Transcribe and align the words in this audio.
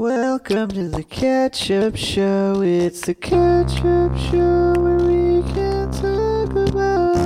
Welcome 0.00 0.68
to 0.70 0.88
the 0.88 1.02
Ketchup 1.02 1.96
Show. 1.96 2.62
It's 2.62 3.00
the 3.00 3.14
Ketchup 3.14 4.16
Show 4.30 4.72
where 4.78 4.96
we 4.96 5.42
can 5.52 5.90
talk 5.90 6.50
about 6.50 7.16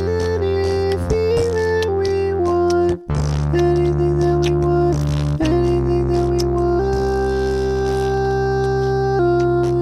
anything 0.00 1.52
that 1.52 1.84
we 1.90 2.32
want. 2.32 3.02
Anything 3.54 4.18
that 4.20 4.38
we 4.48 4.50
want. 4.56 4.96
Anything 5.42 6.08
that 6.08 6.26
we 6.30 6.42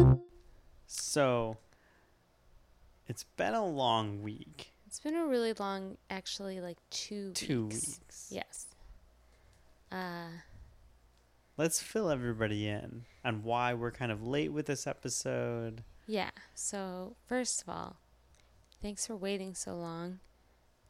want. 0.08 0.20
So, 0.88 1.56
it's 3.06 3.22
been 3.36 3.54
a 3.54 3.64
long 3.64 4.22
week. 4.24 4.72
It's 4.88 4.98
been 4.98 5.14
a 5.14 5.24
really 5.24 5.52
long, 5.52 5.98
actually, 6.10 6.60
like 6.60 6.78
two 6.90 7.30
Two 7.32 7.66
weeks. 7.66 8.00
weeks. 8.00 8.26
Yes. 8.32 8.66
Uh, 9.92 10.26
Let's 11.60 11.82
fill 11.82 12.08
everybody 12.08 12.66
in 12.66 13.04
on 13.22 13.42
why 13.42 13.74
we're 13.74 13.90
kind 13.90 14.10
of 14.10 14.26
late 14.26 14.50
with 14.50 14.64
this 14.64 14.86
episode. 14.86 15.84
yeah. 16.06 16.30
So, 16.54 17.16
first 17.26 17.60
of 17.60 17.68
all, 17.68 17.96
thanks 18.80 19.06
for 19.06 19.14
waiting 19.14 19.54
so 19.54 19.76
long. 19.76 20.20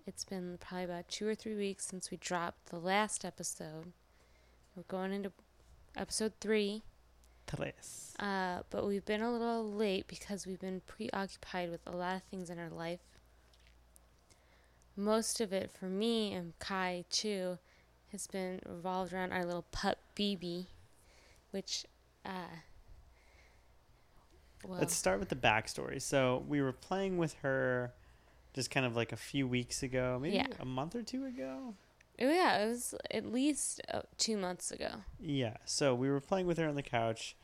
It's 0.06 0.24
been 0.24 0.58
probably 0.60 0.84
about 0.84 1.08
two 1.08 1.26
or 1.26 1.34
three 1.34 1.56
weeks 1.56 1.88
since 1.88 2.12
we 2.12 2.18
dropped 2.18 2.66
the 2.66 2.78
last 2.78 3.24
episode. 3.24 3.92
We're 4.76 4.84
going 4.84 5.12
into 5.12 5.32
episode 5.96 6.34
three, 6.40 6.84
Tres. 7.48 8.14
uh, 8.20 8.60
but 8.70 8.86
we've 8.86 9.04
been 9.04 9.22
a 9.22 9.32
little 9.32 9.72
late 9.72 10.06
because 10.06 10.46
we've 10.46 10.60
been 10.60 10.82
preoccupied 10.86 11.72
with 11.72 11.84
a 11.84 11.96
lot 11.96 12.14
of 12.14 12.22
things 12.30 12.48
in 12.48 12.60
our 12.60 12.70
life. 12.70 13.00
Most 14.94 15.40
of 15.40 15.52
it 15.52 15.72
for 15.72 15.86
me 15.86 16.32
and 16.32 16.56
Kai 16.60 17.06
too 17.10 17.58
has 18.12 18.26
been 18.26 18.60
revolved 18.66 19.12
around 19.12 19.32
our 19.32 19.44
little 19.44 19.64
pup 19.72 19.98
BB, 20.16 20.66
which 21.50 21.84
uh 22.24 22.30
well 24.64 24.78
Let's 24.78 24.94
start 24.94 25.20
with 25.20 25.28
the 25.30 25.36
backstory. 25.36 26.00
So, 26.02 26.44
we 26.46 26.60
were 26.60 26.72
playing 26.72 27.16
with 27.18 27.34
her 27.42 27.92
just 28.52 28.70
kind 28.70 28.84
of 28.84 28.94
like 28.96 29.12
a 29.12 29.16
few 29.16 29.46
weeks 29.46 29.82
ago, 29.82 30.18
maybe 30.20 30.36
Yeah. 30.36 30.46
a 30.58 30.64
month 30.64 30.94
or 30.94 31.02
two 31.02 31.24
ago. 31.24 31.74
oh 32.22 32.28
yeah, 32.28 32.58
it 32.58 32.68
was 32.68 32.94
at 33.10 33.24
least 33.24 33.80
uh, 33.92 34.02
2 34.18 34.36
months 34.36 34.70
ago. 34.70 34.90
Yeah. 35.18 35.56
So, 35.64 35.94
we 35.94 36.10
were 36.10 36.20
playing 36.20 36.46
with 36.46 36.58
her 36.58 36.68
on 36.68 36.74
the 36.74 36.82
couch 36.82 37.36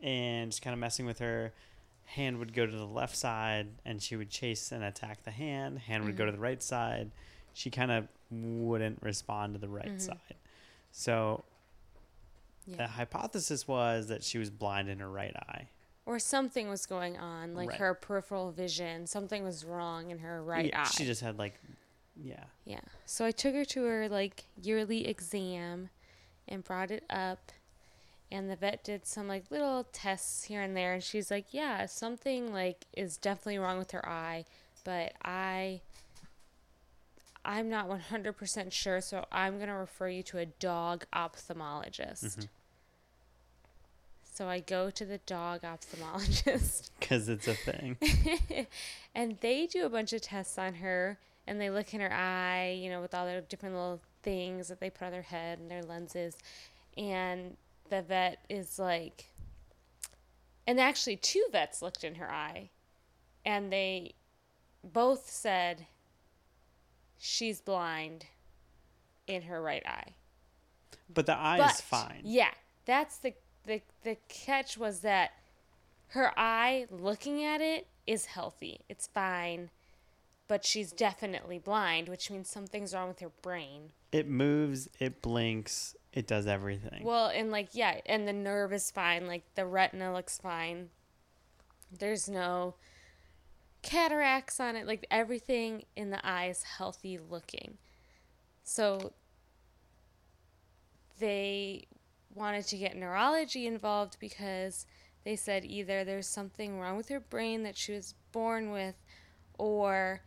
and 0.00 0.50
just 0.52 0.62
kind 0.62 0.72
of 0.74 0.78
messing 0.80 1.06
with 1.06 1.18
her. 1.18 1.52
Hand 2.04 2.38
would 2.38 2.52
go 2.52 2.66
to 2.66 2.76
the 2.76 2.84
left 2.86 3.16
side 3.16 3.68
and 3.84 4.02
she 4.02 4.16
would 4.16 4.28
chase 4.30 4.70
and 4.70 4.84
attack 4.84 5.24
the 5.24 5.30
hand. 5.30 5.78
Hand 5.80 6.04
would 6.04 6.16
go 6.16 6.26
to 6.26 6.32
the 6.32 6.38
right 6.38 6.62
side. 6.62 7.10
She 7.54 7.70
kind 7.70 7.90
of 7.90 8.08
wouldn't 8.30 9.02
respond 9.02 9.54
to 9.54 9.58
the 9.60 9.68
right 9.68 9.86
Mhm. 9.96 10.00
side. 10.00 10.36
So, 10.90 11.44
the 12.66 12.86
hypothesis 12.86 13.66
was 13.66 14.06
that 14.08 14.22
she 14.22 14.38
was 14.38 14.48
blind 14.50 14.88
in 14.88 15.00
her 15.00 15.10
right 15.10 15.34
eye. 15.36 15.68
Or 16.06 16.18
something 16.18 16.68
was 16.68 16.86
going 16.86 17.16
on, 17.16 17.54
like 17.54 17.70
Right. 17.70 17.78
her 17.78 17.94
peripheral 17.94 18.50
vision, 18.52 19.06
something 19.06 19.42
was 19.44 19.64
wrong 19.64 20.10
in 20.10 20.18
her 20.18 20.42
right 20.42 20.66
Yeah, 20.66 20.82
eye. 20.82 20.86
She 20.86 21.04
just 21.04 21.20
had 21.20 21.38
like, 21.38 21.54
yeah, 22.16 22.44
Yeah. 22.64 22.80
So 23.06 23.24
I 23.24 23.30
took 23.32 23.54
her 23.54 23.64
to 23.64 23.84
her 23.84 24.08
like 24.08 24.44
yearly 24.60 25.06
exam 25.06 25.90
and 26.48 26.62
brought 26.64 26.90
it 26.90 27.04
up 27.10 27.52
and 28.30 28.50
the 28.50 28.56
vet 28.56 28.82
did 28.84 29.06
some 29.06 29.28
like 29.28 29.50
little 29.50 29.84
tests 29.92 30.44
here 30.44 30.60
and 30.62 30.76
there 30.76 30.94
and 30.94 31.02
she's 31.04 31.30
like, 31.30 31.52
"Yeah, 31.52 31.86
something 31.86 32.52
like 32.52 32.86
is 32.94 33.16
definitely 33.16 33.58
wrong 33.58 33.78
with 33.78 33.90
her 33.92 34.06
eye, 34.08 34.44
but 34.84 35.12
I 35.22 35.82
I'm 37.44 37.68
not 37.68 37.88
100% 37.88 38.72
sure, 38.72 39.00
so 39.00 39.24
I'm 39.32 39.56
going 39.56 39.68
to 39.68 39.74
refer 39.74 40.08
you 40.08 40.22
to 40.24 40.38
a 40.38 40.46
dog 40.46 41.04
ophthalmologist." 41.12 42.24
Mhm. 42.24 42.48
So 44.34 44.48
I 44.48 44.60
go 44.60 44.88
to 44.90 45.04
the 45.04 45.18
dog 45.18 45.60
ophthalmologist 45.62 46.90
because 47.00 47.28
it's 47.28 47.46
a 47.46 47.54
thing. 47.54 47.98
and 49.14 49.38
they 49.40 49.66
do 49.66 49.84
a 49.84 49.90
bunch 49.90 50.12
of 50.14 50.22
tests 50.22 50.56
on 50.58 50.74
her 50.76 51.18
and 51.46 51.60
they 51.60 51.68
look 51.68 51.92
in 51.92 52.00
her 52.00 52.12
eye, 52.12 52.78
you 52.80 52.88
know, 52.88 53.02
with 53.02 53.14
all 53.14 53.26
their 53.26 53.40
different 53.42 53.74
little 53.74 54.00
things 54.22 54.68
that 54.68 54.80
they 54.80 54.88
put 54.88 55.04
on 55.06 55.12
their 55.12 55.22
head 55.22 55.58
and 55.58 55.70
their 55.70 55.82
lenses. 55.82 56.36
And 56.96 57.56
the 57.90 58.00
vet 58.00 58.38
is 58.48 58.78
like, 58.78 59.26
and 60.66 60.80
actually, 60.80 61.16
two 61.16 61.44
vets 61.52 61.82
looked 61.82 62.04
in 62.04 62.14
her 62.14 62.30
eye 62.30 62.70
and 63.44 63.72
they 63.72 64.14
both 64.84 65.28
said 65.28 65.86
she's 67.24 67.60
blind 67.60 68.26
in 69.28 69.42
her 69.42 69.62
right 69.62 69.86
eye. 69.86 70.14
But 71.08 71.26
the 71.26 71.36
eye 71.36 71.58
But 71.58 71.74
is 71.74 71.80
fine. 71.80 72.22
Yeah, 72.24 72.50
that's 72.84 73.18
the 73.18 73.34
the 73.64 73.80
the 74.02 74.16
catch 74.28 74.76
was 74.76 75.00
that 75.00 75.30
her 76.08 76.32
eye 76.36 76.86
looking 76.90 77.44
at 77.44 77.60
it 77.60 77.86
is 78.06 78.26
healthy. 78.26 78.80
It's 78.88 79.06
fine. 79.06 79.70
But 80.48 80.64
she's 80.64 80.90
definitely 80.90 81.60
blind, 81.60 82.08
which 82.08 82.30
means 82.30 82.48
something's 82.48 82.92
wrong 82.92 83.08
with 83.08 83.20
her 83.20 83.30
brain. 83.40 83.92
It 84.10 84.28
moves, 84.28 84.88
it 84.98 85.22
blinks, 85.22 85.94
it 86.12 86.26
does 86.26 86.46
everything. 86.46 87.04
Well, 87.04 87.28
and 87.28 87.52
like 87.52 87.68
yeah, 87.72 88.00
and 88.04 88.26
the 88.26 88.32
nerve 88.32 88.72
is 88.72 88.90
fine, 88.90 89.28
like 89.28 89.44
the 89.54 89.64
retina 89.64 90.12
looks 90.12 90.38
fine. 90.38 90.88
There's 91.96 92.28
no 92.28 92.74
cataracts 93.82 94.60
on 94.60 94.76
it, 94.76 94.86
like 94.86 95.06
everything 95.10 95.84
in 95.96 96.10
the 96.10 96.24
eye 96.26 96.46
is 96.46 96.62
healthy 96.62 97.18
looking. 97.18 97.78
So 98.62 99.12
they 101.18 101.86
wanted 102.34 102.66
to 102.66 102.76
get 102.76 102.96
neurology 102.96 103.66
involved 103.66 104.16
because 104.18 104.86
they 105.24 105.36
said 105.36 105.64
either 105.64 106.04
there's 106.04 106.26
something 106.26 106.80
wrong 106.80 106.96
with 106.96 107.08
her 107.08 107.20
brain 107.20 107.62
that 107.64 107.76
she 107.76 107.92
was 107.92 108.14
born 108.32 108.70
with 108.70 108.94
or 109.58 110.22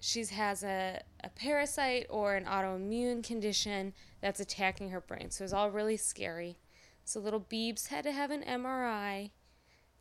she 0.00 0.24
has 0.24 0.64
a, 0.64 1.00
a 1.22 1.28
parasite 1.28 2.06
or 2.10 2.34
an 2.34 2.44
autoimmune 2.44 3.22
condition 3.22 3.92
that's 4.20 4.40
attacking 4.40 4.90
her 4.90 5.00
brain. 5.00 5.30
So 5.30 5.42
it 5.42 5.46
was 5.46 5.52
all 5.52 5.70
really 5.70 5.96
scary. 5.96 6.58
So 7.04 7.20
little 7.20 7.40
Beebs 7.40 7.88
had 7.88 8.04
to 8.04 8.12
have 8.12 8.30
an 8.30 8.42
MRI 8.42 9.30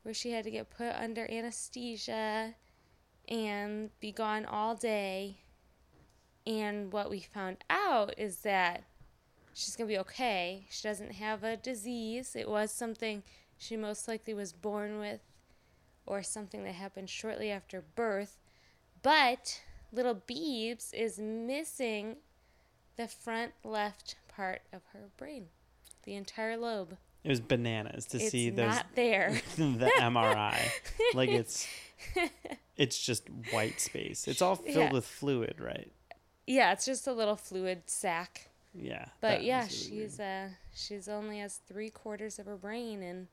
where 0.04 0.14
she 0.14 0.32
had 0.32 0.44
to 0.44 0.52
get 0.52 0.70
put 0.70 0.94
under 0.96 1.30
anesthesia 1.30 2.56
and 3.28 3.90
be 4.00 4.12
gone 4.12 4.46
all 4.46 4.76
day. 4.76 5.38
And 6.46 6.92
what 6.92 7.10
we 7.10 7.20
found 7.20 7.58
out 7.70 8.16
is 8.18 8.38
that 8.38 8.84
she's 9.54 9.76
going 9.76 9.88
to 9.88 9.94
be 9.94 10.00
okay. 10.00 10.66
She 10.70 10.88
doesn't 10.88 11.14
have 11.14 11.44
a 11.44 11.58
disease. 11.58 12.36
It 12.36 12.50
was 12.50 12.72
something 12.72 13.24
she 13.58 13.78
most 13.78 14.08
likely 14.08 14.34
was 14.34 14.54
born 14.54 15.00
with 15.00 15.22
or 16.06 16.24
something 16.24 16.64
that 16.64 16.74
happened 16.74 17.10
shortly 17.10 17.52
after 17.52 17.84
birth. 17.96 18.40
But 19.04 19.62
little 19.92 20.16
Beebs 20.16 20.94
is 20.94 21.20
missing 21.20 22.18
the 22.98 23.08
front 23.08 23.54
left 23.64 24.16
part 24.28 24.62
of 24.74 24.82
her 24.94 25.10
brain, 25.18 25.48
the 26.04 26.16
entire 26.16 26.58
lobe. 26.58 26.98
It 27.24 27.30
was 27.30 27.40
bananas 27.40 28.06
to 28.08 28.18
it's 28.18 28.30
see 28.32 28.50
those 28.50 28.76
not 28.76 28.86
there. 28.96 29.40
the 29.58 29.92
MRI. 30.00 30.58
like 31.14 31.30
it's 31.30 31.68
it's 32.78 33.00
just 33.04 33.24
white 33.52 33.80
space. 33.80 34.28
It's 34.28 34.42
all 34.42 34.56
filled 34.56 34.76
Yeah. 34.76 34.92
with 34.92 35.06
fluid, 35.06 35.56
right? 35.60 35.92
yeah, 36.48 36.72
it's 36.74 36.86
just 36.86 37.08
a 37.08 37.14
little 37.14 37.36
fluid 37.36 37.84
sac. 37.86 38.50
Yeah. 38.74 39.06
But 39.22 39.44
yeah, 39.44 39.60
really 39.62 39.70
she's 39.70 40.20
uh 40.20 40.50
she's 40.74 41.08
only 41.08 41.40
has 41.40 41.60
three 41.68 41.90
quarters 41.90 42.40
of 42.40 42.46
her 42.46 42.56
brain, 42.58 43.02
and 43.04 43.28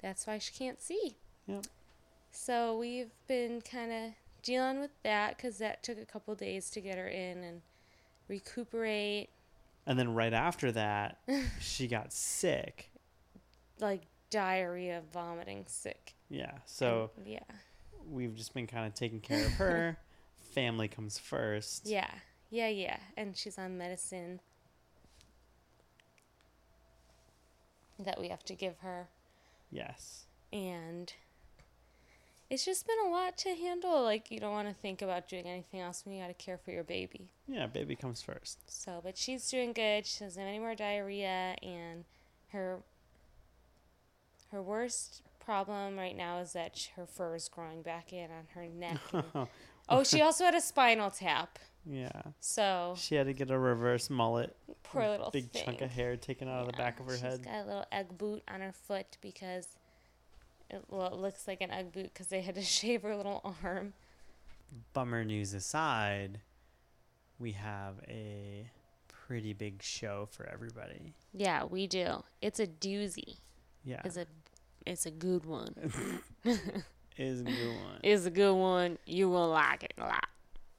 that's 0.00 0.26
why 0.26 0.38
she 0.38 0.52
can't 0.52 0.80
see. 0.82 1.16
Yep. 1.46 1.66
So 2.30 2.76
we've 2.78 3.10
been 3.28 3.60
kind 3.62 3.92
of 3.92 4.10
dealing 4.42 4.80
with 4.80 4.90
that 5.04 5.36
because 5.36 5.58
that 5.58 5.82
took 5.82 5.98
a 5.98 6.04
couple 6.04 6.34
days 6.34 6.68
to 6.70 6.80
get 6.80 6.98
her 6.98 7.06
in 7.08 7.44
and 7.44 7.62
recuperate. 8.28 9.28
And 9.86 9.98
then 9.98 10.14
right 10.14 10.32
after 10.32 10.70
that, 10.72 11.18
she 11.60 11.88
got 11.88 12.12
sick. 12.12 12.88
Like 13.82 14.02
diarrhea, 14.30 15.02
vomiting, 15.12 15.64
sick. 15.66 16.14
Yeah. 16.30 16.52
So 16.64 17.10
And- 17.18 17.26
yeah, 17.26 17.40
we've 18.10 18.34
just 18.34 18.54
been 18.54 18.66
kind 18.66 18.86
of 18.86 18.94
taking 18.94 19.20
care 19.20 19.44
of 19.44 19.52
her. 19.54 19.98
Family 20.54 20.88
comes 20.88 21.18
first. 21.18 21.86
yeah, 21.86 22.10
yeah, 22.50 22.68
yeah. 22.68 22.98
And 23.16 23.36
she's 23.36 23.58
on 23.58 23.76
medicine 23.78 24.40
that 27.98 28.20
we 28.20 28.28
have 28.28 28.44
to 28.44 28.54
give 28.54 28.78
her, 28.80 29.08
Yes. 29.70 30.24
and 30.52 31.12
it's 32.50 32.64
just 32.64 32.86
been 32.86 32.96
a 33.06 33.08
lot 33.08 33.38
to 33.38 33.54
handle. 33.54 34.02
Like 34.02 34.30
you 34.30 34.38
don't 34.40 34.52
want 34.52 34.68
to 34.68 34.74
think 34.74 35.00
about 35.02 35.28
doing 35.28 35.46
anything 35.46 35.80
else 35.80 36.04
when 36.04 36.14
you 36.14 36.20
got 36.22 36.28
to 36.28 36.34
care 36.34 36.58
for 36.58 36.70
your 36.72 36.84
baby. 36.84 37.30
Yeah, 37.46 37.66
baby 37.66 37.94
comes 37.96 38.20
first. 38.20 38.58
So, 38.66 39.00
but 39.02 39.16
she's 39.16 39.48
doing 39.50 39.72
good. 39.72 40.04
She 40.06 40.24
doesn't 40.24 40.40
have 40.40 40.48
any 40.48 40.58
more 40.58 40.74
diarrhea, 40.74 41.56
and 41.62 42.04
her 42.48 42.80
her 44.52 44.62
worst 44.62 45.22
problem 45.44 45.98
right 45.98 46.16
now 46.16 46.38
is 46.38 46.52
that 46.52 46.76
sh- 46.76 46.88
her 46.96 47.04
fur 47.06 47.34
is 47.34 47.48
growing 47.48 47.82
back 47.82 48.12
in 48.12 48.30
on 48.30 48.46
her 48.54 48.66
neck. 48.66 48.98
and- 49.12 49.48
Oh, 49.88 50.04
she 50.04 50.22
also 50.22 50.44
had 50.44 50.54
a 50.54 50.60
spinal 50.60 51.10
tap. 51.10 51.58
Yeah. 51.84 52.22
So 52.38 52.94
She 52.96 53.16
had 53.16 53.26
to 53.26 53.32
get 53.32 53.50
a 53.50 53.58
reverse 53.58 54.08
mullet, 54.08 54.54
poor 54.84 55.08
little 55.08 55.30
big 55.32 55.50
thing. 55.50 55.64
chunk 55.64 55.80
of 55.82 55.90
hair 55.90 56.16
taken 56.16 56.46
out 56.48 56.60
of 56.60 56.66
the 56.68 56.72
back 56.74 57.00
of 57.00 57.06
her 57.06 57.12
she's 57.14 57.20
head. 57.20 57.44
got 57.44 57.64
a 57.64 57.66
little 57.66 57.84
egg 57.90 58.16
boot 58.16 58.42
on 58.46 58.60
her 58.60 58.70
foot 58.72 59.18
because 59.20 59.66
it, 60.70 60.84
well, 60.88 61.08
it 61.08 61.14
looks 61.14 61.48
like 61.48 61.60
an 61.60 61.72
egg 61.72 61.90
boot 61.92 62.04
because 62.14 62.28
they 62.28 62.42
had 62.42 62.54
to 62.54 62.62
shave 62.62 63.02
her 63.02 63.16
little 63.16 63.56
arm. 63.64 63.92
Bummer 64.92 65.24
news 65.24 65.52
aside, 65.52 66.38
we 67.40 67.50
have 67.52 67.96
a 68.08 68.70
pretty 69.08 69.52
big 69.52 69.82
show 69.82 70.28
for 70.30 70.46
everybody. 70.48 71.12
Yeah, 71.34 71.64
we 71.64 71.88
do. 71.88 72.22
It's 72.40 72.60
a 72.60 72.68
doozy. 72.68 73.38
Yeah. 73.84 74.00
It's 74.04 74.16
a 74.16 74.26
it's 74.86 75.06
a 75.06 75.10
good 75.10 75.44
one. 75.44 75.74
is 77.18 77.40
a 77.40 77.44
good 77.44 77.68
one. 77.68 78.00
It's 78.02 78.26
a 78.26 78.30
good 78.30 78.54
one. 78.54 78.98
You 79.06 79.28
will 79.28 79.48
like 79.50 79.84
it 79.84 79.94
a 79.98 80.02
lot. 80.04 80.26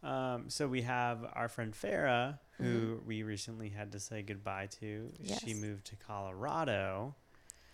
Um, 0.04 0.50
so 0.50 0.68
we 0.68 0.82
have 0.82 1.20
our 1.34 1.48
friend 1.48 1.74
Farah, 1.74 2.40
who 2.58 3.02
we 3.06 3.24
recently 3.24 3.70
had 3.70 3.92
to 3.94 4.00
say 4.00 4.22
goodbye 4.22 4.68
to. 4.80 5.10
She 5.24 5.34
Mm-hmm. 5.54 5.62
Moved 5.62 5.86
to 5.86 5.96
Colorado. 5.96 7.16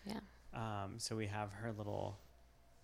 Yeah. 0.06 0.20
Um, 0.54 0.96
so 0.98 1.16
we 1.16 1.28
have 1.28 1.52
her 1.54 1.72
little 1.72 2.18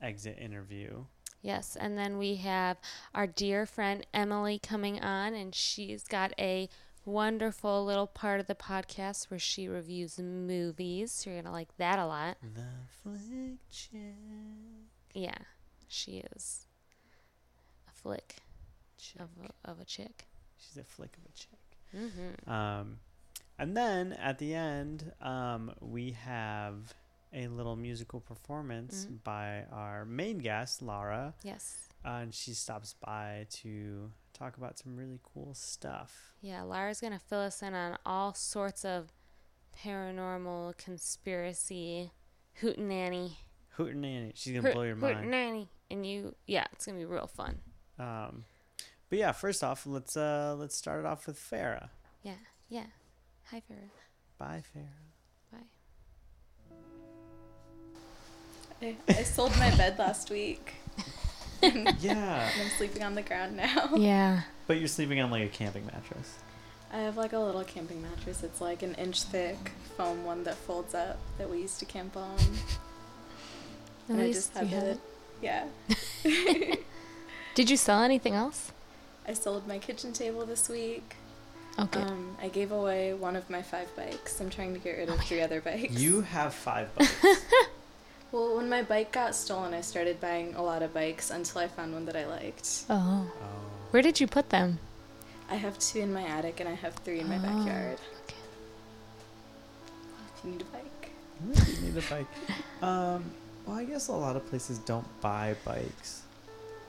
exit 0.01 0.37
interview. 0.39 1.03
Yes, 1.41 1.77
and 1.79 1.95
then 1.95 2.17
we 2.17 2.35
have 2.37 2.77
our 3.13 3.27
dear 3.27 3.67
friend 3.67 4.05
Emily 4.15 4.57
coming 4.57 4.99
on, 4.99 5.35
and 5.35 5.53
she's 5.53 6.03
got 6.03 6.33
a 6.39 6.67
wonderful 7.05 7.85
little 7.85 8.07
part 8.07 8.39
of 8.39 8.47
the 8.47 8.55
podcast 8.55 9.29
where 9.29 9.39
she 9.39 9.67
reviews 9.67 10.19
movies. 10.19 11.11
So 11.11 11.29
you're 11.29 11.41
gonna 11.41 11.53
like 11.53 11.75
that 11.77 11.99
a 11.99 12.05
lot. 12.05 12.37
The 12.41 12.65
flick 13.03 13.59
check. 13.71 14.15
Yeah, 15.13 15.37
she 15.87 16.23
is 16.35 16.67
a 17.87 17.91
flick 17.93 18.37
check. 18.97 19.21
of 19.21 19.29
a, 19.65 19.71
of 19.71 19.79
a 19.79 19.85
chick. 19.85 20.25
She's 20.57 20.77
a 20.77 20.83
flick 20.83 21.15
of 21.17 21.23
a 21.25 21.31
chick. 21.37 21.59
Mm-hmm. 21.95 22.49
Um, 22.51 22.97
and 23.57 23.75
then 23.77 24.13
at 24.13 24.37
the 24.39 24.53
end, 24.53 25.11
um, 25.21 25.71
we 25.79 26.11
have 26.11 26.93
a 27.33 27.47
little 27.47 27.75
musical 27.75 28.19
performance 28.19 29.05
Mhm. 29.05 29.23
by 29.23 29.63
our 29.71 30.05
main 30.05 30.39
guest, 30.39 30.81
Laura. 30.81 31.33
Yes. 31.43 31.87
Uh, 32.03 32.19
and 32.23 32.33
she 32.33 32.53
stops 32.53 32.93
by 32.93 33.45
to 33.49 34.11
talk 34.37 34.57
about 34.57 34.77
some 34.77 34.95
really 34.95 35.19
cool 35.23 35.53
stuff. 35.53 36.33
Yeah, 36.41 36.63
Laura's 36.63 37.01
gonna 37.01 37.19
fill 37.19 37.39
us 37.39 37.61
in 37.61 37.73
on 37.73 37.97
all 38.05 38.33
sorts 38.33 38.85
of 38.85 39.11
paranormal 39.83 40.77
conspiracy 40.77 42.11
hootenanny. 42.61 43.37
Hootenanny. 43.77 44.31
She's 44.35 44.53
going 44.53 44.65
to 44.65 44.71
blow 44.71 44.83
your 44.83 44.95
mind. 44.95 45.25
Hootenanny. 45.25 45.67
And 45.91 46.05
you, 46.05 46.35
yeah, 46.47 46.65
it's 46.73 46.85
gonna 46.85 46.97
be 46.97 47.05
real 47.05 47.27
fun. 47.27 47.59
Um, 47.99 48.45
but 49.09 49.19
yeah, 49.19 49.31
first 49.31 49.63
off, 49.63 49.85
let's 49.85 50.17
uh, 50.17 50.55
let's 50.57 50.75
start 50.75 51.01
it 51.01 51.05
off 51.05 51.27
with 51.27 51.37
Farah. 51.39 51.89
Yeah, 52.23 52.33
yeah. 52.69 52.85
Hi, 53.51 53.61
Farah. 53.69 53.91
Bye, 54.37 54.63
Farah. 54.75 54.87
Bye. 55.51 55.67
I, 58.81 58.95
I 59.09 59.23
sold 59.23 59.55
my 59.57 59.69
bed 59.75 59.99
last 59.99 60.29
week. 60.31 60.73
and 61.75 61.95
yeah, 61.99 62.49
I'm 62.59 62.69
sleeping 62.77 63.03
on 63.03 63.15
the 63.15 63.21
ground 63.21 63.57
now. 63.57 63.89
Yeah. 63.95 64.41
but 64.67 64.77
you're 64.77 64.87
sleeping 64.87 65.19
on 65.21 65.31
like 65.31 65.43
a 65.43 65.47
camping 65.47 65.85
mattress. 65.85 66.35
I 66.93 66.99
have 66.99 67.17
like 67.17 67.33
a 67.33 67.39
little 67.39 67.63
camping 67.63 68.01
mattress. 68.01 68.43
It's 68.43 68.61
like 68.61 68.81
an 68.83 68.95
inch 68.95 69.23
thick 69.23 69.71
foam 69.97 70.23
one 70.23 70.43
that 70.43 70.55
folds 70.55 70.93
up 70.93 71.17
that 71.37 71.49
we 71.49 71.61
used 71.61 71.79
to 71.79 71.85
camp 71.85 72.15
on. 72.15 72.37
At 74.07 74.09
and 74.09 74.21
I 74.21 74.25
least 74.25 74.53
just 74.53 74.71
have 74.71 74.71
it. 74.83 74.99
Yeah. 75.41 75.65
Did 77.55 77.69
you 77.69 77.77
sell 77.77 78.01
anything 78.01 78.33
else? 78.33 78.71
I 79.27 79.33
sold 79.33 79.67
my 79.67 79.79
kitchen 79.79 80.13
table 80.13 80.45
this 80.45 80.69
week. 80.69 81.15
Okay. 81.77 81.99
Um, 81.99 82.37
I 82.41 82.47
gave 82.47 82.71
away 82.71 83.13
one 83.13 83.35
of 83.35 83.49
my 83.49 83.61
five 83.61 83.93
bikes. 83.95 84.39
I'm 84.39 84.49
trying 84.49 84.73
to 84.73 84.79
get 84.79 84.97
rid 84.97 85.09
of 85.09 85.19
three 85.21 85.41
other 85.41 85.59
bikes. 85.61 85.93
You 85.99 86.21
have 86.21 86.53
five 86.53 86.93
bikes. 86.95 87.25
Well, 88.31 88.57
when 88.57 88.69
my 88.69 88.81
bike 88.81 89.11
got 89.11 89.33
stolen, 89.35 89.73
I 89.73 89.81
started 89.81 90.19
buying 90.19 90.55
a 90.55 90.61
lot 90.63 90.81
of 90.81 90.93
bikes 90.93 91.29
until 91.31 91.61
I 91.61 91.67
found 91.67 91.93
one 91.93 92.05
that 92.05 92.15
I 92.15 92.25
liked. 92.25 92.85
oh. 92.89 93.27
oh. 93.41 93.47
Where 93.91 94.01
did 94.01 94.19
you 94.19 94.27
put 94.27 94.49
them? 94.49 94.79
I 95.49 95.55
have 95.55 95.77
two 95.79 95.99
in 95.99 96.11
my 96.11 96.23
attic 96.23 96.59
and 96.59 96.67
I 96.67 96.73
have 96.73 96.95
three 96.95 97.19
in 97.21 97.29
my 97.29 97.37
Oh. 97.37 97.39
backyard. 97.41 97.97
Okay. 98.27 98.35
If 100.37 100.43
you 100.45 100.51
need 100.51 100.61
a 100.61 100.65
bike. 100.65 101.09
you 101.69 101.81
need 101.81 101.97
a 101.97 102.01
bike. 102.09 102.27
Um, 102.81 103.23
well, 103.65 103.77
I 103.77 103.83
guess 103.85 104.09
a 104.09 104.11
lot 104.13 104.35
of 104.35 104.45
places 104.47 104.77
don't 104.79 105.07
buy 105.21 105.55
bikes, 105.63 106.21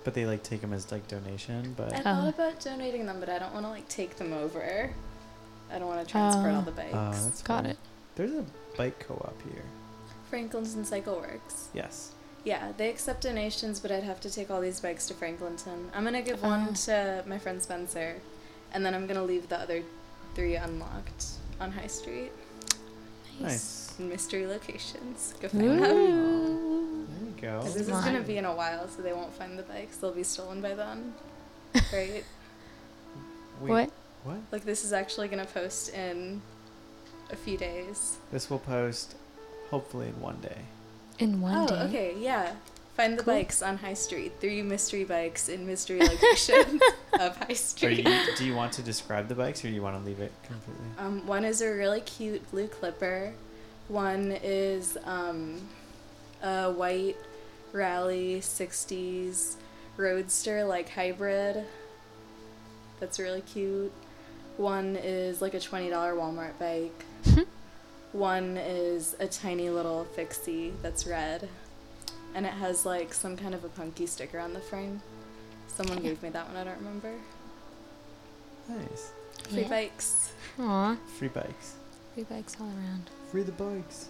but 0.04 0.12
they 0.14 0.26
like 0.26 0.42
take 0.42 0.60
them 0.60 0.72
as 0.72 0.90
like 0.90 1.06
donation. 1.08 1.74
But 1.76 1.92
I 1.94 1.98
Oh. 2.00 2.02
thought 2.02 2.28
about 2.34 2.60
donating 2.60 3.06
them, 3.06 3.18
but 3.20 3.28
I 3.30 3.38
don't 3.38 3.54
want 3.54 3.64
to 3.64 3.70
like 3.70 3.88
take 3.88 4.16
them 4.16 4.32
over. 4.32 4.90
I 5.72 5.78
don't 5.78 5.86
want 5.88 6.04
to 6.04 6.10
transport 6.10 6.52
Oh. 6.52 6.56
all 6.56 6.62
the 6.62 6.72
bikes. 6.72 6.92
Oh, 6.92 7.12
that's 7.12 7.42
Got 7.42 7.62
fine. 7.62 7.70
it. 7.72 7.78
There's 8.16 8.32
a 8.32 8.44
bike 8.76 8.98
co-op 9.06 9.40
here. 9.50 9.62
Franklinton 10.30 10.84
Cycle 10.84 11.16
Works. 11.16 11.68
Yes. 11.74 12.12
Yeah, 12.44 12.72
they 12.76 12.88
accept 12.90 13.22
donations, 13.22 13.80
but 13.80 13.90
I'd 13.90 14.04
have 14.04 14.20
to 14.20 14.30
take 14.30 14.50
all 14.50 14.60
these 14.60 14.80
bikes 14.80 15.08
to 15.08 15.14
Franklinton. 15.14 15.88
I'm 15.94 16.04
gonna 16.04 16.22
give 16.22 16.42
Oh. 16.44 16.48
one 16.48 16.74
to 16.74 17.24
my 17.26 17.38
friend 17.38 17.60
Spencer, 17.62 18.16
and 18.72 18.84
then 18.84 18.94
I'm 18.94 19.06
gonna 19.06 19.24
leave 19.24 19.48
the 19.48 19.58
other 19.58 19.82
three 20.34 20.54
unlocked 20.56 21.26
on 21.60 21.72
High 21.72 21.88
Street 21.88 22.30
Nice. 23.40 23.94
in 23.98 24.08
mystery 24.08 24.46
locations. 24.46 25.34
Go 25.40 25.48
find 25.48 25.62
them. 25.64 25.82
Ooh. 25.82 27.06
There 27.08 27.28
you 27.28 27.34
go. 27.40 27.60
'Cause 27.62 27.72
this 27.74 27.82
is 27.82 27.88
Smart. 27.88 28.04
gonna 28.04 28.20
be 28.22 28.36
in 28.38 28.44
a 28.44 28.54
while, 28.54 28.88
so 28.88 29.02
they 29.02 29.12
won't 29.12 29.34
find 29.34 29.58
the 29.58 29.62
bikes. 29.64 29.96
They'll 29.98 30.12
be 30.12 30.22
stolen 30.22 30.60
by 30.60 30.74
then. 30.74 31.14
Right? 31.92 32.24
We- 33.60 33.70
What? 33.70 33.90
What? 34.24 34.38
like 34.52 34.64
this 34.64 34.84
is 34.84 34.92
actually 34.92 35.28
gonna 35.28 35.46
post 35.46 35.90
in 35.94 36.42
a 37.30 37.36
few 37.36 37.56
days. 37.56 38.18
This 38.32 38.48
will 38.50 38.58
post 38.58 39.14
hopefully 39.70 40.08
in 40.08 40.20
one 40.20 40.40
day. 40.40 40.58
In 41.18 41.40
one 41.40 41.56
oh, 41.56 41.66
day. 41.66 41.80
okay, 41.82 42.14
yeah. 42.18 42.52
Find 42.96 43.18
the 43.18 43.22
Cool. 43.22 43.34
bikes 43.34 43.60
on 43.60 43.76
High 43.76 43.94
Street. 43.94 44.32
Three 44.40 44.62
mystery 44.62 45.04
bikes 45.04 45.50
in 45.50 45.66
mystery 45.66 46.00
locations 46.00 46.80
of 47.20 47.36
High 47.36 47.52
Street. 47.52 48.06
you, 48.08 48.20
do 48.38 48.44
you 48.46 48.54
want 48.54 48.72
to 48.72 48.82
describe 48.82 49.28
the 49.28 49.34
bikes 49.34 49.62
or 49.64 49.68
do 49.68 49.74
you 49.74 49.82
want 49.82 50.00
to 50.00 50.06
leave 50.06 50.20
it 50.20 50.32
completely? 50.44 50.86
Um, 50.98 51.26
one 51.26 51.44
is 51.44 51.60
a 51.60 51.70
really 51.70 52.00
cute 52.00 52.50
blue 52.50 52.68
Clipper. 52.68 53.34
One 53.88 54.32
is 54.42 54.96
um, 55.04 55.60
a 56.42 56.72
white 56.72 57.16
Raleigh 57.72 58.40
60s 58.40 59.56
Roadster, 59.98 60.64
like 60.64 60.88
hybrid. 60.88 61.64
That's 62.98 63.18
really 63.18 63.42
cute. 63.42 63.92
One 64.56 64.96
is 64.96 65.42
like 65.42 65.52
a 65.52 65.58
$20 65.58 65.90
Walmart 65.90 66.58
bike. 66.58 67.04
One 68.16 68.56
is 68.56 69.14
a 69.20 69.26
tiny 69.26 69.68
little 69.68 70.04
fixie 70.04 70.72
that's 70.82 71.06
red. 71.06 71.50
And 72.34 72.46
it 72.46 72.52
has 72.52 72.86
like 72.86 73.12
some 73.12 73.36
kind 73.36 73.54
of 73.54 73.62
a 73.62 73.68
punky 73.68 74.06
sticker 74.06 74.38
on 74.38 74.54
the 74.54 74.60
frame. 74.60 75.02
Someone 75.68 75.98
gave 75.98 76.22
me 76.22 76.30
that 76.30 76.46
one, 76.48 76.56
I 76.56 76.64
don't 76.64 76.78
remember. 76.78 77.12
Nice. 78.68 79.10
Free 79.50 79.60
Yeah. 79.62 79.68
bikes. 79.68 80.32
Aw. 80.58 80.96
Free 81.18 81.28
bikes. 81.28 81.74
Free 82.14 82.24
bikes 82.24 82.56
all 82.58 82.66
around. 82.68 83.10
Free 83.30 83.42
the 83.42 83.52
bikes. 83.52 84.06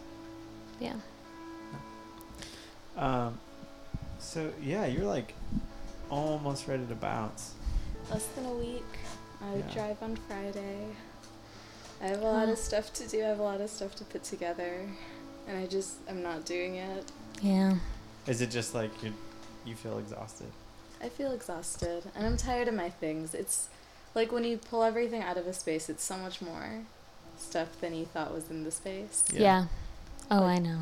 Yeah. 0.78 0.94
Um, 2.96 3.40
so 4.20 4.52
yeah, 4.62 4.86
you're 4.86 5.04
like 5.04 5.34
almost 6.10 6.68
ready 6.68 6.86
to 6.86 6.94
bounce. 6.94 7.54
Less 8.10 8.26
than 8.36 8.46
a 8.46 8.52
week. 8.54 8.84
I 9.42 9.56
Yeah. 9.56 9.74
drive 9.74 10.02
on 10.02 10.14
Friday. 10.28 10.86
I 12.02 12.06
have 12.08 12.20
a 12.22 12.24
lot 12.30 12.48
of 12.48 12.58
stuff 12.58 12.92
to 12.94 13.06
do. 13.08 13.22
I 13.22 13.28
have 13.28 13.38
a 13.38 13.42
lot 13.42 13.60
of 13.60 13.70
stuff 13.70 13.94
to 13.96 14.04
put 14.04 14.22
together, 14.24 14.80
and 15.48 15.56
I 15.58 15.66
just 15.66 15.94
I'm 16.08 16.22
not 16.22 16.44
doing 16.44 16.76
it. 16.76 17.04
Yeah. 17.42 17.76
Is 18.26 18.40
it 18.40 18.50
just 18.50 18.74
like 18.74 18.90
you 19.02 19.12
you 19.64 19.74
feel 19.74 19.98
exhausted? 19.98 20.48
I 21.02 21.08
feel 21.08 21.32
exhausted, 21.32 22.04
and 22.14 22.26
I'm 22.26 22.36
tired 22.36 22.68
of 22.68 22.74
my 22.74 22.90
things. 22.90 23.34
It's 23.34 23.68
like 24.14 24.32
when 24.32 24.44
you 24.44 24.56
pull 24.58 24.82
everything 24.82 25.22
out 25.22 25.36
of 25.36 25.46
a 25.46 25.52
space, 25.52 25.88
it's 25.88 26.04
so 26.04 26.16
much 26.16 26.40
more 26.42 26.80
stuff 27.38 27.80
than 27.80 27.94
you 27.94 28.04
thought 28.06 28.32
was 28.32 28.50
in 28.50 28.64
the 28.64 28.70
space. 28.70 29.24
Yeah. 29.32 29.40
Yeah. 29.40 29.64
Oh, 30.30 30.36
Like- 30.40 30.56
I 30.56 30.58
know. 30.62 30.78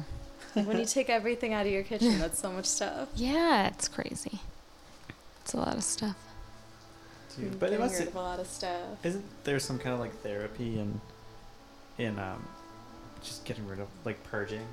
Like 0.57 0.67
when 0.69 0.79
you 0.79 0.85
take 0.99 1.11
everything 1.11 1.53
out 1.53 1.67
of 1.67 1.73
your 1.73 1.83
kitchen, 1.83 2.19
that's 2.21 2.39
so 2.39 2.51
much 2.53 2.67
stuff. 2.67 3.09
Yeah, 3.17 3.67
it's 3.69 3.89
crazy. 3.89 4.41
It's 5.43 5.53
a 5.53 5.57
lot 5.59 5.77
of 5.77 5.83
stuff. 5.83 6.17
Dude, 7.37 7.59
but 7.59 7.73
it 7.73 7.81
must 7.81 7.99
rid 7.99 8.15
a 8.15 8.19
lot 8.19 8.39
of 8.41 8.47
stuff. 8.47 9.05
isn't 9.05 9.25
there 9.45 9.59
some 9.59 9.79
kind 9.79 9.95
of 9.95 10.01
like 10.01 10.15
therapy 10.23 10.79
in 10.79 11.01
in 11.99 12.19
um 12.19 12.47
just 13.23 13.45
getting 13.45 13.67
rid 13.67 13.81
of 13.81 13.89
like 14.05 14.23
purging? 14.25 14.67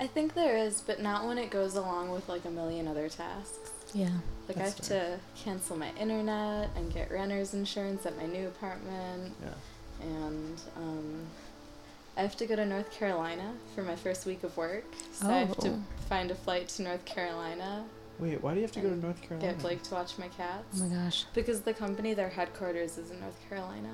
I 0.00 0.06
think 0.06 0.34
there 0.34 0.56
is, 0.56 0.80
but 0.80 1.00
not 1.00 1.26
when 1.26 1.38
it 1.38 1.50
goes 1.50 1.76
along 1.76 2.10
with 2.10 2.28
like 2.28 2.44
a 2.44 2.50
million 2.50 2.88
other 2.88 3.08
tasks. 3.08 3.70
Yeah. 3.94 4.08
Like 4.48 4.56
I 4.56 4.62
have 4.62 4.74
fair. 4.74 5.18
to 5.36 5.40
cancel 5.44 5.76
my 5.76 5.90
internet 6.00 6.70
and 6.76 6.92
get 6.92 7.10
renter's 7.10 7.54
insurance 7.54 8.04
at 8.06 8.16
my 8.16 8.26
new 8.26 8.48
apartment, 8.48 9.34
Yeah. 9.42 10.06
and 10.06 10.60
um, 10.76 11.26
I 12.16 12.22
have 12.22 12.36
to 12.38 12.46
go 12.46 12.56
to 12.56 12.64
North 12.66 12.90
Carolina 12.90 13.52
for 13.74 13.82
my 13.82 13.94
first 13.94 14.26
week 14.26 14.42
of 14.44 14.56
work. 14.56 14.84
So 15.12 15.28
I 15.28 15.38
have 15.44 15.56
to 15.58 15.68
Oh. 15.68 15.82
find 16.08 16.30
a 16.30 16.34
flight 16.34 16.68
to 16.70 16.82
North 16.82 17.04
Carolina 17.04 17.84
Wait, 18.18 18.42
why 18.42 18.50
do 18.52 18.56
you 18.60 18.62
have 18.62 18.72
to 18.72 18.80
go 18.80 18.88
to 18.90 18.96
North 18.96 19.20
Carolina? 19.22 19.52
Get 19.52 19.60
Blake 19.62 19.82
to 19.84 19.94
watch 19.94 20.18
my 20.18 20.28
cats. 20.28 20.80
Oh 20.80 20.84
my 20.86 20.94
gosh. 20.94 21.24
Because 21.34 21.60
the 21.62 21.74
company, 21.74 22.14
their 22.14 22.28
headquarters 22.28 22.98
is 22.98 23.10
in 23.10 23.20
North 23.20 23.38
Carolina. 23.48 23.88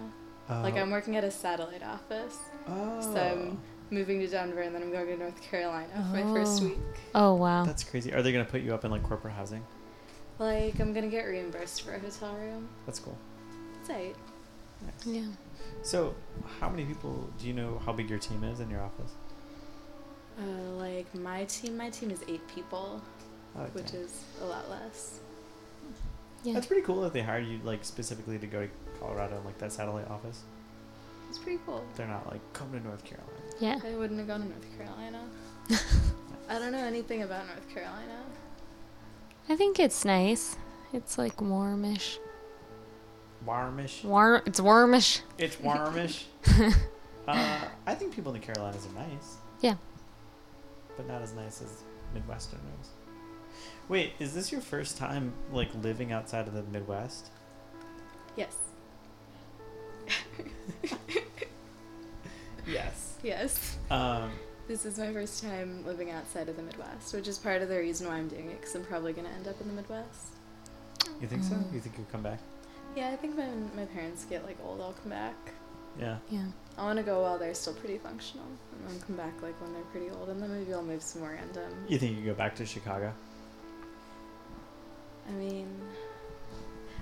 Oh. 0.50 0.60
Like 0.62 0.74
I'm 0.76 0.90
working 0.90 1.16
at 1.16 1.24
a 1.24 1.30
satellite 1.30 1.82
office. 1.82 2.36
Oh. 2.68 3.00
So 3.00 3.20
I'm 3.20 3.60
moving 3.90 4.20
to 4.20 4.26
Denver 4.26 4.60
and 4.62 4.74
then 4.74 4.82
I'm 4.82 4.90
going 4.92 5.06
to 5.06 5.16
North 5.16 5.40
Carolina 5.42 5.88
for 6.10 6.16
my 6.24 6.34
first 6.34 6.62
Oh. 6.62 6.66
week. 6.66 6.78
Oh 7.14 7.34
wow. 7.34 7.64
That's 7.64 7.84
crazy. 7.84 8.12
Are 8.12 8.22
they 8.22 8.32
gonna 8.32 8.44
put 8.44 8.62
you 8.62 8.74
up 8.74 8.84
in 8.84 8.90
like 8.90 9.02
corporate 9.02 9.34
housing? 9.34 9.64
Like 10.38 10.78
I'm 10.80 10.92
gonna 10.92 11.08
get 11.08 11.24
reimbursed 11.24 11.82
for 11.82 11.94
a 11.94 11.98
hotel 11.98 12.34
room. 12.34 12.68
That's 12.86 12.98
cool. 13.00 13.16
That's 13.78 13.90
eight. 13.90 14.16
Nice. 14.82 15.06
Yeah. 15.06 15.26
So, 15.82 16.14
how 16.60 16.68
many 16.68 16.84
people 16.84 17.28
do 17.38 17.46
you 17.48 17.52
know? 17.52 17.80
How 17.84 17.92
big 17.92 18.08
your 18.08 18.18
team 18.18 18.44
is 18.44 18.60
in 18.60 18.70
your 18.70 18.80
office? 18.80 19.12
Uh, 20.38 20.42
like 20.76 21.12
my 21.16 21.44
team, 21.46 21.76
my 21.76 21.90
team 21.90 22.10
is 22.12 22.22
eight 22.28 22.46
people, 22.46 23.02
Oh, 23.58 23.64
which 23.72 23.92
is 23.92 24.22
a 24.40 24.44
lot 24.44 24.70
less. 24.70 25.20
Yeah. 26.44 26.54
That's 26.54 26.66
pretty 26.66 26.82
cool 26.82 27.02
that 27.02 27.12
they 27.12 27.22
hired 27.22 27.46
you 27.46 27.58
like 27.64 27.84
specifically 27.84 28.38
to 28.38 28.46
go 28.46 28.62
to 28.62 28.68
Colorado 29.00 29.36
and 29.36 29.44
like 29.44 29.58
that 29.58 29.72
satellite 29.72 30.08
office. 30.08 30.42
It's 31.28 31.38
pretty 31.38 31.58
cool. 31.66 31.84
They're 31.96 32.06
not 32.06 32.30
like 32.30 32.40
come 32.52 32.70
to 32.72 32.80
North 32.80 33.04
Carolina. 33.04 33.32
Yeah. 33.60 33.78
I 33.84 33.96
wouldn't 33.96 34.18
have 34.18 34.28
gone 34.28 34.40
to 34.42 34.48
North 34.48 34.78
Carolina. 34.78 35.20
I 36.48 36.58
don't 36.58 36.72
know 36.72 36.84
anything 36.84 37.22
about 37.22 37.46
North 37.46 37.68
Carolina. 37.74 38.22
I 39.48 39.56
think 39.56 39.78
it's 39.78 40.04
nice. 40.04 40.56
It's 40.92 41.18
like 41.18 41.40
warmish. 41.40 42.18
Warmish. 43.44 44.04
Warm. 44.04 44.42
It's 44.46 44.60
warmish. 44.60 45.20
It's 45.36 45.60
warmish. 45.60 46.26
uh, 47.28 47.58
I 47.86 47.94
think 47.94 48.14
people 48.14 48.34
in 48.34 48.40
the 48.40 48.46
Carolinas 48.46 48.86
are 48.86 49.00
nice. 49.00 49.36
Yeah. 49.60 49.74
But 50.96 51.06
not 51.08 51.22
as 51.22 51.34
nice 51.34 51.62
as 51.62 51.82
Midwesterners. 52.14 52.88
Wait, 53.88 54.12
is 54.18 54.34
this 54.34 54.52
your 54.52 54.60
first 54.60 54.96
time 54.98 55.32
like 55.52 55.68
living 55.82 56.12
outside 56.12 56.46
of 56.46 56.54
the 56.54 56.62
Midwest? 56.64 57.30
Yes. 58.36 58.56
Yes. 62.66 63.14
Yes. 63.22 63.78
Um, 63.90 64.30
This 64.66 64.84
is 64.84 64.98
my 64.98 65.10
first 65.12 65.42
time 65.42 65.84
living 65.86 66.10
outside 66.10 66.50
of 66.50 66.56
the 66.58 66.62
Midwest, 66.62 67.14
which 67.14 67.26
is 67.26 67.38
part 67.38 67.62
of 67.62 67.70
the 67.70 67.78
reason 67.78 68.06
why 68.06 68.16
I'm 68.16 68.28
doing 68.28 68.50
it, 68.50 68.60
because 68.60 68.74
I'm 68.74 68.84
probably 68.84 69.14
going 69.14 69.26
to 69.26 69.32
end 69.32 69.48
up 69.48 69.58
in 69.62 69.68
the 69.68 69.72
Midwest. 69.72 70.34
you 71.18 71.26
think 71.26 71.42
so? 71.42 71.54
Mm. 71.54 71.72
You 71.72 71.80
think 71.80 71.96
you'll 71.96 72.06
come 72.12 72.22
back? 72.22 72.40
Yeah, 72.94 73.08
I 73.10 73.16
think 73.16 73.38
when 73.38 73.70
my 73.74 73.86
parents 73.86 74.26
get 74.26 74.44
like 74.44 74.58
old, 74.62 74.82
I'll 74.82 74.92
come 74.92 75.10
back. 75.10 75.34
Yeah. 75.98 76.18
Yeah. 76.28 76.44
I 76.76 76.82
want 76.84 76.98
to 76.98 77.02
go 77.02 77.22
while 77.22 77.38
they're 77.38 77.54
still 77.54 77.72
pretty 77.74 77.96
functional, 77.96 78.44
and 78.72 78.90
then 78.90 79.00
come 79.06 79.16
back 79.16 79.40
like 79.42 79.58
when 79.62 79.72
they're 79.72 79.82
pretty 79.84 80.10
old, 80.10 80.28
and 80.28 80.40
then 80.42 80.52
maybe 80.52 80.74
I'll 80.74 80.82
move 80.82 81.02
somewhere 81.02 81.32
random. 81.40 81.72
You 81.88 81.98
think 81.98 82.10
you 82.10 82.16
can 82.18 82.26
go 82.26 82.34
back 82.34 82.54
to 82.56 82.66
Chicago? 82.66 83.14
I 85.28 85.32
mean, 85.32 85.68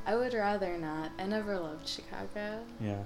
I 0.06 0.14
would 0.16 0.35
rather 0.35 0.76
not. 0.78 1.11
I 1.18 1.26
never 1.26 1.59
loved 1.59 1.87
Chicago. 1.88 2.61
Yeah. 2.80 3.02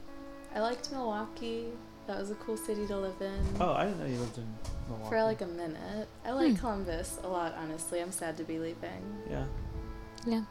I 0.54 0.60
liked 0.60 0.90
Milwaukee. 0.92 1.66
That 2.06 2.18
was 2.18 2.30
a 2.30 2.34
cool 2.36 2.56
city 2.56 2.86
to 2.88 2.96
live 2.96 3.20
in. 3.20 3.44
Oh, 3.60 3.72
I 3.72 3.84
didn't 3.84 4.00
know 4.00 4.06
you 4.06 4.18
lived 4.18 4.38
in 4.38 4.46
Milwaukee. 4.88 5.08
For 5.10 5.22
like 5.22 5.40
a 5.42 5.46
minute. 5.46 6.08
I 6.24 6.32
like 6.32 6.50
Hmm. 6.52 6.56
Columbus 6.56 7.18
a 7.22 7.28
lot, 7.28 7.54
honestly. 7.56 8.00
I'm 8.00 8.10
sad 8.12 8.36
to 8.38 8.42
be 8.44 8.58
leaving. 8.58 9.22
Yeah. 9.30 9.44
Yeah. 10.26 10.42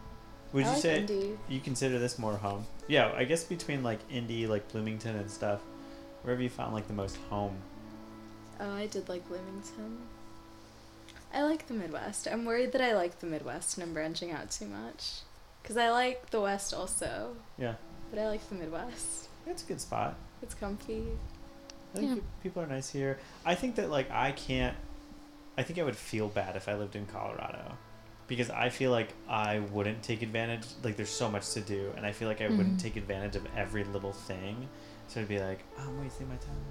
Would 0.54 0.64
I 0.64 0.68
you 0.68 0.74
like 0.74 0.82
say 0.82 1.00
Indy. 1.00 1.38
you 1.50 1.60
consider 1.60 2.00
this 2.00 2.18
more 2.18 2.36
home? 2.38 2.66
Yeah, 2.88 3.12
I 3.16 3.24
guess 3.26 3.44
between 3.44 3.84
like 3.84 4.00
Indy, 4.10 4.48
like 4.48 4.72
Bloomington 4.72 5.16
and 5.16 5.30
stuff, 5.30 5.62
wherever 6.24 6.42
you 6.42 6.50
found 6.50 6.74
like 6.74 6.88
the 6.88 6.94
most 6.94 7.18
home. 7.30 7.56
Oh, 8.60 8.74
I 8.74 8.88
did 8.88 9.10
like 9.10 9.28
Bloomington. 9.28 10.00
I 11.34 11.44
like 11.44 11.68
the 11.68 11.74
Midwest. 11.74 12.28
I'm 12.28 12.46
worried 12.46 12.72
that 12.72 12.82
I 12.82 12.94
like 12.96 13.20
the 13.20 13.28
Midwest 13.28 13.78
and 13.78 13.84
I'm 13.88 13.94
branching 13.94 14.32
out 14.32 14.50
too 14.52 14.66
much. 14.66 15.22
Because 15.62 15.78
I 15.78 15.90
like 15.92 16.30
the 16.32 16.42
West 16.42 16.74
also, 16.74 17.36
Yeah. 17.58 17.76
but 18.10 18.20
I 18.20 18.28
like 18.28 18.48
the 18.50 18.56
Midwest. 18.56 19.28
It's 19.46 19.64
a 19.64 19.66
good 19.68 19.80
spot. 19.82 20.16
It's 20.42 20.54
comfy. 20.56 21.06
I 21.94 21.98
think 22.00 22.16
Yeah. 22.18 22.24
people 22.44 22.64
are 22.64 22.68
nice 22.68 22.90
here. 22.90 23.20
I 23.46 23.56
think 23.56 23.76
that 23.76 23.90
like 23.90 24.10
I 24.12 24.32
can't. 24.32 24.76
I 25.58 25.64
think 25.64 25.78
I 25.80 25.84
would 25.84 25.98
feel 25.98 26.30
bad 26.30 26.56
if 26.56 26.70
I 26.70 26.76
lived 26.76 26.96
in 26.96 27.06
Colorado, 27.08 27.78
because 28.28 28.50
I 28.50 28.70
feel 28.70 28.92
like 28.92 29.14
I 29.28 29.60
wouldn't 29.60 30.02
take 30.04 30.22
advantage. 30.22 30.66
Like 30.84 30.96
there's 30.96 31.10
so 31.10 31.30
much 31.30 31.50
to 31.52 31.62
do, 31.62 31.92
and 31.98 32.06
I 32.06 32.12
feel 32.14 32.28
like 32.28 32.42
I 32.42 32.48
wouldn't 32.48 32.78
Mhm. 32.78 32.82
take 32.82 32.96
advantage 32.96 33.36
of 33.36 33.46
every 33.58 33.84
little 33.84 34.14
thing. 34.14 34.70
So 35.08 35.20
it'd 35.20 35.28
be 35.30 35.40
like 35.40 35.60
oh, 35.78 35.82
I'm 35.84 36.00
wasting 36.02 36.30
my 36.30 36.38
time. 36.38 36.64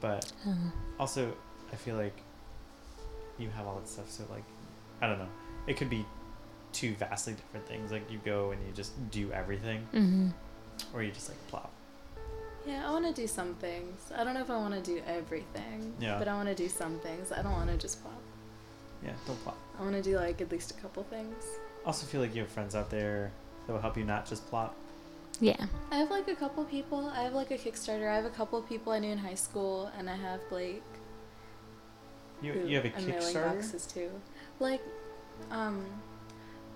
But 0.00 0.32
Uh, 0.46 0.52
also, 0.98 1.34
I 1.72 1.76
feel 1.76 1.96
like 1.96 2.16
you 3.38 3.48
have 3.50 3.66
all 3.66 3.76
that 3.76 3.88
stuff. 3.88 4.10
So 4.10 4.24
like, 4.30 4.44
I 5.00 5.06
don't 5.06 5.18
know. 5.18 5.28
It 5.66 5.76
could 5.76 5.90
be 5.90 6.04
two 6.72 6.94
vastly 6.94 7.34
different 7.34 7.66
things. 7.66 7.92
Like 7.92 8.10
you 8.10 8.20
go 8.24 8.50
and 8.50 8.66
you 8.66 8.72
just 8.72 8.92
do 9.10 9.32
everything, 9.32 9.86
mhm. 9.92 10.32
or 10.94 11.02
you 11.02 11.10
just 11.12 11.28
like 11.28 11.38
plop. 11.48 11.70
Yeah, 12.66 12.86
I 12.86 12.92
want 12.92 13.06
to 13.06 13.18
do 13.18 13.26
some 13.26 13.54
things. 13.54 14.12
I 14.14 14.24
don't 14.24 14.34
know 14.34 14.42
if 14.42 14.50
I 14.50 14.56
want 14.56 14.74
to 14.74 14.80
do 14.80 15.00
everything. 15.06 15.94
Yeah. 15.98 16.18
But 16.18 16.28
I 16.28 16.34
want 16.34 16.48
to 16.48 16.54
do 16.54 16.68
some 16.68 16.98
things. 16.98 17.32
I 17.32 17.40
don't 17.40 17.52
want 17.52 17.70
to 17.70 17.76
just 17.76 18.02
plop. 18.02 18.20
Yeah, 19.02 19.12
don't 19.26 19.42
plop. 19.42 19.56
I 19.78 19.82
want 19.82 19.94
to 19.94 20.02
do 20.02 20.16
like 20.16 20.40
at 20.40 20.50
least 20.50 20.72
a 20.72 20.74
couple 20.74 21.02
things. 21.04 21.44
Also, 21.86 22.06
feel 22.06 22.20
like 22.20 22.34
you 22.34 22.42
have 22.42 22.50
friends 22.50 22.74
out 22.74 22.90
there 22.90 23.30
that 23.66 23.72
will 23.72 23.80
help 23.80 23.96
you 23.96 24.04
not 24.04 24.26
just 24.26 24.46
plop. 24.50 24.74
Yeah. 25.40 25.66
I 25.90 25.96
have 25.96 26.10
like 26.10 26.28
a 26.28 26.34
couple 26.34 26.64
people. 26.64 27.10
I 27.14 27.22
have 27.22 27.32
like 27.32 27.50
a 27.50 27.58
Kickstarter. 27.58 28.10
I 28.10 28.16
have 28.16 28.24
a 28.24 28.30
couple 28.30 28.60
people 28.62 28.92
I 28.92 28.98
knew 28.98 29.12
in 29.12 29.18
high 29.18 29.34
school, 29.34 29.90
and 29.96 30.10
I 30.10 30.16
have 30.16 30.40
Blake. 30.48 30.82
You 32.42 32.52
you 32.66 32.76
have 32.76 32.84
a 32.84 32.96
I'm 32.96 33.02
Kickstarter. 33.04 33.54
boxes 33.54 33.86
too. 33.86 34.10
Like, 34.60 34.80
um, 35.50 35.84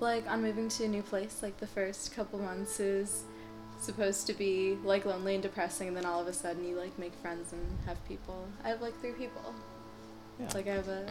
like 0.01 0.29
on 0.31 0.43
moving 0.43 0.69
to 0.71 0.85
a 0.85 0.89
new 0.89 1.03
place, 1.03 1.41
like 1.43 1.59
the 1.59 1.67
first 1.67 2.15
couple 2.15 2.39
months 2.39 2.81
is 2.81 3.25
supposed 3.81 4.27
to 4.29 4.33
be 4.35 4.77
like 4.85 5.05
lonely 5.05 5.35
and 5.35 5.43
depressing, 5.43 5.89
and 5.89 5.97
then 5.97 6.05
all 6.05 6.21
of 6.21 6.27
a 6.27 6.33
sudden 6.33 6.65
you 6.67 6.77
like 6.77 6.97
make 6.99 7.15
friends 7.17 7.53
and 7.53 7.61
have 7.87 8.03
people. 8.09 8.47
I 8.65 8.69
have 8.71 8.83
like 8.83 8.99
three 9.01 9.13
people. 9.13 9.55
Yeah. 10.41 10.49
Like 10.55 10.67
I 10.67 10.75
have 10.75 10.89
a. 10.89 11.07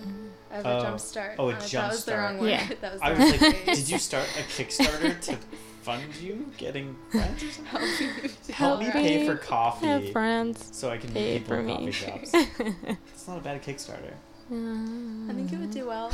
I 0.51 0.55
have 0.55 0.65
Oh. 0.65 0.77
a 0.77 0.81
jump 0.81 0.99
start. 0.99 1.35
Oh, 1.39 1.49
a 1.49 1.53
Uh, 1.53 1.59
jump 1.59 1.71
That 1.71 1.91
was 1.91 2.05
the 2.05 2.17
wrong 2.17 2.37
word. 2.39 2.49
Yeah. 2.49 2.67
that 2.81 2.91
was. 2.93 3.01
The 3.01 3.05
I 3.05 3.09
was 3.11 3.19
wrong 3.19 3.29
like, 3.31 3.63
phrase. 3.65 3.77
did 3.79 3.89
you 3.89 3.97
start 3.99 4.25
a 4.37 4.41
Kickstarter 4.61 5.21
to 5.27 5.37
fund 5.83 6.03
you 6.21 6.51
getting 6.57 6.95
friends 7.11 7.43
or 7.43 7.51
something? 7.51 7.79
Help 7.81 8.47
me, 8.47 8.53
Help 8.53 8.79
me 8.79 8.85
get 8.87 8.93
pay 8.93 9.27
right. 9.29 9.39
for 9.39 9.53
Have 9.85 10.11
friends. 10.11 10.69
so 10.71 10.89
I 10.89 10.97
can 10.97 11.11
Pay 11.11 11.33
meet 11.33 11.39
people 11.43 11.55
for 11.55 11.61
in 11.61 11.67
coffee 11.67 11.85
me. 11.85 11.91
shops. 11.91 12.31
It's 13.13 13.27
not 13.27 13.37
a 13.37 13.41
bad 13.41 13.61
Kickstarter. 13.63 14.13
I 14.51 15.33
think 15.33 15.53
it 15.53 15.59
would 15.59 15.71
do 15.71 15.87
well. 15.87 16.11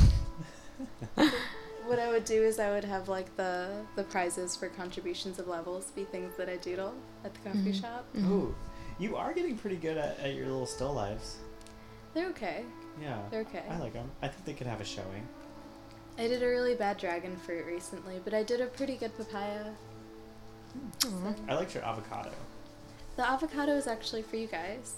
what 1.86 1.98
I 1.98 2.08
would 2.08 2.24
do 2.24 2.42
is 2.42 2.60
I 2.60 2.70
would 2.70 2.84
have 2.84 3.08
like 3.08 3.34
the 3.36 3.68
the 3.96 4.04
prizes 4.04 4.54
for 4.54 4.68
contributions 4.68 5.38
of 5.40 5.48
levels 5.48 5.90
be 5.96 6.04
things 6.04 6.36
that 6.36 6.48
I 6.48 6.56
doodle 6.56 6.94
at 7.24 7.32
the 7.34 7.40
coffee 7.40 7.72
Mhm. 7.72 7.80
shop. 7.80 8.04
Mhm. 8.14 8.30
Ooh, 8.30 8.54
you 8.98 9.16
are 9.16 9.32
getting 9.32 9.56
pretty 9.58 9.76
good 9.76 9.96
at, 9.96 10.20
at 10.20 10.34
your 10.34 10.46
little 10.46 10.66
still 10.66 10.92
lives. 10.92 11.38
They're 12.14 12.28
okay. 12.28 12.64
Yeah, 13.00 13.18
They're 13.30 13.40
okay. 13.42 13.64
I 13.68 13.78
like 13.78 13.92
them. 13.92 14.10
I 14.22 14.28
think 14.28 14.44
they 14.44 14.54
could 14.54 14.66
have 14.66 14.80
a 14.80 14.84
showing. 14.84 15.26
I 16.16 16.26
did 16.28 16.42
a 16.42 16.46
really 16.48 16.74
bad 16.74 16.96
dragon 16.98 17.36
fruit 17.36 17.64
recently, 17.66 18.20
but 18.24 18.34
I 18.34 18.42
did 18.42 18.60
a 18.60 18.66
pretty 18.66 18.96
good 18.96 19.16
papaya. 19.16 19.72
Aw. 21.06 21.34
I 21.48 21.54
liked 21.54 21.74
your 21.74 21.84
avocado. 21.84 22.30
The 23.16 23.28
avocado 23.28 23.72
is 23.76 23.86
actually 23.86 24.22
for 24.22 24.36
you 24.36 24.46
guys. 24.48 24.94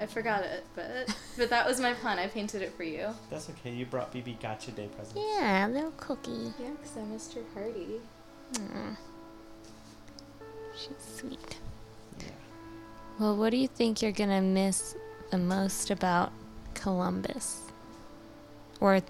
I 0.00 0.06
forgot 0.06 0.42
it, 0.44 0.64
but 0.74 1.14
but 1.36 1.50
that 1.50 1.66
was 1.66 1.80
my 1.80 1.92
plan. 1.94 2.18
I 2.18 2.26
painted 2.26 2.62
it 2.62 2.72
for 2.74 2.82
you. 2.84 3.08
That's 3.30 3.48
okay. 3.50 3.70
You 3.72 3.86
brought 3.86 4.12
BB 4.12 4.40
Gotcha 4.40 4.70
Day 4.72 4.88
presents. 4.94 5.18
Yeah, 5.20 5.66
a 5.66 5.68
little 5.68 5.92
cookie. 5.96 6.52
Yeah, 6.58 6.70
because 6.70 6.96
I 6.96 7.02
missed 7.02 7.34
her 7.34 7.42
party. 7.54 8.00
Aw. 8.58 8.96
She's 10.74 11.16
sweet. 11.16 11.58
Yeah. 12.18 12.24
Well, 13.18 13.36
what 13.36 13.50
do 13.50 13.56
you 13.56 13.68
think 13.68 14.02
you're 14.02 14.12
gonna 14.12 14.42
miss 14.42 14.94
the 15.30 15.38
most 15.38 15.90
about 15.90 16.32
Columbus? 16.74 17.60
Or 18.80 19.00
th- 19.00 19.04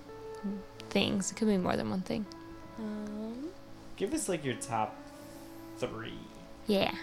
things? 0.91 1.31
It 1.31 1.37
could 1.37 1.49
be 1.49 1.57
more 1.57 1.77
than 1.77 1.89
one 1.89 2.03
thing. 2.03 2.27
Um, 2.79 3.49
Give 3.97 4.13
us 4.13 4.29
like 4.29 4.45
your 4.45 4.57
top 4.57 4.95
three. 5.79 6.19
Yeah. 6.67 6.95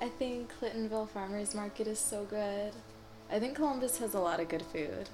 I 0.00 0.08
think 0.08 0.50
Clintonville 0.60 1.08
Farmers 1.08 1.54
Market 1.54 1.86
is 1.86 1.98
so 1.98 2.24
good. 2.24 2.72
I 3.30 3.38
think 3.38 3.56
Columbus 3.56 3.98
has 3.98 4.14
a 4.14 4.20
lot 4.20 4.40
of 4.40 4.48
good 4.48 4.62
food. 4.62 5.08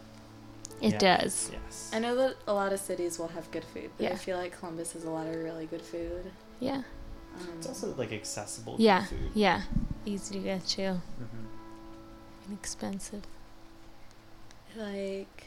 It 0.81 0.93
Yeah. 0.95 0.99
does. 0.99 1.51
Yes. 1.53 1.91
I 1.93 1.99
know 1.99 2.15
that 2.17 2.37
a 2.47 2.53
lot 2.53 2.73
of 2.73 2.81
cities 2.81 3.19
will 3.19 3.29
have 3.29 3.51
good 3.51 3.65
food, 3.65 3.91
but 3.99 4.13
I 4.13 4.17
feel 4.17 4.37
like 4.37 4.59
Columbus 4.59 4.93
has 4.93 5.05
a 5.05 5.11
lot 5.11 5.27
of 5.27 5.35
really 5.37 5.67
good 5.67 5.83
food. 5.83 6.31
Yeah. 6.61 6.83
Um, 7.39 7.49
It's 7.59 7.67
also 7.67 7.95
like 7.95 8.13
accessible. 8.13 8.77
Yeah. 8.79 9.05
Food. 9.07 9.31
Yeah. 9.35 9.63
Easy 10.05 10.35
to 10.35 10.41
get 10.41 10.67
to. 10.69 10.81
Mm-hmm. 10.83 12.49
Inexpensive. 12.49 13.23
I 14.77 14.81
like 14.81 15.45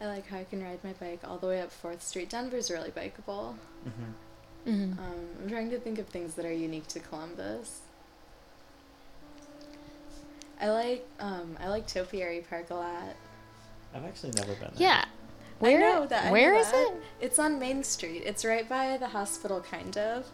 I 0.00 0.06
like 0.06 0.26
how 0.28 0.38
I 0.38 0.44
can 0.44 0.62
ride 0.62 0.82
my 0.84 0.92
bike 0.92 1.20
all 1.24 1.38
the 1.38 1.46
way 1.46 1.60
up 1.60 1.72
Fourth 1.72 2.02
Street. 2.02 2.28
Denver's 2.28 2.70
really 2.70 2.90
bikeable. 2.90 3.54
Mm-hmm. 3.86 4.68
Mm-hmm. 4.70 4.98
Um, 4.98 5.26
I'm 5.42 5.48
trying 5.48 5.70
to 5.70 5.78
think 5.78 5.98
of 5.98 6.08
things 6.08 6.34
that 6.34 6.44
are 6.44 6.52
unique 6.52 6.86
to 6.88 7.00
Columbus. 7.00 7.80
I 10.60 10.70
like 10.70 11.06
um, 11.20 11.56
I 11.60 11.68
like 11.68 11.86
Topiary 11.86 12.44
Park 12.48 12.70
a 12.70 12.74
lot. 12.74 13.14
I've 13.94 14.04
actually 14.04 14.32
never 14.32 14.52
been 14.54 14.60
there. 14.60 14.70
Yeah. 14.76 15.04
Where? 15.58 15.78
I 15.78 15.80
know 15.94 16.06
that. 16.06 16.26
I 16.26 16.30
where 16.32 16.52
know 16.54 16.60
is 16.60 16.70
that. 16.70 16.90
it? 16.92 17.02
It's 17.20 17.38
on 17.38 17.58
Main 17.58 17.82
Street. 17.82 18.22
It's 18.26 18.44
right 18.44 18.68
by 18.68 18.96
the 18.98 19.08
hospital, 19.08 19.60
kind 19.60 19.96
of. 19.96 20.26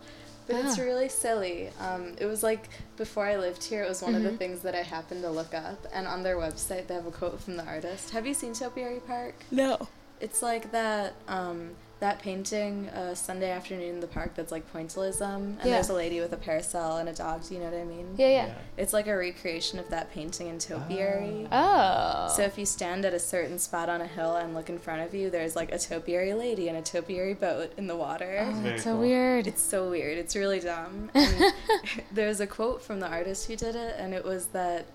But 0.49 0.57
it's 0.65 0.79
Ah. 0.79 0.83
really 0.83 1.09
silly. 1.09 1.71
Um, 1.79 2.15
it 2.19 2.27
was 2.27 2.43
like 2.43 2.69
before 2.97 3.25
I 3.27 3.37
lived 3.37 3.63
here, 3.63 3.85
it 3.85 3.89
was 3.89 4.03
one 4.03 4.17
of 4.17 4.23
Mm-hmm. 4.23 4.33
the 4.33 4.37
things 4.39 4.61
that 4.63 4.75
I 4.75 4.83
happened 4.83 5.23
to 5.23 5.31
look 5.31 5.55
up. 5.55 5.87
And 5.93 6.09
on 6.09 6.25
their 6.25 6.37
website, 6.37 6.89
they 6.89 6.95
have 6.95 7.07
a 7.07 7.13
quote 7.13 7.41
from 7.41 7.57
the 7.57 7.65
artist. 7.65 8.11
Have 8.11 8.27
you 8.27 8.35
seen 8.35 8.53
Topiary 8.53 9.01
Park? 9.07 9.35
No. 9.53 9.89
It's 10.21 10.43
like 10.43 10.73
that 10.73 11.15
um, 11.29 11.71
that 12.03 12.19
painting 12.19 12.89
uh, 12.89 13.15
Sunday 13.15 13.49
afternoon 13.53 13.89
in 13.95 14.01
the 14.01 14.09
park 14.09 14.35
that's 14.35 14.51
like 14.51 14.71
pointillism, 14.73 15.35
and 15.37 15.57
Yeah. 15.59 15.71
there's 15.75 15.89
a 15.89 15.95
lady 15.95 16.19
with 16.19 16.33
a 16.33 16.37
parasol 16.37 16.97
and 16.97 17.09
a 17.09 17.13
dog. 17.13 17.45
Do 17.47 17.55
you 17.55 17.61
know 17.61 17.67
what 17.71 17.79
I 17.81 17.85
mean? 17.85 18.15
Yeah, 18.19 18.29
yeah. 18.29 18.55
It's 18.77 18.93
like 18.93 19.07
a 19.07 19.17
recreation 19.17 19.79
of 19.79 19.89
that 19.91 20.11
painting 20.13 20.49
in 20.49 20.59
Topiary. 20.59 21.47
Oh. 21.53 22.27
So 22.37 22.43
if 22.43 22.59
you 22.59 22.67
stand 22.67 23.05
at 23.05 23.15
a 23.15 23.21
certain 23.21 23.57
spot 23.61 23.89
on 23.89 24.01
a 24.01 24.07
hill 24.09 24.35
and 24.35 24.53
look 24.53 24.69
in 24.69 24.81
front 24.81 25.03
of 25.03 25.15
you, 25.15 25.31
there's 25.31 25.55
like 25.55 25.71
a 25.71 25.79
topiary 25.79 26.35
lady 26.35 26.67
and 26.69 26.77
a 26.77 26.83
topiary 26.83 27.35
boat 27.35 27.73
in 27.77 27.87
the 27.87 27.97
water. 27.97 28.47
Oh, 28.49 28.51
very 28.53 28.71
that's 28.71 28.83
so 28.83 28.91
cool. 28.95 29.01
weird. 29.03 29.47
It's 29.47 29.63
so 29.63 29.89
weird. 29.89 30.19
It's 30.19 30.35
really 30.37 30.59
dumb. 30.61 31.09
And 31.23 31.55
there's 32.13 32.41
a 32.41 32.49
quote 32.49 32.83
from 32.83 32.99
the 32.99 33.07
artist 33.09 33.47
who 33.47 33.55
did 33.55 33.77
it, 33.77 33.95
and 33.97 34.13
it 34.13 34.25
was 34.25 34.47
that 34.47 34.87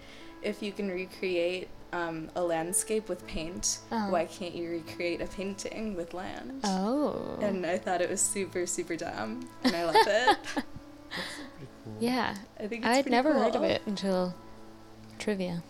if 0.42 0.62
you 0.62 0.72
can 0.74 0.90
recreate 0.90 1.70
um, 1.94 2.30
a 2.36 2.42
landscape 2.42 3.08
with 3.10 3.26
paint, 3.28 3.80
Uh-huh. 3.92 4.10
why 4.12 4.26
can't 4.26 4.54
you 4.54 4.70
recreate 4.70 5.22
a 5.22 5.28
painting 5.28 5.96
with 5.96 6.14
land? 6.14 6.62
oh. 6.64 7.38
And 7.42 7.66
I 7.66 7.78
thought 7.78 8.02
it 8.02 8.10
was 8.10 8.22
super, 8.22 8.66
super 8.66 8.96
dumb, 8.96 9.48
and 9.64 9.76
I 9.76 9.86
love 9.86 9.96
it. 9.96 10.38
Pretty 10.44 10.68
cool. 11.84 11.94
yeah. 12.00 12.36
I 12.60 12.68
think 12.68 12.84
it's 12.86 12.88
I'd 12.88 13.04
pretty 13.04 13.10
never 13.12 13.34
heard 13.34 13.56
of 13.56 13.64
it 13.64 13.82
until 13.86 14.34
trivia. 15.20 15.64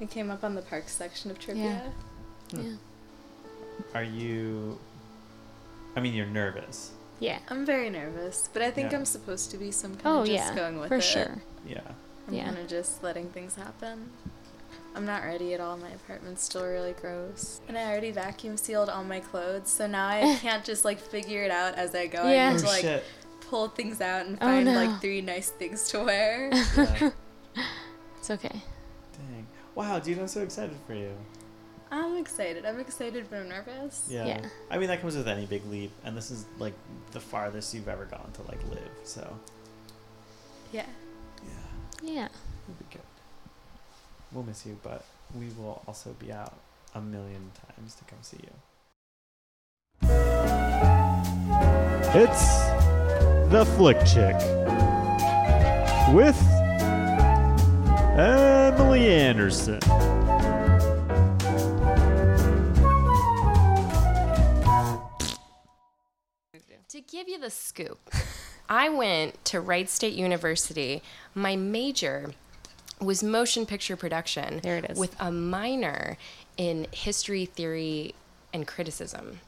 It 0.00 0.10
came 0.10 0.30
up 0.30 0.44
on 0.44 0.54
the 0.54 0.62
park 0.62 0.88
section 0.88 1.30
of 1.30 1.38
trivia. 1.38 1.82
Yeah. 2.52 2.62
Are 3.94 4.02
you? 4.04 4.78
I 5.96 6.00
mean, 6.00 6.14
you're 6.14 6.26
nervous. 6.26 6.92
Yeah. 7.20 7.38
I'm 7.48 7.66
very 7.66 7.90
nervous, 7.90 8.48
but 8.52 8.62
I 8.62 8.70
think 8.70 8.92
Yeah. 8.92 8.98
I'm 8.98 9.04
supposed 9.04 9.50
to 9.50 9.56
be 9.58 9.70
some 9.72 9.94
kind 9.96 10.06
Oh 10.06 10.20
of 10.20 10.26
just 10.28 10.50
yeah. 10.50 10.54
going 10.54 10.78
with 10.78 10.88
for 10.88 10.96
it. 10.96 11.02
sure. 11.02 11.42
Yeah. 11.66 11.80
I'm 12.28 12.34
Yeah. 12.34 12.44
kind 12.44 12.58
of 12.58 12.68
just 12.68 13.02
letting 13.02 13.30
things 13.30 13.56
happen. 13.56 14.10
I'm 14.98 15.06
not 15.06 15.22
ready 15.22 15.54
at 15.54 15.60
all. 15.60 15.76
My 15.76 15.90
apartment's 15.90 16.42
still 16.42 16.64
really 16.64 16.92
gross. 16.92 17.60
And 17.68 17.78
I 17.78 17.84
already 17.88 18.10
vacuum 18.10 18.56
sealed 18.56 18.88
all 18.88 19.04
my 19.04 19.20
clothes, 19.20 19.68
so 19.70 19.86
now 19.86 20.08
I 20.08 20.36
can't 20.42 20.64
just 20.64 20.84
like 20.84 20.98
figure 20.98 21.44
it 21.44 21.52
out 21.52 21.76
as 21.76 21.94
I 21.94 22.08
go. 22.08 22.28
Yeah. 22.28 22.48
I 22.48 22.48
Oh 22.48 22.52
need 22.54 22.58
to 22.58 22.66
oh, 22.66 22.68
like 22.68 22.80
shit. 22.80 23.04
pull 23.48 23.68
things 23.68 24.00
out 24.00 24.26
and 24.26 24.36
Oh, 24.40 24.46
find 24.46 24.64
no. 24.64 24.72
like 24.72 25.00
three 25.00 25.20
nice 25.20 25.50
things 25.50 25.88
to 25.90 26.00
wear. 26.04 26.50
Yeah. 26.76 27.10
It's 28.18 28.28
okay. 28.30 28.60
Dang. 29.12 29.46
Wow, 29.76 30.00
dude, 30.00 30.18
I'm 30.18 30.26
so 30.26 30.42
excited 30.42 30.76
for 30.88 30.94
you. 30.94 31.12
I'm 31.92 32.16
excited. 32.16 32.66
I'm 32.66 32.80
excited, 32.80 33.26
but 33.30 33.38
I'm 33.38 33.48
nervous. 33.48 34.06
Yeah. 34.10 34.26
Yeah. 34.26 34.40
I 34.68 34.78
mean, 34.78 34.88
that 34.88 35.00
comes 35.00 35.16
with 35.16 35.28
any 35.28 35.46
big 35.46 35.64
leap, 35.66 35.92
and 36.04 36.16
this 36.16 36.32
is 36.32 36.44
like 36.58 36.74
the 37.12 37.20
farthest 37.20 37.72
you've 37.72 37.88
ever 37.88 38.04
gone 38.06 38.30
to 38.34 38.42
like 38.42 38.58
live. 38.68 38.90
So 39.04 39.38
Yeah. 40.72 40.84
yeah, 41.44 41.50
Yeah. 42.02 42.24
it'll 42.64 42.74
be 42.80 42.86
good. 42.92 43.02
We'll 44.32 44.44
miss 44.44 44.66
you, 44.66 44.78
but 44.82 45.04
we 45.38 45.46
will 45.58 45.82
also 45.86 46.14
be 46.18 46.30
out 46.30 46.52
a 46.94 47.00
million 47.00 47.50
times 47.76 47.94
to 47.94 48.04
come 48.04 48.18
see 48.22 48.38
you. 48.42 48.50
It's 52.14 52.46
the 53.50 53.64
Flick 53.76 53.98
Chick 54.04 54.34
with 56.14 56.38
Emily 58.18 59.08
Anderson. 59.08 59.80
To 66.88 67.00
give 67.02 67.28
you 67.28 67.38
the 67.38 67.50
scoop, 67.50 68.10
I 68.68 68.88
went 68.88 69.44
to 69.46 69.60
Wright 69.60 69.88
State 69.88 70.14
University. 70.14 71.02
My 71.34 71.54
major 71.56 72.32
was 73.00 73.22
motion 73.22 73.66
picture 73.66 73.96
production. 73.96 74.60
There 74.62 74.76
it 74.76 74.90
is. 74.90 74.98
With 74.98 75.14
a 75.20 75.30
minor 75.30 76.16
in 76.56 76.86
history, 76.92 77.44
theory, 77.46 78.14
and 78.52 78.66
criticism. 78.66 79.40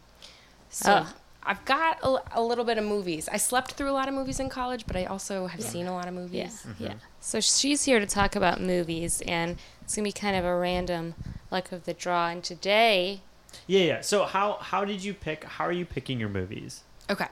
So. 0.68 1.06
I've 1.42 1.64
got 1.64 1.98
a, 2.02 2.18
a 2.38 2.42
little 2.42 2.66
bit 2.66 2.76
of 2.76 2.84
movies. 2.84 3.26
I 3.32 3.38
slept 3.38 3.72
through 3.72 3.88
a 3.88 3.92
lot 3.96 4.08
of 4.08 4.14
movies 4.14 4.40
in 4.40 4.50
college, 4.50 4.86
but 4.86 4.94
I 4.94 5.06
also 5.06 5.46
have 5.46 5.62
seen 5.62 5.86
a 5.86 5.92
lot 5.94 6.06
of 6.06 6.12
Yeah. 6.14 6.20
movies. 6.20 6.66
Yeah. 6.78 6.92
So 7.20 7.40
she's 7.40 7.84
here 7.86 7.98
to 7.98 8.04
talk 8.04 8.36
about 8.36 8.60
movies, 8.60 9.22
and 9.26 9.56
it's 9.80 9.96
gonna 9.96 10.04
be 10.04 10.12
kind 10.12 10.36
of 10.36 10.44
a 10.44 10.54
random 10.54 11.14
luck 11.50 11.72
of 11.72 11.86
the 11.86 11.94
draw. 11.94 12.28
And 12.28 12.44
today, 12.44 13.22
Yeah, 13.66 13.80
yeah. 13.80 14.00
So 14.02 14.26
how 14.26 14.58
how 14.60 14.84
did 14.84 15.02
you 15.02 15.14
pick? 15.14 15.44
How 15.44 15.64
are 15.64 15.72
you 15.72 15.86
picking 15.86 16.20
your 16.20 16.28
movies? 16.28 16.82
Okay. 17.08 17.26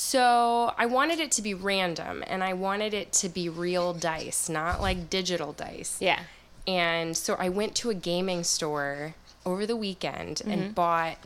So 0.00 0.72
I 0.78 0.86
wanted 0.86 1.18
it 1.18 1.32
to 1.32 1.42
be 1.42 1.54
random 1.54 2.22
and 2.28 2.44
I 2.44 2.52
wanted 2.52 2.94
it 2.94 3.12
to 3.14 3.28
be 3.28 3.48
real 3.48 3.92
dice, 3.92 4.48
not 4.48 4.80
like 4.80 5.10
digital 5.10 5.52
dice. 5.52 5.96
yeah, 6.00 6.20
And 6.68 7.16
so 7.16 7.34
I 7.36 7.48
went 7.48 7.74
to 7.76 7.90
a 7.90 7.94
gaming 7.94 8.44
store 8.44 9.14
over 9.44 9.66
the 9.66 9.74
weekend 9.74 10.36
Mm-hmm. 10.36 10.50
and 10.52 10.74
bought 10.74 11.16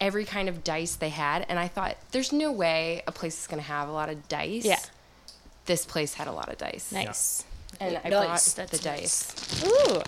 every 0.00 0.24
kind 0.24 0.48
of 0.48 0.64
dice 0.64 0.94
they 0.96 1.10
had. 1.10 1.44
And 1.50 1.58
I 1.58 1.68
thought, 1.68 1.98
there's 2.12 2.32
no 2.32 2.50
way 2.50 3.02
a 3.06 3.12
place 3.12 3.38
is 3.38 3.46
going 3.46 3.60
to 3.62 3.68
have 3.68 3.86
a 3.90 3.92
lot 3.92 4.08
of 4.08 4.26
dice. 4.28 4.64
Yeah. 4.64 4.80
This 5.66 5.84
place 5.84 6.14
had 6.14 6.26
a 6.26 6.32
lot 6.32 6.48
of 6.48 6.56
dice. 6.56 6.90
nice. 6.90 7.44
And 7.80 7.98
I 8.04 8.08
Nice, 8.08 8.54
bought 8.54 8.66
the 8.70 8.78
that's 8.78 8.82
dice. 8.82 9.64
Ooh, 9.64 10.02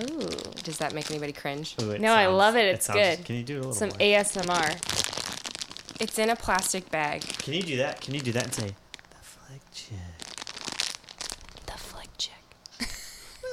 ooh. 0.00 0.28
Does 0.62 0.78
that 0.78 0.94
make 0.94 1.10
anybody 1.10 1.32
cringe? 1.32 1.74
Ooh, 1.82 1.90
it 1.90 2.00
No, 2.00 2.12
I 2.14 2.26
love 2.28 2.56
it. 2.56 2.64
It's 2.74 2.86
sounds- 2.86 2.98
good. 3.18 3.24
Can 3.26 3.36
you 3.36 3.42
do 3.42 3.56
a 3.56 3.58
little 3.58 3.72
Some 3.74 3.90
more? 3.90 3.98
ASMR. 3.98 5.11
It's 6.02 6.18
in 6.18 6.30
a 6.30 6.34
plastic 6.34 6.90
bag. 6.90 7.20
Can 7.20 7.54
you 7.54 7.62
do 7.62 7.76
that? 7.76 8.00
Can 8.00 8.12
you 8.12 8.20
do 8.20 8.32
that 8.32 8.42
and 8.42 8.52
say 8.52 8.66
the 9.10 9.22
flick 9.22 9.60
chick? 9.72 9.96
The 11.66 11.78
flick 11.78 12.08
chick. 12.18 12.32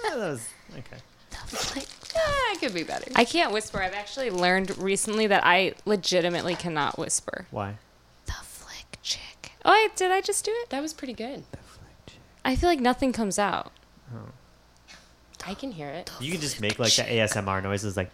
Yeah, 0.04 0.16
that 0.16 0.18
was 0.18 0.50
okay. 0.72 0.98
The 1.30 1.38
flick. 1.38 1.86
Ah, 2.16 2.54
it 2.54 2.60
could 2.60 2.74
be 2.74 2.82
better. 2.82 3.06
I 3.16 3.24
can't 3.24 3.54
whisper. 3.54 3.80
I've 3.84 3.94
actually 3.94 4.32
learned 4.32 4.76
recently 4.80 5.28
that 5.28 5.46
I 5.46 5.76
legitimately 5.86 6.56
cannot 6.56 6.98
whisper. 6.98 7.46
Why? 7.52 7.76
The 8.26 8.32
flick 8.32 8.98
chick. 9.04 9.52
Oh, 9.64 9.70
I, 9.70 9.90
did 9.96 10.10
I 10.10 10.22
just 10.22 10.44
do 10.44 10.52
it? 10.52 10.72
that 10.72 10.82
was 10.82 10.92
pretty 10.92 11.14
good. 11.14 11.44
The 11.52 11.58
flick 11.58 12.06
chick. 12.08 12.20
I 12.44 12.56
feel 12.56 12.68
like 12.70 12.80
nothing 12.80 13.14
comes 13.14 13.38
out. 13.38 13.72
Oh. 14.12 14.32
I 15.46 15.54
can 15.54 15.72
hear 15.72 15.90
it. 15.90 16.12
You 16.20 16.32
can 16.32 16.42
just 16.42 16.60
make 16.60 16.80
like 16.80 16.96
the 16.96 17.04
ASMR 17.04 17.62
noises, 17.62 17.96
like. 17.96 18.10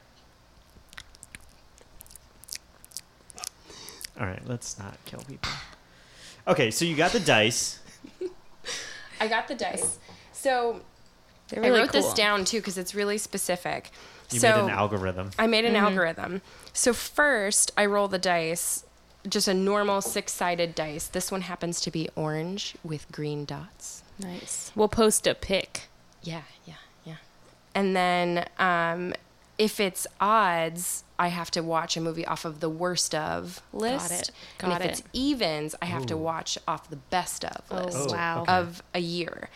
All 4.19 4.25
right, 4.25 4.41
let's 4.47 4.79
not 4.79 4.97
kill 5.05 5.21
people. 5.27 5.51
Okay, 6.47 6.71
so 6.71 6.85
you 6.85 6.95
got 6.95 7.11
the 7.11 7.19
dice. 7.19 7.79
I 9.19 9.27
got 9.27 9.47
the 9.47 9.55
dice. 9.55 9.97
So 10.31 10.81
really 11.55 11.67
I 11.67 11.81
wrote 11.81 11.91
this 11.91 12.13
down 12.13 12.45
too 12.45 12.57
because 12.57 12.77
it's 12.77 12.93
really 12.93 13.17
specific. 13.17 13.91
You 14.31 14.39
so 14.39 14.49
made 14.49 14.63
an 14.65 14.69
algorithm. 14.69 15.31
I 15.37 15.47
made 15.47 15.65
an 15.65 15.75
algorithm. 15.75 16.41
So 16.73 16.93
first, 16.93 17.71
I 17.77 17.85
roll 17.85 18.07
the 18.07 18.19
dice, 18.19 18.85
just 19.27 19.47
a 19.47 19.53
normal 19.53 20.01
six-sided 20.01 20.75
dice. 20.75 21.07
This 21.07 21.31
one 21.31 21.41
happens 21.41 21.79
to 21.81 21.91
be 21.91 22.09
orange 22.15 22.75
with 22.83 23.11
green 23.11 23.45
dots. 23.45 24.03
Nice. 24.19 24.71
We'll 24.75 24.87
post 24.87 25.27
a 25.27 25.35
pic. 25.35 25.87
Yeah, 26.23 26.41
yeah, 26.65 26.75
yeah. 27.05 27.15
And 27.73 27.95
then 27.95 28.47
um, 28.59 29.13
if 29.57 29.79
it's 29.79 30.07
odds, 30.19 31.03
I 31.17 31.29
have 31.29 31.49
to 31.51 31.61
watch 31.61 31.95
a 31.95 32.01
movie 32.01 32.25
off 32.25 32.43
of 32.45 32.59
the 32.59 32.69
worst 32.69 33.15
of 33.15 33.61
list. 33.71 34.11
it. 34.11 34.31
and 34.61 34.73
if 34.73 34.81
it. 34.81 34.85
it's 34.91 35.03
evens, 35.13 35.73
I 35.81 35.85
have 35.85 36.05
to 36.07 36.17
watch 36.17 36.57
off 36.67 36.89
the 36.89 36.95
best 36.97 37.45
of 37.45 37.61
Oh, 37.71 37.83
list 37.85 38.09
Oh, 38.09 38.13
wow. 38.13 38.41
okay. 38.41 38.51
of 38.53 38.83
a 38.93 38.99
year. 38.99 39.49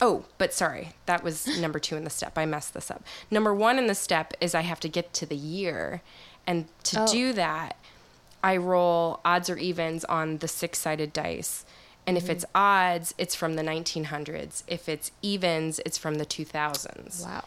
Oh, 0.00 0.24
but 0.38 0.52
sorry, 0.52 0.92
that 1.06 1.22
was 1.22 1.46
number 1.60 1.78
two 1.78 1.96
in 1.96 2.04
the 2.04 2.10
step. 2.10 2.36
I 2.36 2.46
messed 2.46 2.74
this 2.74 2.90
up. 2.90 3.02
Number 3.30 3.54
one 3.54 3.78
in 3.78 3.86
the 3.86 3.94
step 3.94 4.34
is 4.40 4.54
I 4.54 4.62
have 4.62 4.80
to 4.80 4.88
get 4.88 5.12
to 5.14 5.26
the 5.26 5.36
year. 5.36 6.02
And 6.46 6.66
to 6.84 7.02
Oh. 7.02 7.06
do 7.06 7.32
that, 7.32 7.76
I 8.42 8.56
roll 8.56 9.20
odds 9.24 9.50
or 9.50 9.56
evens 9.56 10.04
on 10.04 10.38
the 10.38 10.48
six 10.48 10.78
sided 10.78 11.12
dice. 11.12 11.64
And 12.06 12.16
if 12.16 12.24
mm-hmm. 12.24 12.32
it's 12.32 12.44
odds, 12.54 13.14
it's 13.18 13.34
from 13.34 13.54
the 13.54 13.62
1900s. 13.62 14.62
If 14.66 14.88
it's 14.88 15.10
evens, 15.20 15.78
it's 15.84 15.98
from 15.98 16.14
the 16.14 16.24
2000s. 16.26 17.24
Wow. 17.26 17.44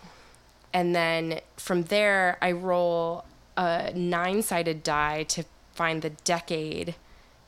And 0.74 0.96
then 0.96 1.40
from 1.58 1.84
there, 1.84 2.38
I 2.42 2.52
roll 2.52 3.26
a 3.58 3.92
nine 3.94 4.42
sided 4.42 4.84
die 4.84 5.24
to 5.24 5.44
find 5.74 6.02
the 6.02 6.12
decade. 6.12 6.96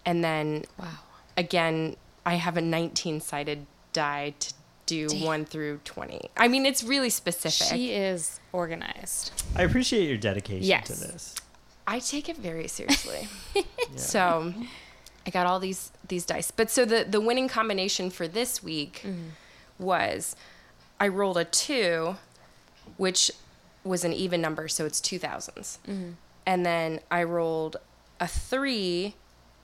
And 0.05 0.23
then 0.23 0.65
Wow. 0.77 0.87
again, 1.37 1.95
I 2.25 2.35
have 2.35 2.57
a 2.57 2.61
19 2.61 3.21
sided 3.21 3.65
die 3.91 4.33
to 4.39 4.53
do 4.85 5.07
Damn. 5.07 5.21
1 5.21 5.45
through 5.45 5.79
20. 5.85 6.29
I 6.35 6.47
mean, 6.47 6.65
it's 6.65 6.83
really 6.83 7.09
specific. 7.09 7.67
She 7.67 7.93
is 7.93 8.39
organized. 8.51 9.31
I 9.55 9.63
appreciate 9.63 10.07
your 10.07 10.17
dedication 10.17 10.63
Yes. 10.63 10.87
to 10.87 10.93
this. 10.93 11.35
I 11.85 11.99
take 11.99 12.29
it 12.29 12.37
very 12.37 12.67
seriously. 12.67 13.27
So 13.95 14.53
I 15.25 15.29
got 15.29 15.45
all 15.45 15.59
these 15.59 15.91
these 16.07 16.25
dice. 16.25 16.49
But 16.49 16.71
so 16.71 16.83
the 16.83 17.05
the 17.07 17.21
winning 17.21 17.47
combination 17.47 18.09
for 18.09 18.27
this 18.27 18.63
week 18.63 19.01
mm-hmm. 19.03 19.29
was 19.77 20.35
I 20.99 21.07
rolled 21.09 21.37
a 21.37 21.45
2 21.45 22.15
which 22.97 23.31
was 23.83 24.03
an 24.03 24.13
even 24.13 24.41
number, 24.41 24.67
so 24.67 24.85
it's 24.85 24.99
2000s. 25.01 25.77
Mm-hmm. 25.87 26.11
and 26.45 26.65
then 26.65 26.99
I 27.09 27.23
rolled 27.23 27.77
a 28.19 28.27
three 28.27 29.15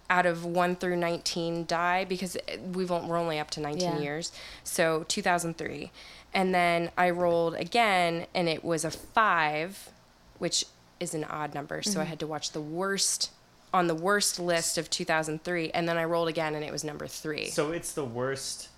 out 0.10 0.26
of 0.26 0.44
one 0.44 0.76
through 0.76 0.96
19 0.96 1.66
die 1.66 2.04
because 2.04 2.36
we've 2.74 2.92
on- 2.92 3.08
we're 3.08 3.18
only 3.18 3.38
up 3.40 3.52
to 3.52 3.60
19 3.60 3.82
Yeah. 3.82 4.00
years. 4.00 4.32
So 4.64 5.06
2003. 5.08 5.92
And 6.34 6.54
then 6.54 6.92
I 6.98 7.10
rolled 7.12 7.56
again 7.56 8.26
and 8.34 8.50
it 8.50 8.64
was 8.64 8.84
a 8.84 8.92
five, 8.92 9.90
which 10.40 10.66
is 11.00 11.14
an 11.14 11.24
odd 11.26 11.54
number. 11.54 11.84
So 11.84 11.92
I 11.92 12.04
mm-hmm. 12.04 12.10
had 12.10 12.20
to 12.20 12.28
watch 12.28 12.52
the 12.52 12.62
worst 12.62 13.32
on 13.72 13.88
the 13.88 13.96
worst 13.96 14.40
list 14.40 14.78
of 14.80 14.90
2003. 14.90 15.70
And 15.72 15.88
then 15.88 15.98
I 15.98 16.04
rolled 16.06 16.28
again 16.28 16.56
and 16.56 16.66
it 16.66 16.72
was 16.72 16.84
number 16.84 17.06
three. 17.06 17.50
So 17.50 17.72
it's 17.72 17.92
the 17.94 18.06
worst 18.06 18.70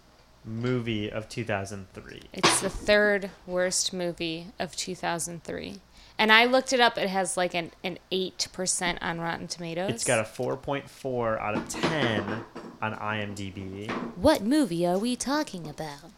movie 0.46 1.12
of 1.12 1.30
2003. 1.30 2.22
It's 2.34 2.62
the 2.62 2.70
third 2.70 3.30
worst 3.46 3.94
movie 3.94 4.48
of 4.60 4.76
2003. 4.76 5.82
And 6.18 6.32
I 6.32 6.46
looked 6.46 6.72
it 6.74 6.80
up. 6.80 6.98
It 6.98 7.10
has 7.10 7.36
like 7.38 7.54
an, 7.54 7.72
an 7.84 7.98
8% 8.12 8.98
on 9.02 9.20
Rotten 9.20 9.48
Tomatoes. 9.48 9.90
It's 9.90 10.04
got 10.04 10.20
a 10.20 10.24
4.4 10.24 11.40
out 11.40 11.56
of 11.56 11.68
10 11.70 12.44
on 12.82 12.94
IMDb. 12.94 13.90
What 14.18 14.42
movie 14.44 14.86
are 14.86 14.98
we 15.00 15.16
talking 15.16 15.68
about? 15.68 16.12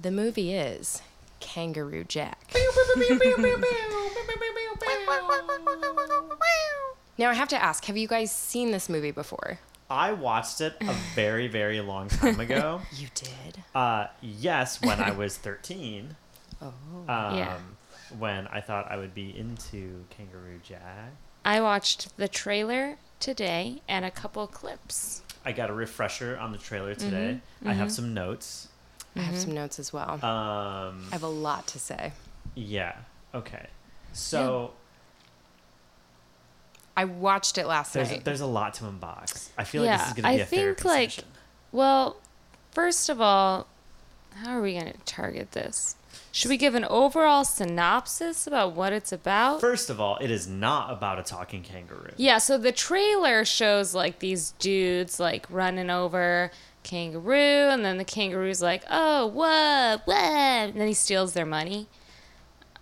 the 0.00 0.10
movie 0.10 0.54
is 0.54 1.02
Kangaroo 1.40 2.04
Jack. 2.04 2.52
Now 7.18 7.28
I 7.28 7.34
have 7.34 7.48
to 7.48 7.62
ask, 7.62 7.84
have 7.84 7.98
you 7.98 8.08
guys 8.08 8.32
seen 8.32 8.70
this 8.70 8.88
movie 8.88 9.10
before? 9.10 9.58
I 9.90 10.12
watched 10.12 10.60
it 10.60 10.76
a 10.80 10.92
very, 11.14 11.48
very 11.48 11.80
long 11.80 12.08
time 12.08 12.38
ago. 12.40 12.80
You 12.96 13.08
did. 13.14 13.62
Uh, 13.74 14.06
yes, 14.22 14.80
when 14.80 15.00
I 15.00 15.10
was 15.10 15.36
13. 15.48 16.16
Oh. 16.62 16.66
Um, 16.66 16.74
Yeah. 17.08 17.58
When 18.18 18.46
I 18.48 18.60
thought 18.60 18.90
I 18.90 18.96
would 18.96 19.14
be 19.14 19.36
into 19.36 20.04
Kangaroo 20.10 20.60
Jack. 20.64 21.12
I 21.44 21.60
watched 21.60 22.16
the 22.16 22.26
trailer 22.28 22.96
today 23.20 23.82
and 23.88 24.04
a 24.04 24.10
couple 24.10 24.46
clips. 24.48 25.22
I 25.44 25.52
got 25.52 25.70
a 25.70 25.72
refresher 25.72 26.36
on 26.38 26.50
the 26.52 26.58
trailer 26.58 26.94
today. 26.94 27.40
I 27.64 27.72
have 27.72 27.90
some 27.92 28.12
notes. 28.12 28.68
I 29.16 29.20
have 29.20 29.38
some 29.38 29.52
notes 29.54 29.78
as 29.78 29.92
well. 29.92 30.14
Um, 30.24 31.06
I 31.10 31.12
have 31.12 31.22
a 31.22 31.28
lot 31.28 31.66
to 31.68 31.78
say. 31.78 32.12
yeah. 32.54 32.96
Okay. 33.34 33.66
So 34.12 34.72
I 37.00 37.04
watched 37.04 37.56
it 37.56 37.66
last 37.66 37.94
there's 37.94 38.10
night. 38.10 38.24
there's 38.24 38.40
a 38.42 38.46
lot 38.46 38.74
to 38.74 38.84
unbox. 38.84 39.48
I 39.56 39.64
feel 39.64 39.82
like 39.82 39.98
this 39.98 40.08
is 40.08 40.12
gonna 40.14 40.28
be 40.36 40.40
I 40.40 40.44
a 40.44 40.46
think, 40.46 40.84
like, 40.84 41.10
session. 41.12 41.24
Well, 41.72 42.16
first 42.72 43.08
of 43.08 43.20
all, 43.20 43.66
how 44.34 44.56
are 44.58 44.60
we 44.60 44.72
going 44.74 44.92
to 44.92 44.98
target 45.06 45.52
this? 45.52 45.96
Should 46.32 46.50
we 46.50 46.56
give 46.56 46.74
an 46.74 46.84
overall 46.84 47.44
synopsis 47.44 48.46
about 48.46 48.72
what 48.74 48.92
it's 48.92 49.12
about? 49.12 49.60
First 49.60 49.88
of 49.90 49.98
all, 50.00 50.16
it 50.20 50.30
is 50.30 50.46
not 50.46 50.92
about 50.92 51.18
a 51.18 51.22
talking 51.22 51.62
kangaroo. 51.62 52.12
Yeah, 52.16 52.38
so 52.38 52.58
the 52.58 52.70
trailer 52.72 53.44
shows 53.44 53.94
like 53.94 54.18
these 54.18 54.50
dudes 54.58 55.18
like 55.18 55.46
running 55.50 55.88
over 55.90 56.50
kangaroo, 56.82 57.68
and 57.70 57.84
then 57.84 57.96
the 57.98 58.04
kangaroo's 58.04 58.60
like, 58.62 58.84
"Oh, 58.90 59.26
what, 59.26 60.06
what?" 60.06 60.16
And 60.16 60.74
then 60.74 60.86
he 60.86 60.94
steals 60.94 61.32
their 61.32 61.46
money. 61.46 61.88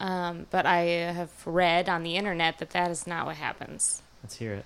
Um, 0.00 0.46
but 0.50 0.66
I 0.66 0.80
have 0.80 1.30
read 1.46 1.88
on 1.88 2.02
the 2.02 2.16
internet 2.16 2.58
that 2.58 2.70
that 2.70 2.90
is 2.90 3.06
not 3.06 3.26
what 3.26 3.36
happens. 3.36 4.02
Let's 4.22 4.36
hear 4.36 4.54
it. 4.54 4.64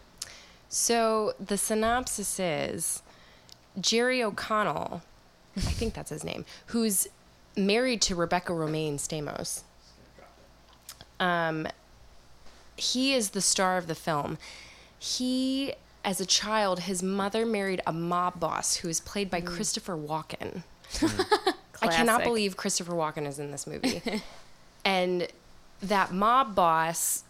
So 0.68 1.34
the 1.38 1.58
synopsis 1.58 2.40
is 2.40 3.02
Jerry 3.80 4.22
O'Connell, 4.22 5.02
I 5.56 5.60
think 5.60 5.94
that's 5.94 6.10
his 6.10 6.24
name, 6.24 6.44
who's 6.66 7.08
married 7.56 8.00
to 8.02 8.14
Rebecca 8.14 8.52
Romijn 8.52 8.94
Stamos. 8.94 9.62
Um, 11.20 11.68
he 12.76 13.14
is 13.14 13.30
the 13.30 13.40
star 13.40 13.76
of 13.76 13.86
the 13.86 13.94
film. 13.94 14.38
He, 14.98 15.74
as 16.04 16.20
a 16.20 16.26
child, 16.26 16.80
his 16.80 17.02
mother 17.02 17.44
married 17.44 17.80
a 17.86 17.92
mob 17.92 18.40
boss 18.40 18.76
who 18.76 18.88
is 18.88 19.00
played 19.00 19.30
by 19.30 19.40
Christopher 19.40 19.96
Walken. 19.96 20.62
I 21.82 21.88
cannot 21.88 22.22
believe 22.22 22.56
Christopher 22.56 22.92
Walken 22.92 23.26
is 23.26 23.38
in 23.38 23.50
this 23.50 23.66
movie. 23.66 24.00
and 24.84 25.28
that 25.82 26.12
mob 26.12 26.54
boss 26.54 27.24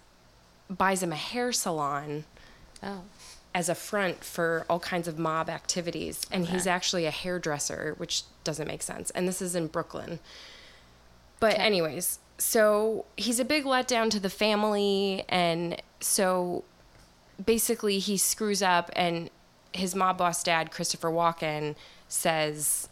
buys 0.77 1.03
him 1.03 1.13
a 1.13 1.17
hair 1.17 1.53
salon 1.53 2.25
Oh, 2.83 3.03
as 3.55 3.69
a 3.69 3.75
front 3.75 4.25
for 4.25 4.65
all 4.69 4.81
kinds 4.81 5.07
of 5.07 5.19
mob 5.19 5.49
activities. 5.49 6.23
And 6.31 6.49
he's 6.49 6.67
actually 6.67 7.05
a 7.05 7.11
hairdresser, 7.11 7.95
which 7.99 8.23
doesn't 8.45 8.67
make 8.67 8.83
sense. 8.83 9.11
And 9.11 9.29
this 9.29 9.43
is 9.43 9.55
in 9.55 9.67
Brooklyn. 9.67 10.21
But, 11.39 11.59
anyways, 11.59 12.19
so 12.39 13.05
he's 13.17 13.39
a 13.39 13.45
big 13.45 13.65
letdown 13.65 14.11
to 14.11 14.21
the 14.21 14.31
family. 14.31 15.25
And 15.29 15.81
so 16.01 16.65
basically, 17.45 17.99
he 17.99 18.17
screws 18.17 18.63
up, 18.63 18.91
and 18.97 19.29
his 19.73 19.95
mob 19.95 20.19
boss 20.19 20.43
dad, 20.43 20.71
Christopher 20.71 21.11
Walken, 21.11 21.77
says, 22.09 22.89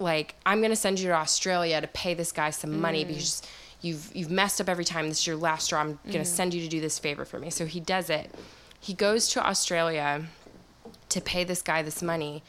like, 0.00 0.34
I'm 0.44 0.58
going 0.58 0.70
to 0.70 0.76
send 0.76 0.98
you 0.98 1.08
to 1.08 1.14
Australia 1.14 1.80
to 1.80 1.86
pay 1.86 2.12
this 2.14 2.32
guy 2.32 2.50
some 2.50 2.80
money 2.80 3.04
mm. 3.04 3.08
because 3.08 3.42
you've 3.82 4.10
you've 4.14 4.30
messed 4.30 4.60
up 4.60 4.68
every 4.68 4.84
time. 4.84 5.08
This 5.08 5.18
is 5.18 5.26
your 5.26 5.36
last 5.36 5.66
straw. 5.66 5.80
I'm 5.80 5.98
going 6.04 6.12
to 6.12 6.18
mm-hmm. 6.20 6.24
send 6.24 6.54
you 6.54 6.62
to 6.62 6.68
do 6.68 6.80
this 6.80 6.98
favor 6.98 7.24
for 7.24 7.38
me. 7.38 7.50
So 7.50 7.66
he 7.66 7.80
does 7.80 8.08
it. 8.08 8.34
He 8.80 8.94
goes 8.94 9.28
to 9.28 9.46
Australia 9.46 10.24
to 11.10 11.20
pay 11.20 11.44
this 11.44 11.62
guy 11.62 11.82
this 11.82 12.02
money. 12.02 12.42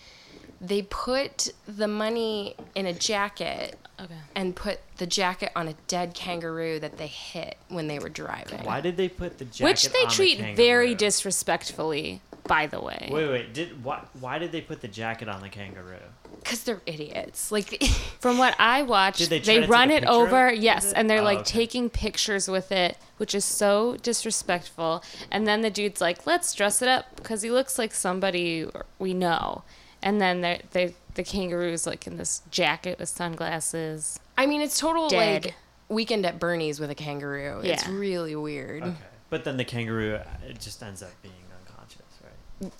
They 0.61 0.83
put 0.83 1.49
the 1.67 1.87
money 1.87 2.55
in 2.73 2.85
a 2.85 2.93
jacket 2.93 3.77
okay. 3.99 4.13
and 4.33 4.55
put 4.55 4.79
the 4.97 5.05
jacket 5.05 5.51
on 5.55 5.67
a 5.67 5.73
dead 5.87 6.13
kangaroo 6.13 6.79
that 6.79 6.97
they 6.97 7.07
hit 7.07 7.57
when 7.67 7.87
they 7.87 7.99
were 7.99 8.09
driving. 8.09 8.63
Why 8.63 8.79
did 8.79 8.95
they 8.95 9.09
put 9.09 9.37
the 9.39 9.45
jacket 9.45 9.63
Which 9.65 9.89
they 9.89 9.99
on 9.99 10.07
the 10.07 10.13
treat 10.13 10.37
kangaroo? 10.37 10.55
very 10.55 10.95
disrespectfully, 10.95 12.21
by 12.47 12.67
the 12.67 12.79
way. 12.79 13.09
Wait, 13.11 13.29
wait. 13.29 13.53
Did 13.53 13.83
why? 13.83 14.03
Why 14.19 14.39
did 14.39 14.51
they 14.53 14.61
put 14.61 14.81
the 14.81 14.87
jacket 14.87 15.27
on 15.27 15.41
the 15.41 15.49
kangaroo? 15.49 15.97
Because 16.43 16.63
they're 16.63 16.81
idiots. 16.85 17.51
Like, 17.51 17.83
From 18.19 18.37
what 18.37 18.55
I 18.59 18.83
watched, 18.83 19.29
they 19.29 19.39
they, 19.39 19.61
run 19.65 19.89
it 19.91 20.05
over, 20.05 20.49
of 20.49 20.57
yes, 20.57 20.91
it? 20.91 20.93
and 20.95 21.09
they're 21.09 21.21
Oh, 21.21 21.23
like 21.23 21.39
okay. 21.39 21.59
taking 21.59 21.89
pictures 21.89 22.47
with 22.49 22.71
it, 22.71 22.97
which 23.17 23.33
is 23.33 23.45
so 23.45 23.97
disrespectful. 24.01 25.03
And 25.31 25.47
then 25.47 25.61
the 25.61 25.69
dude's 25.69 26.01
like, 26.01 26.25
"Let's 26.25 26.53
dress 26.53 26.81
it 26.81 26.87
up 26.87 27.15
because 27.15 27.41
he 27.41 27.51
looks 27.51 27.77
like 27.79 27.93
somebody 27.93 28.67
we 28.99 29.13
know." 29.13 29.63
And 30.01 30.19
then 30.21 30.41
they 30.41 30.61
they 30.71 30.95
the 31.15 31.23
kangaroo's 31.23 31.85
like 31.87 32.07
in 32.07 32.17
this 32.17 32.41
jacket 32.51 32.99
with 32.99 33.09
sunglasses. 33.09 34.19
I 34.37 34.45
mean, 34.45 34.61
it's 34.61 34.79
total 34.79 35.07
Dead. 35.09 35.45
like 35.45 35.55
weekend 35.89 36.25
at 36.25 36.39
Bernie's 36.39 36.79
with 36.79 36.89
a 36.89 36.95
kangaroo. 36.95 37.61
It's 37.63 37.87
really 37.87 38.35
weird. 38.35 38.83
Okay. 38.83 38.95
But 39.29 39.43
then 39.43 39.57
the 39.57 39.65
kangaroo, 39.65 40.19
it 40.47 40.59
just 40.59 40.81
ends 40.83 41.01
up 41.03 41.11
being 41.21 41.33
unconscious, 41.67 42.01
right? 42.23 42.71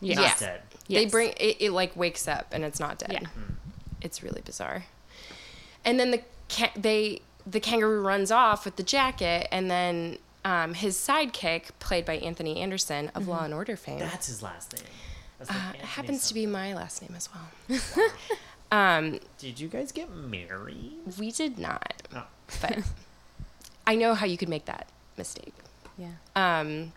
Yeah. 0.00 0.14
Not 0.16 0.22
Yeah. 0.22 0.34
dead. 0.38 0.62
They 0.98 1.06
bring 1.06 1.32
it, 1.38 1.56
it 1.60 1.70
like 1.72 1.94
wakes 1.96 2.26
up 2.28 2.48
and 2.52 2.64
it's 2.64 2.80
not 2.80 2.98
dead. 2.98 3.12
Yeah. 3.22 3.28
It's 4.00 4.22
really 4.22 4.40
bizarre. 4.42 4.84
And 5.84 5.98
then 5.98 6.10
the 6.10 6.22
ca- 6.48 6.72
they 6.76 7.22
the 7.46 7.60
kangaroo 7.60 8.02
runs 8.02 8.30
off 8.30 8.64
with 8.64 8.76
the 8.76 8.82
jacket, 8.82 9.48
and 9.50 9.70
then 9.70 10.18
um, 10.44 10.74
his 10.74 10.96
sidekick, 10.96 11.70
played 11.78 12.04
by 12.04 12.16
Anthony 12.18 12.60
Anderson 12.60 13.10
of 13.14 13.28
Law 13.28 13.44
and 13.44 13.52
Order 13.54 13.76
fame, 13.76 13.98
That's 13.98 14.26
his 14.26 14.42
last 14.42 14.74
name. 14.74 14.84
Like 15.40 15.50
uh, 15.50 15.54
Anthony 15.54 15.84
happens 15.84 16.28
to 16.28 16.34
be 16.34 16.46
my 16.46 16.74
last 16.74 17.00
name 17.02 17.14
as 17.16 17.28
well. 17.32 17.80
um, 18.72 19.20
Did 19.38 19.58
you 19.58 19.68
guys 19.68 19.90
get 19.92 20.10
married? 20.10 20.92
we 21.18 21.30
did 21.30 21.58
not, 21.58 22.02
No. 22.12 22.22
but 22.60 22.78
I 23.86 23.96
know 23.96 24.14
how 24.14 24.26
you 24.26 24.36
could 24.36 24.48
make 24.50 24.66
that 24.66 24.86
mistake. 25.16 25.54
Yeah. 25.98 26.08
um, 26.36 26.92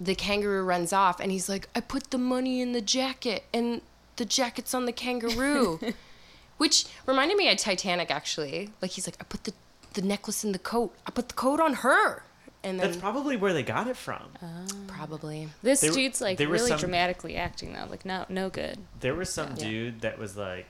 the 0.00 0.14
kangaroo 0.14 0.64
runs 0.64 0.92
off 0.92 1.20
and 1.20 1.30
he's 1.30 1.48
like, 1.48 1.68
I 1.76 1.80
put 1.80 2.10
the 2.10 2.18
money 2.18 2.60
in 2.60 2.72
the 2.72 2.80
jacket 2.80 3.44
and 3.52 3.82
the 4.16 4.24
jacket's 4.24 4.72
on 4.74 4.86
the 4.86 4.92
kangaroo. 4.92 5.78
Which 6.56 6.86
reminded 7.06 7.36
me 7.36 7.50
of 7.50 7.58
Titanic 7.58 8.10
actually. 8.10 8.70
Like 8.82 8.92
he's 8.92 9.06
like, 9.06 9.16
I 9.20 9.24
put 9.24 9.44
the, 9.44 9.52
the 9.94 10.02
necklace 10.02 10.44
in 10.44 10.52
the 10.52 10.58
coat. 10.58 10.94
I 11.06 11.10
put 11.10 11.28
the 11.28 11.34
coat 11.34 11.60
on 11.60 11.74
her. 11.74 12.22
And 12.62 12.78
then 12.78 12.86
That's 12.88 12.98
probably 13.00 13.36
where 13.38 13.54
they 13.54 13.62
got 13.62 13.86
it 13.88 13.96
from. 13.96 14.22
Oh. 14.42 14.66
probably. 14.86 15.48
This 15.62 15.80
There 15.80 15.90
dude's 15.92 16.20
like 16.20 16.36
there 16.38 16.48
were 16.48 16.54
really 16.54 16.68
some- 16.68 16.78
dramatically 16.78 17.36
acting 17.36 17.72
though, 17.72 17.86
like 17.88 18.04
no 18.04 18.26
no 18.28 18.50
good. 18.50 18.78
There 19.00 19.14
was 19.14 19.30
some 19.32 19.50
Yeah. 19.56 19.64
dude 19.68 20.00
that 20.02 20.18
was 20.18 20.36
like, 20.36 20.66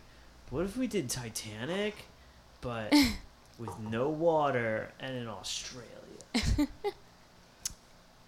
"What 0.50 0.64
if 0.66 0.76
we 0.76 0.86
did 0.86 1.10
Titanic, 1.10 1.96
but 2.60 2.92
with 3.58 3.76
no 3.80 4.08
water 4.08 4.92
and 5.00 5.16
in 5.16 5.26
Australia?" 5.26 5.88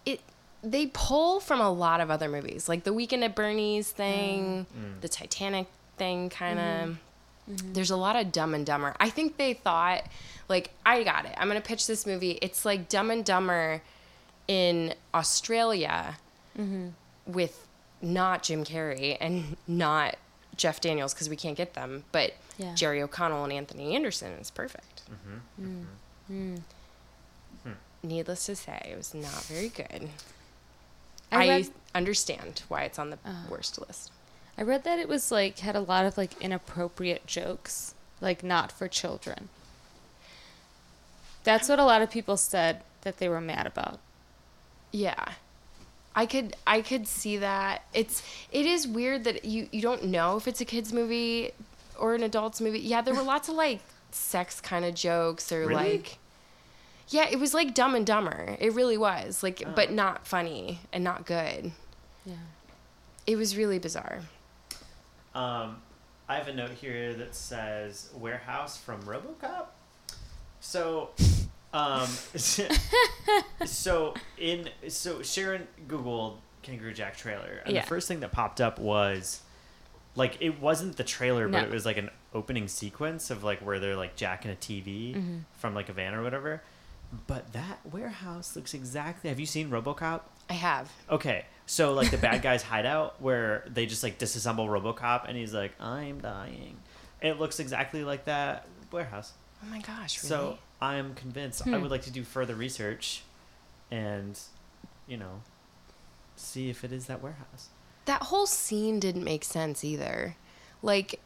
It 0.05 0.21
they 0.63 0.87
pull 0.93 1.41
from 1.41 1.61
a 1.61 1.71
lot 1.71 2.01
of 2.01 2.11
other 2.11 2.29
movies. 2.29 2.69
Like 2.69 2.85
the 2.85 2.93
Weekend 2.93 3.25
at 3.25 3.35
Bernie's 3.35 3.91
thing, 3.91 4.67
Mm. 4.77 5.01
the 5.01 5.09
Titanic 5.09 5.67
thing 5.99 6.31
kind 6.31 6.59
of. 6.59 6.65
Mm-hmm. 6.65 7.55
Mm-hmm. 7.55 7.73
There's 7.73 7.91
a 7.91 7.97
lot 7.97 8.15
of 8.15 8.31
Dumb 8.31 8.55
and 8.55 8.65
Dumber. 8.65 8.95
I 9.01 9.11
think 9.11 9.37
they 9.37 9.53
thought, 9.55 10.05
like, 10.49 10.71
I 10.87 11.03
got 11.03 11.25
it. 11.25 11.35
I'm 11.37 11.49
going 11.49 11.61
to 11.61 11.67
pitch 11.67 11.89
this 11.89 12.07
movie. 12.07 12.39
It's 12.41 12.65
like 12.65 12.89
Dumb 12.89 13.11
and 13.11 13.25
Dumber 13.25 13.83
in 14.47 14.95
Australia 15.13 16.19
mm-hmm. 16.57 16.89
with 17.27 17.67
not 18.01 18.45
Jim 18.45 18.63
Carrey 18.65 19.17
and 19.21 19.57
not 19.67 20.17
Jeff 20.57 20.81
Daniels 20.81 21.15
because 21.15 21.29
we 21.29 21.35
can't 21.37 21.57
get 21.57 21.75
them, 21.75 22.05
but 22.13 22.35
Yeah. 22.59 22.75
Jerry 22.77 23.03
O'Connell 23.03 23.43
and 23.45 23.53
Anthony 23.53 23.97
Anderson 23.97 24.33
is 24.35 24.51
perfect. 24.53 25.03
Mm. 25.61 25.85
Mm. 26.31 26.59
Hmm. 27.65 27.73
Needless 28.05 28.47
to 28.47 28.55
say, 28.57 28.89
it 28.91 28.97
was 28.97 29.15
not 29.15 29.43
very 29.45 29.69
good. 29.69 30.11
I, 31.33 31.45
I 31.53 31.65
understand 31.95 32.63
why 32.69 32.83
it's 32.83 32.99
on 32.99 33.11
the 33.11 33.19
Oh. 33.27 33.45
worst 33.51 33.81
list. 33.81 34.11
I 34.59 34.63
read 34.63 34.85
that 34.85 34.99
it 34.99 35.09
was 35.09 35.31
like 35.33 35.61
had 35.61 35.75
a 35.77 35.81
lot 35.81 36.05
of 36.05 36.17
like 36.19 36.41
inappropriate 36.41 37.27
jokes, 37.27 37.95
like 38.21 38.43
not 38.43 38.71
for 38.71 38.87
children. 38.89 39.49
That's 41.45 41.69
what 41.69 41.79
a 41.79 41.85
lot 41.85 42.03
of 42.03 42.11
people 42.11 42.37
said 42.37 42.83
that 43.03 43.19
they 43.19 43.29
were 43.29 43.41
mad 43.41 43.67
about. 43.67 43.99
Yeah. 44.93 45.33
I 46.15 46.27
could 46.27 46.55
I 46.67 46.83
could 46.83 47.09
see 47.09 47.39
that. 47.39 47.83
It's 47.95 48.23
it 48.51 48.67
is 48.67 48.87
weird 48.87 49.25
that 49.25 49.45
you 49.45 49.69
you 49.73 49.81
don't 49.81 50.05
know 50.05 50.37
if 50.37 50.47
it's 50.47 50.61
a 50.61 50.65
kids 50.67 50.93
movie 50.93 51.53
or 51.99 52.15
an 52.15 52.23
adults 52.23 52.61
movie. 52.61 52.81
Yeah, 52.81 53.01
there 53.01 53.15
were 53.15 53.23
lots 53.23 53.49
of 53.49 53.55
like 53.55 53.81
sex 54.11 54.61
kind 54.61 54.85
of 54.85 54.95
jokes 54.95 55.51
or 55.51 55.61
Really? 55.67 55.75
like 55.75 56.19
Yeah, 57.09 57.29
it 57.31 57.39
was 57.39 57.53
like 57.55 57.75
Dumb 57.75 57.95
and 57.95 58.07
Dumber. 58.07 58.57
It 58.61 58.73
really 58.73 58.97
was. 58.97 59.43
Like 59.43 59.63
Oh. 59.67 59.73
but 59.75 59.91
not 59.93 60.27
funny 60.27 60.81
and 60.93 61.03
not 61.05 61.27
good. 61.27 61.73
Yeah. 62.25 62.35
It 63.27 63.37
was 63.37 63.57
really 63.57 63.79
bizarre. 63.79 64.21
Um, 65.35 65.79
I 66.29 66.37
have 66.37 66.49
a 66.49 66.53
note 66.55 66.71
here 66.73 67.15
that 67.15 67.35
says 67.35 68.11
warehouse 68.17 68.77
from 68.79 69.03
RoboCop. 69.03 69.67
So, 70.61 71.11
um, 71.73 72.07
so 73.67 74.15
in 74.39 74.69
so 74.89 75.23
Sharon 75.23 75.67
googled 75.89 76.37
Kangaroo 76.63 76.93
Jack 76.93 77.17
trailer, 77.17 77.63
and 77.65 77.75
Yeah. 77.75 77.81
the 77.83 77.87
first 77.87 78.09
thing 78.09 78.21
that 78.21 78.33
popped 78.33 78.61
up 78.61 78.79
was 78.79 79.41
like 80.15 80.37
it 80.41 80.61
wasn't 80.61 80.97
the 80.97 81.05
trailer, 81.05 81.49
but 81.49 81.65
it 81.65 81.71
was 81.71 81.85
like 81.87 81.97
an 81.97 82.11
opening 82.35 82.69
sequence 82.69 83.31
of 83.31 83.43
like 83.43 83.59
where 83.61 83.79
they're 83.81 83.97
like 83.97 84.17
jacking 84.17 84.51
a 84.51 84.55
TV 84.55 85.15
Mm-hmm. 85.15 85.37
from 85.59 85.75
like 85.75 85.89
a 85.89 85.93
van 85.93 86.15
or 86.15 86.23
whatever. 86.23 86.63
But 87.27 87.53
that 87.53 87.79
warehouse 87.91 88.57
looks 88.57 88.73
exactly. 88.75 89.29
Have 89.29 89.39
you 89.39 89.47
seen 89.47 89.69
RoboCop? 89.71 90.23
I 90.49 90.55
have. 90.55 90.91
Okay, 91.11 91.45
so 91.67 91.93
like 91.93 92.11
the 92.11 92.17
bad 92.19 92.41
guy's 92.43 92.63
hideout 92.73 93.21
where 93.21 93.65
they 93.69 93.85
just 93.87 94.03
like 94.03 94.19
disassemble 94.19 94.67
RoboCop 94.69 95.29
and 95.29 95.37
he's 95.37 95.53
like, 95.55 95.73
"I'm 95.81 96.21
dying." 96.21 96.77
It 97.21 97.39
looks 97.39 97.61
exactly 97.61 98.03
like 98.05 98.25
that 98.25 98.67
warehouse. 98.91 99.33
Oh 99.63 99.67
my 99.71 99.81
gosh, 99.81 100.23
really? 100.23 100.29
So 100.29 100.59
I'm 100.81 101.15
convinced. 101.15 101.63
I 101.67 101.71
Hmm. 101.77 101.83
would 101.83 101.91
like 101.91 102.03
to 102.03 102.11
do 102.11 102.25
further 102.25 102.55
research, 102.55 103.23
and 103.91 104.39
you 105.07 105.17
know, 105.19 105.43
see 106.37 106.71
if 106.71 106.83
it 106.85 106.93
is 106.93 107.07
that 107.07 107.23
warehouse. 107.23 107.69
that 108.07 108.23
whole 108.25 108.47
scene 108.47 108.99
didn't 108.99 109.23
make 109.23 109.45
sense 109.45 109.85
either. 109.85 110.35
Like 110.83 111.21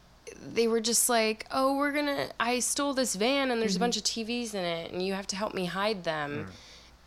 they 0.55 0.69
were 0.69 0.81
just 0.81 1.09
like, 1.09 1.47
"Oh, 1.51 1.77
we're 1.77 1.93
going 1.93 2.07
to 2.07 2.29
I 2.41 2.59
stole 2.61 2.95
this 2.95 3.15
van 3.17 3.51
and 3.51 3.61
there's 3.61 3.75
Mm-hmm. 3.75 3.83
a 3.83 3.87
bunch 3.87 3.97
of 3.97 4.03
TVs 4.05 4.55
in 4.55 4.65
it 4.65 4.93
and 4.93 5.05
you 5.05 5.15
have 5.15 5.27
to 5.29 5.37
help 5.37 5.55
me 5.55 5.67
hide 5.67 6.05
them." 6.05 6.49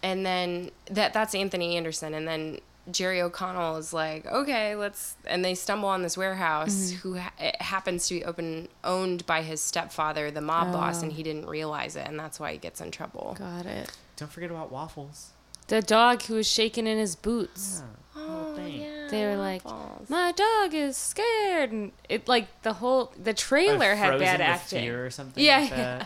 And 0.01 0.25
then 0.25 0.71
that 0.91 1.13
that's 1.13 1.35
Anthony 1.35 1.75
Anderson 1.77 2.13
and 2.13 2.27
then 2.27 2.59
Jerry 2.91 3.21
O'Connell 3.21 3.77
is 3.77 3.93
like, 3.93 4.25
"Okay, 4.25 4.75
let's." 4.75 5.15
And 5.25 5.43
they 5.45 5.53
stumble 5.55 5.89
on 5.89 6.01
this 6.01 6.17
warehouse 6.17 6.73
Mm-hmm. 6.91 6.97
who 6.99 7.17
ha- 7.19 7.33
it 7.39 7.61
happens 7.61 8.07
to 8.07 8.15
be 8.15 8.25
open 8.25 8.67
owned 8.83 9.25
by 9.27 9.41
his 9.43 9.61
stepfather, 9.61 10.31
the 10.31 10.41
mob 10.41 10.71
boss, 10.73 10.99
Oh. 10.99 11.03
and 11.03 11.11
he 11.13 11.21
didn't 11.21 11.45
realize 11.47 11.95
it, 11.95 12.07
and 12.07 12.17
that's 12.19 12.39
why 12.39 12.51
he 12.53 12.57
gets 12.57 12.81
in 12.81 12.89
trouble. 12.89 13.35
Got 13.37 13.65
it. 13.67 13.91
Don't 14.15 14.31
forget 14.31 14.49
about 14.49 14.71
waffles. 14.71 15.31
The 15.67 15.81
dog 15.83 16.23
who 16.23 16.33
was 16.35 16.47
shaking 16.49 16.87
in 16.87 16.97
his 16.97 17.15
boots. 17.15 17.83
Yeah. 18.15 18.23
whole 18.25 18.55
thing. 18.55 18.81
They 19.11 19.25
were 19.25 19.35
like, 19.35 19.65
waffles. 19.65 20.09
My 20.09 20.31
dog 20.31 20.73
is 20.73 20.95
scared 20.97 21.71
and 21.71 21.91
it 22.07 22.27
like 22.27 22.61
the 22.63 22.73
whole 22.73 23.11
the 23.21 23.33
trailer 23.33 23.95
had 23.95 24.17
bad 24.19 24.41
acting. 24.41 24.81
Fear 24.83 25.05
or 25.05 25.09
something. 25.09 25.43
Yeah, 25.43 25.59
like 25.59 25.69
yeah. 25.71 26.05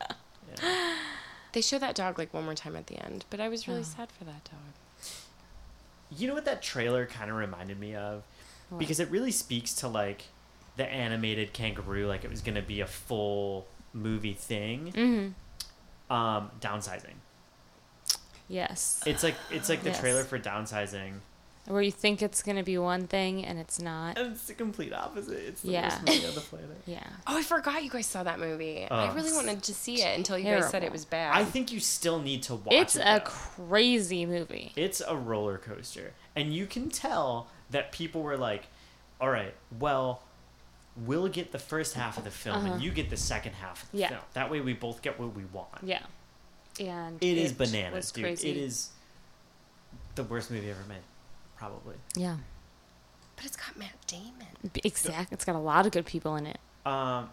that. 0.00 0.16
Yeah. 0.62 0.94
They 1.52 1.60
show 1.60 1.78
that 1.78 1.94
dog 1.94 2.18
like 2.18 2.34
one 2.34 2.44
more 2.44 2.54
time 2.54 2.74
at 2.76 2.88
the 2.88 3.02
end, 3.04 3.24
but 3.30 3.40
I 3.40 3.48
was 3.48 3.68
really 3.68 3.80
Oh. 3.80 3.84
sad 3.84 4.10
for 4.10 4.24
that 4.24 4.44
dog. 4.44 5.10
You 6.16 6.28
know 6.28 6.34
what 6.34 6.44
that 6.46 6.62
trailer 6.62 7.06
kind 7.06 7.30
of 7.30 7.36
reminded 7.36 7.78
me 7.78 7.94
of? 7.94 8.22
What? 8.70 8.78
Because 8.78 8.98
it 9.00 9.08
really 9.10 9.30
speaks 9.30 9.72
to 9.74 9.88
like 9.88 10.24
the 10.76 10.84
animated 10.86 11.52
kangaroo, 11.52 12.06
like 12.06 12.24
it 12.24 12.30
was 12.30 12.40
gonna 12.40 12.62
be 12.62 12.80
a 12.80 12.86
full 12.86 13.66
movie 13.92 14.32
thing. 14.34 14.92
Mm-hmm. 14.94 16.12
Um, 16.12 16.50
downsizing. 16.60 17.14
Yes. 18.48 19.00
It's 19.06 19.22
like 19.22 19.34
it's 19.50 19.68
like 19.68 19.82
the 19.82 19.90
Yes. 19.90 20.00
trailer 20.00 20.24
for 20.24 20.38
downsizing, 20.38 21.14
Where 21.66 21.80
you 21.80 21.90
think 21.90 22.20
it's 22.20 22.42
gonna 22.42 22.62
be 22.62 22.76
one 22.76 23.06
thing 23.06 23.42
and 23.44 23.58
it's 23.58 23.80
not. 23.80 24.18
and 24.18 24.32
it's 24.32 24.44
the 24.46 24.52
complete 24.54 24.92
opposite. 24.92 25.38
It's 25.48 25.62
the 25.62 25.70
Yeah. 25.72 25.88
worst 25.88 26.06
movie 26.06 26.26
on 26.26 26.34
the 26.34 26.40
planet. 26.42 26.82
Yeah. 26.86 27.02
Oh, 27.26 27.38
I 27.38 27.42
forgot 27.42 27.82
you 27.82 27.88
guys 27.90 28.06
saw 28.06 28.22
that 28.22 28.38
movie. 28.38 28.84
I 28.90 29.08
Oh. 29.10 29.14
really 29.14 29.32
wanted 29.32 29.62
to 29.62 29.72
see 29.74 30.02
it 30.02 30.16
until 30.18 30.36
you 30.38 30.44
guys 30.44 30.68
said 30.70 30.82
it 30.84 30.92
was 30.92 31.04
bad. 31.06 31.34
I 31.34 31.44
think 31.44 31.72
you 31.72 31.80
still 31.80 32.20
need 32.20 32.42
to 32.44 32.56
watch 32.56 32.74
It's 32.74 32.96
it. 32.96 33.00
It's 33.00 33.08
a 33.08 33.18
though. 33.24 33.64
crazy 33.66 34.26
movie. 34.26 34.72
it's 34.76 35.00
a 35.00 35.16
roller 35.16 35.56
coaster, 35.58 36.12
and 36.36 36.52
you 36.54 36.66
can 36.66 36.90
tell 36.90 37.48
that 37.70 37.92
people 37.92 38.22
were 38.22 38.36
like, 38.36 38.66
"All 39.20 39.30
right, 39.30 39.54
well." 39.78 40.22
We'll 40.96 41.26
get 41.26 41.50
the 41.50 41.58
first 41.58 41.94
half 41.94 42.18
of 42.18 42.22
the 42.22 42.30
film, 42.30 42.56
Uh-huh. 42.66 42.74
and 42.74 42.80
you 42.82 42.92
get 42.92 43.10
the 43.10 43.16
second 43.16 43.54
half 43.54 43.82
of 43.82 43.90
the 43.90 43.98
Yeah. 43.98 44.08
film. 44.10 44.20
That 44.34 44.48
way, 44.48 44.60
we 44.60 44.74
both 44.74 45.02
get 45.02 45.18
what 45.18 45.34
we 45.34 45.44
want. 45.46 45.82
Yeah. 45.82 46.04
And 46.78 47.20
It 47.20 47.36
is 47.36 47.52
bananas, 47.52 47.92
was 47.94 48.12
dude. 48.12 48.22
crazy. 48.22 48.50
It 48.50 48.56
is 48.56 48.90
the 50.14 50.22
worst 50.22 50.52
movie 50.52 50.70
ever 50.70 50.84
made, 50.88 51.02
probably. 51.56 51.96
Yeah. 52.16 52.36
but 53.36 53.44
it's 53.46 53.56
got 53.56 53.76
Matt 53.78 53.94
Damon. 54.06 54.46
Exactly. 54.84 55.34
It's 55.34 55.44
got 55.44 55.56
a 55.56 55.58
lot 55.58 55.86
of 55.86 55.92
good 55.92 56.06
people 56.06 56.36
in 56.36 56.46
it. 56.46 56.58
Um, 56.86 57.30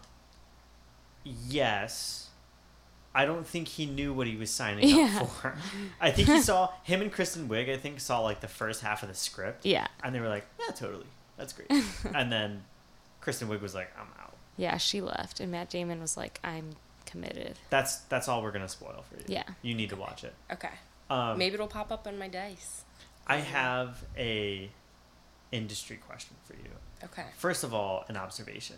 yes, 1.24 2.28
I 3.14 3.24
don't 3.24 3.46
think 3.46 3.68
he 3.68 3.86
knew 3.86 4.12
what 4.12 4.26
he 4.26 4.36
was 4.36 4.50
signing 4.50 4.88
Yeah. 4.88 5.20
up 5.22 5.28
for. 5.30 5.54
I 6.00 6.10
think 6.10 6.28
he 6.28 6.40
saw 6.40 6.70
him 6.82 7.02
and 7.02 7.12
Kristen 7.12 7.48
Wiig. 7.48 7.70
I 7.70 7.76
think 7.76 8.00
saw 8.00 8.20
like 8.20 8.40
the 8.40 8.48
first 8.48 8.82
half 8.82 9.02
of 9.02 9.08
the 9.08 9.14
script, 9.14 9.64
Yeah. 9.64 9.86
and 10.02 10.14
they 10.14 10.20
were 10.20 10.28
like, 10.28 10.46
"Yeah, 10.58 10.74
totally, 10.74 11.06
that's 11.36 11.52
great." 11.52 11.70
and 12.14 12.32
then 12.32 12.64
Kristen 13.20 13.48
Wiig 13.48 13.60
was 13.60 13.74
like, 13.74 13.90
"I'm 13.96 14.08
out." 14.22 14.34
Yeah, 14.56 14.76
she 14.78 15.00
left 15.00 15.40
and 15.40 15.50
Matt 15.50 15.70
Damon 15.70 16.00
was 16.00 16.16
like, 16.16 16.38
I'm 16.44 16.70
committed. 17.06 17.58
That's 17.70 17.96
that's 18.02 18.28
all 18.28 18.42
we're 18.42 18.52
gonna 18.52 18.68
spoil 18.68 19.04
for 19.08 19.16
you. 19.16 19.24
Yeah. 19.28 19.44
you 19.62 19.74
need 19.74 19.88
to 19.90 19.96
watch 19.96 20.24
it. 20.24 20.34
Okay. 20.52 20.68
Um, 21.10 21.36
Maybe 21.38 21.54
it'll 21.54 21.66
pop 21.68 21.90
up 21.92 22.06
on 22.06 22.18
my 22.18 22.28
dice. 22.28 22.81
I 23.26 23.36
have 23.38 24.04
a 24.16 24.70
industry 25.50 25.96
question 25.96 26.36
for 26.44 26.54
you. 26.54 26.70
Okay. 27.04 27.24
First 27.36 27.64
of 27.64 27.72
all, 27.74 28.04
an 28.08 28.16
observation. 28.16 28.76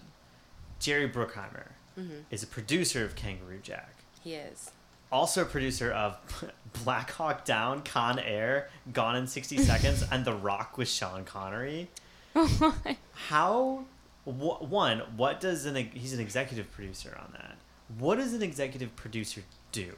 Jerry 0.80 1.08
Bruckheimer 1.08 1.68
Mm-hmm. 1.98 2.22
is 2.32 2.42
a 2.42 2.46
producer 2.48 3.04
of 3.04 3.14
Kangaroo 3.14 3.60
Jack. 3.62 3.94
He 4.24 4.34
is. 4.34 4.72
Also 5.12 5.42
a 5.42 5.44
producer 5.44 5.92
of 5.92 6.18
Black 6.84 7.12
Hawk 7.12 7.44
Down, 7.44 7.82
Con 7.82 8.18
Air, 8.18 8.68
Gone 8.92 9.14
in 9.14 9.28
60 9.28 9.58
Seconds, 9.70 10.02
and 10.10 10.24
The 10.24 10.32
Rock 10.34 10.76
with 10.76 10.88
Sean 10.88 11.22
Connery. 11.24 11.88
How, 13.28 13.84
wh- 14.24 14.60
one, 14.68 15.02
what 15.16 15.40
does 15.40 15.66
an, 15.66 15.76
he's 15.76 16.12
an 16.12 16.18
executive 16.18 16.68
producer 16.72 17.16
on 17.20 17.32
that. 17.34 17.54
What 17.96 18.16
does 18.18 18.32
an 18.34 18.42
executive 18.42 18.96
producer 18.96 19.42
do? 19.70 19.92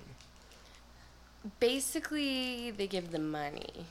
Basically, 1.61 2.73
they 2.73 2.87
give 2.87 3.11
the 3.11 3.19
money. 3.19 3.87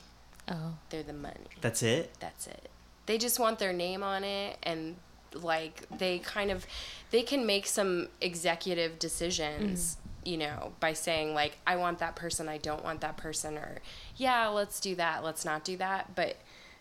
Oh. 0.48 0.74
They're 0.90 1.02
the 1.02 1.12
money. 1.12 1.46
That's 1.60 1.82
it? 1.82 2.12
That's 2.20 2.46
it. 2.46 2.68
They 3.06 3.18
just 3.18 3.38
want 3.38 3.58
their 3.58 3.72
name 3.72 4.02
on 4.02 4.24
it 4.24 4.58
and 4.62 4.96
like 5.32 5.86
they 5.98 6.18
kind 6.18 6.50
of 6.50 6.66
they 7.10 7.22
can 7.22 7.46
make 7.46 7.66
some 7.66 8.08
executive 8.20 8.98
decisions, 8.98 9.96
mm-hmm. 9.96 10.30
you 10.30 10.36
know, 10.38 10.72
by 10.80 10.92
saying 10.92 11.34
like 11.34 11.58
I 11.66 11.76
want 11.76 11.98
that 11.98 12.16
person, 12.16 12.48
I 12.48 12.58
don't 12.58 12.82
want 12.82 13.00
that 13.02 13.16
person 13.16 13.56
or 13.56 13.80
yeah, 14.16 14.48
let's 14.48 14.80
do 14.80 14.94
that, 14.96 15.22
let's 15.22 15.44
not 15.44 15.64
do 15.64 15.76
that, 15.76 16.14
but 16.14 16.36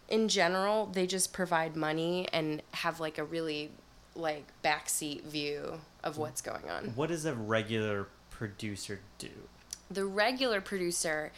in 0.08 0.28
general, 0.28 0.86
they 0.86 1.08
just 1.08 1.34
provide 1.34 1.76
money 1.76 2.28
and 2.32 2.62
have 2.72 3.00
like 3.00 3.18
a 3.18 3.24
really 3.24 3.72
like 4.16 4.46
backseat 4.64 5.24
view 5.24 5.80
of 6.04 6.18
what's 6.18 6.42
going 6.42 6.70
on. 6.70 6.94
What 6.96 7.10
does 7.10 7.26
a 7.26 7.34
regular 7.34 8.08
producer 8.30 9.00
do? 9.18 9.30
the 9.90 10.06
regular 10.06 10.62
producer 10.62 11.32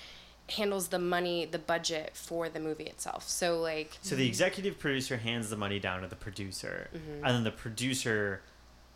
handles 0.50 0.88
the 0.90 1.00
money, 1.00 1.46
the 1.46 1.60
budget 1.60 2.12
for 2.16 2.48
the 2.50 2.60
movie 2.60 2.86
itself. 2.86 3.28
So 3.28 3.60
like 3.60 3.98
So 4.02 4.16
the 4.16 4.28
executive 4.28 4.80
producer 4.80 5.18
hands 5.18 5.50
the 5.50 5.58
money 5.58 5.80
down 5.80 6.02
to 6.02 6.08
the 6.08 6.16
producer, 6.16 6.90
Mm-hmm. 6.96 7.26
and 7.26 7.36
then 7.36 7.44
the 7.44 7.52
producer 7.52 8.42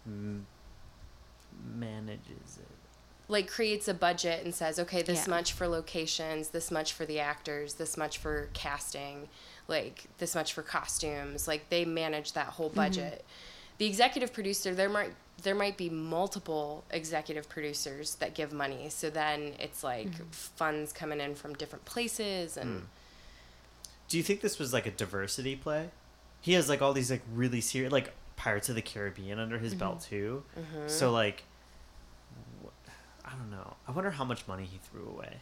m- 0.05 0.45
manages 1.77 2.57
it. 2.59 2.67
like 3.27 3.47
creates 3.49 3.87
a 3.87 3.93
budget 3.93 4.43
and 4.43 4.53
says, 4.53 4.77
okay, 4.79 5.01
this 5.01 5.25
Yeah. 5.25 5.29
much 5.35 5.53
for 5.53 5.67
locations, 5.67 6.49
this 6.49 6.69
much 6.71 6.91
for 6.93 7.05
the 7.05 7.19
actors, 7.19 7.75
this 7.75 7.95
much 7.97 8.17
for 8.17 8.49
casting, 8.53 9.29
like 9.67 10.05
this 10.17 10.35
much 10.35 10.51
for 10.53 10.61
costumes. 10.63 11.47
Like 11.47 11.69
they 11.69 11.85
manage 11.85 12.33
that 12.33 12.47
whole 12.47 12.69
budget. 12.69 13.23
The 13.77 13.85
executive 13.85 14.33
producer, 14.33 14.75
there 14.75 14.89
might 14.89 15.13
there 15.43 15.55
might 15.55 15.77
be 15.77 15.89
multiple 15.89 16.83
executive 16.91 17.49
producers 17.49 18.15
that 18.15 18.33
give 18.33 18.51
money. 18.51 18.89
So 18.89 19.09
then 19.09 19.53
it's 19.59 19.83
like 19.83 20.11
mm-hmm. 20.11 20.23
funds 20.31 20.93
coming 20.93 21.19
in 21.19 21.35
from 21.35 21.53
different 21.55 21.85
places 21.85 22.57
and 22.57 22.81
mm. 22.81 22.85
Do 24.11 24.17
you 24.17 24.23
think 24.23 24.41
this 24.41 24.59
was 24.59 24.73
like 24.73 24.85
a 24.85 24.91
diversity 24.91 25.55
play? 25.55 25.89
He 26.41 26.51
has 26.51 26.67
like 26.67 26.81
all 26.81 26.91
these 26.91 27.09
like 27.09 27.21
really 27.33 27.61
serious 27.61 27.93
like 27.93 28.11
Pirates 28.35 28.67
of 28.67 28.75
the 28.75 28.81
Caribbean 28.81 29.39
under 29.39 29.57
his 29.57 29.73
belt 29.73 29.99
mm-hmm. 29.99 30.09
too. 30.09 30.43
Mm-hmm. 30.59 30.87
So 30.87 31.11
like, 31.13 31.43
wh- 32.61 32.89
I 33.23 33.29
don't 33.37 33.49
know. 33.49 33.75
I 33.87 33.93
wonder 33.93 34.11
how 34.11 34.25
much 34.25 34.49
money 34.49 34.65
he 34.65 34.79
threw 34.79 35.07
away. 35.07 35.37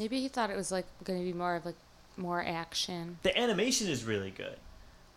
Maybe 0.00 0.20
he 0.20 0.26
thought 0.26 0.50
it 0.50 0.56
was 0.56 0.72
like 0.72 0.86
going 1.04 1.20
to 1.20 1.24
be 1.24 1.32
more 1.32 1.54
of 1.54 1.64
like 1.64 1.76
more 2.16 2.42
action. 2.42 3.18
The 3.22 3.38
animation 3.38 3.86
is 3.86 4.02
really 4.02 4.32
good. 4.32 4.56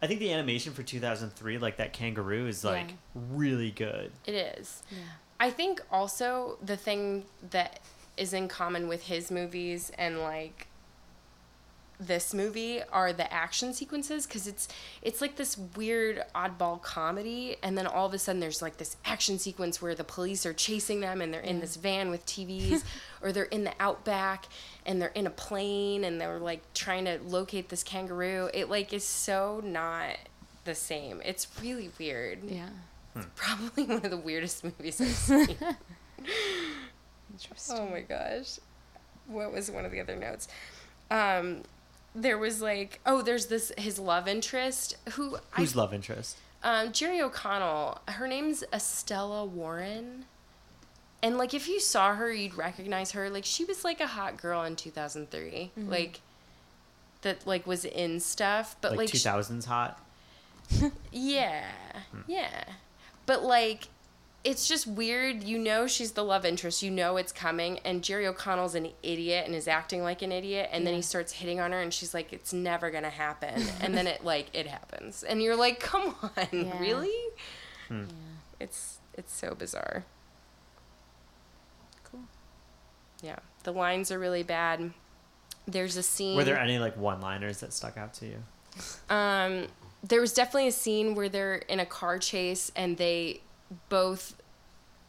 I 0.01 0.07
think 0.07 0.19
the 0.19 0.31
animation 0.33 0.73
for 0.73 0.83
2003, 0.83 1.57
like 1.59 1.77
that 1.77 1.93
kangaroo, 1.93 2.47
is 2.47 2.63
like 2.63 2.87
Yeah. 2.89 3.21
really 3.31 3.71
good. 3.71 4.11
It 4.25 4.33
is. 4.33 4.81
Yeah. 4.89 4.97
I 5.39 5.49
think 5.51 5.81
also 5.91 6.57
the 6.63 6.77
thing 6.77 7.25
that 7.51 7.79
is 8.17 8.33
in 8.33 8.47
common 8.47 8.87
with 8.87 9.03
his 9.03 9.31
movies 9.31 9.91
and 9.97 10.19
like 10.19 10.67
this 11.99 12.33
movie 12.33 12.81
are 12.91 13.13
the 13.13 13.31
action 13.31 13.73
sequences 13.75 14.25
because 14.25 14.47
it's 14.47 14.67
it's 15.03 15.21
like 15.21 15.35
this 15.35 15.55
weird 15.75 16.23
oddball 16.33 16.81
comedy 16.81 17.55
and 17.61 17.77
then 17.77 17.85
all 17.85 18.07
of 18.07 18.13
a 18.15 18.17
sudden 18.17 18.39
there's 18.39 18.59
like 18.59 18.77
this 18.77 18.97
action 19.05 19.37
sequence 19.37 19.83
where 19.83 19.93
the 19.93 20.03
police 20.03 20.43
are 20.43 20.53
chasing 20.53 20.99
them 20.99 21.21
and 21.21 21.31
they're 21.31 21.41
in 21.41 21.59
this 21.59 21.75
van 21.75 22.09
with 22.09 22.25
TVs 22.25 22.83
or 23.21 23.31
they're 23.31 23.43
in 23.43 23.63
the 23.65 23.73
outback 23.79 24.45
and 24.85 25.01
they're 25.01 25.09
in 25.09 25.27
a 25.27 25.31
plane 25.31 26.03
and 26.03 26.19
they're 26.19 26.39
like 26.39 26.61
trying 26.73 27.05
to 27.05 27.19
locate 27.25 27.69
this 27.69 27.83
kangaroo 27.83 28.49
it 28.53 28.69
like 28.69 28.91
is 28.93 29.03
so 29.05 29.61
not 29.63 30.15
the 30.63 30.73
same 30.75 31.21
it's 31.25 31.47
really 31.61 31.89
weird 31.99 32.39
Yeah. 32.43 32.69
probably 33.35 33.83
one 33.87 33.97
of 34.05 34.09
the 34.11 34.17
weirdest 34.17 34.63
movies 34.63 34.99
I've 35.01 35.07
seen. 35.47 35.57
Interesting. 37.31 37.77
oh 37.77 37.87
my 37.89 38.01
gosh. 38.01 38.59
What 39.27 39.51
was 39.53 39.71
one 39.71 39.85
of 39.85 39.91
the 39.91 39.99
other 40.01 40.15
notes? 40.15 40.47
Um, 41.09 41.63
there 42.13 42.37
was 42.37 42.61
like, 42.61 42.99
oh, 43.05 43.21
there's 43.21 43.45
this 43.47 43.71
his 43.77 43.97
love 43.99 44.27
interest 44.27 44.97
who 45.13 45.37
whose 45.51 45.75
I, 45.75 45.79
love 45.79 45.93
interest? 45.93 46.37
um, 46.63 46.91
Jerry 46.91 47.21
O'Connell. 47.21 47.99
Her 48.07 48.27
name's 48.27 48.63
Estella 48.73 49.45
Warren. 49.45 50.25
And 51.23 51.37
like, 51.37 51.53
if 51.53 51.67
you 51.67 51.79
saw 51.79 52.15
her, 52.15 52.31
you'd 52.31 52.55
recognize 52.55 53.11
her. 53.11 53.29
Like, 53.29 53.45
she 53.45 53.63
was 53.65 53.83
like 53.83 53.99
a 54.01 54.07
hot 54.07 54.37
girl 54.37 54.63
in 54.63 54.75
2003. 54.75 55.71
Mm-hmm. 55.77 55.89
Like, 55.89 56.21
that 57.21 57.45
like 57.45 57.67
was 57.67 57.85
in 57.85 58.19
stuff, 58.19 58.75
but 58.81 58.91
Like, 58.91 58.99
like, 59.01 59.09
sh- 59.09 59.23
2000s 59.25 59.65
hot. 59.65 59.99
yeah, 61.11 61.65
hmm. 62.11 62.21
yeah. 62.27 62.63
But 63.27 63.43
like, 63.43 63.89
it's 64.43 64.67
just 64.67 64.87
weird. 64.87 65.43
You 65.43 65.59
know 65.59 65.85
she's 65.85 66.13
the 66.13 66.23
love 66.23 66.45
interest. 66.45 66.81
You 66.81 66.89
know 66.89 67.17
it's 67.17 67.31
coming, 67.31 67.77
and 67.85 68.03
Jerry 68.03 68.25
O'Connell's 68.25 68.73
an 68.73 68.89
idiot 69.03 69.45
and 69.45 69.53
is 69.53 69.67
acting 69.67 70.01
like 70.01 70.23
an 70.23 70.31
idiot, 70.31 70.69
and 70.71 70.87
then 70.87 70.95
he 70.95 71.01
starts 71.03 71.33
hitting 71.33 71.59
on 71.59 71.71
her, 71.73 71.79
and 71.81 71.93
she's 71.93 72.13
like, 72.15 72.33
"It's 72.33 72.51
never 72.53 72.89
gonna 72.89 73.11
happen," 73.11 73.61
and 73.81 73.93
then 73.93 74.07
it 74.07 74.23
like 74.25 74.47
it 74.53 74.65
happens, 74.65 75.21
and 75.21 75.43
you're 75.43 75.55
like, 75.55 75.79
"Come 75.79 76.15
on, 76.23 76.31
Yeah. 76.51 76.79
really?" 76.79 77.13
Hmm. 77.87 77.99
Yeah. 77.99 78.05
It's 78.61 78.97
it's 79.13 79.31
so 79.35 79.53
bizarre. 79.53 80.05
Cool. 82.05 82.21
Yeah, 83.21 83.37
the 83.63 83.71
lines 83.73 84.11
are 84.11 84.19
really 84.19 84.43
bad. 84.43 84.91
There's 85.67 85.95
a 85.97 86.03
scene. 86.03 86.35
Were 86.35 86.43
there 86.43 86.59
any 86.59 86.79
like 86.79 86.97
one-liners 86.97 87.59
that 87.59 87.71
stuck 87.73 87.97
out 87.97 88.13
to 88.15 88.25
you? 88.25 88.37
Um, 89.09 89.67
there 90.03 90.19
was 90.21 90.33
definitely 90.33 90.67
a 90.67 90.71
scene 90.71 91.13
where 91.15 91.29
they're 91.29 91.55
in 91.55 91.79
a 91.79 91.85
car 91.85 92.17
chase 92.19 92.71
and 92.75 92.97
they 92.97 93.41
both 93.89 94.35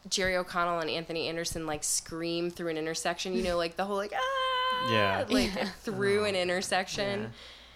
Jerry 0.09 0.37
O'Connell 0.37 0.81
and 0.81 0.91
Anthony 0.91 1.29
Anderson 1.29 1.67
like 1.67 1.83
scream 1.85 2.51
through 2.51 2.69
an 2.69 2.77
intersection. 2.77 3.33
You 3.33 3.45
know, 3.45 3.57
like 3.57 3.77
the 3.77 3.85
whole 3.85 3.97
like 3.97 4.13
ah, 4.15 4.93
Yeah. 4.93 5.25
like 5.29 5.51
through 5.83 6.25
an 6.27 6.35
intersection. 6.37 7.23
Yeah. 7.23 7.29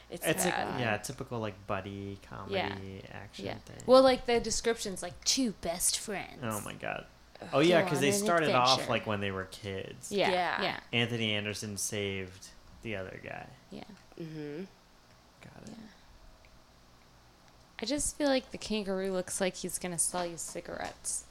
It's, 0.09 0.25
It's 0.27 0.45
like 0.45 0.55
bad. 0.55 0.81
yeah, 0.81 0.97
typical 0.99 1.39
like 1.41 1.67
buddy 1.67 2.19
comedy 2.29 2.55
Yeah. 2.55 2.75
action 3.13 3.47
Yeah. 3.47 3.55
thing. 3.65 3.83
Well, 3.87 4.03
like 4.03 4.27
the 4.27 4.39
description's 4.39 5.03
like 5.03 5.25
two 5.25 5.53
best 5.63 5.99
friends. 5.99 6.43
oh 6.45 6.61
my 6.65 6.75
god. 6.75 7.07
Oh 7.53 7.61
yeah, 7.61 7.83
because 7.83 8.01
they 8.01 8.09
an 8.09 8.15
started 8.15 8.51
off 8.55 8.89
like 8.89 9.07
when 9.07 9.21
they 9.21 9.31
were 9.31 9.45
kids. 9.45 10.11
Yeah. 10.13 10.31
Yeah. 10.31 10.63
Yeah. 10.63 10.81
Anthony 10.93 11.33
Anderson 11.35 11.77
saved 11.77 12.49
the 12.83 12.97
other 12.97 13.21
guy. 13.23 13.47
Yeah. 13.71 13.85
Mm-hmm. 14.21 14.65
Got 15.43 15.63
it. 15.65 15.69
Yeah. 15.69 15.75
I 17.81 17.85
just 17.85 18.17
feel 18.17 18.29
like 18.29 18.51
the 18.53 18.59
kangaroo 18.59 19.13
looks 19.13 19.41
like 19.41 19.57
he's 19.57 19.79
gonna 19.79 19.99
sell 19.99 20.25
you 20.27 20.37
cigarettes. 20.37 21.25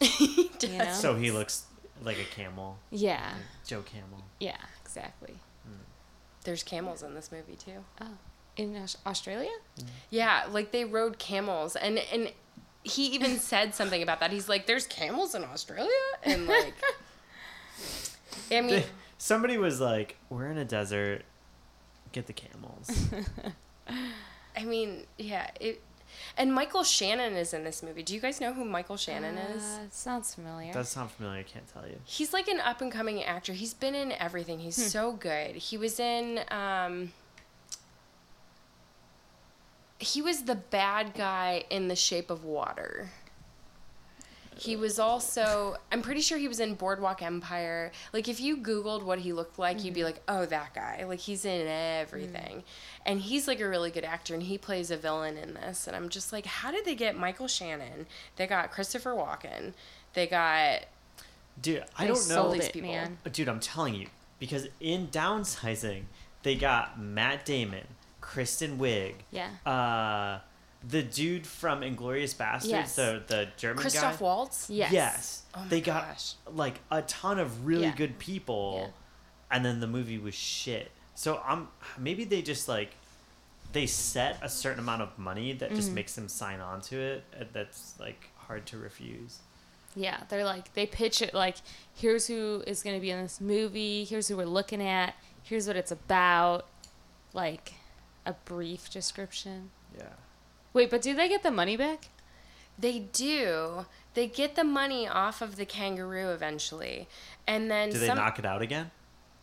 You 0.62 0.78
know? 0.78 0.92
So 0.92 1.14
he 1.14 1.30
looks 1.30 1.64
like 2.02 2.18
a 2.18 2.24
camel, 2.34 2.78
Yeah. 2.90 3.32
like 3.34 3.66
Joe 3.66 3.82
Camel. 3.82 4.24
Yeah. 4.38 4.56
Exactly. 4.82 5.34
There's 6.44 6.62
camels 6.62 7.02
in 7.02 7.14
this 7.14 7.30
movie 7.30 7.56
too. 7.56 7.84
Oh, 8.00 8.06
in 8.56 8.74
Aus- 8.76 8.96
Australia? 9.06 9.50
Yeah, 10.08 10.44
like 10.50 10.72
they 10.72 10.84
rode 10.86 11.18
camels, 11.18 11.76
and 11.76 11.98
and 12.12 12.32
he 12.82 13.06
even 13.06 13.38
said 13.38 13.74
something 13.74 14.02
about 14.02 14.20
that. 14.20 14.30
He's 14.30 14.48
like, 14.48 14.66
"There's 14.66 14.86
camels 14.86 15.34
in 15.34 15.44
Australia," 15.44 15.90
and 16.22 16.46
like, 16.46 16.74
I 18.50 18.60
mean, 18.60 18.82
somebody 19.18 19.58
was 19.58 19.80
like, 19.80 20.16
"We're 20.28 20.46
in 20.46 20.58
a 20.58 20.64
desert. 20.64 21.22
Get 22.12 22.26
the 22.26 22.32
camels." 22.32 23.08
I 24.56 24.64
mean, 24.64 25.04
yeah, 25.18 25.50
it. 25.60 25.82
And 26.36 26.52
Michael 26.52 26.82
Shannon 26.82 27.34
is 27.34 27.54
in 27.54 27.62
this 27.62 27.84
movie. 27.84 28.02
Do 28.02 28.12
you 28.14 28.20
guys 28.20 28.40
know 28.40 28.52
who 28.52 28.64
Michael 28.64 28.96
Shannon 28.96 29.38
is? 29.38 29.62
Uh, 29.62 29.78
sounds 29.90 30.34
familiar. 30.34 30.72
Does 30.72 30.88
sound 30.88 31.10
familiar. 31.12 31.40
I 31.40 31.42
can't 31.44 31.72
tell 31.72 31.86
you. 31.86 31.96
He's 32.04 32.32
like 32.32 32.48
an 32.48 32.58
up 32.60 32.80
and 32.80 32.90
coming 32.90 33.22
actor. 33.22 33.52
He's 33.52 33.74
been 33.74 33.94
in 33.94 34.10
everything. 34.12 34.58
He's 34.58 34.90
so 34.90 35.12
good. 35.12 35.54
He 35.54 35.76
was 35.78 36.00
in. 36.00 36.40
Um, 36.50 37.12
he 40.00 40.22
was 40.22 40.42
the 40.42 40.56
bad 40.56 41.14
guy 41.14 41.64
in 41.70 41.88
The 41.88 41.96
Shape 41.96 42.30
of 42.30 42.44
Water. 42.44 43.10
He 44.56 44.76
was 44.76 44.98
also. 44.98 45.76
I'm 45.90 46.02
pretty 46.02 46.20
sure 46.20 46.36
he 46.36 46.48
was 46.48 46.60
in 46.60 46.74
Boardwalk 46.74 47.22
Empire. 47.22 47.92
Like, 48.12 48.28
if 48.28 48.40
you 48.40 48.58
Googled 48.58 49.02
what 49.02 49.20
he 49.20 49.32
looked 49.32 49.58
like, 49.58 49.82
you'd 49.82 49.94
be 49.94 50.00
mm-hmm. 50.00 50.06
like, 50.06 50.22
oh, 50.28 50.44
that 50.44 50.74
guy. 50.74 51.04
Like, 51.08 51.20
he's 51.20 51.46
in 51.46 51.66
everything. 51.66 52.58
Mm. 52.58 52.62
And 53.06 53.20
he's 53.22 53.48
like 53.48 53.60
a 53.60 53.68
really 53.68 53.90
good 53.90 54.04
actor, 54.04 54.34
and 54.34 54.42
he 54.42 54.58
plays 54.58 54.90
a 54.90 54.98
villain 54.98 55.38
in 55.38 55.54
this. 55.54 55.86
And 55.86 55.96
I'm 55.96 56.10
just 56.10 56.30
like, 56.30 56.44
how 56.44 56.70
did 56.70 56.84
they 56.84 56.94
get 56.94 57.16
Michael 57.16 57.48
Shannon? 57.48 58.06
They 58.36 58.46
got 58.46 58.70
Christopher 58.70 59.12
Walken. 59.12 59.72
They 60.12 60.26
got. 60.26 60.80
Dude, 61.62 61.84
I 61.96 62.06
don't 62.06 62.28
know. 62.28 62.52
these 62.52 62.66
it, 62.66 62.72
people. 62.74 62.90
man. 62.90 63.18
Dude, 63.32 63.48
I'm 63.48 63.60
telling 63.60 63.94
you, 63.94 64.08
because 64.38 64.68
in 64.78 65.08
downsizing, 65.08 66.02
they 66.42 66.54
got 66.54 67.00
Matt 67.00 67.46
Damon, 67.46 67.86
Kristen 68.20 68.78
Wiig, 68.78 69.14
Yeah. 69.30 69.48
uh, 69.66 70.40
the 70.88 71.02
dude 71.02 71.46
from 71.46 71.82
Inglourious 71.82 72.34
Basterds, 72.34 72.68
Yes. 72.68 72.96
the 72.96 73.22
the 73.26 73.48
German 73.56 73.80
Christoph 73.82 74.18
guy. 74.18 74.24
Waltz? 74.24 74.70
Yes. 74.70 74.92
Yes, 74.92 75.42
Oh 75.54 75.64
they 75.68 75.80
got 75.80 76.08
gosh. 76.08 76.34
like 76.46 76.80
a 76.90 77.02
ton 77.02 77.38
of 77.38 77.66
really 77.66 77.84
Yeah. 77.84 77.94
good 77.94 78.18
people, 78.18 78.84
Yeah. 79.50 79.56
and 79.56 79.64
then 79.64 79.80
the 79.80 79.86
movie 79.86 80.18
was 80.18 80.34
shit. 80.34 80.90
So 81.14 81.42
I'm 81.44 81.68
maybe 81.98 82.24
they 82.24 82.40
just 82.42 82.66
like 82.68 82.94
they 83.72 83.86
set 83.86 84.38
a 84.42 84.48
certain 84.48 84.80
amount 84.80 85.02
of 85.02 85.16
money 85.18 85.52
that 85.52 85.68
Mm-hmm. 85.68 85.76
just 85.76 85.92
makes 85.92 86.14
them 86.14 86.28
sign 86.28 86.60
on 86.60 86.80
to 86.82 86.96
it. 86.98 87.52
That's 87.52 87.94
like 88.00 88.30
hard 88.46 88.66
to 88.66 88.78
refuse. 88.78 89.38
Yeah, 89.94 90.22
they're 90.28 90.44
like 90.44 90.72
they 90.74 90.86
pitch 90.86 91.20
it 91.20 91.34
like 91.34 91.56
here's 91.94 92.26
who 92.26 92.62
is 92.66 92.82
going 92.82 92.96
to 92.96 93.00
be 93.00 93.10
in 93.10 93.22
this 93.22 93.40
movie, 93.40 94.04
here's 94.04 94.28
who 94.28 94.36
we're 94.36 94.46
looking 94.46 94.82
at, 94.82 95.14
here's 95.42 95.66
what 95.66 95.76
it's 95.76 95.90
about, 95.92 96.66
like 97.34 97.74
a 98.26 98.32
brief 98.44 98.90
description. 98.90 99.70
Yeah. 99.96 100.04
Wait, 100.72 100.90
but 100.90 101.02
do 101.02 101.14
they 101.14 101.28
get 101.28 101.42
the 101.42 101.50
money 101.50 101.76
back? 101.76 102.08
They 102.78 102.98
do. 103.12 103.86
They 104.14 104.26
get 104.26 104.56
the 104.56 104.64
money 104.64 105.06
off 105.06 105.42
of 105.42 105.56
the 105.56 105.66
kangaroo 105.66 106.30
eventually. 106.30 107.08
And 107.46 107.70
then 107.70 107.90
Do 107.90 107.98
they 107.98 108.06
some 108.06 108.16
knock 108.16 108.38
it 108.38 108.44
out 108.44 108.62
again? 108.62 108.90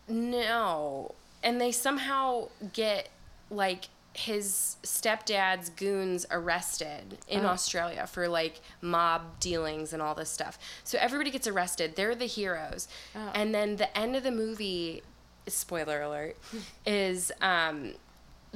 No. 0.07 1.15
And 1.43 1.59
they 1.61 1.71
somehow 1.71 2.49
get 2.73 3.09
like 3.49 3.89
his 4.13 4.77
stepdad's 4.81 5.69
goons 5.69 6.25
arrested 6.31 7.19
in 7.27 7.45
Oh. 7.45 7.49
Australia 7.49 8.07
for 8.07 8.27
like 8.27 8.61
mob 8.81 9.39
dealings 9.39 9.93
and 9.93 10.01
all 10.01 10.15
this 10.15 10.29
stuff. 10.29 10.57
So 10.83 10.97
everybody 10.99 11.29
gets 11.29 11.45
arrested. 11.47 11.95
They're 11.95 12.15
the 12.15 12.25
heroes. 12.25 12.87
Oh. 13.15 13.31
And 13.35 13.53
then 13.53 13.75
the 13.75 13.95
end 13.95 14.15
of 14.15 14.23
the 14.23 14.31
movie, 14.31 15.03
spoiler 15.45 16.01
alert, 16.01 16.35
is 16.87 17.31
um, 17.41 17.93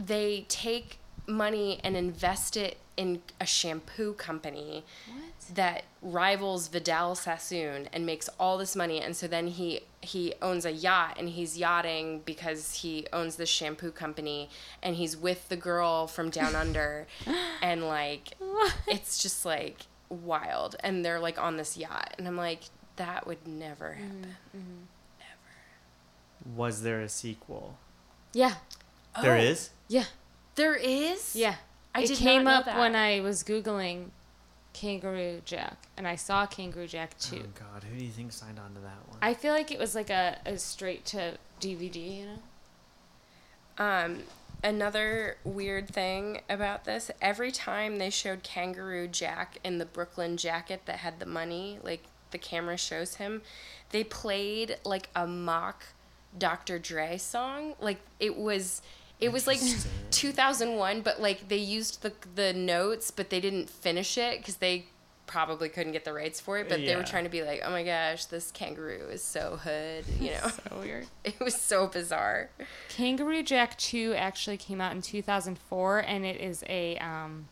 they 0.03 0.45
take 0.49 0.97
money 1.27 1.79
and 1.83 1.95
invest 1.95 2.57
it 2.57 2.77
in 2.97 3.21
a 3.39 3.45
shampoo 3.45 4.13
company 4.13 4.83
What? 5.07 5.55
that 5.55 5.83
rivals 6.01 6.67
Vidal 6.67 7.15
Sassoon 7.15 7.87
and 7.93 8.05
makes 8.05 8.29
all 8.39 8.57
this 8.57 8.75
money 8.75 8.99
and 8.99 9.15
so 9.15 9.27
then 9.27 9.47
he 9.47 9.81
he 10.01 10.33
owns 10.41 10.65
a 10.65 10.71
yacht 10.71 11.15
and 11.17 11.29
he's 11.29 11.57
yachting 11.57 12.21
because 12.25 12.75
he 12.75 13.05
owns 13.13 13.37
this 13.37 13.49
shampoo 13.49 13.91
company 13.91 14.49
and 14.83 14.95
he's 14.95 15.15
with 15.15 15.47
the 15.49 15.55
girl 15.55 16.07
from 16.07 16.29
down 16.29 16.55
under 16.63 17.07
and 17.61 17.87
like 17.87 18.33
it's 18.87 19.21
just 19.21 19.45
like 19.45 19.81
wild 20.09 20.75
and 20.81 21.05
they're 21.05 21.19
like 21.19 21.41
on 21.41 21.55
this 21.57 21.77
yacht 21.77 22.13
and 22.17 22.27
I'm 22.27 22.37
like 22.37 22.63
that 22.97 23.25
would 23.25 23.47
never 23.47 23.97
mm-hmm. 23.99 24.23
happen. 24.23 24.35
Mm-hmm. 24.55 25.21
Ever. 25.21 26.57
Was 26.57 26.83
there 26.83 27.01
a 27.01 27.09
sequel? 27.09 27.77
Yeah. 28.33 28.55
Oh. 29.15 29.21
There 29.21 29.35
Oh, 29.35 29.39
is. 29.39 29.69
Yeah. 29.91 30.05
There 30.55 30.75
is? 30.75 31.35
Yeah. 31.35 31.55
I 31.93 32.03
it 32.03 32.07
did 32.07 32.17
came 32.17 32.45
not 32.45 32.49
know 32.49 32.57
up 32.59 32.65
that. 32.65 32.79
when 32.79 32.95
I 32.95 33.19
was 33.19 33.43
googling 33.43 34.05
Kangaroo 34.71 35.41
Jack 35.43 35.77
and 35.97 36.07
I 36.07 36.15
saw 36.15 36.45
Kangaroo 36.45 36.87
Jack 36.87 37.17
2. 37.19 37.35
Oh 37.35 37.47
God, 37.59 37.83
who 37.83 37.99
do 37.99 38.05
you 38.05 38.11
think 38.11 38.31
signed 38.31 38.57
on 38.57 38.73
to 38.73 38.79
that 38.79 39.05
one? 39.09 39.17
I 39.21 39.33
feel 39.33 39.51
like 39.51 39.69
it 39.69 39.77
was 39.77 39.93
like 39.93 40.09
a, 40.09 40.37
a 40.45 40.57
straight 40.57 41.05
to 41.07 41.37
DVD, 41.59 42.19
you 42.19 42.25
know? 42.25 43.83
Um, 43.85 44.19
another 44.63 45.35
weird 45.43 45.89
thing 45.89 46.39
about 46.49 46.85
this, 46.85 47.11
every 47.21 47.51
time 47.51 47.97
they 47.97 48.09
showed 48.09 48.43
Kangaroo 48.43 49.09
Jack 49.09 49.57
in 49.61 49.77
the 49.77 49.85
Brooklyn 49.85 50.37
jacket 50.37 50.83
that 50.85 50.99
had 50.99 51.19
the 51.19 51.25
money, 51.25 51.79
like 51.83 52.03
the 52.31 52.37
camera 52.37 52.77
shows 52.77 53.15
him, 53.15 53.41
they 53.89 54.05
played 54.05 54.77
like 54.85 55.09
a 55.13 55.27
mock 55.27 55.83
Dr. 56.37 56.79
Dre 56.79 57.17
song. 57.17 57.75
Like 57.81 57.99
it 58.19 58.37
was 58.37 58.81
it 59.21 59.31
was 59.31 59.47
like 59.47 59.59
2001, 60.09 61.01
but 61.01 61.21
like 61.21 61.47
they 61.47 61.57
used 61.57 62.01
the 62.01 62.11
the 62.35 62.53
notes, 62.53 63.11
but 63.11 63.29
they 63.29 63.39
didn't 63.39 63.69
finish 63.69 64.17
it 64.17 64.39
because 64.39 64.57
they 64.57 64.87
probably 65.31 65.69
couldn't 65.69 65.93
get 65.93 66.03
the 66.03 66.11
rights 66.11 66.41
for 66.41 66.57
it. 66.57 66.67
But 66.67 66.79
they 66.79 66.95
were 66.95 67.03
trying 67.03 67.23
to 67.23 67.29
be 67.29 67.41
like, 67.43 67.61
oh 67.63 67.71
my 67.71 67.83
gosh, 67.83 68.25
this 68.25 68.51
kangaroo 68.51 69.07
is 69.09 69.23
so 69.23 69.57
hood, 69.63 70.03
you 70.19 70.31
know. 70.31 70.49
So 70.49 70.79
weird. 70.79 71.07
it 71.23 71.39
was 71.39 71.55
so 71.55 71.87
bizarre. 71.87 72.49
Kangaroo 72.89 73.41
Jack 73.41 73.77
2 73.77 74.13
actually 74.15 74.57
came 74.57 74.81
out 74.81 74.91
in 74.91 75.01
2004 75.01 75.99
and 75.99 76.25
it 76.25 76.41
is 76.41 76.63
a 76.67 76.97
um 76.97 77.47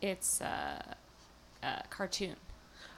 it's 0.00 0.40
a, 0.40 0.96
a 1.62 1.82
cartoon. 1.90 2.36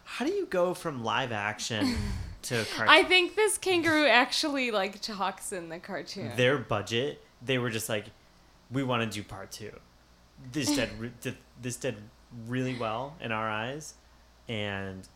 How 0.04 0.24
do 0.24 0.32
you 0.32 0.46
go 0.46 0.72
from 0.72 1.04
live 1.04 1.32
action 1.32 1.94
to 2.42 2.64
cartoon? 2.74 2.88
I 2.88 3.02
think 3.02 3.34
this 3.34 3.58
kangaroo 3.58 4.06
actually 4.06 4.70
like 4.70 5.00
talks 5.00 5.52
in 5.52 5.68
the 5.68 5.78
cartoon. 5.78 6.32
Their 6.36 6.58
budget, 6.58 7.22
they 7.44 7.58
were 7.58 7.70
just 7.70 7.88
like, 7.88 8.06
we 8.70 8.82
want 8.82 9.02
to 9.10 9.18
do 9.18 9.22
part 9.26 9.50
two. 9.50 9.72
This 10.52 10.74
did 10.74 10.88
re- 10.98 11.12
did- 11.20 11.36
this 11.60 11.76
did 11.76 11.96
really 12.48 12.74
well 12.76 13.14
in 13.20 13.30
our 13.32 13.48
eyes, 13.48 13.94
and 14.48 15.06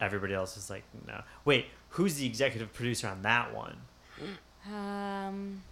everybody 0.00 0.34
else 0.34 0.54
was 0.56 0.68
like, 0.70 0.84
no. 1.06 1.22
Wait, 1.44 1.66
who's 1.90 2.16
the 2.16 2.26
executive 2.26 2.72
producer 2.72 3.08
on 3.08 3.22
that 3.22 3.54
one? 3.54 3.76
Um 4.72 5.62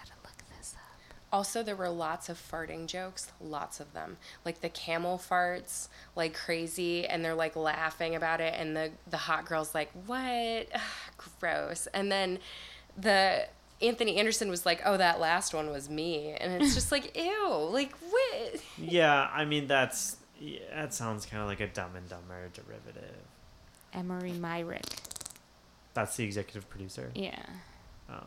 Also, 1.32 1.61
there 1.61 1.75
were 1.75 1.89
lots 1.89 2.30
of 2.30 2.38
farting 2.38 2.88
jokes, 2.88 3.32
lots 3.41 3.82
of 3.82 3.91
them. 3.93 4.17
Like 4.45 4.61
the 4.61 4.69
camel 4.69 5.17
farts 5.17 5.89
like 6.15 6.34
crazy, 6.34 7.05
and 7.05 7.23
they're 7.23 7.36
like 7.36 7.55
laughing 7.55 8.15
about 8.15 8.39
it, 8.39 8.53
and 8.57 8.75
the 8.75 8.91
the 9.09 9.17
hot 9.17 9.45
girl's 9.45 9.75
like, 9.75 9.91
"What? 10.05 10.67
Ugh, 10.73 10.82
gross." 11.39 11.88
And 11.93 12.11
then 12.11 12.39
the 12.97 13.47
Anthony 13.82 14.17
Anderson 14.17 14.49
was 14.49 14.65
like, 14.65 14.82
"Oh, 14.86 14.95
that 14.95 15.19
last 15.19 15.53
one 15.53 15.69
was 15.69 15.89
me," 15.89 16.32
and 16.32 16.61
it's 16.61 16.73
just 16.73 16.91
like, 16.91 17.15
"Ew!" 17.21 17.69
Like 17.71 17.93
what? 18.09 18.61
Yeah, 18.78 19.30
I 19.34 19.43
mean 19.43 19.67
that's 19.67 20.17
yeah, 20.39 20.59
that 20.73 20.93
sounds 20.93 21.25
kind 21.25 21.41
of 21.41 21.49
like 21.49 21.59
a 21.59 21.67
Dumb 21.67 21.95
and 21.95 22.07
Dumber 22.07 22.49
derivative. 22.53 23.15
Emery 23.93 24.32
Myrick. 24.34 24.86
That's 25.93 26.15
the 26.15 26.23
executive 26.23 26.69
producer. 26.69 27.11
Yeah. 27.15 27.43
Oh. 28.09 28.23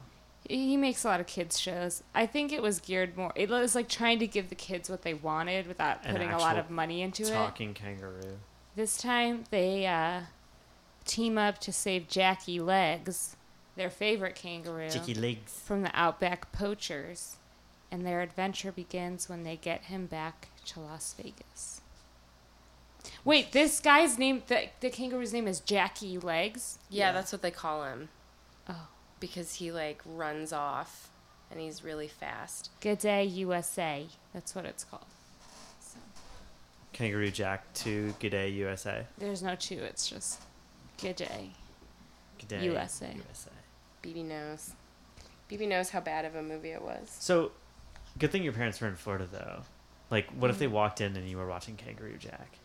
He 0.51 0.77
makes 0.77 1.05
a 1.05 1.09
lot 1.09 1.21
of 1.21 1.27
kids 1.27 1.61
shows. 1.61 2.03
I 2.15 2.27
think 2.27 2.53
it 2.53 2.61
was 2.61 2.81
geared 2.81 3.17
more. 3.17 3.33
It 3.37 3.49
was 3.49 3.75
like 3.75 3.89
trying 3.89 4.19
to 4.19 4.27
give 4.27 4.49
the 4.49 4.55
kids 4.57 4.91
what 4.91 5.03
they 5.03 5.15
wanted 5.15 5.67
without 5.67 6.05
An 6.05 6.13
putting 6.13 6.31
a 6.31 6.39
lot 6.39 6.59
of 6.59 6.71
money 6.71 7.03
into 7.03 7.23
it. 7.23 7.31
Talking 7.33 7.73
kangaroo. 7.73 8.39
This 8.75 8.97
time 8.97 9.45
they 9.51 9.87
uh, 9.87 10.23
team 11.05 11.39
up 11.39 11.59
to 11.61 11.73
save 11.73 12.09
Jackie 12.09 12.59
Legs, 12.59 13.37
their 13.77 13.91
favorite 13.91 14.35
kangaroo, 14.35 14.89
Jicky 14.89 15.21
legs. 15.21 15.53
from 15.65 15.83
the 15.83 15.91
outback 15.95 16.51
poachers, 16.53 17.37
and 17.91 18.05
their 18.05 18.21
adventure 18.21 18.73
begins 18.73 19.29
when 19.29 19.45
they 19.45 19.57
get 19.57 19.85
him 19.85 20.07
back 20.07 20.49
to 20.67 20.81
Las 20.81 21.15
Vegas. 21.17 21.81
Wait, 23.25 23.53
this 23.53 23.81
guy's 23.81 24.19
name, 24.19 24.43
the, 24.49 24.69
the 24.81 24.91
kangaroo's 24.91 25.33
name 25.33 25.47
is 25.47 25.61
Jackie 25.61 26.19
Legs? 26.19 26.79
Yeah, 26.89 27.13
that's 27.13 27.33
what 27.33 27.43
they 27.43 27.51
call 27.51 27.85
him 27.85 28.09
Oh. 28.69 28.89
Because 29.21 29.55
he 29.57 29.71
like 29.71 30.01
runs 30.05 30.53
off, 30.53 31.11
and 31.51 31.61
he's 31.61 31.85
really 31.85 32.09
fast. 32.09 32.71
Good 32.81 32.99
Day 32.99 33.25
USA. 33.25 34.07
That's 34.35 34.55
what 34.55 34.65
it's 34.65 34.85
called. 34.85 35.05
So, 35.81 35.99
Kangaroo 36.93 37.31
Jack 37.31 37.73
to 37.75 38.13
day, 38.21 38.49
USA. 38.51 39.07
there's 39.19 39.43
no 39.43 39.55
two, 39.55 39.79
it's 39.79 40.09
just 40.09 40.41
Good 41.01 41.17
Day. 41.17 41.51
G'day 42.39 42.63
USA. 42.65 43.13
USA. 43.15 43.51
BB 44.03 44.25
knows. 44.25 44.73
BB 45.51 45.69
knows 45.69 45.91
how 45.91 46.01
bad 46.01 46.25
of 46.25 46.35
a 46.35 46.43
movie 46.43 46.71
it 46.71 46.81
was. 46.83 47.15
So, 47.21 47.53
good 48.19 48.31
thing 48.33 48.43
your 48.43 48.53
parents 48.55 48.81
were 48.81 48.89
in 48.89 48.97
Florida 48.97 49.27
though. 49.31 49.63
Like, 50.11 50.29
what 50.31 50.51
if 50.51 50.57
Mm. 50.57 50.61
they 50.61 50.67
walked 50.69 51.01
in 51.01 51.17
and 51.17 51.29
you 51.29 51.37
were 51.37 51.47
watching 51.47 51.77
Kangaroo 51.77 52.17
Jack? 52.17 52.57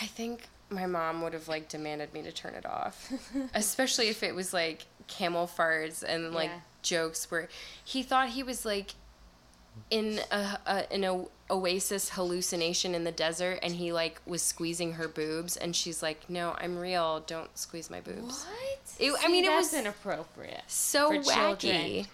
I 0.00 0.06
think 0.06 0.48
my 0.70 0.86
mom 0.86 1.22
would 1.22 1.32
have 1.32 1.48
like 1.48 1.68
demanded 1.68 2.12
me 2.12 2.22
to 2.22 2.32
turn 2.32 2.54
it 2.54 2.66
off, 2.66 3.10
especially 3.54 4.08
if 4.08 4.22
it 4.22 4.34
was 4.34 4.52
like 4.52 4.86
camel 5.06 5.46
farts 5.46 6.02
and 6.02 6.32
like 6.34 6.50
Yeah. 6.50 6.60
jokes 6.82 7.30
where 7.30 7.48
he 7.84 8.02
thought 8.02 8.28
he 8.30 8.42
was 8.42 8.64
like 8.66 8.94
in 9.90 10.20
a, 10.30 10.58
a 10.66 10.94
in 10.94 11.04
a 11.04 11.24
oasis 11.50 12.10
hallucination 12.10 12.94
in 12.94 13.04
the 13.04 13.12
desert 13.12 13.58
and 13.62 13.74
he 13.76 13.92
like 13.92 14.20
was 14.26 14.42
squeezing 14.42 14.92
her 14.94 15.08
boobs 15.08 15.56
and 15.56 15.74
she's 15.74 16.02
like 16.02 16.28
no 16.28 16.54
i'm 16.58 16.76
real 16.76 17.20
don't 17.26 17.56
squeeze 17.56 17.88
my 17.88 18.00
boobs 18.00 18.44
It- 18.98 19.12
I 19.14 19.20
See, 19.22 19.28
mean, 19.32 19.44
it 19.44 19.46
that's 19.46 19.72
was- 19.72 19.80
inappropriate. 19.80 20.62
so 20.66 21.12
wacky 21.22 21.60
children. 21.60 22.06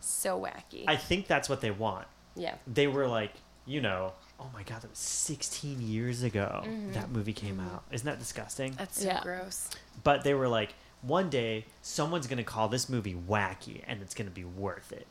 so 0.00 0.40
wacky 0.40 0.84
I 0.88 0.96
think 0.96 1.26
that's 1.28 1.48
what 1.48 1.60
they 1.60 1.70
want. 1.70 2.06
yeah 2.34 2.54
They 2.66 2.86
were 2.88 3.06
like, 3.06 3.32
you 3.66 3.80
know, 3.80 4.12
oh 4.40 4.48
my 4.54 4.62
god, 4.62 4.80
that 4.82 4.90
was 4.90 4.98
16 4.98 5.80
years 5.80 6.22
ago 6.22 6.62
Mm-hmm. 6.64 6.92
that 6.92 7.10
movie 7.10 7.32
came 7.34 7.60
out. 7.60 7.84
Isn't 7.92 8.06
that 8.06 8.18
disgusting? 8.18 8.74
that's 8.78 9.00
so 9.00 9.06
Yeah. 9.06 9.20
gross 9.22 9.68
But 10.02 10.24
they 10.24 10.34
were 10.34 10.48
like, 10.48 10.74
one 11.02 11.28
day 11.30 11.66
someone's 11.82 12.26
gonna 12.26 12.42
call 12.44 12.68
this 12.68 12.88
movie 12.88 13.14
wacky 13.14 13.82
and 13.86 14.00
it's 14.02 14.14
gonna 14.14 14.30
be 14.30 14.44
worth 14.44 14.92
it. 14.92 15.06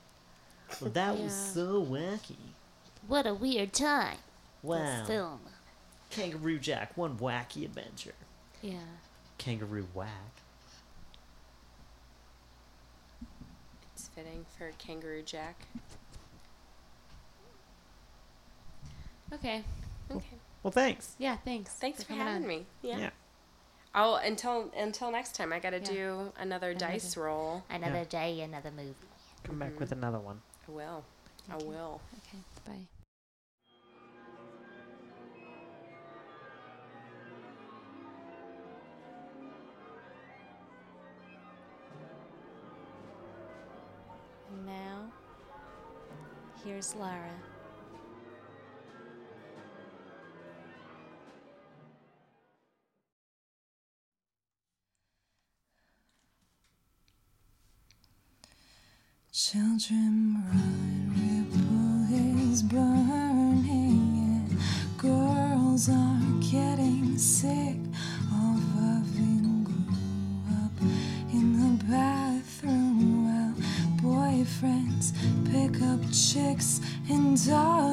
Well, 0.81 0.91
that 0.91 1.17
was 1.17 1.33
so 1.33 1.83
wacky. 1.83 2.35
What 3.07 3.25
a 3.25 3.33
weird 3.33 3.73
time. 3.73 4.17
Wow. 4.61 4.77
This 4.99 5.07
film. 5.07 5.39
Kangaroo 6.09 6.59
Jack, 6.59 6.95
one 6.97 7.17
wacky 7.17 7.63
adventure. 7.65 8.13
Yeah. 8.61 8.77
Kangaroo 9.37 9.87
whack. 9.93 10.09
it's 13.93 14.07
fitting 14.09 14.45
for 14.57 14.71
kangaroo 14.77 15.21
jack 15.21 15.67
Okay. 19.33 19.63
okay 20.11 20.37
Well, 20.63 20.71
thanks. 20.71 21.15
Yeah, 21.17 21.37
thanks. 21.37 21.71
thanks 21.73 22.03
for 22.03 22.09
coming 22.09 22.25
having 22.25 22.43
on. 22.43 22.47
me 22.47 22.65
yeah. 22.81 22.97
Yeah. 22.97 23.09
I'll 23.93 24.15
until 24.15 24.71
until 24.77 25.11
next 25.11 25.35
time. 25.35 25.51
I 25.51 25.59
gotta 25.59 25.79
Yeah. 25.79 25.91
do 25.91 26.33
another 26.37 26.73
dice 26.73 27.17
roll. 27.17 27.63
Another 27.69 27.99
Yeah. 27.99 28.03
day, 28.05 28.41
another 28.41 28.71
movie. 28.71 28.95
Come 29.43 29.59
back 29.59 29.69
mm-hmm. 29.69 29.79
with 29.79 29.91
another 29.91 30.19
one. 30.19 30.41
I 30.67 30.71
will. 30.71 31.03
I 31.49 31.57
you. 31.57 31.65
will. 31.65 32.01
Okay, 32.17 32.43
bye. 32.65 32.87
Now, 44.65 45.11
here's 46.63 46.95
Lara. 46.95 47.31
Chicks 76.11 76.81
and 77.09 77.45
darling 77.45 77.88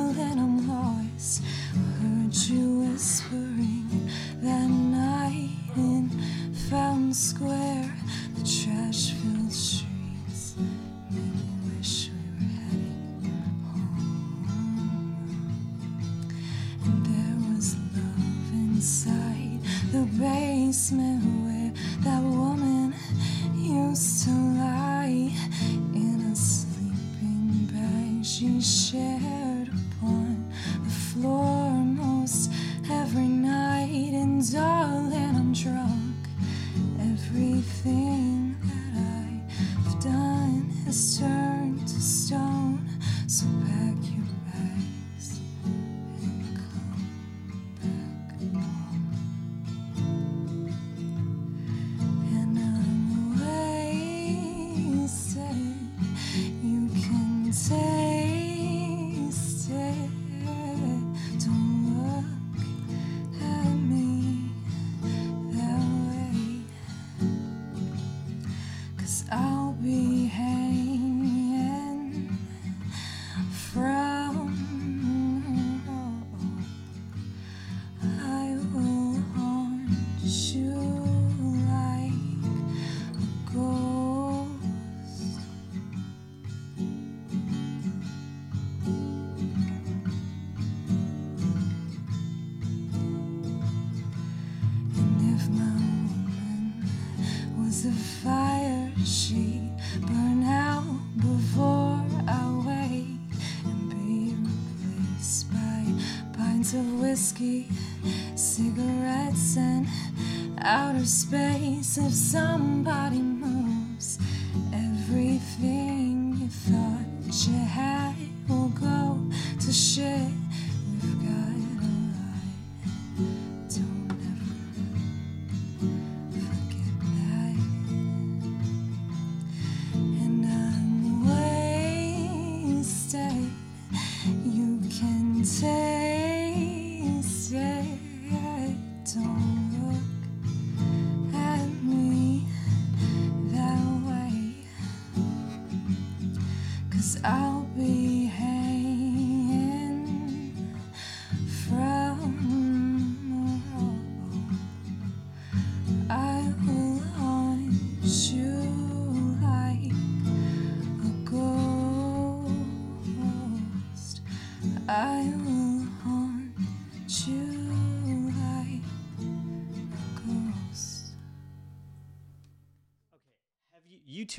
If 111.98 112.12
somebody 112.12 112.75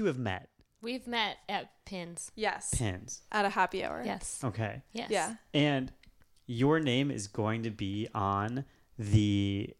have 0.08 0.18
met 0.20 0.50
We've 0.82 1.08
met 1.08 1.38
at 1.50 1.72
Pins. 1.86 2.32
Yes. 2.36 2.74
pins. 2.78 3.22
At 3.32 3.46
a 3.46 3.50
happy 3.50 3.84
hour. 3.84 4.04
Yes. 4.06 4.40
Okay. 4.44 4.84
Yes. 4.94 5.10
Yeah. 5.10 5.34
And 5.54 5.92
your 6.46 6.80
name 6.80 7.10
is 7.10 7.28
going 7.28 7.64
to 7.64 7.72
be 7.72 8.08
on 8.14 8.64
the 9.00 9.72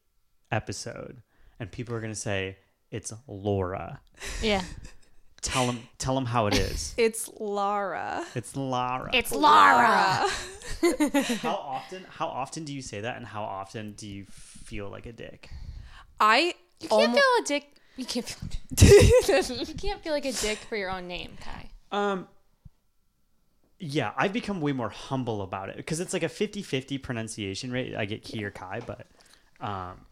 episode, 0.52 1.22
and 1.60 1.72
people 1.72 1.94
are 1.96 2.00
going 2.02 2.14
to 2.14 2.20
say 2.20 2.58
it's 2.92 3.14
Laura. 3.28 4.00
Yeah. 4.42 4.64
Tell 5.42 5.68
them, 5.68 5.80
tell 6.00 6.16
them 6.16 6.26
how 6.26 6.48
it 6.48 6.56
is. 6.56 6.94
It's 6.98 7.30
Lara. 7.40 8.26
It's 8.34 8.56
Lara. 8.56 9.12
It's 9.14 9.32
Laura. 9.32 10.28
how 11.42 11.56
often? 11.56 12.06
How 12.10 12.28
often 12.28 12.64
do 12.66 12.74
you 12.74 12.82
say 12.82 13.02
that, 13.02 13.18
and 13.18 13.26
how 13.26 13.44
often 13.44 13.94
do 13.94 14.08
you 14.08 14.26
feel 14.32 14.90
like 14.90 15.06
a 15.06 15.14
dick? 15.14 15.50
I 16.20 16.56
You 16.82 16.90
can't 16.90 16.92
almo- 16.92 17.14
feel 17.14 17.24
a 17.40 17.44
dick. 17.46 17.77
You 17.98 18.06
can't 18.06 18.28
feel. 18.28 19.58
you 19.68 19.74
can't 19.74 20.02
feel 20.02 20.14
like 20.14 20.26
a 20.26 20.32
dick 20.32 20.60
for 20.70 20.76
your 20.76 20.90
own 20.90 21.08
name, 21.08 21.38
Kai. 21.42 21.70
Um. 21.92 22.28
Yeah, 23.80 24.12
I've 24.18 24.34
become 24.34 24.60
way 24.60 24.72
more 24.72 24.90
humble 24.90 25.44
about 25.44 25.70
it 25.70 25.78
because 25.78 26.00
it's 26.00 26.12
like 26.12 26.24
a 26.24 26.30
50-50 26.30 27.02
pronunciation 27.02 27.72
rate. 27.72 27.96
I 27.96 28.06
get 28.06 28.24
Ki 28.24 28.44
or 28.44 28.50
Kai, 28.50 28.82
but 28.84 29.06
um, 29.60 30.08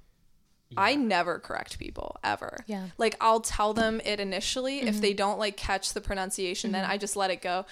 I 0.78 0.96
never 0.96 1.40
correct 1.40 1.80
people 1.80 2.18
ever. 2.24 2.64
Yeah. 2.68 2.88
Like 2.98 3.16
I'll 3.22 3.40
tell 3.40 3.74
them 3.74 4.02
it 4.04 4.20
initially. 4.20 4.82
If 4.82 5.02
they 5.02 5.14
don't 5.14 5.40
like 5.40 5.58
catch 5.58 5.94
the 5.94 6.02
pronunciation, 6.02 6.72
then 6.72 6.86
I 6.86 6.98
just 6.98 7.16
let 7.16 7.32
it 7.32 7.42
go. 7.42 7.66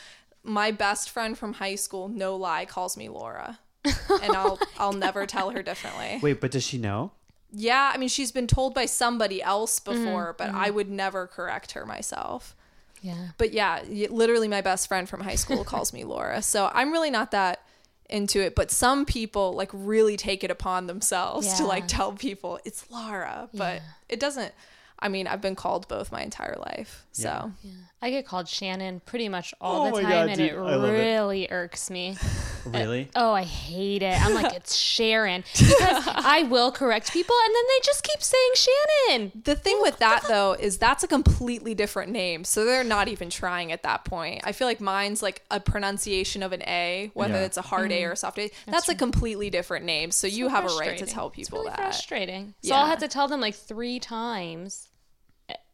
My 0.44 0.72
best 0.72 1.10
friend 1.10 1.38
from 1.38 1.54
high 1.54 1.76
school, 1.76 2.08
no 2.08 2.36
lie, 2.36 2.66
calls 2.66 2.98
me 2.98 3.10
Laura. 3.10 3.60
and 3.86 4.36
I'll 4.36 4.60
I'll 4.78 4.94
never 4.94 5.26
tell 5.26 5.50
her 5.50 5.62
differently. 5.62 6.20
wait, 6.22 6.40
but 6.40 6.52
does 6.52 6.64
she 6.64 6.78
know? 6.78 7.12
Yeah, 7.56 7.92
I 7.94 7.98
mean 7.98 8.10
she's 8.10 8.32
been 8.32 8.48
told 8.48 8.74
by 8.74 8.88
somebody 8.88 9.42
else 9.42 9.80
before, 9.80 10.36
but 10.38 10.50
I 10.50 10.68
mm-hmm. 10.68 10.76
would 10.76 10.90
never 10.90 11.28
correct 11.28 11.74
her 11.74 11.86
myself. 11.86 12.56
Yeah. 13.02 13.30
But 13.38 13.54
yeah, 13.54 13.84
literally 14.10 14.48
my 14.48 14.62
best 14.62 14.88
friend 14.88 15.08
from 15.08 15.22
high 15.22 15.36
school 15.36 15.64
calls 15.64 15.94
me 15.94 16.04
Laura. 16.04 16.42
So 16.42 16.72
I'm 16.74 16.92
really 16.92 17.12
not 17.12 17.32
that 17.32 17.62
into 18.10 18.42
it, 18.42 18.56
but 18.56 18.72
some 18.72 19.06
people 19.06 19.54
like 19.54 19.70
really 19.72 20.18
take 20.18 20.44
it 20.44 20.50
upon 20.50 20.88
themselves 20.88 21.54
to 21.54 21.66
like 21.66 21.88
tell 21.88 22.14
people 22.14 22.60
it's 22.66 22.90
Laura, 22.90 23.50
but 23.54 23.76
Yeah. 23.76 23.82
it 24.10 24.20
doesn't 24.20 24.54
I 25.00 25.10
mean, 25.10 25.28
I've 25.28 25.42
been 25.42 25.56
called 25.56 25.90
both 25.90 26.14
my 26.14 26.22
entire 26.22 26.56
life. 26.58 27.06
So 27.12 27.52
Yeah. 27.62 27.72
I 28.04 28.10
get 28.10 28.26
called 28.28 28.50
Shannon 28.50 29.00
pretty 29.06 29.30
much 29.30 29.54
all 29.62 29.88
Oh 29.88 29.96
the 29.96 30.02
time, 30.02 30.12
God, 30.12 30.28
and 30.28 30.38
dude, 30.38 30.52
it 30.52 30.58
I 30.58 30.76
love 30.76 30.84
it. 30.90 30.92
really 30.92 31.48
irks 31.50 31.90
me. 31.90 32.18
Really? 32.66 33.10
Uh, 33.14 33.20
oh, 33.30 33.34
I 33.34 33.44
hate 33.44 34.04
it. 34.04 34.18
I'm 34.26 34.34
like, 34.34 34.54
it's 34.56 34.74
Sharon. 34.74 35.44
Because 35.52 36.08
I 36.08 36.44
will 36.44 36.72
correct 36.72 37.12
people, 37.12 37.36
and 37.46 37.54
then 37.54 37.64
they 37.68 37.80
just 37.84 38.04
keep 38.06 38.24
saying 38.24 38.52
Shannon. 38.56 39.32
the 39.44 39.54
thing 39.56 39.78
with 39.82 39.98
that 40.00 40.24
though 40.30 40.54
is 40.54 40.78
that's 40.78 41.04
a 41.04 41.08
completely 41.10 41.74
different 41.76 42.14
name. 42.14 42.46
So 42.46 42.64
they're 42.64 42.86
not 42.86 43.10
even 43.10 43.30
trying 43.30 43.74
at 43.74 43.84
that 43.84 44.06
point. 44.06 44.44
I 44.46 44.54
feel 44.54 44.66
like 44.66 44.80
mine's 44.80 45.22
like 45.22 45.42
a 45.52 45.60
pronunciation 45.60 46.42
of 46.42 46.54
an 46.54 46.62
A, 46.64 47.12
whether 47.16 47.34
Yeah. 47.34 47.42
it's 47.42 47.58
a 47.58 47.62
hard 47.62 47.92
A 47.92 47.96
mm-hmm. 47.96 48.10
or 48.10 48.14
a 48.14 48.16
soft 48.16 48.40
A. 48.40 48.50
That's, 48.66 48.88
a 48.88 48.96
completely 48.96 49.50
different 49.50 49.84
name. 49.84 50.12
So 50.12 50.26
you 50.28 50.48
have 50.48 50.64
a 50.64 50.68
right 50.68 50.72
to 50.72 50.76
Frustrating. 51.06 51.08
tell 51.08 51.28
It's 51.28 51.36
people 51.36 51.60
really 51.60 51.70
that. 51.72 51.80
frustrating. 51.80 52.54
So 52.64 52.76
I'll 52.76 52.88
have 52.88 53.00
to 53.00 53.10
tell 53.10 53.28
them 53.28 53.42
like 53.42 53.56
three 53.56 54.00
times, 54.00 54.88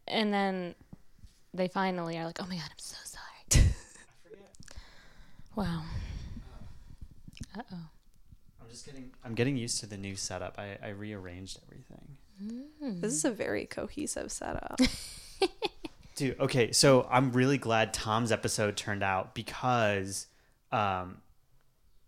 and 0.07 0.33
then 0.33 0.73
they 1.59 1.67
finally 1.67 2.17
are 2.17 2.25
like, 2.25 2.41
"Oh 2.41 2.47
my 2.47 2.55
god, 2.55 2.69
I'm 2.69 2.77
so 2.77 2.97
sorry." 3.03 3.65
wow. 5.55 5.83
Uh 7.57 7.61
oh. 7.71 7.89
I'm 8.61 8.69
just 8.69 8.85
getting. 8.85 9.11
I'm 9.23 9.35
getting 9.35 9.57
used 9.57 9.79
to 9.81 9.87
the 9.87 9.97
new 9.97 10.15
setup. 10.15 10.57
I, 10.57 10.77
I 10.83 10.89
rearranged 10.89 11.59
everything. 11.67 12.17
This 12.81 13.13
is 13.13 13.25
a 13.25 13.31
very 13.31 13.65
cohesive 13.65 14.31
setup. 14.31 14.79
Dude, 16.15 16.39
okay, 16.39 16.71
so 16.71 17.07
I'm 17.09 17.31
really 17.31 17.57
glad 17.57 17.93
Tom's 17.93 18.31
episode 18.31 18.75
turned 18.75 19.03
out 19.03 19.35
because, 19.35 20.27
um, 20.71 21.17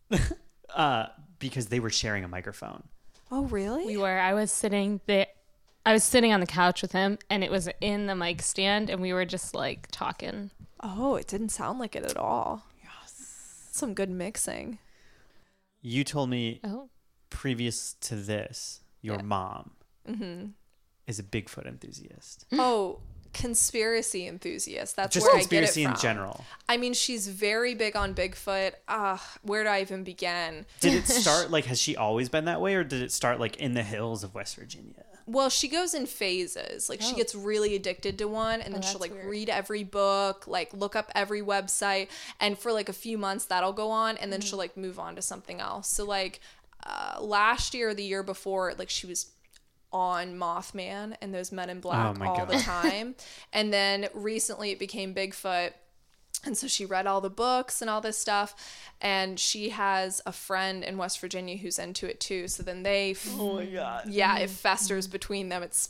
uh, 0.75 1.07
because 1.39 1.67
they 1.67 1.79
were 1.79 1.89
sharing 1.89 2.23
a 2.23 2.27
microphone. 2.27 2.83
oh, 3.31 3.43
really? 3.45 3.85
We 3.85 3.97
were. 3.97 4.19
I 4.19 4.33
was 4.33 4.51
sitting 4.51 5.01
there. 5.05 5.27
I 5.86 5.93
was 5.93 6.03
sitting 6.03 6.32
on 6.32 6.39
the 6.39 6.45
couch 6.47 6.82
with 6.82 6.91
him, 6.91 7.17
and 7.29 7.43
it 7.43 7.49
was 7.51 7.67
in 7.82 8.05
the 8.05 8.15
mic 8.15 8.41
stand, 8.41 8.89
and 8.89 9.01
we 9.01 9.13
were 9.13 9.25
just 9.25 9.55
like 9.55 9.88
talking. 9.91 10.51
Oh, 10.79 11.15
it 11.15 11.27
didn't 11.27 11.49
sound 11.49 11.79
like 11.79 11.95
it 11.95 12.03
at 12.05 12.17
all. 12.17 12.63
Yes. 12.84 13.67
Some 13.71 13.93
good 13.93 14.09
mixing. 14.09 14.79
You 15.82 16.03
told 16.03 16.29
me 16.29 16.59
Oh, 16.63 16.89
previous 17.29 17.93
to 18.01 18.15
this, 18.15 18.82
your 19.01 19.15
Yeah. 19.17 19.21
mom 19.23 19.71
Mm-hmm. 20.07 20.45
is 21.07 21.19
a 21.19 21.23
Bigfoot 21.23 21.67
enthusiast. 21.67 22.45
Oh, 22.53 22.99
conspiracy 23.34 24.27
enthusiast. 24.27 24.95
That's 24.95 25.13
Just 25.13 25.25
where 25.25 25.36
conspiracy 25.36 25.82
I 25.82 25.84
get 25.84 25.89
in 25.89 25.93
it 25.93 25.99
from. 25.99 26.01
general. 26.01 26.45
I 26.69 26.77
mean, 26.77 26.93
she's 26.93 27.27
very 27.27 27.73
big 27.75 27.95
on 27.95 28.13
Bigfoot. 28.13 28.73
Uh, 28.88 29.17
where 29.43 29.63
do 29.63 29.69
I 29.69 29.82
even 29.82 30.03
begin? 30.03 30.65
Did 30.79 30.93
it 30.95 31.07
start 31.07 31.49
like 31.51 31.65
has 31.65 31.79
she 31.82 31.95
always 31.95 32.29
been 32.29 32.45
that 32.45 32.61
way 32.61 32.75
or 32.75 32.84
did 32.84 33.01
it 33.01 33.11
start 33.11 33.39
like 33.39 33.57
in 33.57 33.73
the 33.73 33.84
hills 33.84 34.23
of 34.23 34.34
West 34.36 34.55
Virginia? 34.55 35.05
Well, 35.32 35.49
she 35.49 35.67
goes 35.69 35.93
in 35.93 36.05
phases. 36.07 36.89
Like 36.89 37.01
she 37.01 37.15
gets 37.15 37.34
really 37.34 37.75
addicted 37.75 38.17
to 38.17 38.25
one 38.25 38.59
and 38.59 38.73
then 38.73 38.82
she'll 38.82 38.99
like 38.99 39.13
weird. 39.13 39.27
read 39.27 39.49
every 39.49 39.84
book, 39.84 40.45
like 40.47 40.73
look 40.73 40.95
up 40.95 41.09
every 41.15 41.41
website 41.41 42.09
and 42.39 42.57
for 42.57 42.71
like 42.73 42.89
a 42.89 42.93
few 42.93 43.17
months 43.17 43.45
that'll 43.45 43.71
go 43.73 43.89
on 43.91 44.17
and 44.17 44.32
then 44.34 44.41
she'll 44.41 44.57
like 44.57 44.75
move 44.75 44.99
on 44.99 45.15
to 45.15 45.21
something 45.21 45.61
else. 45.61 45.88
So 45.89 46.03
like 46.05 46.41
uh, 46.86 47.21
last 47.21 47.73
year 47.73 47.89
or 47.89 47.93
the 47.93 48.03
year 48.03 48.23
before, 48.23 48.73
like 48.77 48.89
she 48.89 49.07
was 49.07 49.32
on 49.93 50.36
Mothman 50.36 51.15
and 51.21 51.34
those 51.34 51.51
Men 51.51 51.69
in 51.69 51.79
Black 51.79 52.17
Oh 52.19 52.25
all 52.25 52.38
God. 52.38 52.49
the 52.49 52.57
time. 52.59 53.15
and 53.53 53.71
then 53.73 54.07
recently 54.13 54.71
it 54.71 54.79
became 54.79 55.13
Bigfoot. 55.13 55.71
And 56.43 56.57
so 56.57 56.67
she 56.67 56.86
read 56.86 57.05
all 57.05 57.21
the 57.21 57.29
books 57.29 57.82
and 57.82 57.89
all 57.89 58.01
this 58.01 58.17
stuff. 58.17 58.55
And 58.99 59.39
she 59.39 59.69
has 59.69 60.21
a 60.25 60.32
friend 60.32 60.84
in 60.84 60.97
West 60.97 61.19
Virginia 61.19 61.55
who's 61.57 61.77
into 61.77 62.07
it 62.09 62.19
too. 62.19 62.47
So 62.47 62.63
then 62.63 62.82
they, 62.84 63.15
Oh 63.38 63.55
my 63.57 63.65
god. 63.65 64.07
yeah, 64.09 64.38
it 64.39 64.49
festers 64.49 65.07
between 65.07 65.49
them. 65.49 65.61
It's 65.61 65.89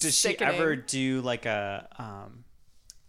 Does 0.00 0.16
she 0.18 0.36
ever 0.40 0.74
do 0.74 1.20
like 1.20 1.46
a 1.46 1.88
um 1.98 2.44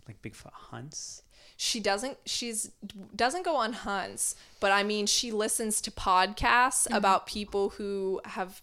like 0.08 0.22
Bigfoot 0.22 0.54
hunts? 0.54 1.22
she 1.56 1.80
doesn't 1.80 2.18
she's 2.26 2.72
doesn't 3.16 3.46
go 3.46 3.56
on 3.56 3.74
hunts 3.74 4.36
but 4.60 4.72
i 4.72 4.82
mean 4.82 5.06
she 5.06 5.32
listens 5.32 5.80
to 5.80 5.92
podcasts 5.92 6.86
Mm-hmm. 6.88 6.96
about 6.96 7.28
people 7.28 7.70
who 7.70 8.20
have 8.26 8.62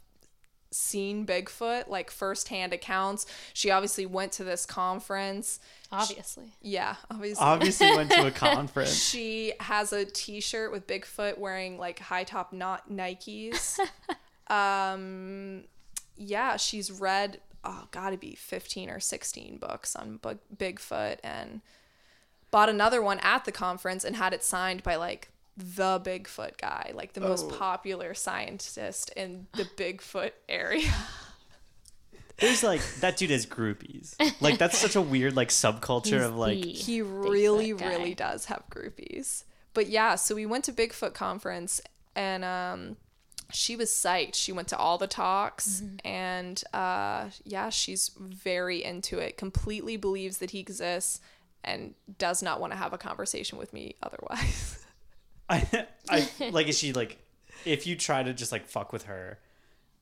seen 0.72 1.26
bigfoot 1.26 1.88
like 1.88 2.10
firsthand 2.10 2.72
accounts 2.72 3.26
she 3.52 3.70
obviously 3.70 4.06
went 4.06 4.30
to 4.30 4.44
this 4.44 4.64
conference 4.64 5.58
Obviously. 5.90 6.52
yeah 6.62 6.94
obviously 7.10 7.44
Obviously 7.44 7.90
went 7.96 8.10
to 8.12 8.26
a 8.26 8.30
conference. 8.54 8.94
she 8.94 9.52
has 9.58 9.92
a 9.92 10.04
t-shirt 10.04 10.70
with 10.70 10.86
bigfoot 10.86 11.38
wearing 11.38 11.76
like 11.78 11.98
high 11.98 12.22
top 12.24 12.52
not 12.52 12.88
nikes 12.88 13.78
um 14.48 15.64
yeah 16.16 16.56
she's 16.56 16.90
read 16.90 17.40
oh 17.64 17.84
gotta 17.90 18.16
be 18.16 18.34
15 18.34 18.90
or 18.90 19.00
16 19.00 19.58
books 19.58 19.96
on 19.96 20.18
Big- 20.22 20.76
bigfoot 20.76 21.18
and 21.24 21.60
bought 22.50 22.68
another 22.68 23.00
one 23.02 23.18
at 23.20 23.44
the 23.44 23.52
conference 23.52 24.04
and 24.04 24.16
had 24.16 24.32
it 24.32 24.42
signed 24.42 24.82
by 24.82 24.96
like 24.96 25.30
the 25.56 26.00
bigfoot 26.00 26.56
guy 26.58 26.92
like 26.94 27.12
the 27.12 27.20
most 27.20 27.48
popular 27.50 28.14
scientist 28.14 29.10
in 29.16 29.46
the 29.54 29.64
bigfoot 29.76 30.32
area. 30.48 30.90
There's 32.38 32.62
like 32.62 32.80
that 33.00 33.16
dude 33.18 33.30
has 33.30 33.44
groupies. 33.44 34.14
Like 34.40 34.58
that's 34.58 34.78
such 34.78 34.96
a 34.96 35.00
weird 35.02 35.36
like 35.36 35.48
subculture 35.48 36.18
He's 36.18 36.22
of 36.22 36.36
like 36.36 36.64
he 36.64 37.02
really 37.02 37.74
guy. 37.74 37.88
really 37.88 38.14
does 38.14 38.46
have 38.46 38.62
groupies. 38.70 39.44
But 39.74 39.88
yeah 39.88 40.14
so 40.14 40.34
we 40.34 40.46
went 40.46 40.64
to 40.64 40.72
bigfoot 40.72 41.12
conference 41.12 41.80
and 42.16 42.44
um 42.44 42.96
she 43.52 43.74
was 43.76 43.90
psyched. 43.90 44.36
She 44.36 44.52
went 44.52 44.68
to 44.68 44.78
all 44.78 44.96
the 44.96 45.06
talks 45.06 45.82
and 46.04 46.62
uh 46.72 47.28
yeah 47.44 47.68
she's 47.68 48.10
very 48.18 48.82
into 48.82 49.18
it 49.18 49.36
completely 49.36 49.96
believes 49.98 50.38
that 50.38 50.52
he 50.52 50.60
exists 50.60 51.20
and 51.62 51.94
does 52.16 52.42
not 52.42 52.58
want 52.60 52.72
to 52.72 52.78
have 52.78 52.94
a 52.94 52.98
conversation 52.98 53.58
with 53.58 53.74
me 53.74 53.94
otherwise 54.02 54.78
I, 55.50 55.86
I 56.08 56.28
like 56.50 56.68
is 56.68 56.78
she 56.78 56.92
like 56.92 57.18
if 57.64 57.86
you 57.86 57.96
try 57.96 58.22
to 58.22 58.32
just 58.32 58.52
like 58.52 58.66
fuck 58.66 58.92
with 58.92 59.04
her, 59.04 59.38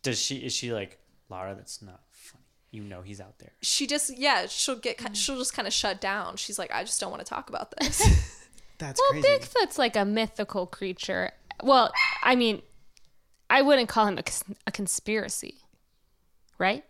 does 0.03 0.21
she 0.21 0.37
is 0.37 0.53
she 0.53 0.73
like 0.73 0.99
Lara? 1.29 1.55
That's 1.55 1.83
not 1.83 2.01
funny. 2.11 2.45
You 2.71 2.83
know 2.85 3.01
he's 3.03 3.21
out 3.21 3.39
there. 3.39 3.53
she 3.63 3.87
just 3.87 4.17
yeah 4.17 4.47
she'll 4.47 4.77
get 4.77 4.99
mm. 4.99 5.17
she'll 5.17 5.39
just 5.39 5.55
kind 5.55 5.67
of 5.67 5.73
shut 5.73 6.03
down 6.03 6.37
she's 6.37 6.59
like 6.59 6.71
i 6.71 6.85
just 6.85 7.01
don't 7.01 7.11
want 7.11 7.25
to 7.25 7.29
talk 7.29 7.49
about 7.49 7.73
this 7.81 8.45
That's 8.79 9.01
Well, 9.11 9.23
Bigfoot's 9.23 9.79
like 9.79 9.97
a 9.97 10.05
mythical 10.05 10.67
creature. 10.67 11.33
Well, 11.65 11.91
I 12.23 12.37
mean, 12.37 12.63
I 13.51 13.63
wouldn't 13.63 13.89
call 13.89 14.07
him 14.07 14.19
a, 14.19 14.23
cons- 14.23 14.45
a 14.69 14.71
conspiracy, 14.71 15.57
right? 16.59 16.85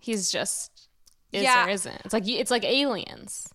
He's 0.00 0.32
just 0.32 0.88
is 1.32 1.44
Yeah. 1.44 1.66
or 1.66 1.68
isn't. 1.68 2.00
It's 2.04 2.12
like 2.12 2.26
it's 2.26 2.50
like 2.50 2.64
aliens. 2.64 3.48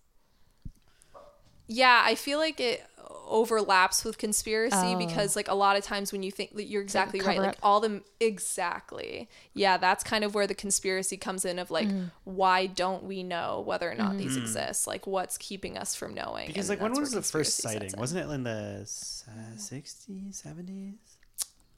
Yeah, 1.67 2.01
I 2.05 2.15
feel 2.15 2.37
like 2.37 2.59
it 2.59 2.85
overlaps 3.25 4.03
with 4.03 4.17
conspiracy 4.17 4.75
Oh. 4.77 4.97
because 4.97 5.35
like 5.35 5.47
a 5.47 5.53
lot 5.55 5.77
of 5.77 5.83
times 5.83 6.11
when 6.11 6.23
you 6.23 6.31
think 6.31 6.55
that 6.55 6.65
you're 6.65 6.81
exactly 6.81 7.19
right, 7.21 7.35
cover 7.35 7.47
like 7.47 7.57
all 7.63 7.79
the 7.79 8.01
exactly. 8.19 9.29
Yeah, 9.53 9.77
that's 9.77 10.03
kind 10.03 10.23
of 10.23 10.33
where 10.35 10.47
the 10.47 10.55
conspiracy 10.55 11.17
comes 11.17 11.45
in 11.45 11.59
of 11.59 11.71
like 11.71 11.87
Mm-hmm. 11.87 12.05
why 12.23 12.65
don't 12.65 13.03
we 13.03 13.23
know 13.23 13.61
whether 13.65 13.89
or 13.89 13.95
not 13.95 14.17
these 14.17 14.37
exist? 14.37 14.87
Like 14.87 15.05
what's 15.07 15.37
keeping 15.37 15.77
us 15.77 15.95
from 15.95 16.13
knowing? 16.13 16.47
Because 16.47 16.69
And 16.69 16.79
like 16.79 16.83
when 16.89 16.99
was 16.99 17.11
the 17.11 17.21
first 17.21 17.57
sighting? 17.57 17.91
Wasn't 17.97 18.19
it 18.29 18.33
in 18.33 18.43
the 18.43 18.81
uh, 19.27 19.57
sixties, 19.57 20.41
seventies? 20.43 21.14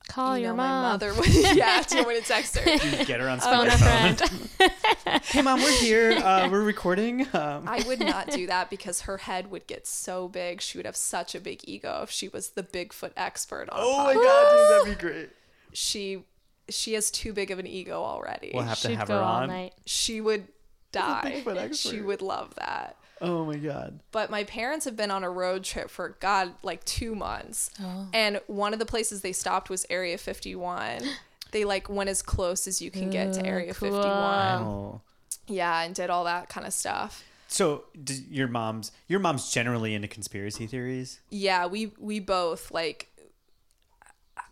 Call 0.07 0.37
You 0.37 0.45
your 0.45 0.51
know, 0.53 0.57
mom. 0.57 0.81
my 0.83 0.89
mother 0.91 1.13
would 1.13 1.27
yeah, 1.55 1.83
do 1.83 1.97
when 1.97 2.05
want 2.05 2.17
to 2.23 2.23
text 2.23 2.57
her? 2.57 3.03
Get 3.05 3.19
her 3.19 3.29
on 3.29 3.39
Phone 3.41 3.67
a 3.67 3.71
speakerphone. 3.71 4.49
friend. 4.57 5.23
hey 5.25 5.41
mom, 5.41 5.61
we're 5.61 5.79
here. 5.79 6.11
Uh, 6.13 6.49
we're 6.49 6.63
recording. 6.63 7.27
Um, 7.37 7.67
I 7.67 7.83
would 7.87 7.99
not 7.99 8.31
do 8.31 8.47
that 8.47 8.69
because 8.69 9.01
her 9.01 9.17
head 9.17 9.51
would 9.51 9.67
get 9.67 9.85
so 9.85 10.27
big. 10.27 10.61
She 10.61 10.77
would 10.77 10.85
have 10.85 10.95
such 10.95 11.35
a 11.35 11.39
big 11.39 11.59
ego 11.65 11.99
if 12.03 12.09
she 12.09 12.29
was 12.29 12.49
the 12.51 12.63
Bigfoot 12.63 13.11
expert 13.17 13.69
on 13.69 13.79
oh 13.81 14.03
my 14.05 14.13
god, 14.13 14.85
dude, 14.85 14.97
that'd 14.97 14.97
be 14.97 15.07
great. 15.19 15.29
She 15.73 16.23
she 16.69 16.93
has 16.93 17.11
too 17.11 17.33
big 17.33 17.51
of 17.51 17.59
an 17.59 17.67
ego 17.67 18.01
already. 18.01 18.51
We'll 18.53 18.63
have 18.63 18.79
to 18.79 18.87
She'd 18.89 18.95
have 18.95 19.07
go 19.07 19.17
her 19.17 19.23
all 19.23 19.41
on. 19.43 19.49
night. 19.49 19.73
she 19.85 20.19
would 20.21 20.47
die. 20.91 21.43
She 21.73 22.01
would 22.01 22.21
love 22.21 22.55
that. 22.55 22.95
Oh 23.21 23.45
my 23.45 23.57
god. 23.57 23.99
But 24.11 24.29
my 24.29 24.43
parents 24.43 24.85
have 24.85 24.95
been 24.95 25.11
on 25.11 25.23
a 25.23 25.29
road 25.29 25.63
trip 25.63 25.89
for 25.89 26.15
God, 26.19 26.53
like 26.63 26.83
two 26.85 27.15
months. 27.15 27.69
Oh. 27.81 28.07
And 28.13 28.41
one 28.47 28.73
of 28.73 28.79
the 28.79 28.85
places 28.85 29.21
they 29.21 29.33
stopped 29.33 29.69
was 29.69 29.85
Area 29.89 30.17
51. 30.17 31.01
They 31.51 31.63
like 31.63 31.87
went 31.87 32.09
as 32.09 32.21
close 32.21 32.67
as 32.67 32.81
you 32.81 32.91
can 32.91 33.09
get 33.09 33.31
to 33.35 33.45
Area 33.45 33.73
cool. 33.73 33.89
51. 33.89 34.61
Oh. 34.61 35.01
Yeah, 35.47 35.81
and 35.81 35.95
did 35.95 36.09
all 36.09 36.25
that 36.25 36.49
kind 36.49 36.67
of 36.67 36.73
stuff. 36.73 37.23
So, 37.47 37.85
d 38.03 38.25
your 38.29 38.49
mom's 38.49 38.91
your 39.07 39.21
mom's 39.21 39.49
generally 39.49 39.95
into 39.95 40.09
conspiracy 40.09 40.67
theories. 40.67 41.21
Yeah, 41.29 41.65
we 41.65 41.93
we 41.97 42.19
both 42.19 42.69
like 42.69 43.09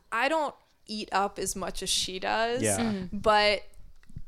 I 0.09 0.29
don't 0.29 0.55
eat 0.87 1.09
up 1.11 1.37
as 1.37 1.55
much 1.55 1.83
as 1.83 1.89
she 1.89 2.19
does. 2.19 2.61
Yeah. 2.61 2.79
Mm-hmm. 2.79 3.17
But 3.17 3.63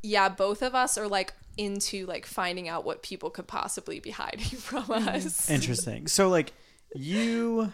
yeah, 0.04 0.28
both 0.28 0.62
of 0.62 0.76
us 0.76 0.98
are 0.98 1.08
like 1.08 1.34
into 1.58 2.05
like 2.05 2.26
finding 2.26 2.68
out 2.70 2.86
what 2.86 3.01
people 3.01 3.30
could 3.30 3.47
possibly 3.47 3.99
be 3.99 4.12
hiding 4.12 4.45
from 4.58 4.84
mm-hmm. 4.84 5.08
us. 5.08 5.49
Interesting. 5.49 6.08
So, 6.08 6.30
like, 6.30 6.53
you, 6.95 7.74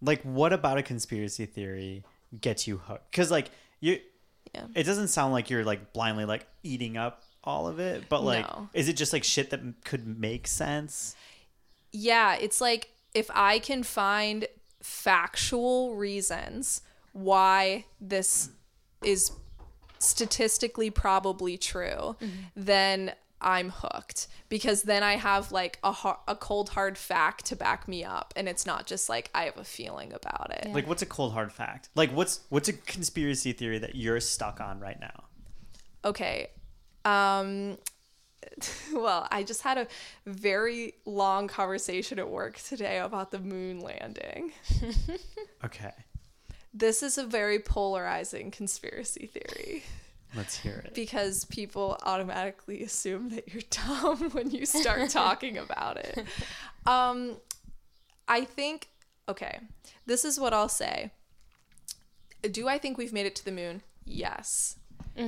like, 0.00 0.22
what 0.22 0.52
about 0.52 0.78
a 0.78 0.82
conspiracy 0.82 1.46
theory 1.46 2.04
gets 2.40 2.66
you 2.66 2.78
hooked? 2.78 3.10
Because, 3.10 3.30
like, 3.30 3.50
you, 3.80 4.00
Yeah. 4.54 4.66
it 4.74 4.84
doesn't 4.84 5.08
sound 5.08 5.32
like 5.32 5.50
you're 5.50 5.64
like 5.64 5.92
blindly 5.92 6.24
like 6.24 6.46
eating 6.62 6.96
up 6.96 7.22
all 7.42 7.66
of 7.68 7.78
it, 7.78 8.08
but 8.08 8.22
like, 8.22 8.46
No. 8.48 8.68
is 8.72 8.88
it 8.88 8.94
just 8.94 9.12
like 9.12 9.24
shit 9.24 9.50
that 9.50 9.60
could 9.84 10.06
make 10.18 10.46
sense? 10.46 11.14
Yeah, 11.92 12.36
it's 12.36 12.60
like 12.60 12.90
if 13.14 13.30
I 13.32 13.58
can 13.58 13.82
find 13.82 14.46
factual 14.82 15.94
reasons 15.94 16.82
why 17.12 17.84
this 18.00 18.50
is 19.02 19.30
statistically 20.04 20.90
probably 20.90 21.56
true, 21.56 22.16
then 22.54 23.12
I'm 23.40 23.70
hooked 23.70 24.28
because 24.48 24.82
then 24.82 25.02
I 25.02 25.16
have 25.16 25.52
like 25.52 25.78
a 25.84 25.92
har- 25.92 26.20
a 26.26 26.34
cold 26.34 26.70
hard 26.70 26.96
fact 26.96 27.44
to 27.46 27.56
back 27.56 27.86
me 27.86 28.02
up 28.02 28.32
and 28.36 28.48
it's 28.48 28.64
not 28.64 28.86
just 28.86 29.08
like 29.08 29.30
I 29.34 29.44
have 29.44 29.58
a 29.58 29.64
feeling 29.64 30.12
about 30.14 30.50
it. 30.52 30.72
Like, 30.72 30.88
what's 30.88 31.02
a 31.02 31.06
cold 31.06 31.32
hard 31.34 31.52
fact? 31.52 31.90
Like, 31.94 32.10
what's 32.10 32.40
what's 32.48 32.68
a 32.68 32.72
conspiracy 32.72 33.52
theory 33.52 33.78
that 33.78 33.96
you're 33.96 34.20
stuck 34.20 34.60
on 34.60 34.80
right 34.80 34.98
now? 34.98 35.24
Okay. 36.04 36.48
Um 37.04 37.76
well, 38.92 39.26
I 39.30 39.42
just 39.42 39.62
had 39.62 39.78
a 39.78 39.86
very 40.26 40.94
long 41.04 41.48
conversation 41.48 42.18
at 42.18 42.28
work 42.28 42.58
today 42.58 42.98
about 42.98 43.30
the 43.30 43.38
moon 43.40 43.80
landing. 43.80 44.52
Okay, 45.64 45.92
This 46.74 47.02
is 47.02 47.16
a 47.16 47.24
very 47.24 47.60
polarizing 47.60 48.50
conspiracy 48.50 49.26
theory 49.26 49.84
let's 50.36 50.58
hear 50.58 50.82
it. 50.84 50.94
because 50.94 51.44
people 51.44 51.96
automatically 52.02 52.82
assume 52.82 53.30
that 53.30 53.48
you're 53.52 53.62
dumb 53.70 54.30
when 54.32 54.50
you 54.50 54.66
start 54.66 55.08
talking 55.10 55.58
about 55.58 55.96
it. 55.96 56.18
Um, 56.86 57.36
I 58.26 58.44
think, 58.44 58.88
okay, 59.28 59.60
this 60.06 60.24
is 60.24 60.40
what 60.40 60.52
I'll 60.52 60.68
say. 60.68 61.12
Do 62.42 62.68
I 62.68 62.78
think 62.78 62.98
we've 62.98 63.12
made 63.12 63.26
it 63.26 63.36
to 63.36 63.44
the 63.44 63.52
moon? 63.52 63.82
Yes. 64.04 64.76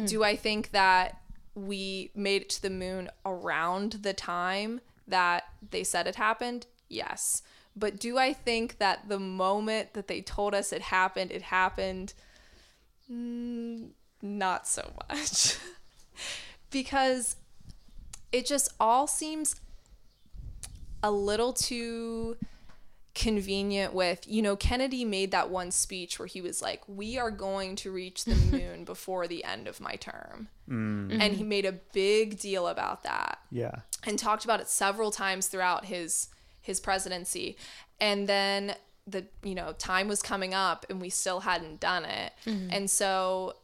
Do 0.07 0.25
I 0.25 0.35
think 0.35 0.73
that 0.73 1.21
we 1.55 2.11
made 2.15 2.43
it 2.43 2.49
to 2.51 2.63
the 2.63 2.71
moon 2.71 3.09
around 3.25 3.93
the 4.03 4.13
time 4.13 4.81
that 5.07 5.45
they 5.71 5.85
said 5.85 6.07
it 6.09 6.17
happened? 6.17 6.67
Yes. 6.89 7.43
But 7.77 7.99
do 8.01 8.17
I 8.17 8.33
think 8.33 8.79
that 8.79 9.09
the 9.09 9.19
moment 9.19 9.93
that 9.93 10.09
they 10.09 10.23
told 10.23 10.55
us 10.55 10.73
it 10.73 10.81
happened, 10.83 11.31
it 11.31 11.43
happened? 11.43 12.15
Mm, 13.13 13.91
not 14.23 14.67
so 14.67 14.93
much. 15.11 15.57
because 16.71 17.37
it 18.33 18.47
just 18.47 18.73
all 18.81 19.07
seems 19.07 19.57
a 21.03 21.11
little 21.11 21.53
too 21.53 22.37
convenient 23.15 23.95
with 23.95 24.21
you 24.29 24.43
know 24.43 24.55
kennedy 24.57 25.03
made 25.03 25.31
that 25.31 25.49
one 25.49 25.71
speech 25.71 26.19
where 26.19 26.27
he 26.27 26.43
was 26.43 26.61
like 26.61 26.83
we 26.87 27.17
are 27.17 27.31
going 27.31 27.75
to 27.75 27.91
reach 27.91 28.27
the 28.27 28.35
moon 28.53 28.85
before 28.85 29.27
the 29.27 29.43
end 29.43 29.67
of 29.67 29.81
my 29.81 29.95
term 29.95 30.49
and 30.69 31.23
he 31.33 31.43
made 31.43 31.65
a 31.65 31.73
big 31.73 32.39
deal 32.39 32.67
about 32.69 33.05
that 33.05 33.39
Yeah. 33.51 33.77
and 34.05 34.19
talked 34.19 34.45
about 34.45 34.61
it 34.61 34.69
several 34.69 35.11
times 35.11 35.47
throughout 35.47 35.87
his 35.87 36.29
his 36.67 36.81
presidency. 36.81 37.57
And 38.01 38.29
then 38.29 38.75
the 39.07 39.25
you 39.45 39.55
know 39.55 39.73
time 39.79 40.09
was 40.09 40.21
coming 40.21 40.53
up 40.53 40.85
and 40.91 41.01
we 41.01 41.09
still 41.09 41.41
hadn't 41.41 41.81
done 41.81 42.05
it. 42.05 42.33
Mm-hmm. 42.45 42.69
And 42.73 42.91
so 42.91 43.55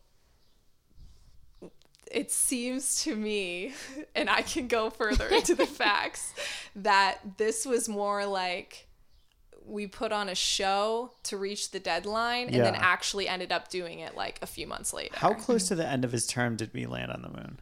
it 2.11 2.31
seems 2.31 3.03
to 3.03 3.17
me 3.17 3.73
and 4.15 4.29
i 4.29 4.43
can 4.43 4.69
go 4.69 4.91
further 4.91 5.27
into 5.29 5.55
the 5.55 5.65
facts 5.83 6.35
that 6.77 7.19
this 7.39 7.65
was 7.65 7.89
more 7.89 8.27
like 8.27 8.87
we 9.65 9.87
put 9.87 10.13
on 10.13 10.29
a 10.29 10.35
show 10.35 11.13
to 11.23 11.37
reach 11.37 11.71
the 11.71 11.81
deadline 11.81 12.49
and 12.49 12.65
then 12.65 12.75
actually 12.75 13.29
ended 13.29 13.53
up 13.53 13.69
doing 13.69 14.01
it 14.01 14.17
like 14.17 14.39
a 14.43 14.47
few 14.47 14.67
months 14.67 14.93
later. 14.93 15.15
How 15.17 15.35
close 15.35 15.65
mm-hmm. 15.65 15.69
to 15.69 15.75
the 15.77 15.87
end 15.87 16.05
of 16.05 16.13
his 16.13 16.27
term 16.27 16.57
did 16.57 16.73
we 16.75 16.87
land 16.87 17.13
on 17.13 17.23
the 17.23 17.29
moon? 17.29 17.61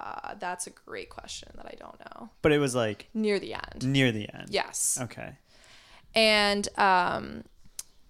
Uh, 0.00 0.34
that's 0.38 0.66
a 0.66 0.70
great 0.70 1.10
question 1.10 1.48
that 1.56 1.66
i 1.66 1.74
don't 1.78 1.98
know 2.00 2.30
But 2.42 2.52
it 2.52 2.58
was 2.58 2.74
like 2.74 3.08
near 3.14 3.38
the 3.38 3.54
end 3.54 3.84
near 3.86 4.10
the 4.12 4.28
end. 4.32 4.48
yes 4.50 4.98
Okay. 5.02 5.32
And 6.14 6.68
um 6.78 7.44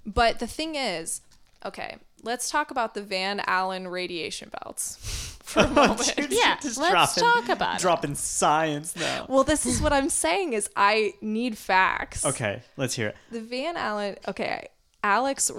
but 0.07 0.39
the 0.39 0.47
thing 0.47 0.75
is, 0.77 1.21
okay, 1.65 1.99
let's 2.23 2.49
talk 2.51 2.71
about 2.71 2.95
the 2.95 3.03
Van 3.03 3.43
Allen 3.47 3.87
radiation 3.89 4.51
belts 4.63 4.97
for 5.43 5.61
a 5.65 5.69
moment. 5.81 6.15
Yeah, 6.31 6.57
let's 6.63 6.77
dropping- 6.79 7.23
talk 7.23 7.49
about 7.51 7.75
it. 7.77 7.81
Dropping 7.83 8.15
science 8.15 8.97
now. 8.97 9.27
well, 9.29 9.45
this 9.45 9.67
is 9.67 9.83
what 9.83 9.93
I'm 9.93 10.09
saying 10.09 10.55
is 10.55 10.71
I 10.75 11.13
need 11.21 11.59
facts. 11.59 12.25
Okay, 12.25 12.63
let's 12.79 12.95
hear 12.95 13.09
it. 13.09 13.17
The 13.31 13.43
Van 13.43 13.77
Allen, 13.77 14.17
okay, 14.27 14.69
Alex 15.05 15.51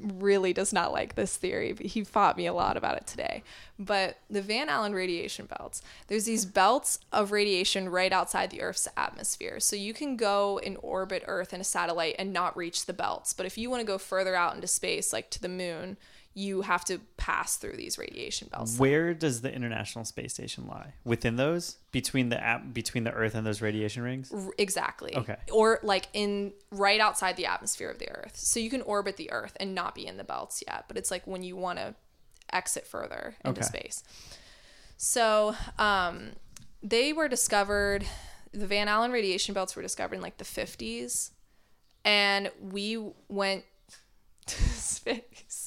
really 0.00 0.52
does 0.52 0.72
not 0.72 0.92
like 0.92 1.14
this 1.14 1.36
theory, 1.36 1.74
he 1.80 2.04
fought 2.04 2.36
me 2.36 2.46
a 2.46 2.52
lot 2.52 2.76
about 2.76 2.96
it 2.96 3.06
today. 3.06 3.42
But 3.78 4.18
the 4.28 4.42
Van 4.42 4.68
Allen 4.68 4.94
radiation 4.94 5.46
belts, 5.46 5.82
there's 6.08 6.24
these 6.24 6.44
belts 6.44 6.98
of 7.12 7.32
radiation 7.32 7.88
right 7.88 8.12
outside 8.12 8.50
the 8.50 8.62
Earth's 8.62 8.88
atmosphere. 8.96 9.60
So 9.60 9.76
you 9.76 9.94
can 9.94 10.16
go 10.16 10.58
and 10.58 10.76
orbit 10.82 11.24
Earth 11.26 11.52
in 11.52 11.60
a 11.60 11.64
satellite 11.64 12.16
and 12.18 12.32
not 12.32 12.56
reach 12.56 12.86
the 12.86 12.92
belts. 12.92 13.32
But 13.32 13.46
if 13.46 13.58
you 13.58 13.70
want 13.70 13.80
to 13.80 13.86
go 13.86 13.98
further 13.98 14.34
out 14.34 14.54
into 14.54 14.66
space, 14.66 15.12
like 15.12 15.30
to 15.30 15.40
the 15.40 15.48
moon, 15.48 15.96
you 16.36 16.62
have 16.62 16.84
to 16.84 16.98
pass 17.16 17.56
through 17.56 17.76
these 17.76 17.96
radiation 17.96 18.48
belts. 18.50 18.76
Where 18.78 19.14
does 19.14 19.40
the 19.42 19.52
International 19.54 20.04
Space 20.04 20.34
Station 20.34 20.66
lie? 20.66 20.94
Within 21.04 21.36
those? 21.36 21.76
Between 21.92 22.28
the 22.28 22.42
app 22.42 22.72
between 22.72 23.04
the 23.04 23.12
Earth 23.12 23.34
and 23.36 23.46
those 23.46 23.62
radiation 23.62 24.02
rings? 24.02 24.32
R- 24.32 24.50
Exactly. 24.58 25.14
Okay. 25.16 25.36
Or 25.52 25.78
like 25.84 26.08
in 26.12 26.52
right 26.72 27.00
outside 27.00 27.36
the 27.36 27.46
atmosphere 27.46 27.88
of 27.88 27.98
the 28.00 28.08
Earth. 28.10 28.36
So 28.36 28.58
you 28.58 28.68
can 28.68 28.82
orbit 28.82 29.16
the 29.16 29.30
Earth 29.30 29.56
and 29.60 29.74
not 29.76 29.94
be 29.94 30.06
in 30.06 30.16
the 30.16 30.24
belts 30.24 30.62
yet, 30.66 30.86
but 30.88 30.96
it's 30.96 31.10
like 31.10 31.24
when 31.26 31.42
you 31.44 31.54
want 31.56 31.78
to 31.78 31.94
exit 32.52 32.86
further 32.86 33.36
into 33.44 33.60
Okay. 33.60 33.66
space. 33.68 34.02
So 34.96 35.54
um, 35.78 36.30
they 36.82 37.12
were 37.12 37.28
discovered. 37.28 38.04
The 38.52 38.66
Van 38.66 38.88
Allen 38.88 39.10
radiation 39.12 39.54
belts 39.54 39.74
were 39.76 39.82
discovered 39.82 40.16
in 40.16 40.20
like 40.22 40.38
the 40.38 40.44
fifties, 40.44 41.30
and 42.04 42.50
we 42.60 42.98
went 43.28 43.64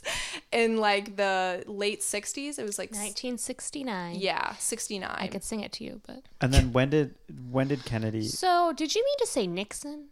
to 0.01 0.09
in 0.51 0.77
like 0.77 1.15
the 1.15 1.63
late 1.67 2.03
sixties. 2.03 2.59
It 2.59 2.65
was 2.65 2.77
like 2.77 2.91
1969. 2.91 4.15
yeah, 4.15 4.55
sixty 4.55 4.99
nine. 4.99 5.17
I 5.17 5.27
could 5.27 5.43
sing 5.43 5.61
it 5.61 5.71
to 5.73 5.83
you, 5.83 6.01
but. 6.05 6.23
And 6.41 6.53
then 6.53 6.73
when 6.73 6.89
did 6.89 7.15
when 7.49 7.67
did 7.67 7.85
Kennedy 7.85 8.23
So, 8.23 8.73
did 8.75 8.95
you 8.95 9.03
mean 9.03 9.17
to 9.19 9.27
say 9.27 9.47
Nixon? 9.47 10.07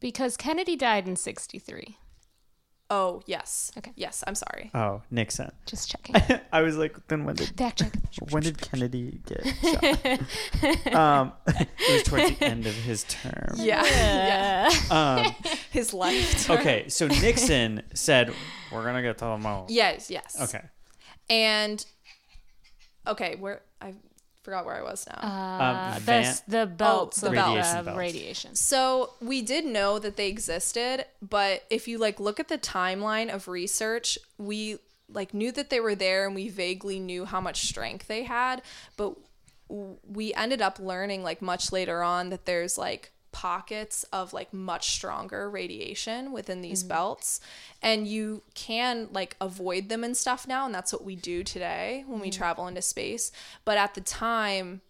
Because 0.00 0.36
Kennedy 0.36 0.76
died 0.76 1.08
in 1.08 1.16
63. 1.16 1.96
Oh 2.96 3.22
yes. 3.26 3.72
Okay. 3.76 3.90
Yes, 3.96 4.22
I'm 4.24 4.36
sorry. 4.36 4.70
Oh, 4.72 5.02
Nixon. 5.10 5.50
Just 5.66 5.90
checking. 5.92 6.14
I 6.52 6.62
was 6.62 6.76
like, 6.76 6.94
then 7.08 7.24
when 7.24 7.34
did 7.34 7.48
Fact 7.58 7.80
check. 7.80 7.92
when 8.30 8.44
did 8.44 8.60
Kennedy 8.60 9.18
get 9.26 9.44
shot? 9.62 10.94
um, 10.94 11.32
it 11.48 11.68
was 11.92 12.02
towards 12.04 12.38
the 12.38 12.44
end 12.44 12.66
of 12.66 12.74
his 12.74 13.02
term. 13.04 13.56
Yeah. 13.56 14.70
Um, 14.92 15.34
His 15.72 15.92
life. 15.92 16.46
term. 16.46 16.58
okay, 16.60 16.88
so 16.88 17.08
Nixon 17.08 17.82
said, 17.94 18.32
"We're 18.70 18.84
gonna 18.84 19.02
get 19.02 19.18
to 19.18 19.24
the 19.24 19.38
moon." 19.38 19.64
Yes, 19.68 20.08
yes. 20.08 20.36
Okay. 20.40 20.62
And 21.28 21.84
okay, 23.08 23.34
where 23.40 23.62
I 23.80 23.94
forgot 24.44 24.64
where 24.64 24.76
I 24.76 24.82
was 24.82 25.06
now. 25.08 25.18
Uh, 25.20 25.64
Um, 25.64 25.94
the, 25.94 26.00
Van- 26.00 26.34
the 26.46 26.66
belts 26.66 27.20
the 27.20 27.26
of 27.28 27.32
Radiation 27.32 27.76
uh, 27.78 27.82
belts. 27.82 27.98
radiation. 27.98 28.54
so 28.54 29.10
we 29.20 29.42
did 29.42 29.64
know 29.64 29.98
that 29.98 30.16
they 30.16 30.28
existed, 30.28 31.06
but 31.20 31.64
if 31.70 31.88
you 31.88 31.98
like 31.98 32.20
look 32.20 32.38
at 32.38 32.48
the 32.48 32.58
timeline 32.58 33.34
of 33.34 33.48
research, 33.48 34.18
we 34.38 34.78
like 35.10 35.34
knew 35.34 35.50
that 35.52 35.70
they 35.70 35.80
were 35.80 35.94
there 35.94 36.26
and 36.26 36.34
we 36.34 36.48
vaguely 36.48 36.98
knew 37.00 37.24
how 37.24 37.40
much 37.40 37.62
strength 37.68 38.06
they 38.06 38.22
had, 38.24 38.62
but 38.96 39.14
w- 39.68 39.96
we 40.06 40.32
ended 40.34 40.60
up 40.62 40.78
learning 40.78 41.22
like 41.22 41.40
much 41.42 41.72
later 41.72 42.02
on 42.02 42.28
that 42.30 42.44
there's 42.46 42.76
like 42.78 43.10
pockets 43.34 44.04
of 44.04 44.32
like 44.32 44.54
much 44.54 44.92
stronger 44.92 45.50
radiation 45.50 46.32
within 46.32 46.62
these 46.62 46.80
mm-hmm. 46.80 46.90
belts. 46.90 47.40
And 47.82 48.06
you 48.06 48.42
can 48.54 49.08
like 49.12 49.36
avoid 49.40 49.88
them 49.88 50.04
and 50.04 50.16
stuff 50.16 50.46
now 50.46 50.64
and 50.64 50.74
that's 50.74 50.92
what 50.92 51.04
we 51.04 51.16
do 51.16 51.42
today 51.42 52.04
when 52.06 52.20
we 52.20 52.30
mm-hmm. 52.30 52.38
travel 52.38 52.66
into 52.68 52.80
space. 52.80 53.32
But 53.64 53.76
at 53.76 53.94
the 53.94 54.00
time 54.00 54.80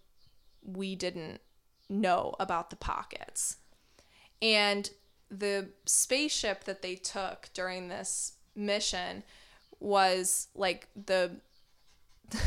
we 0.63 0.95
didn't 0.95 1.41
know 1.89 2.35
about 2.39 2.69
the 2.69 2.75
pockets. 2.75 3.57
And 4.41 4.89
the 5.29 5.69
spaceship 5.85 6.65
that 6.65 6.81
they 6.83 6.95
took 6.95 7.49
during 7.53 7.87
this 7.87 8.33
mission 8.55 9.23
was 9.79 10.47
like 10.55 10.87
the 10.95 11.37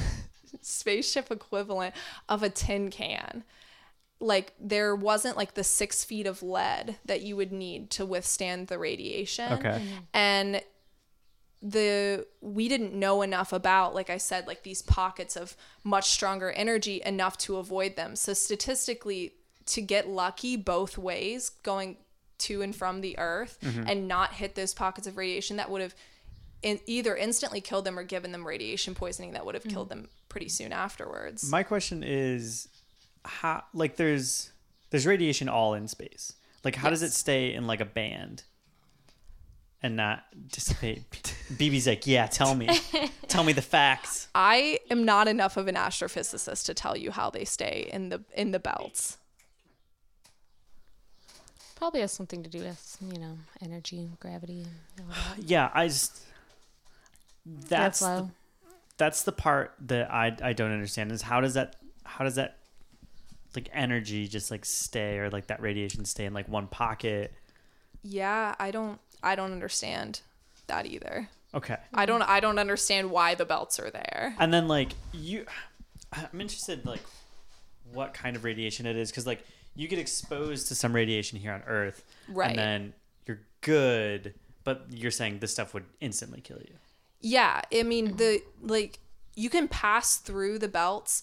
spaceship 0.61 1.31
equivalent 1.31 1.95
of 2.29 2.43
a 2.43 2.51
tin 2.51 2.91
can. 2.91 3.43
Like 4.21 4.55
there 4.59 4.97
wasn't 4.97 5.37
like 5.37 5.55
the 5.55 5.64
six 5.64 6.05
feet 6.05 6.27
of 6.27 6.43
lead 6.43 6.97
that 7.05 7.23
you 7.23 7.37
would 7.37 7.53
need 7.53 7.91
to 7.93 8.05
withstand 8.05 8.66
the 8.66 8.79
radiation. 8.79 9.53
Okay. 9.53 9.83
And 10.12 10.61
the 11.61 12.27
we 12.41 12.69
didn't 12.69 12.95
know 12.95 13.23
enough 13.23 13.53
about 13.53 13.93
like 13.93 14.11
i 14.11 14.16
said 14.16 14.47
like 14.47 14.62
these 14.62 14.81
pockets 14.81 15.37
of 15.37 15.57
much 15.83 16.09
stronger 16.09 16.53
energy 16.53 17.03
enough 17.05 17.37
to 17.37 17.57
avoid 17.57 17.97
them 17.97 18.14
so 18.14 18.33
statistically 18.33 19.33
to 19.66 19.83
get 19.83 20.09
lucky 20.09 20.57
both 20.57 20.97
ways 20.97 21.51
going 21.62 21.97
to 22.39 22.62
and 22.62 22.77
from 22.77 23.01
the 23.01 23.19
earth 23.19 23.59
mm-hmm. 23.61 23.85
and 23.89 24.07
not 24.07 24.35
hit 24.35 24.55
those 24.55 24.73
pockets 24.73 25.07
of 25.07 25.16
radiation 25.16 25.57
that 25.57 25.69
would 25.69 25.83
have 25.83 25.95
in, 26.62 26.79
either 26.87 27.16
instantly 27.16 27.61
killed 27.61 27.85
them 27.85 27.99
or 27.99 28.05
given 28.05 28.31
them 28.31 28.47
radiation 28.47 28.95
poisoning 28.95 29.33
that 29.33 29.45
would 29.45 29.55
have 29.55 29.64
mm-hmm. 29.64 29.75
killed 29.75 29.89
them 29.89 30.09
pretty 30.29 30.49
soon 30.49 30.73
afterwards 30.73 31.51
My 31.51 31.64
question 31.64 32.05
is, 32.05 32.69
how 33.29 33.64
like 33.74 33.97
there's 33.97 34.51
there's 34.91 35.07
radiation 35.07 35.49
all 35.49 35.74
in 35.74 35.89
space. 35.89 36.35
Like 36.64 36.74
how 36.74 36.91
does 36.91 37.03
it 37.03 37.12
stay 37.12 37.55
in 37.55 37.66
like 37.66 37.81
a 37.81 37.85
band 37.85 38.43
and 39.83 39.97
not 39.97 40.24
dissipate? 40.51 41.11
BB's 41.53 41.87
like, 41.87 42.07
yeah, 42.07 42.26
tell 42.26 42.55
me, 42.55 42.68
tell 43.29 43.45
me 43.45 43.53
the 43.53 43.62
facts. 43.62 44.29
i 44.35 44.79
am 44.91 45.05
not 45.05 45.29
enough 45.29 45.57
of 45.57 45.68
an 45.68 45.76
astrophysicist 45.76 46.64
to 46.66 46.74
tell 46.74 46.97
you 46.97 47.11
how 47.11 47.31
they 47.31 47.45
stay 47.45 47.89
in 47.93 48.09
the 48.09 48.22
in 48.35 48.51
the 48.51 48.59
belts 48.59 49.18
Probably 51.79 52.01
has 52.01 52.11
something 52.11 52.43
to 52.43 52.51
do 52.51 52.59
with, 52.59 52.97
you 53.01 53.20
know, 53.20 53.39
energy, 53.62 54.11
gravity, 54.18 54.66
and 54.97 55.07
all. 55.09 55.35
Yeah, 55.39 55.70
I 55.72 55.87
just 55.87 56.22
that's 57.47 58.01
the, 58.01 58.29
that's 58.97 59.22
the 59.22 59.31
part 59.31 59.74
that 59.87 60.12
I 60.12 60.37
I 60.43 60.55
don't 60.55 60.72
understand 60.72 61.12
is 61.12 61.22
how 61.22 61.41
does 61.41 61.55
that 61.55 61.76
how 62.05 62.24
does 62.24 62.35
that 62.35 62.59
like 63.59 63.69
energy 63.73 64.29
just 64.29 64.51
like 64.51 64.65
stay 64.65 65.19
or 65.19 65.31
like 65.31 65.47
that 65.49 65.61
radiation 65.61 66.05
stay 66.05 66.25
in 66.25 66.33
like 66.35 66.49
one 66.49 66.67
pocket? 66.69 67.33
yeah 68.05 68.55
i 68.61 68.71
don't 68.71 69.01
i 69.23 69.35
don't 69.35 69.53
understand 69.53 70.21
that 70.69 70.87
either 70.87 71.29
Okay. 71.55 71.77
I 71.95 72.05
don't 72.05 72.21
I 72.21 72.41
don't 72.41 72.59
understand 72.59 73.11
why 73.11 73.35
the 73.35 73.47
belts 73.47 73.81
are 73.81 73.91
there. 73.91 74.35
And 74.39 74.53
then 74.53 74.69
like 74.69 74.91
you 75.15 75.47
I'm 76.13 76.39
interested 76.43 76.85
like 76.85 77.01
what 77.91 78.13
kind 78.13 78.37
of 78.37 78.45
radiation 78.45 78.85
it 78.85 78.97
is 78.97 79.11
cuz 79.11 79.27
like 79.27 79.43
you 79.75 79.89
get 79.89 79.99
exposed 79.99 80.69
to 80.69 80.75
some 80.75 80.93
radiation 80.95 81.39
here 81.39 81.53
on 81.53 81.63
earth 81.67 82.05
Right. 82.29 82.51
and 82.51 82.59
then 82.59 82.95
you're 83.27 83.41
good 83.63 84.35
but 84.63 84.85
you're 84.91 85.11
saying 85.11 85.39
this 85.39 85.51
stuff 85.53 85.73
would 85.73 85.87
instantly 86.03 86.43
kill 86.43 86.59
you. 86.59 86.75
Yeah, 87.23 87.63
I 87.73 87.83
mean 87.83 88.19
the 88.19 88.43
like 88.61 88.99
you 89.35 89.49
can 89.49 89.69
pass 89.69 90.17
through 90.19 90.59
the 90.59 90.69
belts 90.69 91.23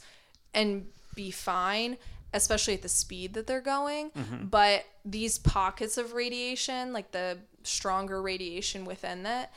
and 0.55 0.87
be 1.13 1.29
fine, 1.29 1.97
especially 2.35 2.75
at 2.75 2.81
the 2.83 2.89
speed 2.89 3.33
that 3.33 3.47
they're 3.47 3.61
going, 3.61 4.11
mm-hmm. 4.11 4.45
but 4.45 4.85
these 5.03 5.39
pockets 5.39 5.97
of 5.97 6.13
radiation, 6.13 6.93
like 6.93 7.11
the 7.11 7.39
stronger 7.63 8.21
radiation 8.21 8.85
within 8.85 9.23
that, 9.23 9.51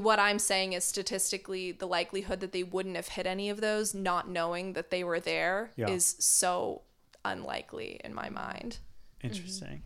what 0.00 0.18
I'm 0.18 0.38
saying 0.38 0.72
is 0.72 0.84
statistically 0.84 1.72
the 1.72 1.86
likelihood 1.86 2.40
that 2.40 2.52
they 2.52 2.62
wouldn't 2.62 2.96
have 2.96 3.08
hit 3.08 3.26
any 3.26 3.50
of 3.50 3.60
those 3.60 3.94
not 3.94 4.28
knowing 4.28 4.72
that 4.74 4.90
they 4.90 5.04
were 5.04 5.20
there 5.20 5.70
is 5.76 5.86
Yeah. 5.86 5.96
so 5.98 6.82
unlikely 7.24 8.00
in 8.04 8.14
my 8.14 8.28
mind. 8.30 8.78
Interesting. 9.22 9.82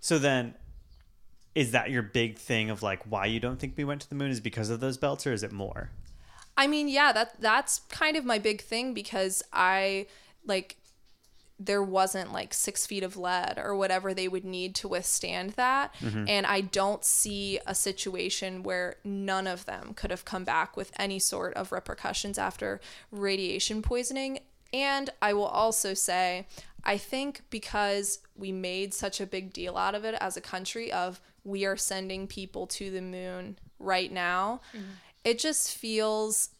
So 0.00 0.18
then, 0.18 0.54
is 1.54 1.72
that 1.72 1.90
your 1.90 2.02
big 2.02 2.38
thing 2.38 2.70
of 2.70 2.82
like 2.82 3.02
why 3.04 3.26
you 3.26 3.38
don't 3.38 3.58
think 3.58 3.74
we 3.76 3.84
went 3.84 4.00
to 4.02 4.08
the 4.08 4.14
moon 4.14 4.30
is 4.30 4.40
because 4.40 4.70
of 4.70 4.80
those 4.80 4.96
belts, 4.96 5.26
or 5.26 5.32
is 5.32 5.42
it 5.42 5.52
more? 5.52 5.90
I 6.56 6.66
mean, 6.66 6.88
yeah, 6.88 7.12
that 7.12 7.40
that's 7.40 7.80
kind 7.88 8.16
of 8.16 8.24
my 8.24 8.38
big 8.38 8.60
thing 8.62 8.94
because 8.94 9.42
I 9.52 10.06
like 10.44 10.76
there 11.66 11.82
wasn't 11.82 12.32
like 12.32 12.52
six 12.52 12.86
feet 12.86 13.02
of 13.02 13.16
lead 13.16 13.58
or 13.58 13.76
whatever 13.76 14.12
they 14.12 14.28
would 14.28 14.44
need 14.44 14.74
to 14.76 14.88
withstand 14.88 15.50
that. 15.50 15.94
Mm-hmm. 16.00 16.24
And 16.28 16.46
I 16.46 16.60
don't 16.60 17.04
see 17.04 17.58
a 17.66 17.74
situation 17.74 18.62
where 18.62 18.96
none 19.04 19.46
of 19.46 19.66
them 19.66 19.94
could 19.94 20.10
have 20.10 20.24
come 20.24 20.44
back 20.44 20.76
with 20.76 20.92
any 20.98 21.18
sort 21.18 21.54
of 21.54 21.72
repercussions 21.72 22.38
after 22.38 22.80
radiation 23.10 23.82
poisoning. 23.82 24.40
And 24.72 25.10
I 25.20 25.34
will 25.34 25.46
also 25.46 25.94
say, 25.94 26.46
I 26.84 26.96
think 26.96 27.42
because 27.50 28.20
we 28.34 28.50
made 28.50 28.92
such 28.94 29.20
a 29.20 29.26
big 29.26 29.52
deal 29.52 29.76
out 29.76 29.94
of 29.94 30.04
it 30.04 30.16
as 30.20 30.36
a 30.36 30.40
country 30.40 30.90
of 30.90 31.20
we 31.44 31.64
are 31.64 31.76
sending 31.76 32.26
people 32.26 32.66
to 32.68 32.90
the 32.90 33.02
moon 33.02 33.58
right 33.78 34.10
now, 34.10 34.60
mm-hmm. 34.74 34.86
it 35.24 35.38
just 35.38 35.76
feels 35.76 36.50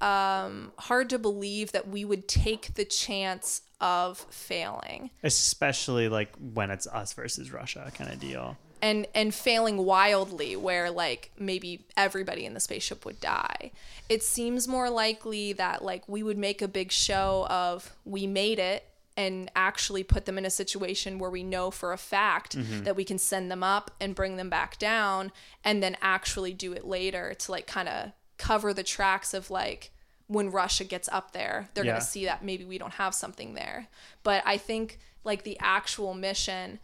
um, 0.00 0.72
hard 0.78 1.10
to 1.10 1.18
believe 1.18 1.72
that 1.72 1.88
we 1.88 2.04
would 2.04 2.28
take 2.28 2.74
the 2.74 2.84
chance 2.84 3.62
of 3.80 4.18
failing. 4.30 5.10
Especially 5.22 6.08
like 6.08 6.34
when 6.54 6.70
it's 6.70 6.86
us 6.86 7.12
versus 7.12 7.52
Russia 7.52 7.90
kind 7.94 8.10
of 8.12 8.18
deal. 8.20 8.56
and 8.82 9.06
and 9.14 9.34
failing 9.34 9.78
wildly 9.78 10.54
where 10.54 10.90
like 10.90 11.30
maybe 11.38 11.86
everybody 11.96 12.44
in 12.44 12.52
the 12.54 12.60
spaceship 12.60 13.04
would 13.06 13.20
die. 13.20 13.72
It 14.08 14.22
seems 14.22 14.68
more 14.68 14.90
likely 14.90 15.54
that 15.54 15.82
like 15.82 16.06
we 16.08 16.22
would 16.22 16.38
make 16.38 16.60
a 16.62 16.68
big 16.68 16.92
show 16.92 17.46
of 17.48 17.92
we 18.04 18.26
made 18.26 18.58
it 18.58 18.86
and 19.16 19.50
actually 19.56 20.02
put 20.02 20.26
them 20.26 20.36
in 20.36 20.44
a 20.44 20.50
situation 20.50 21.18
where 21.18 21.30
we 21.30 21.42
know 21.42 21.70
for 21.70 21.94
a 21.94 21.96
fact 21.98 22.54
that 22.84 22.94
we 22.96 23.02
can 23.02 23.16
send 23.18 23.50
them 23.50 23.62
up 23.62 23.90
and 23.98 24.14
bring 24.14 24.36
them 24.36 24.50
back 24.50 24.78
down 24.78 25.32
and 25.64 25.82
then 25.82 25.96
actually 26.02 26.52
do 26.52 26.74
it 26.74 26.84
later 26.84 27.32
to 27.32 27.50
like 27.50 27.66
kind 27.66 27.88
of 27.88 28.12
cover 28.38 28.72
the 28.72 28.82
tracks 28.82 29.34
of 29.34 29.50
like 29.50 29.92
when 30.28 30.50
Russia 30.50 30.84
gets 30.84 31.08
up 31.10 31.32
there, 31.32 31.68
they're 31.74 31.84
Yeah. 31.84 31.92
going 31.92 32.00
to 32.00 32.06
see 32.06 32.24
that 32.24 32.44
maybe 32.44 32.64
we 32.64 32.78
don't 32.78 32.94
have 32.94 33.14
something 33.14 33.54
there. 33.54 33.88
But 34.22 34.42
I 34.44 34.56
think 34.56 34.98
like 35.24 35.44
the 35.44 35.56
actual 35.60 36.14
mission 36.14 36.80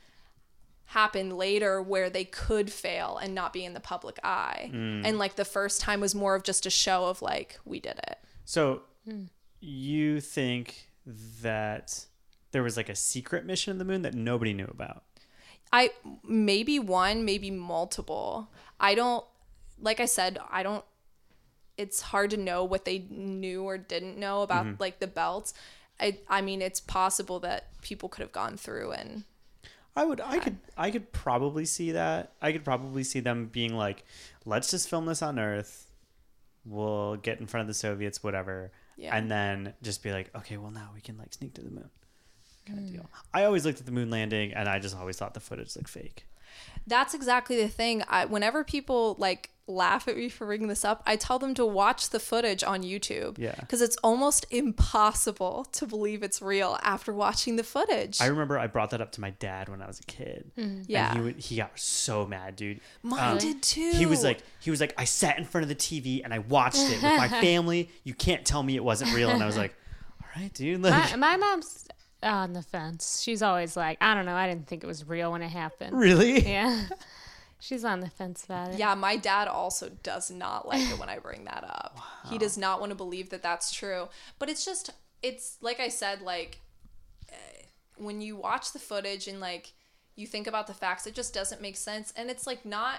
happened 0.87 1.33
later 1.33 1.81
where 1.81 2.11
they 2.11 2.25
could 2.25 2.71
fail 2.71 3.17
and 3.17 3.35
not 3.35 3.53
be 3.53 3.65
in 3.65 3.73
the 3.73 3.81
public 3.81 4.19
eye. 4.23 4.71
Mm. 4.73 5.07
And 5.07 5.19
like 5.19 5.37
the 5.37 5.45
first 5.45 5.81
time 5.81 6.01
was 6.01 6.15
more 6.15 6.35
of 6.35 6.43
just 6.43 6.67
a 6.67 6.71
show 6.71 7.07
of 7.07 7.23
like 7.23 7.59
we 7.65 7.81
did 7.81 7.99
it. 8.09 8.19
So 8.45 8.83
hmm. 9.05 9.25
you 9.61 10.21
think 10.21 10.91
that 11.41 12.07
there 12.51 12.63
was 12.63 12.77
like 12.77 12.89
a 12.89 12.95
secret 12.95 13.45
mission 13.47 13.71
in 13.71 13.79
the 13.79 13.85
moon 13.85 14.03
that 14.03 14.15
nobody 14.15 14.53
knew 14.53 14.69
about? 14.71 15.05
I 15.73 15.91
maybe 16.23 16.79
one, 16.79 17.25
maybe 17.25 17.51
multiple. 17.51 18.51
I 18.79 18.95
don't 18.95 19.25
like 19.81 19.99
I 19.99 20.05
said, 20.05 20.39
I 20.51 20.63
don't 20.63 20.85
it's 21.77 22.01
hard 22.01 22.31
to 22.31 22.37
know 22.37 22.65
what 22.65 22.85
they 22.85 23.07
knew 23.11 23.63
or 23.63 23.79
didn't 23.79 24.19
know 24.19 24.43
about 24.43 24.67
mm-hmm. 24.67 24.81
like 24.81 24.99
the 24.99 25.07
belts. 25.07 25.55
I 26.01 26.19
I 26.29 26.41
mean 26.41 26.63
it's 26.63 26.81
possible 26.81 27.41
that 27.41 27.69
people 27.83 28.09
could 28.09 28.23
have 28.23 28.33
gone 28.33 28.57
through 28.57 28.93
and 28.93 29.25
I 29.95 30.05
would 30.05 30.21
I 30.21 30.39
could 30.39 30.59
I 30.77 30.91
could 30.91 31.13
probably 31.13 31.65
see 31.65 31.93
that. 31.93 32.33
I 32.41 32.53
could 32.53 32.65
probably 32.65 33.05
see 33.05 33.21
them 33.21 33.47
being 33.47 33.75
like, 33.75 34.05
let's 34.45 34.71
just 34.71 34.89
film 34.89 35.07
this 35.07 35.23
on 35.23 35.39
Earth. 35.39 35.87
We'll 36.65 37.17
get 37.17 37.41
in 37.41 37.47
front 37.47 37.63
of 37.63 37.69
the 37.69 37.75
Soviets, 37.75 38.23
whatever. 38.23 38.73
Yeah. 38.97 39.17
And 39.17 39.31
then 39.31 39.75
just 39.83 40.03
be 40.03 40.13
like, 40.13 40.31
okay, 40.37 40.57
well 40.57 40.71
now 40.71 40.91
we 40.95 41.01
can 41.01 41.19
like 41.19 41.35
sneak 41.35 41.55
to 41.55 41.63
the 41.63 41.71
moon. 41.71 41.91
Kind 42.67 42.79
of 42.79 42.87
hmm. 42.87 42.93
deal. 42.93 43.11
I 43.35 43.45
always 43.45 43.67
looked 43.67 43.81
at 43.81 43.87
the 43.87 43.93
moon 43.93 44.11
landing 44.11 44.53
and 44.53 44.69
I 44.69 44.79
just 44.79 44.97
always 44.97 45.17
thought 45.17 45.35
the 45.35 45.41
footage 45.41 45.77
looked 45.77 45.91
fake. 45.91 46.27
That's 46.87 47.15
exactly 47.15 47.57
the 47.63 47.69
thing. 47.69 48.03
I, 48.09 48.25
whenever 48.25 48.65
people 48.65 49.17
like 49.19 49.51
laugh 49.69 50.09
at 50.09 50.17
me 50.17 50.29
for 50.29 50.45
bringing 50.47 50.67
this 50.69 50.85
up, 50.85 51.03
I 51.07 51.15
tell 51.17 51.39
them 51.39 51.55
to 51.55 51.65
watch 51.65 52.11
the 52.11 52.19
footage 52.19 52.65
on 52.65 52.83
YouTube. 52.83 53.39
Yeah. 53.39 53.55
Because 53.61 53.81
it's 53.81 53.97
almost 54.03 54.45
impossible 54.51 55.67
to 55.73 55.87
believe 55.87 56.23
it's 56.23 56.43
real 56.43 56.79
after 56.83 57.13
watching 57.13 57.57
the 57.57 57.63
footage. 57.63 58.21
I 58.21 58.27
remember 58.27 58.59
I 58.59 58.67
brought 58.67 58.91
that 58.91 59.01
up 59.01 59.13
to 59.13 59.21
my 59.21 59.31
dad 59.31 59.69
when 59.69 59.81
I 59.81 59.87
was 59.87 60.01
a 60.01 60.05
kid. 60.05 60.51
Yeah. 60.89 61.11
And 61.11 61.19
he 61.19 61.25
would, 61.25 61.37
he 61.37 61.57
got 61.57 61.79
so 61.79 62.27
mad, 62.27 62.57
dude. 62.57 62.81
Mine 63.03 63.33
Um, 63.33 63.39
did 63.39 63.63
too. 63.63 63.93
He 63.95 64.05
was 64.07 64.25
like, 64.25 64.41
he 64.61 64.71
was 64.71 64.81
like, 64.81 64.95
I 64.99 65.05
sat 65.05 65.39
in 65.39 65.45
front 65.45 65.63
of 65.63 65.69
the 65.69 65.77
TV 65.77 66.23
and 66.25 66.35
I 66.35 66.41
watched 66.41 66.79
it 66.83 66.95
with 66.95 67.03
my 67.03 67.29
family. 67.41 67.89
You 68.05 68.15
can't 68.15 68.45
tell 68.45 68.63
me 68.63 68.75
it 68.77 68.85
wasn't 68.85 69.15
real. 69.15 69.31
And 69.31 69.43
I 69.43 69.47
was 69.47 69.57
like, 69.57 69.75
all 70.23 70.29
right, 70.43 70.53
dude. 70.53 70.83
Like, 70.83 71.11
My, 71.13 71.17
my 71.17 71.37
mom's 71.37 71.87
on 72.23 72.53
the 72.53 72.63
fence. 72.63 73.21
She's 73.23 73.43
always 73.43 73.77
like, 73.77 73.99
I 74.01 74.15
don't 74.15 74.27
know. 74.27 74.35
I 74.35 74.47
didn't 74.49 74.67
think 74.69 74.85
it 74.85 74.87
was 74.87 75.07
real 75.09 75.33
when 75.33 75.43
it 75.43 75.49
happened. 75.49 75.99
really? 75.99 76.41
Yeah. 76.49 76.85
She's 77.61 77.85
on 77.85 78.01
the 78.01 78.11
fence 78.11 78.45
about 78.45 78.71
it. 78.73 78.79
Yeah, 78.79 78.95
my 78.97 79.17
dad 79.17 79.47
also 79.47 79.89
does 80.03 80.33
not 80.33 80.67
like 80.67 80.81
it 80.81 80.99
when 80.99 81.09
I 81.09 81.21
bring 81.21 81.45
that 81.45 81.63
up. 81.63 81.97
He 82.29 82.37
does 82.37 82.59
not 82.59 82.81
want 82.81 82.91
to 82.91 82.97
believe 82.97 83.31
that 83.31 83.43
that's 83.43 83.73
true. 83.73 84.09
But 84.41 84.49
it's 84.51 84.65
just, 84.65 84.91
it's 85.23 85.59
like 85.61 85.79
I 85.79 85.89
said, 85.89 86.23
like 86.23 86.59
eh, 87.31 87.35
when 87.97 88.21
you 88.21 88.35
watch 88.37 88.73
the 88.73 88.81
footage 88.81 89.29
and 89.29 89.39
like 89.39 89.75
you 90.17 90.27
think 90.27 90.49
about 90.49 90.67
the 90.67 90.75
facts, 90.75 91.07
it 91.07 91.15
just 91.15 91.33
doesn't 91.33 91.63
make 91.63 91.77
sense. 91.77 92.13
And 92.17 92.31
it's 92.31 92.47
like 92.49 92.65
not. 92.65 92.97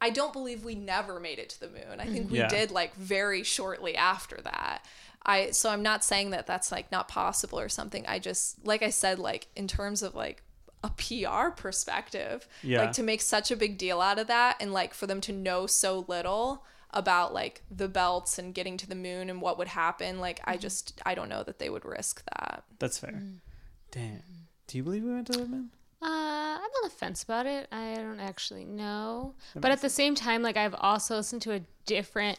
I 0.00 0.10
don't 0.10 0.32
believe 0.32 0.62
we 0.64 0.74
never 0.76 1.18
made 1.18 1.38
it 1.40 1.48
to 1.50 1.60
the 1.60 1.68
moon. 1.68 1.98
I 1.98 2.04
think 2.06 2.30
we 2.30 2.38
Yeah. 2.38 2.48
did 2.48 2.70
like 2.70 2.94
very 2.94 3.42
shortly 3.42 3.96
after 3.96 4.38
that. 4.42 4.84
I 5.26 5.50
so 5.50 5.68
I'm 5.70 5.82
not 5.82 6.04
saying 6.04 6.30
that 6.30 6.46
that's 6.46 6.70
like 6.72 6.90
not 6.92 7.08
possible 7.08 7.58
or 7.60 7.68
something. 7.68 8.04
I 8.06 8.18
just 8.18 8.64
like 8.64 8.82
I 8.82 8.90
said 8.90 9.18
like 9.18 9.48
in 9.56 9.66
terms 9.68 10.02
of 10.02 10.14
like 10.14 10.42
a 10.84 10.90
PR 10.90 11.50
perspective, 11.50 12.46
Yeah. 12.62 12.82
like 12.82 12.92
to 12.92 13.02
make 13.02 13.20
such 13.20 13.50
a 13.50 13.56
big 13.56 13.76
deal 13.76 14.00
out 14.00 14.18
of 14.20 14.28
that 14.28 14.56
and 14.60 14.72
like 14.72 14.94
for 14.94 15.06
them 15.08 15.20
to 15.22 15.32
know 15.32 15.66
so 15.66 16.04
little 16.06 16.64
about 16.92 17.34
like 17.34 17.62
the 17.70 17.88
belts 17.88 18.38
and 18.38 18.54
getting 18.54 18.76
to 18.76 18.86
the 18.88 18.94
moon 18.94 19.28
and 19.28 19.42
what 19.42 19.58
would 19.58 19.68
happen, 19.68 20.20
like 20.20 20.40
I 20.44 20.56
just 20.56 21.00
I 21.04 21.14
don't 21.16 21.28
know 21.28 21.42
that 21.42 21.58
they 21.58 21.68
would 21.68 21.84
risk 21.84 22.22
that. 22.38 22.62
That's 22.78 22.98
fair. 22.98 23.20
Damn. 23.90 24.22
Do 24.68 24.78
you 24.78 24.84
believe 24.84 25.02
we 25.04 25.12
went 25.12 25.26
to 25.28 25.38
the 25.40 25.46
moon? 25.46 25.70
Uh, 26.02 26.06
I'm 26.06 26.60
on 26.60 26.82
the 26.84 26.90
fence 26.90 27.22
about 27.24 27.46
it. 27.46 27.66
I 27.72 27.94
don't 27.96 28.20
actually 28.20 28.64
know. 28.64 29.34
But 29.56 29.70
at 29.72 29.80
the 29.80 29.88
same 29.90 30.14
time, 30.14 30.42
like 30.42 30.56
I've 30.56 30.74
also 30.78 31.16
listened 31.16 31.42
to 31.42 31.52
a 31.52 31.60
different 31.86 32.38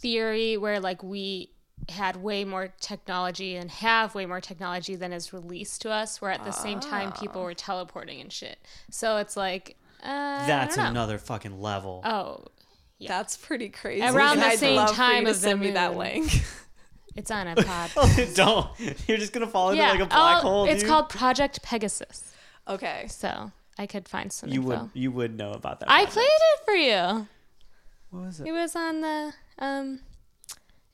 theory 0.00 0.56
where 0.56 0.80
like 0.80 1.02
we 1.02 1.50
had 1.88 2.16
way 2.16 2.44
more 2.44 2.72
technology 2.80 3.56
and 3.56 3.70
have 3.70 4.14
way 4.14 4.26
more 4.26 4.40
technology 4.40 4.96
than 4.96 5.12
is 5.12 5.32
released 5.32 5.82
to 5.82 5.90
us. 5.90 6.20
Where 6.20 6.30
at 6.30 6.44
the 6.44 6.50
same 6.50 6.80
time 6.80 7.12
people 7.12 7.42
were 7.42 7.54
teleporting 7.54 8.20
and 8.20 8.32
shit. 8.32 8.58
So 8.90 9.18
it's 9.18 9.36
like 9.36 9.76
uh, 10.02 10.46
That's 10.46 10.74
I 10.78 10.84
don't 10.84 10.84
know. 10.94 11.00
another 11.00 11.18
fucking 11.18 11.60
level. 11.60 12.02
Oh, 12.04 12.44
yeah. 12.98 13.08
That's 13.08 13.36
pretty 13.36 13.68
crazy. 13.70 14.04
Around 14.06 14.38
the 14.38 14.46
I'd 14.46 14.58
same 14.58 14.76
love 14.76 14.94
time 14.94 15.24
to 15.24 15.30
of 15.30 15.36
the 15.36 15.42
send 15.42 15.60
me 15.60 15.72
that 15.72 15.90
moon. 15.90 15.98
link. 15.98 16.42
it's 17.16 17.30
on 17.30 17.48
a 17.48 17.56
pod. 17.62 17.90
Don't. 18.34 18.68
You're 19.08 19.18
just 19.18 19.32
gonna 19.32 19.46
fall 19.46 19.70
into 19.70 19.82
like 19.82 20.00
a 20.00 20.06
black 20.06 20.38
oh, 20.44 20.48
hole. 20.48 20.64
It's 20.66 20.82
dude. 20.82 20.90
called 20.90 21.08
Project 21.08 21.62
Pegasus. 21.62 22.32
okay. 22.68 23.06
So 23.08 23.52
I 23.78 23.86
could 23.86 24.08
find 24.08 24.32
some 24.32 24.50
You 24.50 24.62
info. 24.62 24.82
would. 24.82 24.90
You 24.94 25.10
would 25.10 25.36
know 25.36 25.52
about 25.52 25.80
that. 25.80 25.90
I 25.90 26.06
played 26.06 26.24
it 26.26 26.64
for 26.64 26.74
you. 26.74 27.26
What 28.10 28.26
was 28.26 28.40
it? 28.40 28.46
It 28.46 28.52
was 28.52 28.76
on 28.76 29.00
the 29.00 29.32
um, 29.58 30.00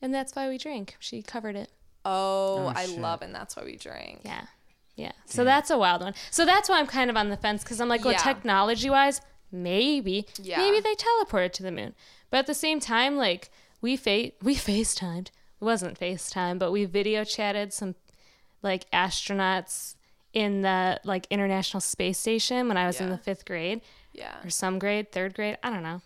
and 0.01 0.13
that's 0.13 0.35
why 0.35 0.49
we 0.49 0.57
drink. 0.57 0.95
She 0.99 1.21
covered 1.21 1.55
it. 1.55 1.69
Oh, 2.03 2.65
Oh, 2.65 2.73
I 2.75 2.85
shit. 2.87 2.99
love 2.99 3.21
and 3.21 3.33
that's 3.33 3.55
why 3.55 3.63
we 3.63 3.75
drink. 3.77 4.21
Yeah, 4.25 4.45
yeah. 4.95 5.11
So 5.25 5.43
that's 5.43 5.69
a 5.69 5.77
wild 5.77 6.01
one. 6.01 6.13
So 6.31 6.45
that's 6.45 6.67
why 6.69 6.79
I'm 6.79 6.87
kind 6.87 7.09
of 7.09 7.15
on 7.17 7.29
the 7.29 7.37
fence 7.37 7.63
because 7.63 7.79
I'm 7.79 7.87
like, 7.89 8.03
well, 8.03 8.13
Yeah. 8.13 8.19
technology 8.19 8.89
wise, 8.89 9.21
maybe, 9.51 10.25
Yeah. 10.41 10.57
maybe 10.57 10.79
they 10.79 10.95
teleported 10.95 11.51
to 11.53 11.63
the 11.63 11.71
moon. 11.71 11.93
But 12.29 12.37
at 12.39 12.47
the 12.47 12.53
same 12.55 12.79
time, 12.79 13.17
like 13.17 13.49
we 13.81 13.95
fa- 13.97 14.31
we 14.41 14.55
FaceTimed. 14.69 15.27
It 15.27 15.65
wasn't 15.65 15.99
FaceTime, 15.99 16.57
but 16.57 16.71
we 16.71 16.85
video 16.85 17.23
chatted 17.23 17.71
some 17.73 17.95
like 18.63 18.89
astronauts 18.91 19.95
in 20.33 20.61
the 20.61 20.99
like 21.03 21.27
International 21.29 21.81
Space 21.81 22.17
Station 22.17 22.67
when 22.67 22.77
I 22.77 22.87
was 22.87 22.99
in 23.01 23.09
the 23.09 23.17
fifth 23.17 23.45
grade. 23.45 23.81
Yeah. 24.13 24.43
or 24.43 24.49
some 24.49 24.77
grade, 24.77 25.13
third 25.13 25.33
grade, 25.33 25.57
I 25.63 25.69
don't 25.69 25.83
know. 25.83 26.01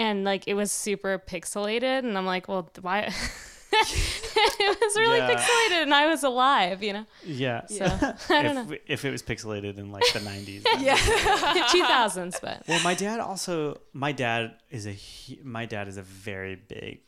And 0.00 0.24
like 0.24 0.48
it 0.48 0.54
was 0.54 0.72
super 0.72 1.18
pixelated, 1.18 2.00
and 2.00 2.16
I'm 2.16 2.26
like, 2.26 2.48
well, 2.48 2.70
why? 2.80 3.00
it 3.72 4.80
was 4.82 4.96
really 4.96 5.18
Yeah. 5.18 5.30
pixelated, 5.36 5.82
and 5.82 5.94
I 5.94 6.06
was 6.06 6.22
alive, 6.24 6.82
you 6.82 6.92
know. 6.94 7.06
Yeah. 7.24 7.66
So 7.66 7.84
I 8.30 8.42
don't 8.42 8.56
if, 8.56 8.68
know, 8.68 8.76
if 8.86 9.04
it 9.04 9.10
was 9.10 9.22
pixelated 9.22 9.78
in 9.78 9.92
like 9.92 10.04
the 10.12 10.20
90s. 10.20 10.64
Yeah. 10.80 10.96
2000s, 10.96 12.40
but 12.40 12.62
Well, 12.66 12.82
my 12.82 12.94
dad 12.94 13.20
also. 13.20 13.80
My 13.92 14.12
dad 14.12 14.54
is 14.70 14.86
a. 14.86 14.92
hu- 14.94 15.44
My 15.44 15.66
dad 15.66 15.86
is 15.88 15.96
a 15.98 16.02
very 16.02 16.56
big 16.56 17.00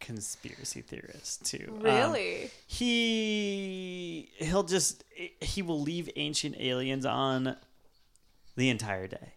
conspiracy 0.00 0.80
theorist 0.82 1.44
too. 1.44 1.66
Um, 1.76 1.82
Really? 1.82 2.50
he 2.66 4.30
he'll 4.38 4.64
just 4.64 5.04
he 5.40 5.62
will 5.62 5.80
leave 5.80 6.08
ancient 6.16 6.56
aliens 6.58 7.06
on 7.06 7.56
the 8.56 8.68
entire 8.68 9.06
day. 9.06 9.34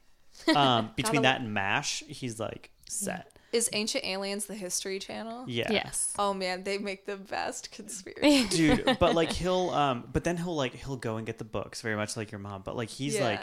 Um, 0.55 0.91
between 0.95 1.21
that 1.21 1.39
and 1.41 1.53
Mash, 1.53 2.03
he's 2.07 2.39
like 2.39 2.71
set. 2.89 3.31
Is 3.53 3.69
Ancient 3.71 4.03
Aliens 4.03 4.45
the 4.47 4.55
History 4.55 4.99
Channel? 4.99 5.45
Yeah. 5.47 5.71
Yes. 5.71 6.13
Oh 6.19 6.33
man, 6.33 6.63
they 6.63 6.77
make 6.77 7.05
the 7.05 7.15
best 7.15 7.71
conspiracy. 7.71 8.47
dude 8.49 8.97
but 8.99 9.15
like 9.15 9.31
he'll 9.31 9.69
um 9.69 10.09
but 10.11 10.23
then 10.25 10.35
he'll 10.37 10.55
like 10.55 10.73
he'll 10.73 10.97
go 10.97 11.17
and 11.17 11.25
get 11.25 11.37
the 11.37 11.45
books 11.45 11.81
very 11.81 11.95
much 11.95 12.17
like 12.17 12.31
your 12.31 12.39
mom 12.39 12.63
but 12.65 12.75
like 12.75 12.89
he's 12.89 13.19
like 13.19 13.39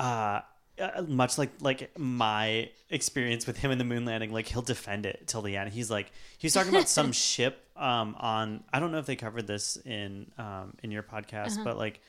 Yeah. 0.00 0.06
uh 0.06 0.40
uh, 0.82 1.02
much 1.02 1.38
like 1.38 1.50
like 1.60 1.96
my 1.96 2.68
experience 2.90 3.46
with 3.46 3.56
him 3.56 3.70
in 3.70 3.78
the 3.78 3.84
moon 3.84 4.04
landing 4.04 4.32
like 4.32 4.48
he'll 4.48 4.62
defend 4.62 5.06
it 5.06 5.22
till 5.28 5.40
the 5.42 5.56
end 5.56 5.72
he's 5.72 5.88
like 5.88 6.10
he's 6.38 6.52
talking 6.52 6.74
about 6.74 6.88
some 6.88 7.12
ship 7.30 7.64
um 7.76 8.16
on 8.18 8.64
i 8.72 8.80
don't 8.80 8.90
know 8.90 8.98
if 8.98 9.06
they 9.06 9.14
covered 9.14 9.46
this 9.46 9.76
in 9.84 10.28
um 10.36 10.74
in 10.82 10.90
your 10.90 11.04
podcast 11.04 11.62
but 11.62 11.78
like 11.78 12.00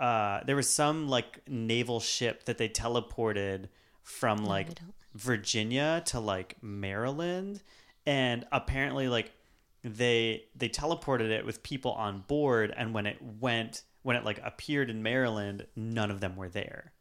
uh 0.00 0.40
there 0.46 0.56
was 0.56 0.68
some 0.68 1.06
like 1.08 1.40
naval 1.48 2.00
ship 2.00 2.44
that 2.46 2.58
they 2.58 2.68
teleported 2.68 3.68
from 4.02 4.38
like 4.44 4.66
don't. 4.74 4.94
Virginia 5.14 6.02
to 6.06 6.18
like 6.20 6.56
maryland 6.62 7.62
and 8.06 8.44
apparently 8.50 9.08
like 9.08 9.30
they 9.84 10.44
they 10.56 10.68
teleported 10.68 11.30
it 11.30 11.44
with 11.44 11.62
people 11.62 11.92
on 11.92 12.20
board 12.28 12.72
and 12.76 12.94
when 12.94 13.06
it 13.06 13.18
went 13.40 13.82
when 14.02 14.16
it 14.16 14.24
like 14.24 14.40
appeared 14.44 14.90
in 14.90 15.02
maryland 15.02 15.66
none 15.76 16.10
of 16.10 16.20
them 16.20 16.36
were 16.36 16.48
there. 16.48 16.92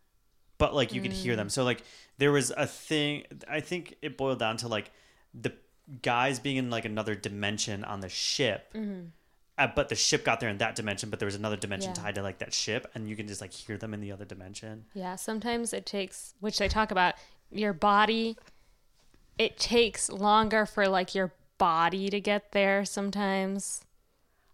But 0.58 0.76
like 0.76 0.94
you 0.94 1.02
could 1.02 1.12
hear 1.14 1.36
them. 1.36 1.50
So 1.50 1.64
like 1.64 1.82
there 2.20 2.32
was 2.32 2.52
a 2.52 2.68
thing 2.68 3.24
i 3.50 3.60
think 3.60 3.96
it 4.02 4.18
boiled 4.18 4.38
down 4.40 4.58
to 4.58 4.68
like 4.68 4.92
the 5.34 5.54
guys 6.02 6.40
being 6.40 6.58
in 6.58 6.70
like 6.70 6.86
another 6.86 7.16
dimension 7.16 7.84
on 7.84 8.00
the 8.02 8.10
ship 8.10 8.76
uh, 9.58 9.68
but 9.76 9.90
the 9.90 9.96
ship 9.96 10.24
got 10.24 10.40
there 10.40 10.50
in 10.50 10.58
that 10.60 10.76
dimension 10.76 11.10
but 11.10 11.18
there 11.20 11.26
was 11.26 11.36
another 11.36 11.58
dimension 11.58 11.92
Yeah. 11.96 12.04
tied 12.04 12.16
to 12.16 12.22
like 12.24 12.40
that 12.40 12.54
ship 12.54 12.88
and 12.94 13.10
you 13.10 13.16
can 13.16 13.28
just 13.28 13.42
like 13.42 13.52
hear 13.52 13.78
them 13.78 13.94
in 13.94 14.02
the 14.02 14.12
other 14.12 14.26
dimension. 14.26 14.86
Yeah, 14.94 15.16
sometimes 15.16 15.74
it 15.74 15.86
takes, 15.86 16.34
which 16.40 16.58
they 16.60 16.68
talk 16.68 16.92
about, 16.92 17.16
your 17.52 17.74
body, 17.74 18.38
it 19.38 19.58
takes 19.58 20.10
longer 20.10 20.66
for 20.66 20.88
like 20.88 21.14
your 21.16 21.34
body 21.58 22.10
to 22.10 22.20
get 22.20 22.52
there 22.54 22.86
sometimes. 22.86 23.84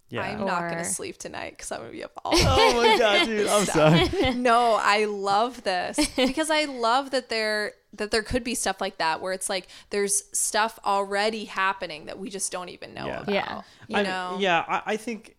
yeah 0.09 0.21
I'm 0.23 0.45
not 0.45 0.63
Or- 0.63 0.69
gonna 0.69 0.83
sleep 0.85 1.17
tonight 1.17 1.51
because 1.51 1.71
I'm 1.71 1.79
gonna 1.79 1.91
be 1.91 2.03
up 2.03 2.11
all 2.25 2.33
oh 2.35 2.73
my 2.75 2.97
god 2.97 3.25
dude 3.25 3.47
i'm 3.47 3.65
sorry 3.65 4.33
no, 4.35 4.77
I 4.81 5.05
love 5.05 5.63
this 5.63 5.97
because 6.15 6.49
I 6.49 6.65
love 6.65 7.11
that 7.11 7.29
there 7.29 7.73
that 7.93 8.11
there 8.11 8.23
could 8.23 8.43
be 8.43 8.55
stuff 8.55 8.79
like 8.81 8.97
that 8.97 9.21
where 9.21 9.33
it's 9.33 9.49
like 9.49 9.67
there's 9.89 10.23
stuff 10.37 10.77
already 10.85 11.45
happening 11.45 12.05
that 12.05 12.19
we 12.19 12.29
just 12.29 12.51
don't 12.51 12.69
even 12.69 12.93
know 12.93 13.05
Yeah. 13.07 13.21
about. 13.21 13.33
Yeah. 13.33 13.61
You 13.87 13.97
I- 13.97 14.03
know? 14.03 14.37
yeah 14.39 14.63
I, 14.67 14.81
I 14.93 14.97
think 14.97 15.35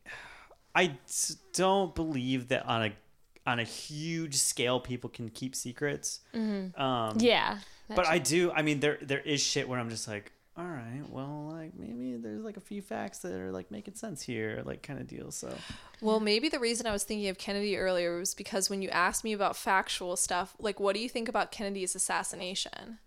I 0.74 0.92
don't 1.54 1.94
believe 1.94 2.48
that 2.48 2.64
on 2.66 2.84
a 2.84 2.92
on 3.48 3.58
a 3.58 3.64
huge 3.64 4.34
scale 4.36 4.78
people 4.80 5.08
can 5.10 5.28
keep 5.28 5.54
secrets 5.54 6.20
um 6.34 7.16
Yeah. 7.18 7.58
but 7.88 8.06
I 8.06 8.18
do. 8.18 8.52
I 8.52 8.62
mean, 8.62 8.80
there 8.80 8.98
there 9.00 9.20
is 9.20 9.40
shit 9.40 9.68
where 9.68 9.80
I'm 9.80 9.88
just 9.90 10.06
like, 10.06 10.32
all 10.56 10.64
right, 10.66 11.02
well, 11.08 11.48
like 11.52 11.72
maybe 11.78 12.16
there's 12.16 12.42
like 12.44 12.56
a 12.56 12.60
few 12.70 12.82
facts 12.82 13.18
that 13.20 13.32
are 13.32 13.50
like 13.52 13.70
making 13.70 13.94
sense 13.94 14.20
here, 14.22 14.62
like 14.64 14.82
kind 14.82 14.98
of 15.00 15.06
deal. 15.06 15.30
So 15.30 15.48
Well, 16.00 16.20
maybe 16.20 16.48
the 16.48 16.58
reason 16.58 16.86
I 16.86 16.92
was 16.92 17.04
thinking 17.04 17.28
of 17.28 17.38
Kennedy 17.38 17.76
earlier 17.78 18.18
was 18.18 18.34
because 18.34 18.68
when 18.68 18.82
you 18.82 18.88
asked 18.90 19.22
me 19.24 19.32
about 19.32 19.56
factual 19.56 20.16
stuff, 20.16 20.54
like 20.58 20.78
what 20.80 20.94
do 20.96 21.00
you 21.00 21.08
think 21.08 21.28
about 21.28 21.50
Kennedy's 21.52 21.94
assassination? 21.94 22.98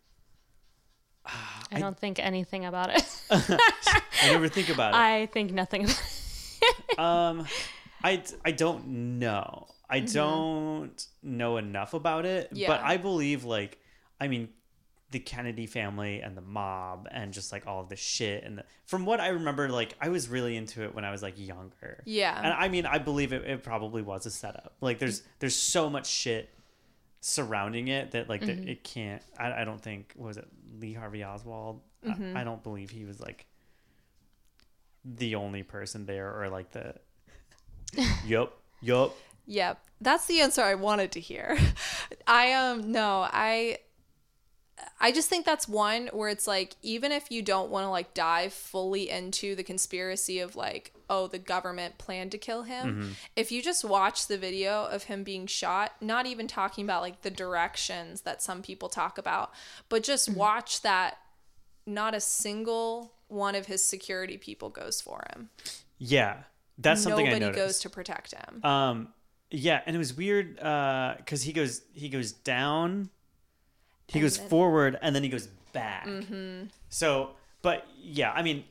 I 1.72 1.80
don't 1.80 1.98
think 2.00 2.18
anything 2.20 2.66
about 2.66 2.90
it. 2.90 3.06
I 3.32 4.28
never 4.32 4.50
think 4.50 4.70
about 4.70 4.94
it. 4.94 4.98
I 4.98 5.28
think 5.28 5.52
nothing 5.54 5.84
about 5.84 6.02
it. 6.62 7.00
um, 7.00 7.46
I 8.04 8.24
I 8.44 8.52
don't 8.52 8.88
know. 9.20 9.68
I 9.92 10.00
mm-hmm. 10.00 10.14
don't 10.14 11.08
know 11.22 11.58
enough 11.58 11.94
about 11.94 12.26
it, 12.26 12.50
Yeah. 12.54 12.68
but 12.68 12.82
I 12.82 12.98
believe 12.98 13.44
like, 13.44 13.80
I 14.20 14.28
mean. 14.28 14.50
The 15.12 15.20
Kennedy 15.20 15.68
family 15.68 16.22
and 16.22 16.38
the 16.38 16.42
mob 16.42 17.06
and 17.12 17.34
just 17.34 17.52
like 17.52 17.68
all 17.68 17.82
of 17.82 17.90
the 17.90 17.98
shit 17.98 18.46
and 18.46 18.60
the, 18.60 18.64
from 18.86 19.06
what 19.06 19.20
I 19.20 19.28
remember, 19.28 19.68
like 19.68 19.94
I 20.00 20.08
was 20.08 20.30
really 20.30 20.56
into 20.56 20.86
it 20.86 20.96
when 20.96 21.04
I 21.04 21.12
was 21.12 21.22
like 21.22 21.34
younger. 21.38 22.02
Yeah. 22.06 22.40
and 22.42 22.54
I 22.54 22.70
mean, 22.70 22.86
I 22.86 22.98
believe 22.98 23.34
it, 23.34 23.44
it 23.44 23.62
probably 23.62 24.02
was 24.02 24.26
a 24.26 24.32
setup. 24.32 24.78
Like, 24.80 25.00
there's 25.00 25.20
mm. 25.20 25.26
there's 25.40 25.58
so 25.58 25.90
much 25.90 26.08
shit 26.08 26.50
surrounding 27.22 27.88
it 27.88 28.12
that 28.12 28.28
like 28.30 28.42
that 28.42 28.60
mm-hmm. 28.60 28.70
it 28.70 28.84
can't. 28.84 29.22
I, 29.38 29.62
I 29.62 29.64
don't 29.64 29.82
think 29.82 30.14
what 30.16 30.28
was 30.28 30.38
it 30.38 30.48
Lee 30.80 30.94
Harvey 30.94 31.24
Oswald. 31.24 31.82
I, 32.04 32.10
mm-hmm. 32.10 32.36
I 32.38 32.44
don't 32.44 32.64
believe 32.64 32.90
he 32.90 33.06
was 33.06 33.20
like 33.20 33.46
the 35.06 35.36
only 35.36 35.64
person 35.64 36.06
there 36.06 36.42
or 36.42 36.50
like 36.50 36.72
the. 36.72 36.96
yup. 38.26 38.58
Yup. 38.82 39.16
Yep. 39.46 39.84
That's 40.00 40.26
the 40.26 40.42
answer 40.42 40.62
I 40.62 40.76
wanted 40.76 41.12
to 41.14 41.20
hear. 41.20 41.58
I 42.28 42.54
um 42.54 42.92
no, 42.92 43.28
I 43.32 43.80
I 45.00 45.12
just 45.12 45.30
think 45.30 45.46
that's 45.46 45.68
one 45.68 46.10
where 46.14 46.30
it's 46.30 46.48
like 46.48 46.76
even 46.82 47.12
if 47.12 47.32
you 47.32 47.42
don't 47.42 47.70
want 47.70 47.86
to 47.86 47.90
like 47.90 48.14
dive 48.14 48.54
fully 48.54 49.10
into 49.10 49.56
the 49.56 49.64
conspiracy 49.64 50.40
of 50.40 50.56
like 50.56 50.94
oh 51.10 51.28
the 51.28 51.40
government 51.40 51.98
planned 51.98 52.32
to 52.32 52.38
kill 52.38 52.64
him, 52.64 53.16
if 53.36 53.52
you 53.52 53.62
just 53.62 53.84
watch 53.84 54.28
the 54.28 54.38
video 54.38 54.86
of 54.86 55.04
him 55.04 55.24
being 55.24 55.46
shot, 55.48 55.94
not 56.02 56.26
even 56.26 56.48
talking 56.48 56.84
about 56.84 57.02
like 57.02 57.22
the 57.22 57.30
directions 57.32 58.22
that 58.22 58.42
some 58.42 58.62
people 58.62 58.90
talk 58.90 59.18
about, 59.18 59.52
but 59.90 60.04
just 60.04 60.30
watch 60.30 60.82
that 60.82 61.18
not 61.86 62.14
a 62.14 62.22
single 62.22 63.14
one 63.28 63.56
of 63.56 63.66
his 63.66 63.84
security 63.86 64.38
people 64.38 64.70
goes 64.70 65.02
for 65.02 65.24
him. 65.34 65.50
Yeah, 65.98 66.44
that's 66.78 67.04
something 67.04 67.26
Nobody 67.26 67.46
I 67.46 67.48
noticed. 67.48 67.66
goes 67.66 67.80
to 67.82 67.90
protect 67.90 68.34
him. 68.34 68.64
Um, 68.64 69.08
yeah, 69.52 69.82
and 69.86 69.96
it 69.96 70.00
was 70.00 70.16
weird 70.16 70.56
because 70.56 71.44
he 71.44 71.54
goes 71.54 71.82
he 71.94 72.10
goes 72.10 72.32
down, 72.32 73.10
he 74.08 74.20
goes 74.20 74.38
then- 74.38 74.50
forward, 74.50 74.98
and 75.02 75.14
then 75.16 75.24
he 75.24 75.30
goes 75.30 75.48
back. 75.74 76.08
Mm-hmm. 76.08 76.68
So, 76.90 77.32
but 77.62 77.86
yeah, 78.02 78.32
I 78.32 78.42
mean, 78.42 78.64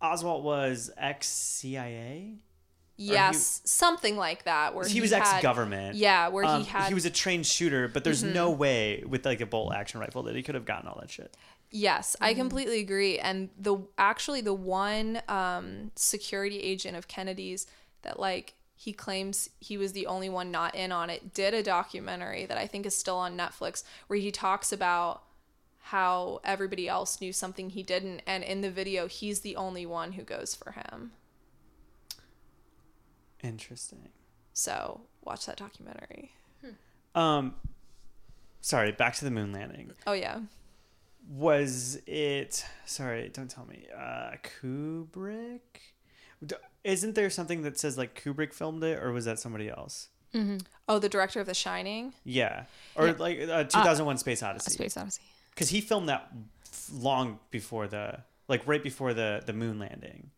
Oswald 0.00 0.44
was 0.44 0.90
ex 0.96 1.28
CIA. 1.28 2.36
Yes, 2.96 3.62
something 3.64 4.16
like 4.16 4.44
that. 4.44 4.74
Where 4.74 4.86
He 4.86 5.00
was 5.00 5.12
ex 5.12 5.40
government. 5.42 5.96
Yeah, 5.96 6.28
where 6.28 6.44
Um, 6.44 6.62
he 6.62 6.68
had. 6.68 6.88
he 6.88 6.94
was 6.94 7.04
a 7.04 7.10
trained 7.10 7.46
shooter, 7.46 7.88
but 7.88 8.04
there's 8.04 8.22
no 8.22 8.50
way 8.50 9.02
with 9.06 9.24
like 9.24 9.40
a 9.40 9.46
bolt 9.46 9.74
action 9.74 9.98
rifle 9.98 10.22
that 10.24 10.36
he 10.36 10.42
could 10.42 10.54
have 10.54 10.64
gotten 10.64 10.88
all 10.88 10.98
that 11.00 11.10
shit. 11.10 11.36
yes, 11.70 12.14
I 12.20 12.34
completely 12.34 12.80
agree. 12.80 13.18
And 13.18 13.48
the 13.58 13.78
actually 13.98 14.40
the 14.42 14.54
one 14.54 15.20
um, 15.28 15.90
security 15.96 16.60
agent 16.60 16.96
of 16.96 17.08
Kennedy's 17.08 17.66
that 18.02 18.20
like 18.20 18.54
he 18.82 18.92
claims 18.92 19.48
he 19.60 19.78
was 19.78 19.92
the 19.92 20.08
only 20.08 20.28
one 20.28 20.50
not 20.50 20.74
in 20.74 20.90
on 20.90 21.08
it 21.08 21.32
did 21.32 21.54
a 21.54 21.62
documentary 21.62 22.46
that 22.46 22.58
I 22.58 22.66
think 22.66 22.84
is 22.84 22.98
still 22.98 23.16
on 23.16 23.38
Netflix 23.38 23.84
where 24.08 24.18
he 24.18 24.32
talks 24.32 24.72
about 24.72 25.22
how 25.82 26.40
everybody 26.42 26.88
else 26.88 27.20
knew 27.20 27.32
something 27.32 27.70
he 27.70 27.84
didn't, 27.84 28.22
and 28.26 28.42
in 28.42 28.60
the 28.60 28.72
video 28.72 29.06
he's 29.06 29.40
the 29.40 29.54
only 29.54 29.86
one 29.86 30.12
who 30.12 30.22
goes 30.24 30.56
for 30.56 30.72
him. 30.72 31.12
Interesting. 33.40 34.08
So 34.52 35.02
watch 35.22 35.46
that 35.46 35.58
documentary. 35.58 36.32
Um, 37.14 37.54
sorry, 38.62 38.90
back 38.90 39.14
to 39.14 39.24
the 39.24 39.30
moon 39.30 39.52
landing. 39.52 39.92
Oh 40.08 40.12
yeah. 40.12 40.40
Was 41.30 42.00
it? 42.06 42.64
Sorry, 42.84 43.28
don't 43.32 43.48
tell 43.48 43.64
me. 43.64 43.86
Uh, 43.96 44.32
Kubrick. 44.42 45.60
D- 46.44 46.56
Isn't 46.84 47.14
there 47.14 47.30
something 47.30 47.62
that 47.62 47.78
says 47.78 47.96
like 47.96 48.20
Kubrick 48.20 48.52
filmed 48.52 48.82
it, 48.82 48.98
or 49.02 49.12
was 49.12 49.24
that 49.24 49.38
somebody 49.38 49.68
else? 49.68 50.08
Oh, 50.88 50.98
the 50.98 51.08
director 51.08 51.40
of 51.40 51.46
The 51.46 51.54
Shining. 51.54 52.14
Yeah, 52.24 52.64
or 52.96 53.12
like 53.12 53.38
uh, 53.40 53.64
2001: 53.64 54.18
Space 54.18 54.42
Odyssey. 54.42 54.70
Space 54.72 54.96
Odyssey. 54.96 55.22
Because 55.50 55.68
he 55.68 55.80
filmed 55.80 56.08
that 56.08 56.32
long 56.92 57.38
before 57.50 57.86
the, 57.86 58.20
like 58.48 58.66
right 58.66 58.82
before 58.82 59.12
the 59.14 59.42
the 59.44 59.52
moon 59.52 59.78
landing. 59.78 60.30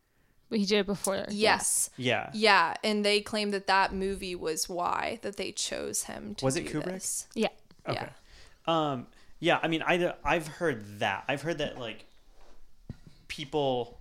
But 0.51 0.59
he 0.59 0.67
did 0.67 0.81
it 0.81 0.87
before. 0.87 1.25
Yes. 1.31 1.91
Yeah. 1.97 2.31
Yeah, 2.35 2.75
and 2.85 3.05
they 3.05 3.21
claim 3.21 3.51
that 3.53 3.67
that 3.67 3.95
movie 3.95 4.35
was 4.35 4.69
why 4.69 5.19
that 5.23 5.37
they 5.37 5.53
chose 5.53 6.05
him 6.05 6.35
to 6.37 6.45
Was 6.45 6.57
it 6.57 6.67
do 6.69 6.81
Kubrick? 6.81 6.85
this. 6.85 7.27
Yeah. 7.35 7.49
Okay. 7.89 8.09
Um. 8.67 9.07
Yeah. 9.41 9.59
I 9.63 9.69
mean, 9.69 9.83
I 9.87 10.13
I've 10.25 10.49
heard 10.49 10.99
that. 11.01 11.25
I've 11.29 11.43
heard 11.43 11.59
that 11.59 11.79
like 11.79 12.05
people. 13.29 13.99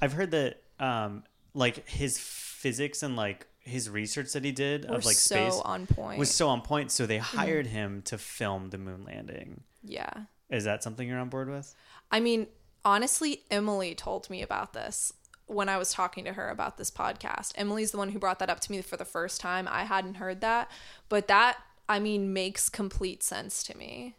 I've 0.00 0.14
heard 0.14 0.30
that 0.32 0.60
um 0.82 1.22
like 1.54 1.88
his 1.88 2.18
physics 2.18 3.02
and 3.02 3.16
like 3.16 3.46
his 3.60 3.88
research 3.88 4.32
that 4.32 4.44
he 4.44 4.52
did 4.52 4.86
We're 4.88 4.96
of 4.96 5.04
like 5.04 5.14
so 5.16 5.36
space 5.36 5.60
on 5.64 5.86
point. 5.86 6.18
was 6.18 6.30
so 6.34 6.48
on 6.48 6.60
point. 6.62 6.90
So 6.90 7.06
they 7.06 7.18
hired 7.18 7.66
him 7.68 8.02
to 8.06 8.18
film 8.18 8.70
the 8.70 8.78
moon 8.78 9.04
landing. 9.04 9.62
yeah. 9.84 10.12
Is 10.50 10.64
that 10.64 10.82
something 10.82 11.08
you're 11.08 11.18
on 11.18 11.28
board 11.30 11.48
with? 11.48 11.74
I 12.10 12.20
mean, 12.20 12.46
honestly, 12.84 13.42
Emily 13.50 13.94
told 13.94 14.28
me 14.28 14.42
about 14.42 14.72
this 14.74 15.12
when 15.46 15.68
I 15.70 15.78
was 15.78 15.92
talking 15.92 16.24
to 16.26 16.32
her 16.34 16.50
about 16.50 16.76
this 16.76 16.90
podcast. 16.90 17.52
Emily's 17.56 17.90
the 17.92 17.96
one 17.98 18.10
who 18.10 18.18
brought 18.18 18.38
that 18.40 18.50
up 18.50 18.60
to 18.60 18.70
me 18.72 18.82
for 18.82 18.96
the 18.98 19.04
first 19.06 19.40
time. 19.40 19.66
I 19.70 19.84
hadn't 19.84 20.14
heard 20.14 20.40
that, 20.42 20.70
but 21.08 21.26
that 21.28 21.58
I 21.88 22.00
mean 22.00 22.32
makes 22.34 22.68
complete 22.68 23.22
sense 23.22 23.62
to 23.64 23.76
me 23.78 24.16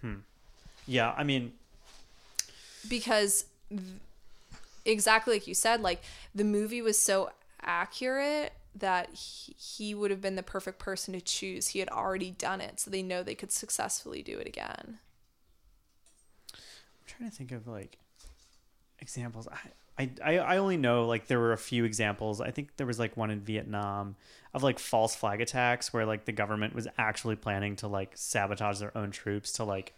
Hmm. 0.00 0.20
Yeah. 0.86 1.12
I 1.16 1.24
mean, 1.24 1.52
because 2.88 3.44
th- 3.68 3.80
exactly 4.90 5.34
like 5.34 5.46
you 5.46 5.54
said, 5.54 5.80
like 5.80 6.02
the 6.34 6.44
movie 6.44 6.82
was 6.82 7.00
so 7.00 7.30
accurate 7.62 8.52
that 8.74 9.14
he, 9.14 9.54
he 9.58 9.94
would 9.94 10.10
have 10.10 10.20
been 10.20 10.36
the 10.36 10.42
perfect 10.42 10.78
person 10.78 11.14
to 11.14 11.20
choose. 11.20 11.68
He 11.68 11.78
had 11.80 11.88
already 11.88 12.30
done 12.30 12.60
it, 12.60 12.80
so 12.80 12.90
they 12.90 13.02
know 13.02 13.22
they 13.22 13.34
could 13.34 13.52
successfully 13.52 14.22
do 14.22 14.38
it 14.38 14.46
again. 14.46 14.98
I'm 16.54 17.06
trying 17.06 17.30
to 17.30 17.36
think 17.36 17.52
of 17.52 17.66
like 17.66 17.98
examples. 18.98 19.48
I, 19.48 19.58
I 19.98 20.10
I 20.24 20.38
I 20.38 20.56
only 20.58 20.76
know 20.76 21.06
like 21.06 21.26
there 21.26 21.40
were 21.40 21.52
a 21.52 21.58
few 21.58 21.84
examples. 21.84 22.40
I 22.40 22.50
think 22.50 22.76
there 22.76 22.86
was 22.86 22.98
like 22.98 23.16
one 23.16 23.30
in 23.30 23.40
Vietnam 23.40 24.16
of 24.54 24.62
like 24.62 24.78
false 24.78 25.14
flag 25.14 25.40
attacks 25.40 25.92
where 25.92 26.06
like 26.06 26.24
the 26.24 26.32
government 26.32 26.74
was 26.74 26.88
actually 26.98 27.36
planning 27.36 27.76
to 27.76 27.88
like 27.88 28.12
sabotage 28.14 28.78
their 28.78 28.96
own 28.96 29.10
troops 29.10 29.52
to 29.52 29.64
like 29.64 29.94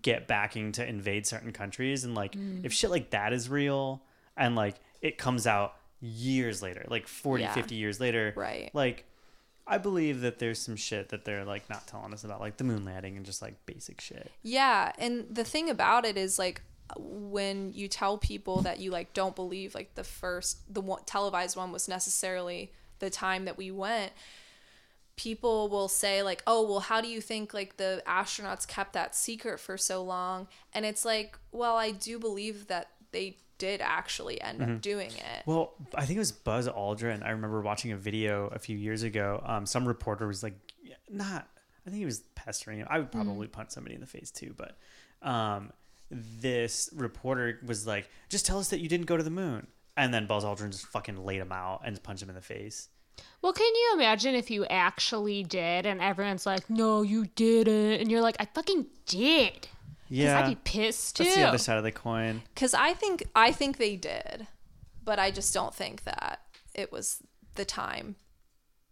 get 0.00 0.26
backing 0.26 0.72
to 0.72 0.86
invade 0.86 1.26
certain 1.26 1.52
countries 1.52 2.04
and 2.04 2.14
like 2.14 2.32
mm. 2.32 2.64
if 2.64 2.72
shit 2.72 2.90
like 2.90 3.10
that 3.10 3.32
is 3.34 3.50
real 3.50 4.02
and 4.36 4.54
like 4.56 4.76
it 5.00 5.18
comes 5.18 5.46
out 5.46 5.74
years 6.00 6.62
later 6.62 6.84
like 6.88 7.06
40 7.06 7.42
Yeah. 7.44 7.52
50 7.54 7.74
years 7.74 8.00
later 8.00 8.32
Right. 8.36 8.70
like 8.74 9.04
i 9.66 9.78
believe 9.78 10.20
that 10.20 10.38
there's 10.38 10.58
some 10.60 10.76
shit 10.76 11.08
that 11.10 11.24
they're 11.24 11.44
like 11.44 11.68
not 11.70 11.86
telling 11.86 12.12
us 12.12 12.24
about 12.24 12.40
like 12.40 12.56
the 12.58 12.64
moon 12.64 12.84
landing 12.84 13.16
and 13.16 13.24
just 13.24 13.40
like 13.40 13.54
basic 13.66 14.00
shit 14.00 14.30
Yeah, 14.42 14.92
and 14.98 15.26
the 15.30 15.44
thing 15.44 15.70
about 15.70 16.04
it 16.04 16.16
is 16.18 16.38
like 16.38 16.62
when 16.98 17.72
you 17.72 17.88
tell 17.88 18.18
people 18.18 18.60
that 18.62 18.78
you 18.78 18.90
like 18.90 19.14
don't 19.14 19.34
believe 19.34 19.74
like 19.74 19.94
the 19.94 20.04
first 20.04 20.58
the 20.72 20.82
one, 20.82 21.00
televised 21.06 21.56
one 21.56 21.72
was 21.72 21.88
necessarily 21.88 22.72
the 22.98 23.08
time 23.08 23.46
that 23.46 23.56
we 23.56 23.70
went 23.70 24.12
people 25.16 25.68
will 25.68 25.88
say 25.88 26.22
like 26.22 26.42
oh 26.46 26.66
well 26.68 26.80
how 26.80 27.00
do 27.00 27.06
you 27.08 27.20
think 27.20 27.54
like 27.54 27.76
the 27.76 28.02
astronauts 28.06 28.66
kept 28.66 28.92
that 28.94 29.14
secret 29.14 29.60
for 29.60 29.78
so 29.78 30.02
long 30.02 30.48
and 30.72 30.84
it's 30.84 31.04
like 31.04 31.38
well 31.52 31.76
i 31.76 31.90
do 31.90 32.18
believe 32.18 32.66
that 32.66 32.88
they 33.12 33.36
did 33.58 33.80
actually 33.80 34.40
end 34.40 34.62
up 34.62 34.80
doing 34.80 35.10
it 35.10 35.46
Well, 35.46 35.74
I 35.94 36.04
think 36.06 36.16
it 36.16 36.20
was 36.20 36.32
Buzz 36.32 36.68
Aldrin. 36.68 37.24
I 37.24 37.30
remember 37.30 37.60
watching 37.60 37.92
a 37.92 37.96
video 37.96 38.48
a 38.48 38.58
few 38.58 38.76
years 38.76 39.02
ago. 39.02 39.42
Um, 39.44 39.66
some 39.66 39.86
reporter 39.86 40.26
was 40.26 40.42
like, 40.42 40.54
not, 41.10 41.48
I 41.86 41.90
think 41.90 41.98
he 41.98 42.04
was 42.04 42.20
pestering 42.34 42.78
him. 42.78 42.86
I 42.90 42.98
would 42.98 43.12
probably 43.12 43.46
punch 43.46 43.70
somebody 43.70 43.94
in 43.94 44.00
the 44.00 44.06
face 44.06 44.30
too, 44.30 44.54
but 44.56 44.76
um, 45.22 45.72
this 46.10 46.90
reporter 46.94 47.60
was 47.66 47.86
like, 47.86 48.08
just 48.28 48.46
tell 48.46 48.58
us 48.58 48.68
that 48.70 48.80
you 48.80 48.88
didn't 48.88 49.06
go 49.06 49.16
to 49.16 49.22
the 49.22 49.30
moon. 49.30 49.66
And 49.96 50.12
then 50.12 50.26
Buzz 50.26 50.44
Aldrin 50.44 50.70
just 50.70 50.86
fucking 50.86 51.24
laid 51.24 51.40
him 51.40 51.52
out 51.52 51.82
and 51.84 52.02
punched 52.02 52.22
him 52.22 52.28
in 52.28 52.34
the 52.34 52.40
face. 52.40 52.88
Well, 53.42 53.52
can 53.52 53.72
you 53.74 53.92
imagine 53.94 54.34
if 54.34 54.50
you 54.50 54.64
actually 54.66 55.44
did 55.44 55.86
and 55.86 56.00
everyone's 56.00 56.46
like, 56.46 56.68
no, 56.68 57.02
you 57.02 57.26
didn't. 57.36 58.00
And 58.00 58.10
you're 58.10 58.22
like, 58.22 58.36
I 58.40 58.46
fucking 58.46 58.86
did. 59.06 59.68
Yeah. 60.08 60.38
I'd 60.38 60.48
be 60.48 60.56
pissed 60.64 61.16
too. 61.16 61.24
That's 61.24 61.36
the 61.36 61.48
other 61.48 61.58
side 61.58 61.78
of 61.78 61.84
the 61.84 61.92
coin. 61.92 62.42
because 62.54 62.74
i 62.74 62.92
think 62.92 63.24
i 63.34 63.50
think 63.50 63.78
they 63.78 63.96
did 63.96 64.46
but 65.04 65.18
i 65.18 65.30
just 65.30 65.52
don't 65.54 65.74
think 65.74 66.04
that 66.04 66.40
it 66.74 66.92
was 66.92 67.22
the 67.54 67.64
time 67.64 68.16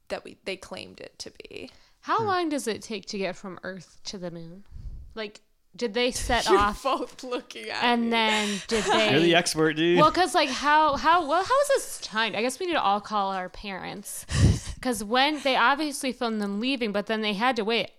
that 0.09 0.25
we 0.25 0.37
they 0.45 0.57
claimed 0.57 1.01
it 1.01 1.19
to 1.19 1.31
be 1.31 1.71
How 2.01 2.19
hmm. 2.19 2.27
long 2.27 2.49
does 2.49 2.69
it 2.69 2.83
take 2.83 3.07
to 3.07 3.19
get 3.19 3.37
from 3.37 3.59
Earth 3.63 3.99
to 4.05 4.19
the 4.19 4.31
moon? 4.31 4.65
Like, 5.15 5.41
did 5.75 5.95
they 5.95 6.11
set 6.29 6.49
off 6.49 6.83
both 6.83 7.25
looking 7.25 7.69
at 7.71 7.83
it? 7.83 7.85
and 7.85 8.13
then 8.13 8.61
did 8.69 8.85
they? 8.93 9.11
You're 9.11 9.21
the 9.21 9.35
expert, 9.35 9.75
dude. 9.75 9.99
Well, 9.99 10.11
because 10.11 10.35
like 10.35 10.51
how 10.51 10.97
how 10.97 11.27
well 11.27 11.43
how 11.43 11.61
is 11.63 11.69
this 11.69 12.01
timed? 12.03 12.37
I 12.37 12.43
guess 12.43 12.61
we 12.61 12.67
need 12.67 12.75
to 12.75 12.83
all 12.83 13.01
call 13.01 13.33
our 13.33 13.49
parents 13.49 14.27
because 14.75 15.03
when 15.03 15.41
they 15.43 15.57
obviously 15.57 16.13
filmed 16.13 16.41
them 16.41 16.61
leaving, 16.61 16.93
but 16.93 17.07
then 17.07 17.23
they 17.23 17.33
had 17.33 17.57
to 17.57 17.65
wait 17.65 17.91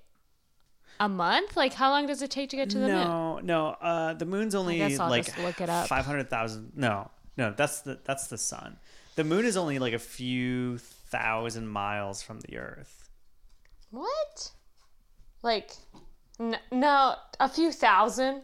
a 0.99 1.09
month. 1.09 1.55
Like, 1.57 1.73
how 1.73 1.89
long 1.89 2.07
does 2.07 2.21
it 2.21 2.31
take 2.31 2.49
to 2.51 2.55
get 2.55 2.69
to 2.71 2.77
the 2.79 2.87
moon? 2.87 3.07
no, 3.07 3.39
no. 3.39 3.67
Uh, 3.81 4.13
the 4.13 4.25
moon's 4.25 4.55
only 4.55 4.77
guess 4.77 4.99
I'll 4.99 5.09
like 5.09 5.25
just 5.25 5.37
look 5.39 5.59
it 5.61 5.69
up. 5.69 5.87
five 5.87 6.05
hundred 6.05 6.29
thousand. 6.29 6.73
No, 6.75 7.09
no. 7.37 7.53
That's 7.55 7.81
the 7.81 7.99
that's 8.03 8.27
the 8.27 8.37
sun. 8.37 8.77
The 9.15 9.23
moon 9.23 9.45
is 9.45 9.57
only 9.57 9.79
like 9.79 9.93
a 9.93 9.99
few 9.99 10.77
thousand 10.79 11.67
miles 11.67 12.21
from 12.23 12.39
the 12.41 12.57
Earth. 12.57 13.09
What? 13.91 14.51
Like, 15.43 15.71
n- 16.39 16.57
no, 16.71 17.15
a 17.39 17.47
few 17.49 17.71
thousand. 17.71 18.41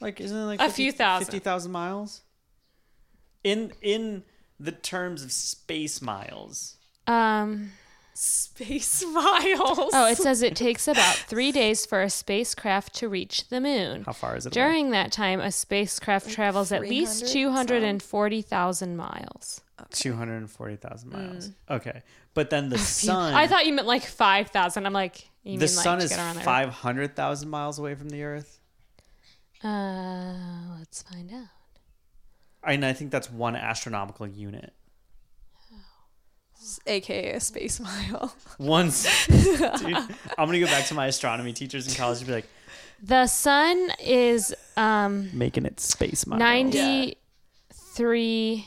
Like, 0.00 0.20
isn't 0.20 0.36
it 0.36 0.44
like 0.44 0.60
A 0.60 0.64
50 0.64 0.82
few 0.82 0.92
thousand. 0.92 1.26
fifty 1.26 1.38
thousand 1.40 1.72
miles? 1.72 2.22
In 3.42 3.72
in 3.82 4.22
the 4.58 4.72
terms 4.72 5.22
of 5.24 5.32
space 5.32 6.00
miles. 6.02 6.76
Um. 7.06 7.72
Space 8.20 9.02
miles 9.12 9.90
Oh, 9.92 10.06
it 10.06 10.18
says 10.18 10.42
it 10.42 10.54
takes 10.54 10.86
about 10.86 11.14
three 11.14 11.52
days 11.52 11.86
for 11.86 12.02
a 12.02 12.10
spacecraft 12.10 12.94
to 12.96 13.08
reach 13.08 13.48
the 13.48 13.60
moon. 13.60 14.04
How 14.04 14.12
far 14.12 14.36
is 14.36 14.46
it? 14.46 14.54
away? 14.54 14.62
During 14.62 14.90
that 14.90 15.10
time, 15.12 15.40
a 15.40 15.50
spacecraft 15.50 16.28
travels 16.30 16.70
at 16.72 16.82
least 16.82 17.28
240,000 17.32 18.96
miles. 18.96 19.60
two 19.90 20.12
hundred 20.14 20.36
and 20.36 20.50
forty 20.50 20.76
thousand 20.76 21.10
miles. 21.12 21.50
Okay, 21.70 22.02
but 22.34 22.50
then 22.50 22.68
the 22.68 22.78
sun. 23.06 23.32
Mm. 23.32 23.36
I 23.36 23.46
thought 23.46 23.66
you 23.66 23.72
meant 23.72 23.88
like 23.88 24.04
5,000. 24.04 24.84
I'm 24.86 24.92
like, 24.92 25.28
you 25.42 25.54
the 25.58 25.60
mean 25.60 25.68
sun 25.68 25.98
like 25.98 26.04
is 26.04 26.10
get 26.10 26.18
around 26.18 26.34
the 26.34 26.40
Earth? 26.40 26.44
five 26.44 26.68
hundred 26.68 27.16
thousand 27.16 27.48
miles 27.48 27.78
away 27.78 27.94
from 27.94 28.10
the 28.10 28.22
Earth. 28.22 28.60
Uh, 29.64 30.34
let's 30.78 31.02
find 31.02 31.30
out. 31.32 31.48
And 32.62 32.84
I 32.84 32.92
think 32.92 33.10
that's 33.10 33.30
one 33.30 33.56
astronomical 33.56 34.26
unit. 34.26 34.74
Aka 36.86 37.32
a 37.32 37.40
space 37.40 37.80
mile 37.86 38.34
Once, 38.58 39.26
dude, 39.30 39.62
I'm 39.62 40.46
gonna 40.46 40.60
go 40.60 40.66
back 40.66 40.86
to 40.86 40.94
my 40.94 41.06
astronomy 41.06 41.52
teachers 41.52 41.88
in 41.88 41.94
college 41.94 42.18
and 42.18 42.26
be 42.26 42.32
like, 42.34 42.48
The 43.02 43.26
sun 43.26 43.90
is 44.00 44.54
um 44.76 45.30
making 45.32 45.64
it 45.66 45.80
space 45.80 46.26
miles. 46.26 46.40
93 46.40 48.66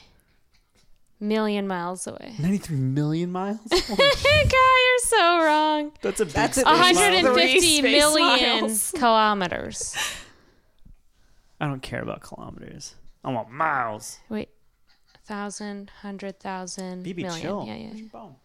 million 1.20 1.68
miles 1.68 2.08
away. 2.08 2.34
93 2.40 2.78
million 2.78 3.32
miles? 3.32 3.60
God, 3.70 3.98
you're 3.98 5.00
so 5.00 5.44
wrong. 5.44 5.92
That's 6.02 6.20
a 6.20 6.26
big 6.26 6.34
That's 6.34 6.58
a 6.58 6.62
space 6.62 6.74
big 6.74 6.96
150 6.98 7.60
space 7.60 7.82
million 7.84 8.62
miles. 8.62 8.92
kilometers. 8.92 9.96
I 11.62 11.68
don't 11.68 11.82
care 11.82 12.02
about 12.02 12.22
kilometers. 12.22 12.96
I 13.24 13.32
want 13.32 13.50
miles. 13.52 14.18
Wait, 14.28 14.50
thousand, 15.26 15.90
hundred 16.02 16.40
thousand, 16.40 17.06
BB, 17.06 17.18
million. 17.18 17.42
chill. 17.42 17.64
Yeah, 17.68 17.76
yeah. 17.76 17.84
Where's 17.88 17.94
yeah. 17.96 18.00
your 18.02 18.10
bone? 18.10 18.36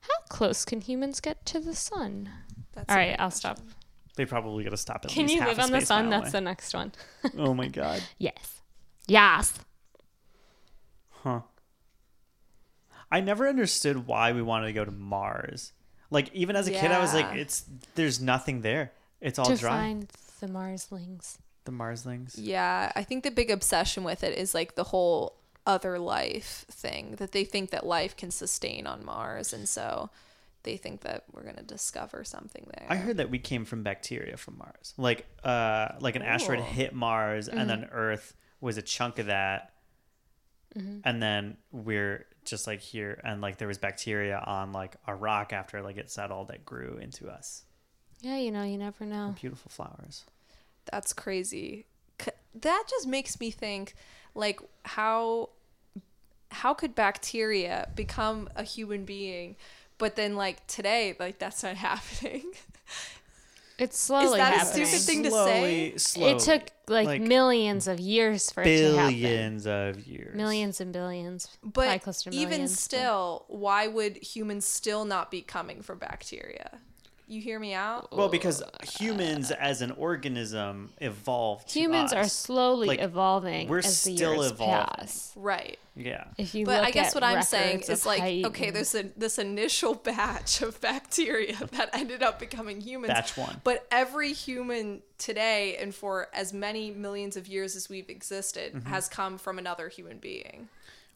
How 0.00 0.14
close 0.28 0.64
can 0.64 0.80
humans 0.80 1.20
get 1.20 1.44
to 1.46 1.60
the 1.60 1.74
sun? 1.74 2.30
That's 2.72 2.88
All 2.88 2.96
a 2.96 2.98
right, 2.98 3.10
good 3.10 3.20
I'll 3.22 3.30
question. 3.30 3.56
stop. 3.56 3.66
They 4.16 4.24
probably 4.26 4.64
gotta 4.64 4.76
stop 4.76 5.04
at 5.04 5.10
Can 5.10 5.22
least 5.22 5.34
you 5.34 5.40
half 5.40 5.48
live 5.50 5.58
a 5.58 5.62
on 5.62 5.70
the 5.70 5.78
space 5.78 5.88
sun? 5.88 6.08
mile 6.10 6.20
That's 6.20 6.32
the 6.32 6.40
next 6.40 6.74
one. 6.74 6.92
Oh 7.38 7.54
my 7.54 7.68
god. 7.68 8.02
yes. 8.18 8.60
Yes. 9.06 9.58
Huh. 11.10 11.40
I 13.10 13.20
never 13.20 13.48
understood 13.48 14.06
why 14.06 14.32
we 14.32 14.42
wanted 14.42 14.66
to 14.66 14.72
go 14.72 14.84
to 14.84 14.90
Mars. 14.90 15.72
Like 16.10 16.32
even 16.34 16.56
as 16.56 16.66
a 16.68 16.70
kid, 16.70 16.90
I 16.90 17.00
was 17.00 17.14
like, 17.14 17.26
Yeah. 17.26 17.40
"It's 17.40 17.64
there's 17.94 18.20
nothing 18.20 18.62
there. 18.62 18.92
It's 19.20 19.38
all 19.38 19.46
to 19.46 19.56
dry." 19.56 19.70
find 19.70 20.08
the 20.40 20.46
Marslings. 20.48 21.38
The 21.64 21.72
Marslings. 21.72 22.34
Yeah, 22.36 22.90
I 22.96 23.04
think 23.04 23.22
the 23.24 23.30
big 23.30 23.50
obsession 23.50 24.02
with 24.04 24.24
it 24.24 24.36
is 24.36 24.54
like 24.54 24.74
the 24.74 24.84
whole 24.84 25.36
other 25.70 25.98
life 25.98 26.64
thing 26.70 27.14
that 27.16 27.32
they 27.32 27.44
think 27.44 27.70
that 27.70 27.86
life 27.86 28.16
can 28.16 28.30
sustain 28.30 28.86
on 28.86 29.04
Mars, 29.04 29.52
and 29.52 29.68
so 29.68 30.10
they 30.62 30.76
think 30.76 31.00
that 31.02 31.24
we're 31.32 31.44
gonna 31.44 31.62
discover 31.62 32.24
something 32.24 32.66
there. 32.74 32.86
I 32.88 32.96
heard 32.96 33.16
that 33.18 33.30
we 33.30 33.38
came 33.38 33.64
from 33.64 33.82
bacteria 33.82 34.36
from 34.36 34.58
Mars. 34.58 34.94
Like 34.98 35.26
uh 35.44 35.88
like 36.00 36.16
an 36.16 36.22
asteroid 36.22 36.60
hit 36.60 36.92
Mars 36.94 37.48
and 37.48 37.68
then 37.70 37.80
Mm-hmm. 37.82 37.94
Earth 37.94 38.34
was 38.60 38.76
a 38.76 38.82
chunk 38.82 39.18
of 39.18 39.26
that. 39.26 39.72
And 41.04 41.20
then 41.20 41.56
we're 41.72 42.26
just 42.44 42.66
like 42.66 42.80
here 42.80 43.20
and 43.24 43.40
like 43.40 43.56
there 43.56 43.66
was 43.68 43.78
bacteria 43.78 44.38
on 44.38 44.72
like 44.72 44.94
a 45.06 45.14
rock 45.14 45.52
after 45.52 45.82
like 45.82 45.96
it 45.96 46.10
settled 46.10 46.48
that 46.48 46.64
grew 46.64 46.98
into 47.00 47.28
us. 47.28 47.64
Yeah, 48.20 48.36
you 48.36 48.50
know, 48.50 48.62
you 48.62 48.78
never 48.78 49.04
know. 49.04 49.34
Beautiful 49.40 49.70
flowers. 49.70 50.24
That's 50.92 51.12
crazy. 51.12 51.86
That 52.54 52.84
just 52.88 53.06
makes 53.08 53.40
me 53.40 53.50
think, 53.50 53.94
like 54.34 54.60
how 54.84 55.50
how 56.50 56.74
could 56.74 56.94
bacteria 56.94 57.88
become 57.94 58.48
a 58.56 58.62
human 58.62 59.04
being, 59.04 59.56
but 59.98 60.16
then 60.16 60.36
like 60.36 60.66
today, 60.66 61.14
like 61.18 61.38
that's 61.38 61.62
not 61.62 61.76
happening. 61.90 62.52
It's 63.78 63.98
slowly 63.98 64.26
Is 64.26 64.32
that 64.32 64.62
a 64.62 64.66
stupid 64.66 65.00
thing 65.06 65.22
to 65.22 65.30
Slowly, 65.30 65.92
say? 65.92 65.96
slowly. 65.96 66.32
It 66.32 66.38
took 66.40 66.62
like, 66.86 67.22
millions 67.22 67.88
of 67.88 67.98
years 67.98 68.50
for 68.50 68.62
it 68.62 68.66
to 68.76 68.94
happen. 68.94 69.14
billions 69.18 69.66
of 69.66 70.06
years. 70.06 70.36
Millions 70.36 70.82
and 70.82 70.92
billions. 70.92 71.48
But 71.62 72.02
close 72.02 72.26
even 72.26 72.38
millions, 72.50 72.72
but- 72.72 72.78
still, 72.78 73.44
why 73.48 73.86
would 73.86 74.18
humans 74.18 74.66
still 74.66 75.06
not 75.06 75.30
be 75.30 75.40
coming 75.40 75.80
from 75.80 75.98
bacteria? 75.98 76.80
You 77.30 77.40
hear 77.40 77.60
me 77.60 77.74
out? 77.74 78.08
Well, 78.10 78.28
because 78.28 78.60
humans 78.98 79.52
as 79.52 79.82
an 79.82 79.92
organism 79.92 80.90
evolved. 81.00 81.68
to 81.68 81.78
humans 81.80 82.12
are 82.12 82.28
slowly 82.28 82.88
Like, 82.88 83.00
evolving 83.00 83.68
we're 83.68 83.78
as 83.78 84.02
the 84.02 84.16
still 84.16 84.34
years 84.34 84.50
evolving. 84.50 84.86
pass. 84.96 85.32
Right. 85.36 85.78
Yeah. 85.94 86.24
If 86.38 86.54
you 86.56 86.66
But 86.66 86.78
look 86.80 86.88
I 86.88 86.90
guess 86.90 87.08
at 87.08 87.14
what 87.14 87.22
I'm 87.24 87.42
saying 87.42 87.82
is 87.88 88.04
like, 88.04 88.20
height 88.20 88.44
okay, 88.46 88.70
there's 88.70 88.94
a 88.96 89.04
this 89.16 89.38
initial 89.38 89.94
batch 90.10 90.60
of 90.62 90.80
bacteria 90.80 91.54
that 91.72 91.90
ended 91.92 92.22
up 92.24 92.40
becoming 92.40 92.80
humans. 92.80 93.12
Batch 93.12 93.36
one. 93.36 93.60
But 93.62 93.86
every 93.92 94.32
human 94.32 95.02
today 95.18 95.76
and 95.76 95.94
for 95.94 96.28
as 96.34 96.52
many 96.52 96.90
millions 96.90 97.36
of 97.36 97.46
years 97.46 97.76
as 97.76 97.88
we've 97.88 98.08
existed 98.10 98.72
Mm-hmm. 98.74 98.88
has 98.88 99.08
come 99.08 99.38
from 99.38 99.58
another 99.58 99.88
human 99.88 100.18
being. 100.18 100.68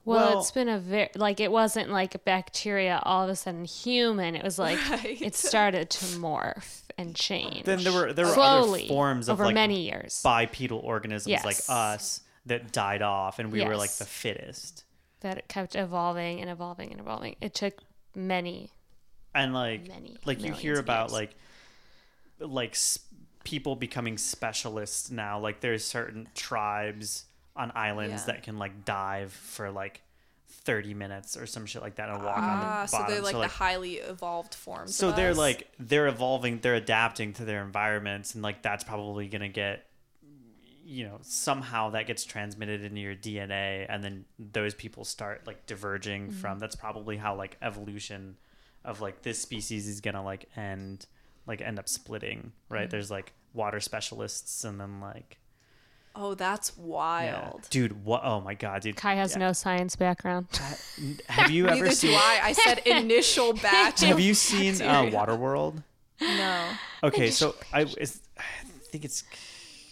Well, 0.05 0.31
Well- 0.33 0.41
it's 0.41 0.51
been 0.51 0.69
a 0.69 0.79
very 0.79 1.09
like 1.17 1.41
it 1.41 1.51
wasn't 1.51 1.91
like 1.91 2.15
a 2.15 2.19
bacteria 2.19 3.01
all 3.05 3.25
of 3.25 3.31
a 3.31 3.37
sudden 3.37 3.65
human. 3.65 4.35
It 4.37 4.45
was 4.45 4.59
like 4.59 4.79
Right. 4.91 5.21
it 5.23 5.35
started 5.35 5.91
to 5.91 6.05
morph 6.19 6.83
and 6.99 7.15
change. 7.17 7.65
Then 7.65 7.83
there 7.83 7.93
were 7.93 8.13
there 8.13 8.27
were 8.27 8.33
slowly 8.35 8.81
other 8.83 8.89
forms 8.89 9.29
of 9.29 9.35
over 9.35 9.47
like 9.47 9.55
many 9.55 9.81
years. 9.89 10.21
bipedal 10.23 10.79
organisms 10.81 11.45
like 11.45 11.59
us 11.69 12.21
that 12.47 12.73
died 12.73 13.01
off, 13.03 13.39
and 13.39 13.51
we 13.51 13.65
were 13.65 13.77
like 13.77 13.93
the 13.93 14.05
fittest. 14.05 14.85
that 15.21 15.39
it 15.39 15.49
kept 15.49 15.75
evolving 15.75 16.41
and 16.43 16.51
evolving 16.51 16.91
and 16.91 17.01
evolving. 17.01 17.35
It 17.41 17.55
took 17.55 17.81
many. 18.15 18.71
and 19.35 19.55
like 19.55 19.89
Many 19.89 20.17
like 20.27 20.43
you 20.43 20.53
hear 20.53 20.79
about 20.79 21.09
years. 21.11 21.13
like 21.13 21.35
like 22.39 22.71
s- 22.73 22.99
people 23.43 23.75
becoming 23.77 24.17
specialists 24.19 25.11
now 25.11 25.39
like 25.41 25.61
there's 25.61 25.85
certain 25.85 26.29
tribes 26.35 27.25
on 27.57 27.73
islands 27.75 28.23
Yeah. 28.27 28.33
that 28.35 28.43
can 28.43 28.59
like 28.59 28.85
dive 28.85 29.33
for 29.33 29.71
like 29.71 30.03
30 30.49 30.95
minutes 30.95 31.37
or 31.37 31.47
some 31.47 31.67
shit 31.67 31.83
like 31.83 31.97
that 31.97 32.09
and 32.09 32.23
walk 32.25 32.39
on 32.39 32.59
the 32.61 32.65
the 32.83 32.87
so 32.87 33.05
they're 33.09 33.21
like, 33.23 33.35
the 33.35 33.49
highly 33.49 33.95
evolved 33.97 34.55
forms. 34.55 34.95
so 34.95 35.13
they're 35.13 35.31
us. 35.33 35.37
like 35.37 35.69
they're 35.79 36.07
evolving 36.09 36.59
they're 36.61 36.75
adapting 36.75 37.33
to 37.35 37.45
their 37.45 37.63
environments 37.63 38.35
and 38.35 38.43
like 38.43 38.63
that's 38.63 38.83
probably 38.85 39.29
gonna 39.29 39.49
get 39.49 39.87
you 40.87 41.05
know 41.07 41.19
somehow 41.23 41.91
that 41.91 42.07
gets 42.07 42.25
transmitted 42.25 42.83
into 42.85 43.01
your 43.01 43.15
dna 43.15 43.87
and 43.89 44.03
then 44.05 44.25
those 44.39 44.75
people 44.75 45.05
start 45.05 45.47
like 45.47 45.65
diverging 45.67 46.29
Mm-hmm. 46.29 46.37
from 46.41 46.59
that's 46.59 46.77
probably 46.77 47.17
how 47.17 47.35
like 47.35 47.57
evolution 47.63 48.37
of 48.85 49.01
like 49.01 49.23
this 49.23 49.39
species 49.41 49.89
is 49.89 50.01
gonna 50.01 50.23
like 50.25 50.47
end 50.57 51.07
like 51.47 51.61
end 51.63 51.79
up 51.79 51.89
splitting 51.89 52.53
right 52.69 52.83
Mm-hmm. 52.83 52.91
there's 52.91 53.11
like 53.11 53.33
water 53.55 53.81
specialists 53.81 54.65
and 54.65 54.81
then 54.81 55.01
like 55.01 55.39
oh, 56.17 56.35
that's 56.35 56.73
yeah. 56.77 56.83
wild. 56.85 57.67
dude 57.71 58.05
what 58.05 58.23
oh 58.25 58.41
my 58.41 58.55
god 58.55 58.83
dude 58.83 58.97
Kai 58.97 59.15
has 59.15 59.33
Yeah. 59.33 59.39
no 59.39 59.53
science 59.53 59.97
background. 59.97 60.47
have 61.29 61.51
you 61.51 61.67
ever 61.69 61.91
seen 61.91 62.15
I. 62.15 62.41
I 62.45 62.53
said 62.53 62.79
initial 62.87 63.53
batch. 63.55 64.01
have 64.01 64.21
you 64.21 64.35
seen 64.35 64.75
uh, 64.77 64.79
bacteria. 65.03 65.13
waterworld 65.13 65.83
No. 66.21 66.69
Okay, 67.03 67.31
so 67.31 67.55
I, 67.73 67.81
I 67.83 67.85
think 68.91 69.05
it's 69.05 69.25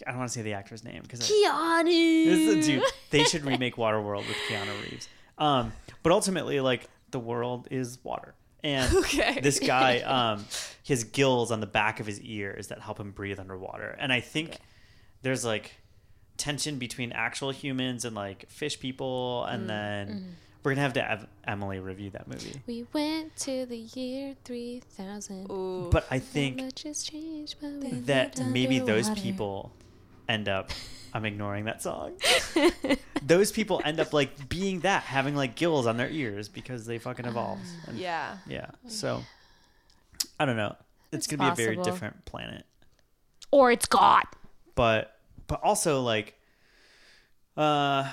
I 0.05 0.11
don't 0.11 0.19
want 0.19 0.29
to 0.31 0.33
say 0.33 0.41
the 0.41 0.53
actor's 0.53 0.83
name 0.83 1.01
because 1.01 1.19
Keanu. 1.21 2.25
This 2.25 2.65
dude 2.65 2.83
they 3.09 3.23
should 3.23 3.45
remake 3.45 3.75
Waterworld 3.75 4.27
with 4.27 4.35
Keanu 4.49 4.89
Reeves. 4.89 5.07
Um, 5.37 5.71
but 6.01 6.11
ultimately, 6.11 6.59
like 6.59 6.89
the 7.11 7.19
world 7.19 7.67
is 7.71 7.99
water, 8.03 8.33
and 8.63 8.93
Okay. 9.03 9.39
this 9.41 9.59
guy 9.59 9.99
um 10.01 10.45
he 10.81 10.93
has 10.93 11.03
gills 11.05 11.51
on 11.51 11.59
the 11.61 11.67
back 11.67 11.99
of 11.99 12.05
his 12.05 12.19
ears 12.21 12.67
that 12.67 12.79
help 12.81 12.99
him 12.99 13.11
breathe 13.11 13.39
underwater, 13.39 13.95
and 13.99 14.11
I 14.11 14.19
think 14.19 14.57
there's 15.21 15.45
like 15.45 15.71
tension 16.37 16.77
between 16.77 17.11
actual 17.11 17.51
humans 17.51 18.05
and 18.05 18.15
like 18.15 18.49
fish 18.49 18.79
people, 18.79 19.45
and 19.45 19.65
mm, 19.65 19.67
then 19.67 20.07
mm-hmm. 20.07 20.29
we're 20.63 20.71
gonna 20.71 20.81
have 20.81 20.93
to 20.93 21.01
have 21.03 21.27
Emily 21.45 21.79
review 21.79 22.09
that 22.11 22.27
movie. 22.27 22.61
We 22.67 22.85
went 22.93 23.35
to 23.37 23.65
the 23.65 23.77
year 23.77 24.35
3000. 24.43 25.89
But 25.89 26.05
I 26.09 26.19
So 26.19 26.25
think 26.25 26.61
much 26.61 26.83
has 26.83 27.03
changed, 27.03 27.55
but 27.61 28.05
that 28.07 28.45
maybe 28.47 28.79
those 28.79 29.09
people 29.11 29.71
end 30.27 30.47
up 30.47 30.71
I'm 31.13 31.25
ignoring 31.25 31.65
that 31.65 31.81
song. 31.81 32.13
those 33.21 33.51
people 33.51 33.81
end 33.85 33.99
up 33.99 34.13
like 34.13 34.49
being 34.49 34.79
that, 34.79 35.03
having 35.03 35.35
like 35.35 35.55
gills 35.55 35.85
on 35.85 35.97
their 35.97 36.09
ears 36.09 36.49
because 36.49 36.85
they 36.87 36.97
fucking 36.97 37.25
evolved. 37.25 37.61
Ah. 37.65 37.89
And, 37.89 37.99
yeah. 37.99 38.37
yeah. 38.47 38.67
Oh, 38.71 38.89
so 38.89 39.23
I 40.39 40.45
don't 40.45 40.57
know. 40.57 40.75
It's 41.11 41.27
It's 41.27 41.27
gonna 41.27 41.55
be 41.55 41.61
a 41.61 41.65
very 41.65 41.77
different 41.77 42.25
planet. 42.25 42.65
Or 43.51 43.71
it's 43.71 43.85
God. 43.85 44.23
But 44.73 45.12
but 45.47 45.61
also 45.63 46.01
like 46.01 46.35
uh 47.57 48.11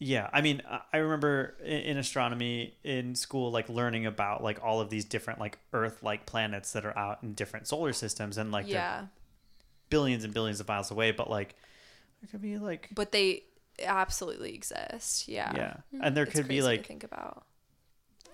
yeah, 0.00 0.28
I 0.32 0.42
mean, 0.42 0.60
I- 0.92 0.98
remember 0.98 1.56
in, 1.64 1.96
astronomy 1.96 2.76
in 2.82 3.14
school, 3.14 3.50
like 3.52 3.68
learning 3.68 4.06
about 4.06 4.42
like 4.42 4.58
all 4.62 4.80
of 4.80 4.90
these 4.90 5.04
different 5.04 5.38
like 5.40 5.58
Earth-like 5.72 6.26
planets 6.26 6.72
that 6.72 6.84
are 6.84 6.96
out 6.98 7.22
in 7.22 7.32
different 7.34 7.68
solar 7.68 7.92
systems, 7.92 8.36
and 8.36 8.50
like 8.52 8.68
Yeah. 8.68 9.06
billions 9.90 10.24
and 10.24 10.34
billions 10.34 10.60
of 10.60 10.68
miles 10.68 10.90
away, 10.90 11.12
but 11.12 11.30
like 11.30 11.54
there 12.20 12.28
could 12.30 12.42
be 12.42 12.58
like 12.58 12.90
But 12.92 13.12
they 13.12 13.44
absolutely 13.82 14.54
exist. 14.54 15.28
Yeah. 15.28 15.52
yeah, 15.54 15.76
and 16.02 16.16
there 16.16 16.24
It's 16.24 16.34
could 16.34 16.48
be 16.48 16.60
like 16.60 16.86
think 16.86 17.04
about. 17.04 17.46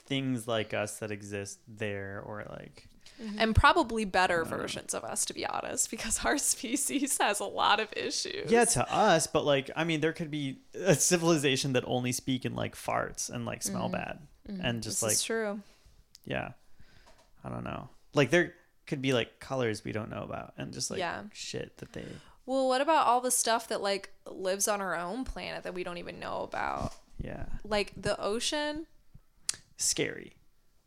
things 0.06 0.48
like 0.48 0.74
us 0.74 0.98
that 1.00 1.10
exist 1.12 1.60
there, 1.68 2.20
or 2.24 2.44
like 2.50 2.88
Mm-hmm. 3.20 3.38
And 3.38 3.54
probably 3.54 4.06
better 4.06 4.44
versions 4.46 4.94
of 4.94 5.04
us, 5.04 5.26
to 5.26 5.34
be 5.34 5.44
honest, 5.44 5.90
because 5.90 6.24
our 6.24 6.38
species 6.52 7.18
has 7.18 7.38
a 7.38 7.44
lot 7.44 7.78
of 7.78 7.88
issues. 7.94 8.50
yeah 8.50 8.64
to 8.64 8.90
us, 8.90 9.26
but 9.26 9.44
like 9.44 9.70
I 9.76 9.84
mean, 9.84 10.00
there 10.00 10.14
could 10.14 10.30
be 10.30 10.60
a 10.74 10.94
civilization 10.94 11.74
that 11.74 11.84
only 11.86 12.12
speak 12.12 12.46
in 12.46 12.54
like 12.54 12.74
farts 12.74 13.28
and 13.28 13.44
like 13.44 13.62
smell 13.62 13.84
mm-hmm. 13.84 13.92
bad, 13.92 14.18
mm-hmm. 14.48 14.64
and 14.64 14.82
just 14.82 14.98
this 14.98 15.02
like 15.02 15.12
is 15.12 15.22
true. 15.22 15.60
yeah, 16.24 16.52
I 17.44 17.50
don't 17.50 17.64
know, 17.64 17.90
like 18.14 18.30
there 18.30 18.54
could 18.86 19.02
be 19.02 19.12
like 19.12 19.38
colors 19.38 19.84
we 19.84 19.92
don't 19.92 20.08
know 20.10 20.22
about, 20.22 20.54
and 20.56 20.72
just 20.72 20.90
like 20.90 20.98
Yeah. 20.98 21.24
shit 21.34 21.76
that 21.76 21.92
they 21.92 22.04
Well, 22.46 22.68
what 22.68 22.80
about 22.80 23.06
all 23.06 23.20
the 23.20 23.30
stuff 23.30 23.68
that 23.68 23.82
like 23.82 24.14
lives 24.26 24.66
on 24.66 24.80
our 24.80 24.96
own 24.96 25.24
planet 25.24 25.62
that 25.64 25.74
we 25.74 25.84
don't 25.84 25.98
even 25.98 26.18
know 26.18 26.40
about? 26.42 26.94
yeah 27.22 27.44
Like 27.64 27.92
the 27.96 28.18
ocean. 28.18 28.86
scary. 29.76 30.36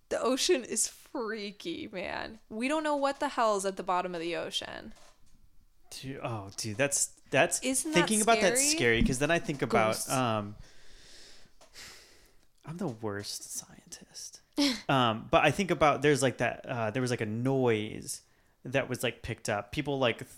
The 0.10 0.19
ocean 0.22 0.64
is 0.64 0.91
freaky, 1.14 1.88
man. 1.91 2.40
We 2.49 2.68
don't 2.68 2.84
know 2.84 2.98
what 2.98 3.19
the 3.22 3.30
hell 3.30 3.56
is 3.56 3.65
at 3.65 3.77
the 3.77 3.84
bottom 3.84 4.14
of 4.14 4.19
the 4.19 4.35
ocean. 4.35 4.91
Dude, 6.02 6.19
oh, 6.23 6.49
dude, 6.57 6.76
that's 6.76 7.11
that's 7.30 7.61
Isn't 7.61 7.91
that 7.94 7.99
thinking 7.99 8.22
about 8.22 8.41
that 8.41 8.57
scary? 8.57 9.02
because 9.02 9.19
then 9.19 9.31
I 9.31 9.40
think 9.40 9.61
about 9.61 9.94
Ghosts. 9.94 10.11
um. 10.11 10.56
I'm 12.65 12.77
the 12.77 12.88
worst 12.88 13.57
scientist. 13.57 14.40
um, 14.90 15.27
but 15.30 15.44
I 15.44 15.52
think 15.52 15.69
about 15.72 16.02
there's 16.02 16.22
like 16.22 16.38
that. 16.38 16.65
Uh, 16.68 16.91
there 16.91 17.02
was 17.02 17.11
like 17.11 17.22
a 17.22 17.26
noise 17.26 18.22
that 18.65 18.88
was 18.90 19.03
like 19.03 19.22
picked 19.22 19.49
up. 19.49 19.72
People 19.73 19.99
like 19.99 20.19
th- 20.19 20.30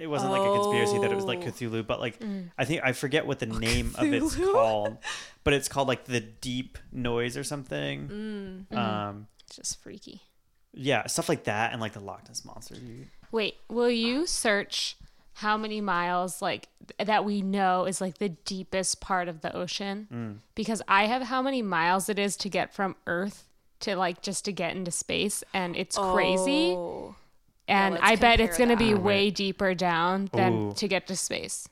it 0.00 0.06
wasn't 0.06 0.32
like 0.32 0.40
a 0.40 0.52
conspiracy 0.54 0.98
that 1.00 1.10
it 1.12 1.14
was 1.14 1.24
like 1.26 1.40
Oh. 1.40 1.46
Cthulhu, 1.50 1.86
but 1.86 2.00
like 2.00 2.18
I 2.56 2.64
think 2.64 2.80
I 2.82 2.92
forget 2.92 3.26
what 3.26 3.38
the 3.38 3.46
name 3.66 3.94
of 3.98 4.06
it's 4.12 4.34
called, 4.34 4.96
but 5.44 5.52
it's 5.52 5.68
called 5.68 5.88
like 5.88 6.04
the 6.06 6.20
deep 6.20 6.78
noise 6.90 7.36
or 7.36 7.44
something. 7.44 8.66
Um, 8.72 9.26
It's 9.35 9.35
just 9.56 9.82
freaky. 9.82 10.22
yeah, 10.72 11.06
stuff 11.06 11.28
like 11.28 11.44
that, 11.44 11.72
and 11.72 11.80
like 11.80 11.92
the 11.94 12.00
Loch 12.00 12.28
Ness 12.28 12.44
monster. 12.44 12.76
Wait, 13.32 13.56
will 13.68 13.90
you 13.90 14.26
search 14.26 14.96
how 15.34 15.56
many 15.56 15.80
miles 15.80 16.40
like 16.40 16.68
that 16.98 17.24
we 17.24 17.42
know 17.42 17.84
is 17.84 18.00
like 18.00 18.18
the 18.18 18.28
deepest 18.30 19.00
part 19.00 19.28
of 19.28 19.40
the 19.40 19.54
ocean? 19.54 20.06
Mm. 20.12 20.36
Because 20.54 20.82
I 20.86 21.06
have 21.06 21.22
how 21.22 21.42
many 21.42 21.60
miles 21.62 22.08
it 22.08 22.18
is 22.18 22.36
to 22.38 22.48
get 22.48 22.74
from 22.74 22.94
Earth 23.06 23.44
to 23.80 23.96
like 23.96 24.22
just 24.22 24.44
to 24.46 24.52
get 24.52 24.76
into 24.76 24.90
space, 24.90 25.42
and 25.52 25.76
it's 25.76 25.96
crazy. 25.98 26.72
Oh. 26.76 27.14
and 27.68 27.94
let's 27.94 28.06
I 28.06 28.16
bet 28.16 28.40
it's 28.40 28.56
gonna 28.56 28.76
be 28.76 28.92
that. 28.92 29.02
way 29.02 29.30
deeper 29.30 29.74
down 29.74 30.30
than 30.32 30.52
Ooh. 30.52 30.72
to 30.74 30.88
get 30.88 31.06
to 31.08 31.16
space. 31.16 31.68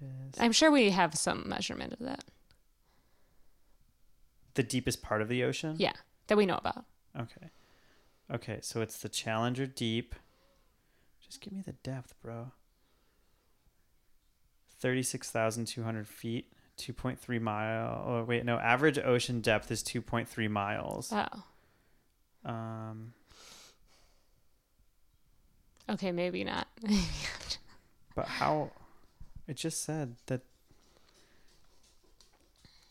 Deepest. 0.00 0.40
I'm 0.40 0.52
sure 0.52 0.70
we 0.70 0.90
have 0.90 1.14
some 1.14 1.48
measurement 1.48 1.92
of 1.92 2.00
that. 2.00 2.24
The 4.54 4.62
deepest 4.62 5.02
part 5.02 5.22
of 5.22 5.28
the 5.28 5.44
ocean. 5.44 5.76
Yeah, 5.78 5.92
that 6.28 6.36
we 6.36 6.46
know 6.46 6.56
about. 6.56 6.84
Okay. 7.18 7.48
Okay, 8.32 8.58
so 8.62 8.80
it's 8.80 8.98
the 8.98 9.08
Challenger 9.08 9.66
Deep. 9.66 10.14
Just 11.20 11.40
give 11.40 11.52
me 11.52 11.62
the 11.64 11.72
depth, 11.72 12.14
bro. 12.22 12.52
36,200 14.80 16.08
feet, 16.08 16.52
2.3 16.78 17.40
mile. 17.40 18.04
Oh, 18.06 18.24
wait, 18.24 18.44
no, 18.44 18.56
average 18.58 18.98
ocean 18.98 19.40
depth 19.40 19.70
is 19.70 19.82
2.3 19.82 20.48
miles. 20.50 21.12
Oh, 21.12 22.50
Um, 22.50 23.12
okay, 25.88 26.10
maybe 26.10 26.42
not. 26.42 26.66
but 28.16 28.26
how? 28.26 28.70
It 29.46 29.54
just 29.56 29.84
said 29.84 30.16
that 30.26 30.40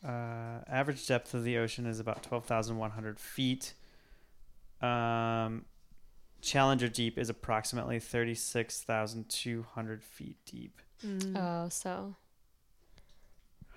uh, 0.05 0.59
average 0.67 1.05
depth 1.07 1.33
of 1.33 1.43
the 1.43 1.57
ocean 1.57 1.85
is 1.85 1.99
about 1.99 2.23
12,100 2.23 3.19
feet. 3.19 3.73
Um, 4.81 5.65
Challenger 6.41 6.87
Deep 6.87 7.17
is 7.19 7.29
approximately 7.29 7.99
36,200 7.99 10.03
feet 10.03 10.37
deep. 10.45 10.81
oh, 11.35 11.67
so 11.69 12.15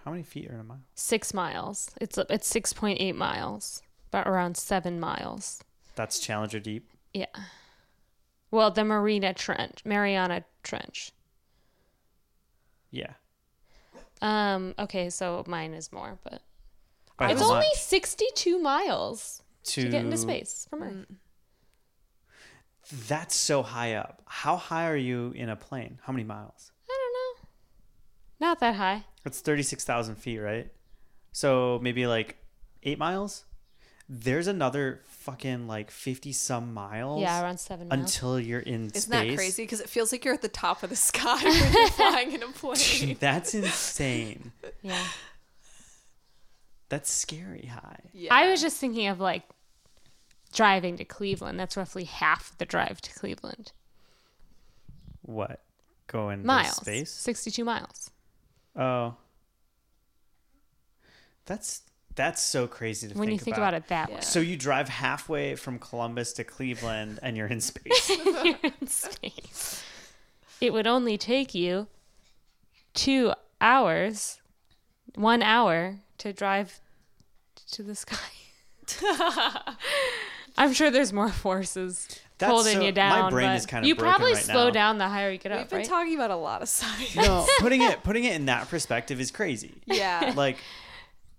How 0.04 0.10
many 0.10 0.22
feet 0.22 0.50
are 0.50 0.54
in 0.54 0.60
a 0.60 0.64
mile? 0.64 0.80
six 0.94 1.34
miles. 1.34 1.90
It's 2.00 2.18
it's 2.30 2.46
six 2.46 2.72
point 2.72 3.00
eight 3.00 3.16
miles, 3.16 3.82
about 4.08 4.26
around 4.26 4.56
seven 4.56 4.98
miles. 5.00 5.62
That's 5.94 6.18
Challenger 6.18 6.60
Deep. 6.60 6.88
Yeah. 7.12 7.26
Well, 8.50 8.70
the 8.70 8.84
Marina 8.84 9.34
Trench, 9.34 9.84
Mariana 9.84 10.44
Trench. 10.62 11.12
Yeah. 12.90 13.12
Um. 14.24 14.74
Okay, 14.78 15.10
so 15.10 15.44
mine 15.46 15.74
is 15.74 15.92
more, 15.92 16.18
but 16.24 16.40
it's 17.20 17.42
only 17.42 17.56
much? 17.56 17.76
sixty-two 17.76 18.58
miles 18.58 19.42
to, 19.64 19.82
to 19.82 19.88
get 19.88 20.04
into 20.04 20.16
space 20.16 20.66
from 20.70 20.82
Earth. 20.82 21.06
That's 23.08 23.34
so 23.34 23.62
high 23.62 23.94
up. 23.94 24.22
How 24.26 24.56
high 24.56 24.88
are 24.88 24.96
you 24.96 25.32
in 25.34 25.48
a 25.48 25.56
plane? 25.56 25.98
How 26.02 26.12
many 26.12 26.24
miles? 26.24 26.70
I 26.88 26.98
don't 27.02 27.12
know. 27.12 28.48
Not 28.48 28.60
that 28.60 28.74
high. 28.74 29.04
It's 29.24 29.40
36,000 29.40 30.16
feet, 30.16 30.38
right? 30.38 30.70
So 31.32 31.78
maybe 31.82 32.06
like 32.06 32.36
eight 32.82 32.98
miles? 32.98 33.44
There's 34.08 34.46
another 34.46 35.00
fucking 35.06 35.66
like 35.66 35.90
50 35.90 36.32
some 36.32 36.74
miles 36.74 37.22
Yeah, 37.22 37.42
around 37.42 37.58
seven 37.58 37.88
miles. 37.88 38.00
until 38.00 38.38
you're 38.38 38.60
in 38.60 38.86
Isn't 38.86 39.00
space. 39.02 39.06
that 39.30 39.34
crazy? 39.36 39.62
Because 39.62 39.80
it 39.80 39.88
feels 39.88 40.12
like 40.12 40.24
you're 40.24 40.34
at 40.34 40.42
the 40.42 40.48
top 40.48 40.82
of 40.82 40.90
the 40.90 40.96
sky 40.96 41.36
when 41.42 41.72
you're 41.72 41.88
flying 41.88 42.32
in 42.32 42.42
a 42.42 42.46
plane. 42.48 43.16
That's 43.20 43.54
insane. 43.54 44.52
yeah. 44.82 45.02
That's 46.90 47.10
scary 47.10 47.66
high. 47.72 48.00
Yeah. 48.12 48.32
I 48.34 48.50
was 48.50 48.60
just 48.60 48.76
thinking 48.76 49.08
of 49.08 49.18
like 49.20 49.42
driving 50.52 50.96
to 50.98 51.04
Cleveland. 51.04 51.58
That's 51.58 51.76
roughly 51.76 52.04
half 52.04 52.56
the 52.58 52.66
drive 52.66 53.00
to 53.00 53.12
Cleveland. 53.14 53.72
What? 55.22 55.62
Going 56.06 56.40
to 56.42 56.46
Miles. 56.46 56.76
space? 56.76 57.10
62 57.10 57.64
miles. 57.64 58.10
Oh. 58.76 59.14
That's 61.46 61.80
that's 62.14 62.42
so 62.42 62.66
crazy 62.66 63.08
to 63.08 63.14
when 63.14 63.28
think 63.28 63.40
you 63.40 63.44
think 63.44 63.56
about, 63.56 63.74
it 63.74 63.88
that 63.88 64.10
way. 64.10 64.20
So 64.20 64.40
you 64.40 64.56
drive 64.56 64.88
halfway 64.88 65.56
from 65.56 65.78
Columbus 65.78 66.32
to 66.34 66.44
Cleveland 66.44 67.18
and 67.22 67.36
you're 67.36 67.46
in 67.46 67.60
space. 67.60 68.10
You're 68.44 68.56
in 68.80 68.86
space. 68.86 69.82
It 70.60 70.72
would 70.72 70.86
only 70.86 71.18
take 71.18 71.54
you 71.54 71.88
two 72.94 73.32
hours, 73.60 74.40
one 75.14 75.42
hour 75.42 75.98
to 76.18 76.32
drive 76.32 76.80
to 77.72 77.82
the 77.82 77.94
sky. 77.94 78.16
I'm 80.56 80.72
sure 80.72 80.90
there's 80.90 81.12
more 81.12 81.30
forces 81.30 82.20
That's 82.38 82.50
holding 82.50 82.74
so- 82.74 82.82
you 82.82 82.92
my 82.92 83.28
brain 83.30 83.48
but 83.48 83.56
is 83.56 83.66
kinda 83.66 83.88
you 83.88 83.96
probably 83.96 84.34
right 84.34 84.42
slow 84.42 84.66
now. 84.66 84.70
down 84.70 84.98
the 84.98 85.08
higher 85.08 85.30
you 85.30 85.38
get 85.38 85.52
up. 85.52 85.58
We've 85.58 85.68
been 85.68 85.78
right? 85.78 85.88
talking 85.88 86.14
about 86.14 86.30
a 86.30 86.36
lot 86.36 86.62
of 86.62 86.68
science. 86.68 87.16
no, 87.16 87.46
putting 87.58 87.82
it 87.82 88.02
putting 88.04 88.24
it 88.24 88.34
in 88.34 88.46
that 88.46 88.68
perspective 88.68 89.20
is 89.20 89.30
crazy. 89.30 89.72
Yeah. 89.86 90.32
Like 90.36 90.58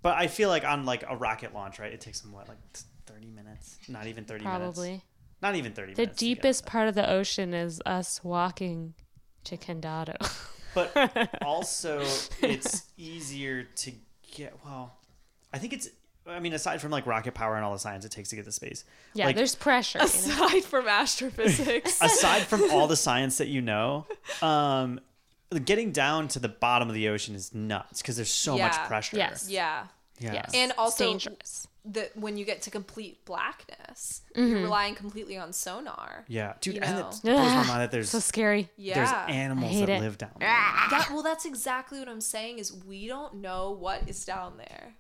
but 0.06 0.18
I 0.18 0.28
feel 0.28 0.50
like 0.50 0.64
on 0.64 0.86
like 0.86 1.04
a 1.10 1.16
rocket 1.16 1.56
launch, 1.56 1.80
right? 1.80 1.92
It 1.92 2.00
takes 2.00 2.22
them 2.22 2.32
what, 2.32 2.48
like 2.48 2.60
30 3.08 3.32
minutes? 3.32 3.80
Not 3.88 4.06
even 4.06 4.24
30 4.24 4.46
minutes. 4.46 4.78
Probably. 4.78 5.02
Not 5.42 5.56
even 5.56 5.74
30 5.74 5.96
The 5.96 6.02
minutes. 6.04 6.20
to 6.20 6.26
deepest 6.26 6.68
part 6.68 6.88
of 6.88 6.94
the 6.94 7.10
ocean 7.10 7.56
is 7.56 7.82
us 7.88 8.24
walking 8.24 8.94
to 9.46 9.58
Condado. 9.58 10.14
But 10.76 11.40
also 11.44 12.06
it's 12.40 12.84
easier 12.98 13.64
to 13.64 13.94
get 14.32 14.54
well, 14.64 14.96
I 15.52 15.58
think 15.58 15.74
it's 15.74 15.90
I 16.28 16.40
mean, 16.40 16.54
aside 16.54 16.82
from 16.82 16.92
like 16.92 17.08
rocket 17.08 17.34
power 17.34 17.56
and 17.56 17.66
all 17.66 17.74
the 17.74 17.80
science 17.80 18.06
it 18.06 18.12
takes 18.12 18.30
to 18.30 18.36
get 18.36 18.46
to 18.46 18.52
space. 18.52 18.86
yeah, 19.16 19.26
like, 19.26 19.36
there's 19.36 19.56
pressure. 19.56 19.98
You 19.98 20.06
know? 20.06 20.46
Aside 20.46 20.64
from 20.66 20.88
astrophysics. 20.88 22.00
aside 22.02 22.44
from 22.44 22.70
all 22.70 22.86
the 22.86 22.96
science 22.96 23.40
that 23.40 23.48
you 23.48 23.62
know, 23.64 24.06
um, 24.44 25.00
getting 25.60 25.92
down 25.92 26.28
to 26.30 26.40
the 26.40 26.50
bottom 26.50 26.88
of 26.90 26.96
the 26.96 27.08
ocean 27.10 27.36
is 27.36 27.54
nuts 27.54 28.02
because 28.02 28.16
there's 28.16 28.32
so 28.32 28.58
much 28.58 28.76
pressure. 28.88 29.18
Yes. 29.18 29.48
yeah. 29.50 29.88
Yeah. 30.20 30.34
Yes. 30.34 30.52
And 30.54 30.72
also 30.78 31.04
dangerous. 31.06 31.68
that 31.86 32.16
when 32.16 32.38
you 32.38 32.46
get 32.46 32.62
to 32.64 32.72
complete 32.72 33.26
blackness, 33.26 34.22
Mm-hmm. 34.36 34.50
you're 34.50 34.62
relying 34.62 34.96
completely 34.96 35.38
on 35.38 35.52
sonar. 35.54 36.24
Yeah, 36.30 36.54
dude, 36.62 36.76
You 36.76 36.82
and 36.82 37.00
know. 37.00 37.10
it 37.10 37.22
blows 37.22 37.52
my 37.52 37.64
mind 37.68 37.82
that 37.82 37.92
there's 37.92 38.10
So 38.12 38.20
scary. 38.20 38.70
Yeah. 38.78 38.96
there's 38.96 39.12
animals 39.36 39.78
that 39.80 39.90
it. 39.90 40.00
live 40.02 40.18
down 40.18 40.32
there. 40.40 40.48
That, 40.50 41.10
well, 41.12 41.22
that's 41.24 41.46
exactly 41.46 42.00
what 42.00 42.08
I'm 42.08 42.22
saying. 42.22 42.60
Is 42.60 42.72
we 42.74 43.08
don't 43.08 43.36
know 43.36 43.72
what 43.72 44.08
is 44.08 44.24
down 44.24 44.54
there, 44.58 44.94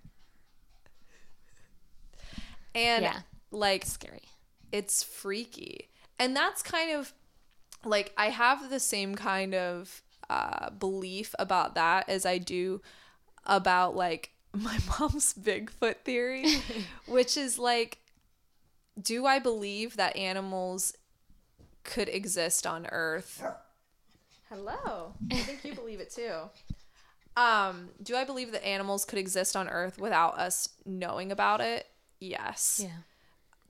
and 2.73 3.03
Yeah. 3.03 3.19
like 3.51 3.85
Scary. 3.85 4.23
it's 4.71 5.03
freaky, 5.03 5.89
and 6.19 6.35
that's 6.35 6.61
kind 6.61 6.91
of 6.91 7.13
like 7.83 8.13
I 8.17 8.29
have 8.29 8.69
the 8.69 8.79
same 8.79 9.15
kind 9.15 9.53
of 9.53 10.01
uh, 10.29 10.69
belief 10.71 11.33
about 11.39 11.75
that 11.75 12.09
as 12.09 12.25
I 12.25 12.37
do 12.37 12.81
about 13.45 13.95
like 13.95 14.31
my 14.53 14.77
mom's 14.99 15.33
Bigfoot 15.33 15.97
theory, 16.03 16.45
which 17.07 17.37
is 17.37 17.59
like, 17.59 17.99
do 19.01 19.25
I 19.25 19.39
believe 19.39 19.97
that 19.97 20.15
animals 20.15 20.93
could 21.83 22.09
exist 22.09 22.65
on 22.65 22.87
Earth? 22.91 23.43
Hello. 24.49 25.13
I 25.31 25.35
think 25.37 25.65
you 25.65 25.73
believe 25.73 25.99
it 25.99 26.11
too. 26.11 26.49
Um, 27.35 27.89
do 28.01 28.15
I 28.15 28.23
believe 28.23 28.51
that 28.53 28.65
animals 28.65 29.03
could 29.03 29.19
exist 29.19 29.55
on 29.57 29.67
Earth 29.67 29.99
without 29.99 30.37
us 30.39 30.69
knowing 30.85 31.31
about 31.31 31.59
it? 31.59 31.87
Yes 32.19 32.79
Yeah. 32.83 32.99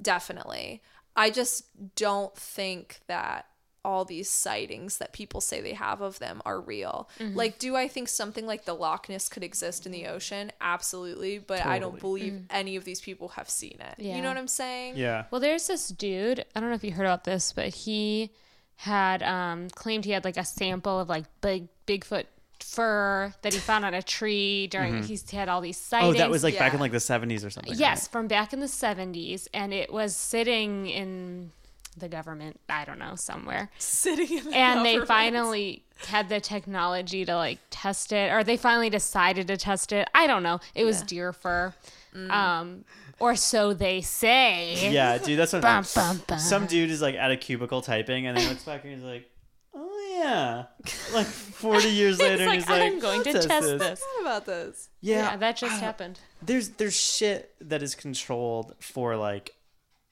definitely. 0.02 0.82
I 1.16 1.30
just 1.32 1.96
don't 1.96 2.36
think 2.36 3.00
that 3.08 3.48
all 3.86 4.04
these 4.04 4.30
sightings 4.30 4.98
that 4.98 5.14
people 5.14 5.40
say 5.40 5.62
they 5.62 5.74
have 5.74 6.02
of 6.02 6.20
them 6.20 6.42
are 6.46 6.60
real. 6.60 7.08
Mm-hmm. 7.20 7.38
Like, 7.38 7.60
do 7.60 7.76
I 7.76 7.88
think 7.88 8.10
something 8.10 8.46
like 8.48 8.66
the 8.66 8.74
Loch 8.74 9.08
Ness 9.08 9.30
could 9.30 9.44
exist 9.44 9.86
in 9.86 9.92
the 9.92 10.08
ocean? 10.08 10.52
Absolutely, 10.60 11.38
but 11.38 11.66
I 11.66 11.80
don't 11.80 11.94
Totally. 12.00 12.22
believe 12.32 12.42
any 12.50 12.76
of 12.76 12.84
these 12.84 13.00
people 13.00 13.30
have 13.30 13.50
seen 13.50 13.78
it. 13.80 14.02
You 14.04 14.12
Mm. 14.16 14.22
Know 14.24 14.30
what 14.30 14.38
I'm 14.38 14.48
saying? 14.48 14.98
Yeah. 14.98 15.26
Well, 15.32 15.40
there's 15.40 15.68
this 15.68 15.88
dude. 15.90 16.44
I 16.56 16.60
don't 16.60 16.70
know 16.70 16.76
if 16.76 16.84
you 16.84 16.92
heard 16.92 17.06
about 17.06 17.24
this, 17.24 17.54
but 17.54 17.68
he 17.70 18.32
had 18.78 19.22
um, 19.24 19.70
claimed 19.70 20.04
he 20.06 20.12
had 20.12 20.26
like 20.26 20.38
a 20.38 20.44
sample 20.44 21.00
of 21.00 21.08
like 21.08 21.26
big 21.42 21.68
Bigfoot 21.88 22.26
fur 22.60 23.34
that 23.44 23.54
he 23.54 23.60
found 23.60 23.86
on 23.86 23.94
a 23.94 24.02
tree 24.02 24.68
during. 24.68 25.04
He's 25.04 25.30
had 25.30 25.48
all 25.50 25.62
these 25.62 25.78
sightings. 25.78 26.16
Oh, 26.16 26.18
that 26.18 26.30
was 26.32 26.44
like 26.44 26.58
back 26.58 26.74
in 26.74 26.80
like 26.80 26.92
the 26.92 26.98
70s 26.98 27.46
or 27.46 27.50
something. 27.52 27.76
yes, 27.76 28.08
from 28.08 28.28
back 28.28 28.54
in 28.54 28.60
the 28.60 28.66
70s, 28.66 29.48
and 29.54 29.74
it 29.74 29.94
was 29.94 30.16
sitting 30.16 30.88
in 30.88 31.52
the 31.98 32.08
government. 32.10 32.60
I 32.70 32.86
don't 32.86 33.00
know 33.00 33.16
somewhere. 33.16 33.70
Sitting 33.78 34.38
in 34.38 34.44
the 34.46 34.56
and 34.56 34.86
they 34.86 35.00
finally 35.00 35.84
had 36.08 36.28
the 36.30 36.40
technology 36.42 37.24
to 37.26 37.36
like 37.36 37.58
test 37.70 38.12
it 38.12 38.32
or 38.32 38.44
they 38.44 38.58
finally 38.58 38.90
decided 38.90 39.48
to 39.48 39.56
test 39.56 39.94
it 39.94 40.10
i 40.14 40.28
don't 40.28 40.44
know 40.44 40.60
it 40.76 40.84
was 40.84 41.02
deer 41.04 41.32
fur 41.32 41.74
Mm. 42.14 42.30
um 42.32 42.86
or 43.20 43.36
so 43.38 43.74
they 43.74 44.00
say 44.02 44.90
Yeah, 44.92 45.18
dude, 45.18 45.38
that's 45.40 45.52
what 45.54 45.62
Bum, 45.62 45.84
bum, 45.96 46.22
bum. 46.28 46.40
some 46.40 46.66
dude 46.66 46.90
is 46.92 47.02
like 47.02 47.16
at 47.16 47.32
a 47.32 47.38
cubicle 47.38 47.82
typing 47.82 48.26
and 48.28 48.38
then 48.38 48.48
looks 48.50 48.64
back 48.64 48.84
and 48.86 48.94
he's 48.94 49.04
like, 49.04 49.30
"Oh 49.74 50.18
yeah." 50.18 50.66
Like 51.14 51.26
40 51.56 51.90
years 51.90 52.20
later 52.20 52.34
It's 52.34 52.42
and 52.42 52.50
like, 52.50 52.60
he's 52.60 52.70
like, 52.70 52.82
i'm 52.94 53.00
going 53.00 53.18
"I'll 53.20 53.24
to 53.34 53.48
test 53.48 53.68
this, 53.80 54.02
What 54.02 54.22
about 54.22 54.46
this? 54.46 54.90
Yeah, 55.02 55.32
yeah 55.32 55.38
that 55.38 55.58
just 55.58 55.80
happened 55.82 56.20
there's 56.42 56.70
there's 56.70 56.96
shit 56.96 57.54
that 57.62 57.82
is 57.84 57.96
controlled 57.96 58.76
for 58.80 59.16
like 59.18 59.55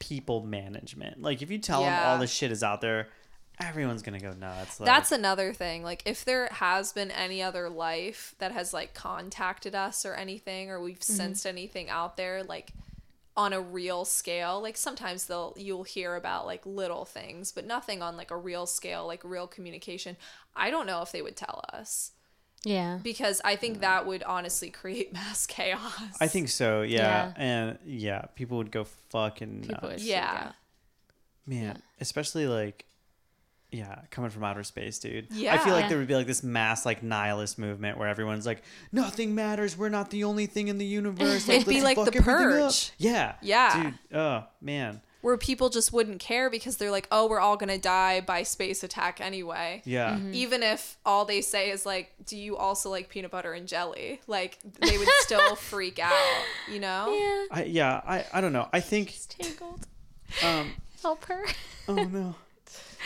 people 0.08 0.42
management. 0.44 1.22
Like 1.22 1.42
if 1.42 1.50
you 1.50 1.58
tell 1.58 1.84
them 1.84 1.94
all 2.06 2.18
this 2.18 2.32
shit 2.32 2.52
is 2.52 2.64
out 2.64 2.82
there, 2.82 3.08
everyone's 3.60 4.02
gonna 4.02 4.20
go 4.20 4.34
nuts. 4.34 4.80
Like, 4.80 4.86
That's 4.88 5.12
another 5.12 5.54
thing. 5.54 5.84
Like, 5.84 6.04
if 6.06 6.26
there 6.26 6.48
has 6.48 6.92
been 6.92 7.12
any 7.12 7.42
other 7.42 7.70
life 7.70 8.36
that 8.40 8.52
has 8.52 8.74
like 8.74 8.94
contacted 8.94 9.76
us 9.76 10.06
or 10.06 10.14
anything, 10.16 10.70
or 10.70 10.82
we've 10.82 11.00
Mm-hmm. 11.00 11.14
sensed 11.14 11.46
anything 11.46 11.90
out 11.90 12.18
there, 12.18 12.44
like 12.44 12.72
on 13.36 13.54
a 13.54 13.62
real 13.62 14.06
scale, 14.06 14.62
like 14.62 14.78
sometimes 14.78 15.26
they'll 15.26 15.54
you'll 15.58 15.84
hear 15.84 16.16
about 16.16 16.46
like 16.46 16.66
little 16.66 17.06
things, 17.06 17.52
but 17.52 17.66
nothing 17.66 18.02
on 18.02 18.18
like 18.18 18.32
a 18.32 18.38
real 18.38 18.66
scale, 18.66 19.08
like 19.08 19.22
real 19.24 19.48
communication. 19.48 20.18
I 20.56 20.70
don't 20.70 20.86
know 20.86 21.02
if 21.02 21.12
they 21.12 21.22
would 21.22 21.36
tell 21.38 21.64
us 21.74 22.12
yeah 22.66 23.00
because 23.04 23.42
I 23.44 23.56
think 23.56 23.82
that 23.82 24.06
would 24.06 24.24
honestly 24.24 24.70
create 24.70 25.14
mass 25.20 25.46
chaos. 25.46 25.82
I 26.22 26.28
think 26.28 26.50
so. 26.50 26.82
Yeah. 26.82 26.98
Yeah. 26.98 27.34
and 27.38 27.78
yeah, 27.86 28.22
people 28.36 28.58
would 28.58 28.72
go 28.72 28.86
fucking 29.10 29.62
nuts. 29.62 29.68
People 29.68 29.90
would 29.90 30.00
freak 30.00 30.10
Yeah. 30.12 30.44
out. 30.48 30.54
Man, 31.46 31.82
especially 32.00 32.48
like, 32.48 32.86
yeah, 33.72 34.00
coming 34.12 34.30
from 34.30 34.44
outer 34.46 34.64
space, 34.64 35.00
dude. 35.00 35.28
Yeah. 35.32 35.56
I 35.56 35.58
feel 35.58 35.74
like 35.74 35.84
Yeah. 35.84 35.90
there 35.90 35.98
would 35.98 36.08
be 36.08 36.16
like 36.16 36.28
this 36.28 36.44
mass 36.44 36.86
like 36.86 37.04
nihilist 37.04 37.58
movement 37.60 37.98
where 37.98 38.08
everyone's 38.08 38.46
like, 38.46 38.62
nothing 38.92 39.36
matters. 39.36 39.76
We're 39.78 39.90
not 39.90 40.10
the 40.10 40.24
only 40.24 40.46
thing 40.46 40.68
in 40.70 40.78
the 40.78 40.86
universe. 40.86 41.48
Like, 41.48 41.58
It'd 41.58 41.68
be 41.68 41.82
like 41.82 41.96
The 41.98 42.02
everything 42.04 42.22
up." 42.22 42.26
Purge. 42.26 42.92
Yeah. 42.98 43.36
Yeah. 43.42 43.84
Dude. 43.84 44.00
Oh 44.18 44.44
man. 44.62 45.02
Where 45.24 45.38
people 45.38 45.70
just 45.70 45.94
wouldn't 45.94 46.20
care 46.20 46.50
because 46.50 46.76
they're 46.76 46.92
like, 46.92 47.08
oh, 47.10 47.26
we're 47.30 47.40
all 47.40 47.56
gonna 47.56 47.78
die 47.78 48.20
by 48.20 48.44
space 48.44 48.84
attack 48.84 49.22
anyway. 49.22 49.82
Yeah. 49.86 50.16
Mm-hmm. 50.16 50.34
even 50.34 50.64
if 50.64 50.98
all 51.06 51.24
they 51.24 51.40
say 51.42 51.72
is 51.72 51.86
like 51.86 52.12
do 52.26 52.38
you 52.38 52.58
also 52.58 52.90
like 52.90 53.08
peanut 53.08 53.32
butter 53.32 53.54
and 53.54 53.68
jelly 53.68 54.20
like 54.28 54.58
they 54.82 54.98
would 54.98 55.08
still 55.22 55.56
freak 55.72 55.98
out 55.98 56.14
you 56.72 56.80
know 56.80 57.16
yeah 57.18 57.46
I 57.52 57.64
yeah. 57.64 58.02
I 58.06 58.26
I 58.34 58.42
don't 58.42 58.54
know. 58.54 58.68
I 58.74 58.82
think 58.82 59.16
tangled 59.30 59.88
um. 60.44 60.74
help 61.02 61.24
her 61.26 61.46
Oh 61.88 61.96
no. 61.96 62.36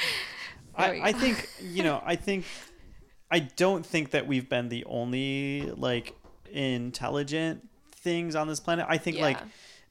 I, 0.76 1.10
I 1.10 1.12
think 1.12 1.48
you 1.62 1.84
know 1.84 2.02
I 2.04 2.16
think 2.16 2.46
I 3.32 3.40
don't 3.40 3.86
think 3.86 4.12
that 4.12 4.26
we've 4.26 4.50
been 4.50 4.70
the 4.70 4.86
only 4.86 5.72
like 5.76 6.16
intelligent 6.52 7.68
things 7.92 8.36
on 8.36 8.48
this 8.48 8.60
planet. 8.60 8.86
I 8.90 8.98
think 8.98 9.20
like 9.20 9.38
Yeah. 9.38 9.46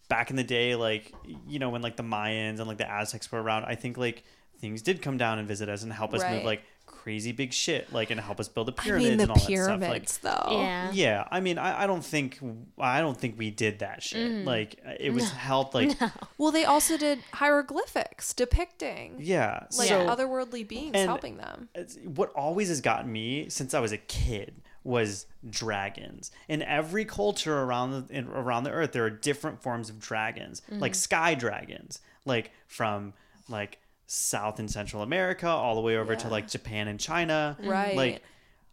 Back 0.08 0.30
in 0.30 0.36
the 0.36 0.44
day, 0.44 0.74
like 0.74 1.12
you 1.46 1.58
know 1.58 1.70
when 1.70 1.82
like 1.82 1.96
the 1.96 2.02
Mayans 2.02 2.58
and 2.58 2.66
like 2.66 2.78
the 2.78 2.90
Aztecs 2.90 3.30
were 3.30 3.42
around, 3.42 3.64
I 3.64 3.74
think 3.74 3.96
like 3.96 4.24
things 4.58 4.82
did 4.82 5.02
come 5.02 5.16
down 5.18 5.38
and 5.38 5.46
visit 5.46 5.68
us 5.68 5.82
and 5.82 5.92
help 5.92 6.14
us 6.14 6.22
move 6.30 6.44
like 6.44 6.62
crazy 6.86 7.32
big 7.32 7.52
shit, 7.52 7.92
like 7.92 8.10
and 8.10 8.20
help 8.20 8.40
us 8.40 8.48
build 8.48 8.68
the 8.68 8.74
i 8.78 8.82
pyramids 8.82 9.08
mean 9.10 9.18
the 9.18 9.22
and 9.24 9.30
all 9.30 9.78
that 9.78 10.08
stuff. 10.08 10.46
Like, 10.46 10.48
though 10.48 10.60
yeah 10.60 10.90
yeah, 10.92 11.28
I 11.30 11.40
mean, 11.40 11.58
I, 11.58 11.84
I 11.84 11.86
don't 11.86 12.04
think 12.04 12.40
I 12.78 13.00
don't 13.00 13.16
think 13.16 13.38
we 13.38 13.50
did 13.50 13.80
that 13.80 14.02
shit. 14.02 14.30
Mm. 14.30 14.44
Like 14.44 14.80
it 14.98 15.12
was 15.12 15.30
helped. 15.30 15.74
Like 15.74 15.96
well 16.38 16.50
they 16.50 16.64
also 16.64 16.96
did 16.96 17.20
hieroglyphics 17.32 18.32
depicting 18.34 19.16
yeah, 19.18 19.66
like 19.78 19.88
so 19.88 20.06
otherworldly 20.06 20.66
beings 20.66 20.96
helping 20.96 21.36
them 21.36 21.68
what 22.04 22.32
always 22.34 22.68
has 22.68 22.80
gotten 22.80 23.10
me 23.12 23.48
since 23.48 23.74
I 23.74 23.80
was 23.80 23.92
a 23.92 23.98
kid 23.98 24.62
was 24.86 25.26
dragons. 25.48 26.30
In 26.48 26.62
every 26.62 27.04
culture 27.04 27.58
around 27.58 27.90
the 28.08 28.14
in, 28.14 28.28
around 28.28 28.64
the 28.64 28.70
earth, 28.70 28.92
there 28.92 29.04
are 29.04 29.10
different 29.10 29.62
forms 29.62 29.90
of 29.90 29.98
dragons, 29.98 30.62
mm-hmm. 30.70 30.80
like 30.80 30.94
sky 30.94 31.34
dragons, 31.34 32.00
like 32.24 32.52
from 32.66 33.12
like 33.48 33.78
South 34.06 34.58
and 34.58 34.70
Central 34.70 35.02
America 35.02 35.48
all 35.48 35.74
the 35.74 35.80
way 35.80 35.96
over 35.96 36.14
to 36.14 36.28
like 36.28 36.48
Japan 36.48 36.88
and 36.88 37.00
China. 37.00 37.56
Right. 37.60 37.96
Like 37.96 38.22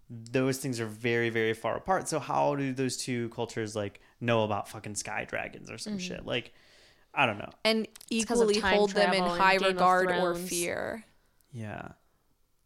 those 0.09 0.57
things 0.57 0.79
are 0.79 0.85
very 0.85 1.29
very 1.29 1.53
far 1.53 1.75
apart. 1.75 2.07
So 2.07 2.19
how 2.19 2.55
do 2.55 2.73
those 2.73 2.97
two 2.97 3.29
cultures 3.29 3.75
like 3.75 3.99
know 4.21 4.43
about 4.43 4.69
fucking 4.69 4.95
sky 4.95 5.25
dragons 5.27 5.71
or 5.71 5.77
some 5.77 5.93
mm-hmm. 5.93 5.99
shit? 5.99 6.25
Like 6.25 6.53
I 7.15 7.25
don't 7.25 7.37
know. 7.37 7.51
And 7.63 7.81
of 7.81 7.87
equally 8.09 8.59
hold 8.59 8.91
them 8.91 9.13
in 9.13 9.23
high 9.23 9.55
regard 9.55 10.11
or 10.11 10.35
fear. 10.35 11.03
Yeah. 11.51 11.89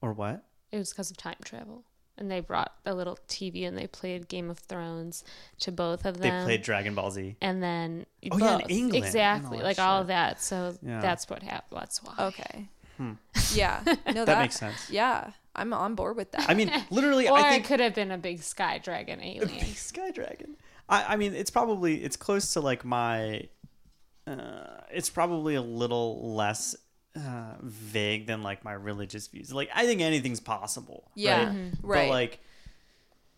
Or 0.02 0.14
what? 0.14 0.44
It 0.72 0.78
was 0.78 0.90
because 0.90 1.11
of 1.11 1.18
time 1.18 1.36
travel. 1.44 1.84
And 2.19 2.31
they 2.31 2.39
brought 2.39 2.73
a 2.85 2.95
little 2.95 3.18
TV 3.27 3.68
and 3.68 3.77
they 3.77 3.85
played 3.88 4.27
Game 4.27 4.49
of 4.49 4.57
Thrones 4.60 5.23
to 5.60 5.72
both 5.72 6.03
of 6.06 6.18
them. 6.19 6.39
They 6.39 6.45
played 6.45 6.61
Dragon 6.64 6.95
Ball 6.95 7.11
Z. 7.11 7.35
and 7.41 7.61
then 7.61 8.06
Oh, 8.31 8.38
yeah, 8.39 8.57
in. 8.57 8.69
England 8.69 9.06
exactly 9.06 9.57
all 9.57 9.57
that 9.57 9.64
like 9.64 9.80
all 9.80 10.02
of 10.02 10.07
that. 10.07 10.41
So 10.41 10.76
Yeah. 10.81 10.99
that's 10.99 11.30
what 11.30 11.44
happened. 11.44 11.80
That's 11.80 12.02
why. 12.03 12.14
Okay. 12.27 12.69
Yeah. 13.53 13.81
No, 13.85 13.94
that, 14.14 14.26
That 14.26 14.39
makes 14.39 14.56
sense. 14.57 14.89
Yeah, 14.89 15.31
I'm 15.56 15.72
on 15.73 15.94
board 15.94 16.15
with 16.18 16.31
that. 16.31 16.49
I 16.49 16.56
mean, 16.56 16.72
literally, 16.89 17.30
Or 17.30 17.38
I 17.38 17.56
it 17.56 17.65
could 17.65 17.80
have 17.80 17.94
been 17.94 18.10
a 18.11 18.18
big 18.18 18.41
sky 18.41 18.80
dragon 18.80 19.22
alien. 19.22 19.65
Sky 19.76 20.10
Dragon. 20.11 20.56
I, 20.89 21.14
I 21.14 21.15
mean, 21.18 21.34
it's 21.35 21.52
probably 21.52 22.03
it's 22.03 22.15
close 22.18 22.53
to 22.53 22.61
like 22.61 22.84
my. 22.84 23.48
Uh, 24.26 24.81
it's 24.91 25.10
probably 25.10 25.56
a 25.56 25.61
little 25.61 26.34
less 26.35 26.76
uh, 27.16 27.54
vague 27.62 28.28
than 28.28 28.44
like 28.44 28.64
my 28.64 28.74
religious 28.74 29.28
views. 29.28 29.52
Like, 29.54 29.70
I 29.74 29.86
think 29.86 30.02
anything's 30.02 30.40
possible. 30.40 31.10
Yeah, 31.16 31.46
right. 31.46 31.56
Mhm. 31.56 31.72
right. 31.82 32.08
But 32.08 32.14
like, 32.14 32.40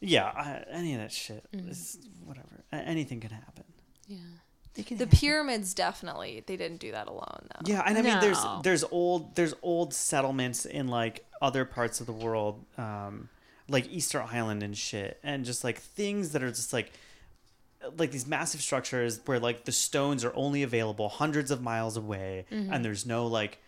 yeah, 0.02 0.26
I, 0.26 0.64
any 0.72 0.94
of 0.94 1.02
that 1.02 1.12
shit, 1.12 1.46
is 1.54 1.98
whatever. 2.26 2.64
Anything 2.72 3.20
can 3.20 3.32
happen. 3.32 3.64
yeah. 4.08 4.18
Can 4.86 4.98
the 4.98 5.04
happen. 5.06 5.18
pyramids 5.20 5.74
definitely 5.74 6.42
they 6.48 6.56
didn't 6.56 6.80
do 6.80 6.92
that 6.92 7.08
alone 7.08 7.48
though. 7.50 7.70
Yeah, 7.72 7.84
and 7.86 7.98
I 7.98 8.02
mean, 8.02 8.18
there's 8.22 8.38
there's 8.64 8.86
old 8.92 9.36
there's 9.36 9.54
old 9.62 9.94
settlements 9.94 10.66
in 10.66 10.88
like 10.88 11.26
other 11.42 11.66
parts 11.66 12.00
of 12.00 12.06
the 12.06 12.14
world, 12.14 12.64
um, 12.78 13.28
like 13.68 13.90
Easter 13.90 14.22
Island 14.22 14.64
and 14.64 14.78
shit, 14.78 15.20
and 15.22 15.44
just 15.44 15.66
like 15.66 15.80
things 15.80 16.30
that 16.32 16.44
are 16.44 16.50
just 16.50 16.72
like 16.72 16.94
like 17.98 18.12
these 18.12 18.28
massive 18.28 18.62
structures 18.62 19.20
where 19.26 19.40
like 19.40 19.66
the 19.66 19.72
stones 19.72 20.24
are 20.24 20.34
only 20.36 20.64
available 20.64 21.10
hundreds 21.10 21.52
of 21.52 21.62
miles 21.62 21.98
away, 21.98 22.46
mm-hmm. 22.52 22.72
and 22.72 22.84
there's 22.84 23.06
no 23.06 23.28
like 23.28 23.60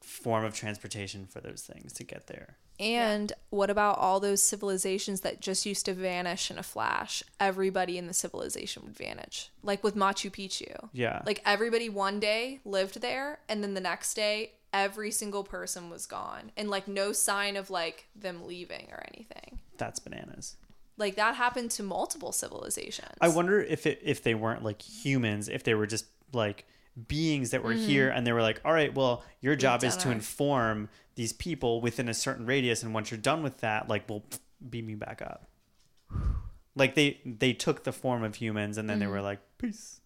form 0.00 0.44
of 0.44 0.54
transportation 0.54 1.26
for 1.26 1.40
those 1.40 1.62
things 1.62 1.92
to 1.94 2.04
get 2.04 2.26
there. 2.26 2.56
And 2.80 3.32
what 3.50 3.70
about 3.70 3.98
all 3.98 4.20
those 4.20 4.42
civilizations 4.42 5.22
that 5.22 5.40
just 5.40 5.66
used 5.66 5.84
to 5.86 5.94
vanish 5.94 6.50
in 6.50 6.58
a 6.58 6.62
flash? 6.62 7.24
Everybody 7.40 7.98
in 7.98 8.06
the 8.06 8.14
civilization 8.14 8.84
would 8.84 8.96
vanish. 8.96 9.50
Like 9.62 9.82
with 9.82 9.96
Machu 9.96 10.30
Picchu. 10.30 10.88
Yeah, 10.92 11.22
Like 11.26 11.42
everybody 11.44 11.88
one 11.88 12.20
day 12.20 12.60
lived 12.64 13.00
there 13.00 13.40
and 13.48 13.62
then 13.62 13.74
the 13.74 13.80
next 13.80 14.14
day 14.14 14.52
every 14.72 15.10
single 15.10 15.42
person 15.42 15.90
was 15.90 16.06
gone 16.06 16.52
and 16.56 16.70
like 16.70 16.86
no 16.86 17.10
sign 17.12 17.56
of 17.56 17.70
like 17.70 18.06
them 18.14 18.46
leaving 18.46 18.88
or 18.92 19.02
anything. 19.12 19.60
that's 19.76 19.98
bananas. 19.98 20.56
Like 20.98 21.16
that 21.16 21.36
happened 21.36 21.70
to 21.72 21.82
multiple 21.82 22.32
civilizations. 22.32 23.14
I 23.20 23.28
wonder 23.28 23.60
if 23.60 23.86
it 23.86 24.00
if 24.02 24.22
they 24.22 24.34
weren't 24.34 24.64
like 24.64 24.82
humans, 24.82 25.48
if 25.48 25.62
they 25.62 25.74
were 25.74 25.86
just 25.86 26.06
like 26.32 26.66
beings 27.06 27.50
that 27.50 27.62
were 27.62 27.72
mm-hmm. 27.72 27.86
here 27.86 28.08
and 28.08 28.26
they 28.26 28.32
were 28.32 28.42
like, 28.42 28.60
all 28.64 28.72
right, 28.72 28.92
well, 28.92 29.22
your 29.40 29.54
job 29.54 29.84
is 29.84 29.96
to 29.98 30.08
our- 30.08 30.14
inform 30.14 30.88
these 31.14 31.32
people 31.32 31.80
within 31.80 32.08
a 32.08 32.14
certain 32.14 32.46
radius, 32.46 32.82
and 32.82 32.94
once 32.94 33.10
you're 33.10 33.18
done 33.18 33.42
with 33.42 33.58
that, 33.58 33.88
like, 33.88 34.08
we'll 34.08 34.24
beam 34.68 34.86
me 34.86 34.94
back 34.94 35.22
up. 35.22 35.48
Like 36.74 36.94
they 36.94 37.20
they 37.24 37.54
took 37.54 37.82
the 37.82 37.90
form 37.90 38.22
of 38.22 38.36
humans 38.36 38.78
and 38.78 38.88
then 38.88 39.00
they 39.00 39.08
were 39.08 39.16
mm-hmm. 39.16 39.24
like, 39.24 39.40
peace. 39.58 40.00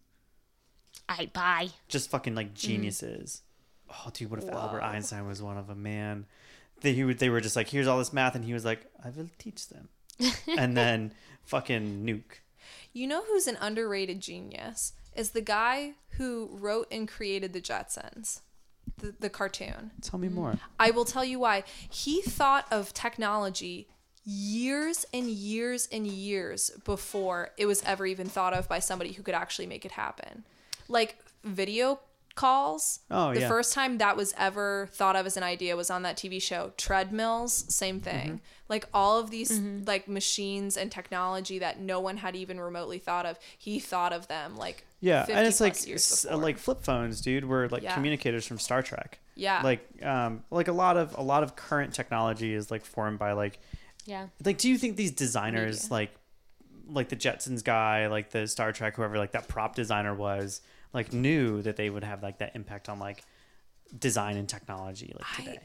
I 1.07 1.29
buy. 1.31 1.69
Just 1.87 2.09
fucking 2.09 2.35
like 2.35 2.55
mm-hmm. 2.55 2.67
geniuses. 2.67 3.43
Oh, 3.91 4.11
dude, 4.11 4.31
what 4.31 4.43
if 4.43 4.49
Albert 4.49 4.81
Einstein 4.81 5.27
was 5.27 5.43
one 5.43 5.59
of 5.59 5.67
them, 5.67 5.83
man? 5.83 6.25
They 6.81 6.95
he 6.95 7.05
would, 7.05 7.19
they 7.19 7.29
were 7.29 7.43
just 7.43 7.57
like, 7.57 7.69
here's 7.69 7.87
all 7.87 7.99
this 7.99 8.15
math, 8.15 8.35
and 8.35 8.43
he 8.43 8.55
was 8.55 8.65
like, 8.65 8.87
I 9.05 9.11
will 9.11 9.29
teach 9.37 9.69
them, 9.69 9.91
and 10.59 10.77
then 10.77 11.13
fucking 11.45 12.05
nuke. 12.05 12.41
You 12.93 13.07
know 13.07 13.23
who's 13.25 13.47
an 13.47 13.57
underrated 13.61 14.21
genius? 14.21 14.93
Is 15.15 15.31
the 15.31 15.41
guy 15.41 15.95
who 16.17 16.49
wrote 16.53 16.89
and 16.91 17.09
created 17.09 17.53
the 17.53 17.61
Jetsons, 17.61 18.41
the, 18.99 19.15
the 19.19 19.31
cartoon. 19.31 19.93
Tell 20.01 20.19
me 20.19 20.29
mm. 20.29 20.35
more. 20.35 20.59
I 20.79 20.91
will 20.91 21.05
tell 21.05 21.25
you 21.25 21.39
why. 21.39 21.65
He 21.89 22.23
thought 22.23 22.67
of 22.71 22.93
technology 22.93 23.89
years 24.25 25.05
and 25.13 25.29
years 25.29 25.89
and 25.91 26.07
years 26.07 26.71
before 26.85 27.51
it 27.57 27.67
was 27.67 27.83
ever 27.85 28.07
even 28.07 28.29
thought 28.29 28.55
of 28.55 28.69
by 28.69 28.79
somebody 28.79 29.13
who 29.13 29.23
could 29.23 29.35
actually 29.35 29.67
make 29.67 29.85
it 29.85 29.93
happen. 29.93 30.45
Like 30.89 31.19
video 31.43 32.01
calls. 32.35 33.01
Oh, 33.11 33.35
the 33.35 33.41
yeah. 33.41 33.49
first 33.49 33.73
time 33.73 33.99
that 33.99 34.17
was 34.17 34.35
ever 34.37 34.89
thought 34.93 35.17
of 35.17 35.27
as 35.27 35.37
an 35.37 35.43
idea 35.43 35.77
was 35.77 35.91
on 35.91 36.03
that 36.03 36.17
TV 36.17 36.41
show. 36.41 36.73
Treadmills, 36.77 37.73
same 37.75 38.01
thing. 38.01 38.27
Mm-hmm. 38.27 38.37
Like 38.69 38.87
all 38.95 39.19
of 39.19 39.31
these 39.31 39.61
like 39.87 40.09
machines 40.09 40.77
and 40.77 40.91
technology 40.91 41.59
that 41.59 41.81
no 41.81 42.01
one 42.01 42.17
had 42.17 42.35
even 42.35 42.59
remotely 42.61 42.99
thought 42.99 43.27
of, 43.27 43.39
he 43.59 43.79
thought 43.79 44.13
of 44.13 44.29
them 44.29 44.57
like 44.57 44.87
Yeah, 45.01 45.25
50 45.25 45.33
and 45.35 45.47
it's 45.47 45.61
like 45.61 45.75
plus 45.75 45.87
years 45.87 46.27
uh, 46.31 46.37
like 46.39 46.59
flip 46.59 46.83
phones, 46.83 47.21
dude. 47.21 47.45
Were 47.45 47.69
like 47.69 47.83
Yeah. 47.83 47.95
communicators 47.95 48.47
from 48.47 48.59
Star 48.59 48.83
Trek. 48.83 49.19
Yeah. 49.35 49.61
Like 49.63 49.87
um 50.03 50.43
like 50.51 50.69
a 50.69 50.73
lot 50.73 50.97
of 50.97 51.15
a 51.19 51.23
lot 51.23 51.43
of 51.43 51.55
current 51.57 51.93
technology 51.93 52.55
is 52.55 52.71
like 52.71 52.85
formed 52.85 53.19
by 53.19 53.33
like 53.33 53.59
Yeah. 54.07 54.29
like 54.45 54.57
do 54.59 54.71
you 54.71 54.79
think 54.79 54.97
these 54.97 55.13
designers 55.13 55.91
like 55.91 56.15
like 56.89 57.09
the 57.09 57.17
Jetsons 57.17 57.63
guy, 57.63 58.07
like 58.09 58.31
the 58.31 58.47
Star 58.47 58.73
Trek 58.73 58.97
whoever 58.97 59.19
like 59.19 59.33
that 59.33 59.49
prop 59.49 59.75
designer 59.75 60.15
was, 60.15 60.61
like 60.93 61.13
knew 61.13 61.63
that 61.63 61.77
they 61.77 61.89
would 61.91 62.05
have 62.05 62.23
like 62.23 62.39
that 62.39 62.53
impact 62.55 62.89
on 62.89 62.99
like 62.99 63.25
design 63.99 64.37
and 64.37 64.49
technology 64.49 65.13
like 65.19 65.37
today. 65.37 65.59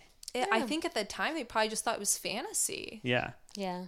I, 0.52 0.60
I 0.60 0.62
think 0.62 0.86
at 0.86 0.94
the 0.94 1.04
time 1.04 1.34
they 1.34 1.44
probably 1.44 1.70
just 1.70 1.84
thought 1.84 1.95
it 1.95 1.99
was 1.99 2.18
fantasy. 2.18 2.99
yeah. 3.04 3.32
Yeah. 3.56 3.86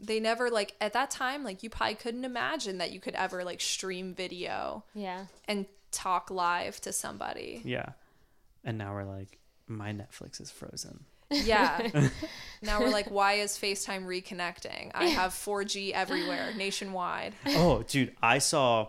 they 0.00 0.18
never 0.20 0.50
like 0.50 0.74
at 0.80 0.92
that 0.94 1.10
time 1.10 1.44
like 1.44 1.62
you 1.62 1.70
probably 1.70 1.94
couldn't 1.96 2.24
imagine 2.24 2.78
that 2.78 2.90
you 2.92 3.00
could 3.00 3.14
ever 3.14 3.44
like 3.44 3.60
stream 3.60 4.14
video 4.14 4.84
Yeah. 4.94 5.26
and 5.46 5.66
talk 5.90 6.30
live 6.30 6.80
to 6.82 6.92
somebody 6.92 7.60
Yeah. 7.64 7.90
And 8.64 8.78
now 8.78 8.94
we're 8.94 9.04
like 9.04 9.38
my 9.66 9.92
Netflix 9.92 10.40
is 10.40 10.50
frozen. 10.50 11.04
yeah 11.30 11.88
now 12.62 12.80
we're 12.80 12.90
like 12.90 13.10
why 13.10 13.34
is 13.34 13.52
facetime 13.58 14.04
reconnecting 14.06 14.90
i 14.94 15.06
have 15.06 15.32
4g 15.32 15.90
everywhere 15.92 16.52
nationwide 16.56 17.32
oh, 17.48 17.82
dude, 17.82 18.14
I 18.22 18.38
saw 18.38 18.88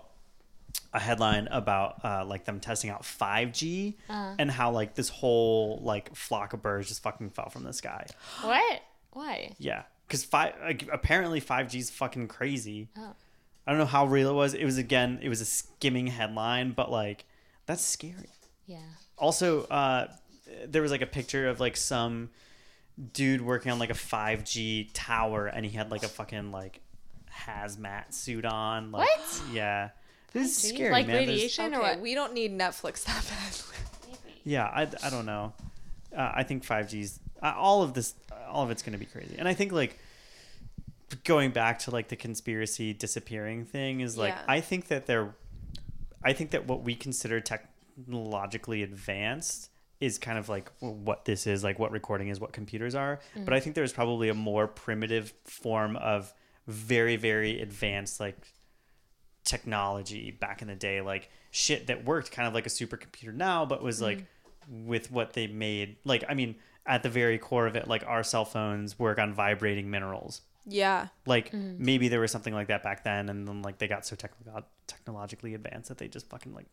a 0.95 0.99
headline 0.99 1.47
about 1.51 2.03
uh, 2.05 2.23
like 2.25 2.45
them 2.45 2.59
testing 2.59 2.89
out 2.89 3.03
5G 3.03 3.95
and 4.39 4.49
how 4.49 4.71
like 4.71 4.95
this 4.95 5.09
whole 5.09 5.79
like 5.83 6.15
flock 6.15 6.53
of 6.53 6.61
birds 6.61 6.87
just 6.87 7.03
fucking 7.03 7.31
fell 7.31 7.49
from 7.49 7.63
the 7.63 7.73
sky. 7.73 8.05
What? 8.41 8.81
Why? 9.11 9.51
Yeah, 9.59 9.83
because 10.07 10.23
five 10.23 10.53
like, 10.63 10.87
apparently 10.91 11.41
5G 11.41 11.75
is 11.75 11.89
fucking 11.89 12.27
crazy. 12.27 12.89
Oh. 12.97 13.13
I 13.67 13.71
don't 13.71 13.79
know 13.79 13.85
how 13.85 14.05
real 14.05 14.29
it 14.29 14.33
was. 14.33 14.53
It 14.53 14.63
was 14.63 14.77
again, 14.77 15.19
it 15.21 15.29
was 15.29 15.41
a 15.41 15.45
skimming 15.45 16.07
headline, 16.07 16.71
but 16.71 16.89
like 16.91 17.25
that's 17.65 17.83
scary. 17.83 18.29
Yeah. 18.65 18.79
Also, 19.17 19.63
uh, 19.65 20.07
there 20.65 20.81
was 20.81 20.91
like 20.91 21.01
a 21.01 21.07
picture 21.07 21.47
of 21.49 21.59
like 21.59 21.75
some 21.75 22.29
dude 23.13 23.41
working 23.41 23.71
on 23.71 23.79
like 23.79 23.89
a 23.89 23.93
5G 23.93 24.89
tower, 24.93 25.47
and 25.47 25.65
he 25.65 25.75
had 25.75 25.91
like 25.91 26.03
a 26.03 26.07
fucking 26.07 26.51
like 26.51 26.79
hazmat 27.47 28.13
suit 28.13 28.45
on. 28.45 28.91
Like, 28.91 29.07
What? 29.07 29.41
Yeah, 29.51 29.89
this 30.43 30.63
is 30.63 30.69
scary, 30.69 30.91
Like 30.91 31.07
man. 31.07 31.15
There's- 31.15 31.29
radiation 31.29 31.73
or 31.73 31.81
what? 31.81 31.99
we 31.99 32.13
don't 32.13 32.33
need 32.33 32.51
netflix 32.57 33.03
that 33.05 33.25
badly 33.27 34.17
Yeah, 34.43 34.65
I, 34.65 34.81
I 35.03 35.09
don't 35.09 35.25
know. 35.25 35.53
Uh, 36.15 36.31
I 36.35 36.43
think 36.43 36.63
5G's 36.65 37.19
uh, 37.41 37.53
all 37.57 37.81
of 37.83 37.93
this, 37.93 38.13
all 38.47 38.63
of 38.63 38.71
it's 38.71 38.81
going 38.83 38.93
to 38.93 38.99
be 38.99 39.05
crazy, 39.05 39.35
and 39.37 39.47
I 39.47 39.53
think 39.53 39.71
like 39.71 39.97
going 41.23 41.51
back 41.51 41.79
to 41.79 41.91
like 41.91 42.07
the 42.09 42.15
conspiracy 42.15 42.93
disappearing 42.93 43.65
thing 43.65 44.01
is 44.01 44.17
like 44.17 44.33
Yeah. 44.33 44.41
I 44.47 44.59
think 44.61 44.87
that 44.87 45.05
they're, 45.05 45.35
I 46.23 46.33
think 46.33 46.51
that 46.51 46.67
what 46.67 46.83
we 46.83 46.95
consider 46.95 47.39
technologically 47.41 48.83
advanced 48.83 49.69
is 50.01 50.17
kind 50.17 50.37
of 50.37 50.49
like 50.49 50.71
what 50.79 51.25
this 51.25 51.47
is, 51.47 51.63
like 51.63 51.79
what 51.79 51.91
recording 51.91 52.27
is, 52.29 52.39
what 52.39 52.51
computers 52.51 52.95
are. 52.95 53.19
But 53.35 53.53
I 53.53 53.59
think 53.59 53.75
there's 53.75 53.93
probably 53.93 54.29
a 54.29 54.33
more 54.33 54.67
primitive 54.67 55.33
form 55.45 55.95
of 55.97 56.33
very 56.67 57.15
very 57.15 57.61
advanced 57.61 58.19
like 58.19 58.35
technology 59.45 60.31
back 60.31 60.61
in 60.61 60.67
the 60.67 60.75
day, 60.75 61.01
like 61.01 61.29
shit 61.51 61.87
that 61.87 62.03
worked 62.03 62.31
kind 62.31 62.47
of 62.47 62.53
like 62.53 62.65
a 62.65 62.69
supercomputer 62.69 63.33
now, 63.33 63.65
but 63.65 63.81
was 63.81 64.01
like 64.01 64.17
mm-hmm. 64.17 64.87
with 64.87 65.11
what 65.11 65.33
they 65.33 65.47
made. 65.47 65.95
Like, 66.03 66.25
I 66.27 66.33
mean, 66.33 66.55
at 66.85 67.03
the 67.03 67.09
very 67.09 67.37
core 67.37 67.67
of 67.67 67.75
it, 67.75 67.87
like 67.87 68.03
our 68.05 68.23
cell 68.23 68.45
phones 68.45 68.99
work 68.99 69.17
on 69.19 69.33
vibrating 69.33 69.89
minerals. 69.89 70.41
yeah 70.65 71.07
Like 71.25 71.51
mm-hmm. 71.51 71.83
maybe 71.83 72.07
there 72.09 72.19
was 72.19 72.31
something 72.31 72.53
like 72.53 72.67
that 72.67 72.83
back 72.83 73.03
then, 73.03 73.29
and 73.29 73.47
then 73.47 73.61
like 73.61 73.77
they 73.77 73.87
got 73.87 74.05
so 74.05 74.15
technologically 74.87 75.53
advanced 75.53 75.89
that 75.89 75.97
they 75.97 76.07
just 76.07 76.29
fucking 76.29 76.53
like 76.53 76.67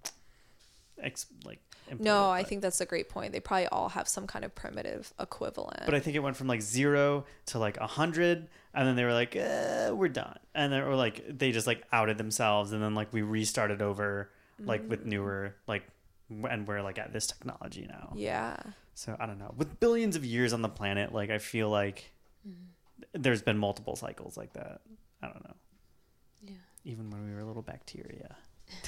ex, 1.01 1.27
like 1.45 1.61
No, 2.01 2.31
I 2.31 2.43
but- 2.43 2.49
think 2.49 2.63
that's 2.63 2.81
a 2.81 2.87
great 2.87 3.09
point. 3.09 3.33
They 3.33 3.41
probably 3.41 3.67
all 3.69 3.91
have 3.91 4.09
some 4.09 4.27
kind 4.27 4.45
of 4.45 4.55
primitive 4.55 5.13
equivalent. 5.21 5.83
But 5.85 5.95
I 5.95 6.01
think 6.01 6.17
it 6.17 6.21
went 6.21 6.37
from 6.37 6.47
like 6.47 6.63
zero 6.63 7.25
to 7.47 7.59
like 7.59 7.77
a 7.79 7.87
hundred, 7.87 8.49
and 8.75 8.89
then 8.89 8.97
they 8.97 9.05
were 9.05 9.13
like, 9.13 9.35
eh, 9.37 9.91
"We're 9.91 10.09
done," 10.09 10.39
and 10.55 10.73
then 10.73 10.83
or 10.83 10.95
like 10.95 11.25
they 11.29 11.53
just 11.53 11.67
like 11.67 11.85
outed 11.93 12.19
themselves, 12.19 12.73
and 12.73 12.83
then 12.83 12.95
like 12.95 13.13
we 13.13 13.23
restarted 13.23 13.83
over, 13.83 14.31
like 14.59 14.89
with 14.89 15.05
newer 15.05 15.55
like, 15.67 15.83
and 16.29 16.67
we're 16.67 16.83
like 16.83 16.99
at 16.99 17.13
this 17.13 17.27
technology 17.27 17.87
now. 17.89 18.13
yeah. 18.15 18.57
So 18.95 19.17
I 19.19 19.25
don't 19.27 19.39
know. 19.39 19.55
With 19.57 19.81
billions 19.81 20.17
of 20.17 20.25
years 20.25 20.53
on 20.53 20.61
the 20.61 20.69
planet, 20.69 21.15
like 21.15 21.31
I 21.31 21.39
feel 21.39 21.71
like 21.71 22.11
there's 23.15 23.41
been 23.43 23.57
multiple 23.59 23.97
cycles 23.97 24.37
like 24.37 24.53
that. 24.53 24.81
I 25.23 25.29
don't 25.29 25.43
know. 25.45 25.55
Yeah. 26.45 26.53
Even 26.85 27.11
when 27.11 27.27
we 27.29 27.35
were 27.35 27.43
little 27.45 27.63
bacteria. 27.63 28.37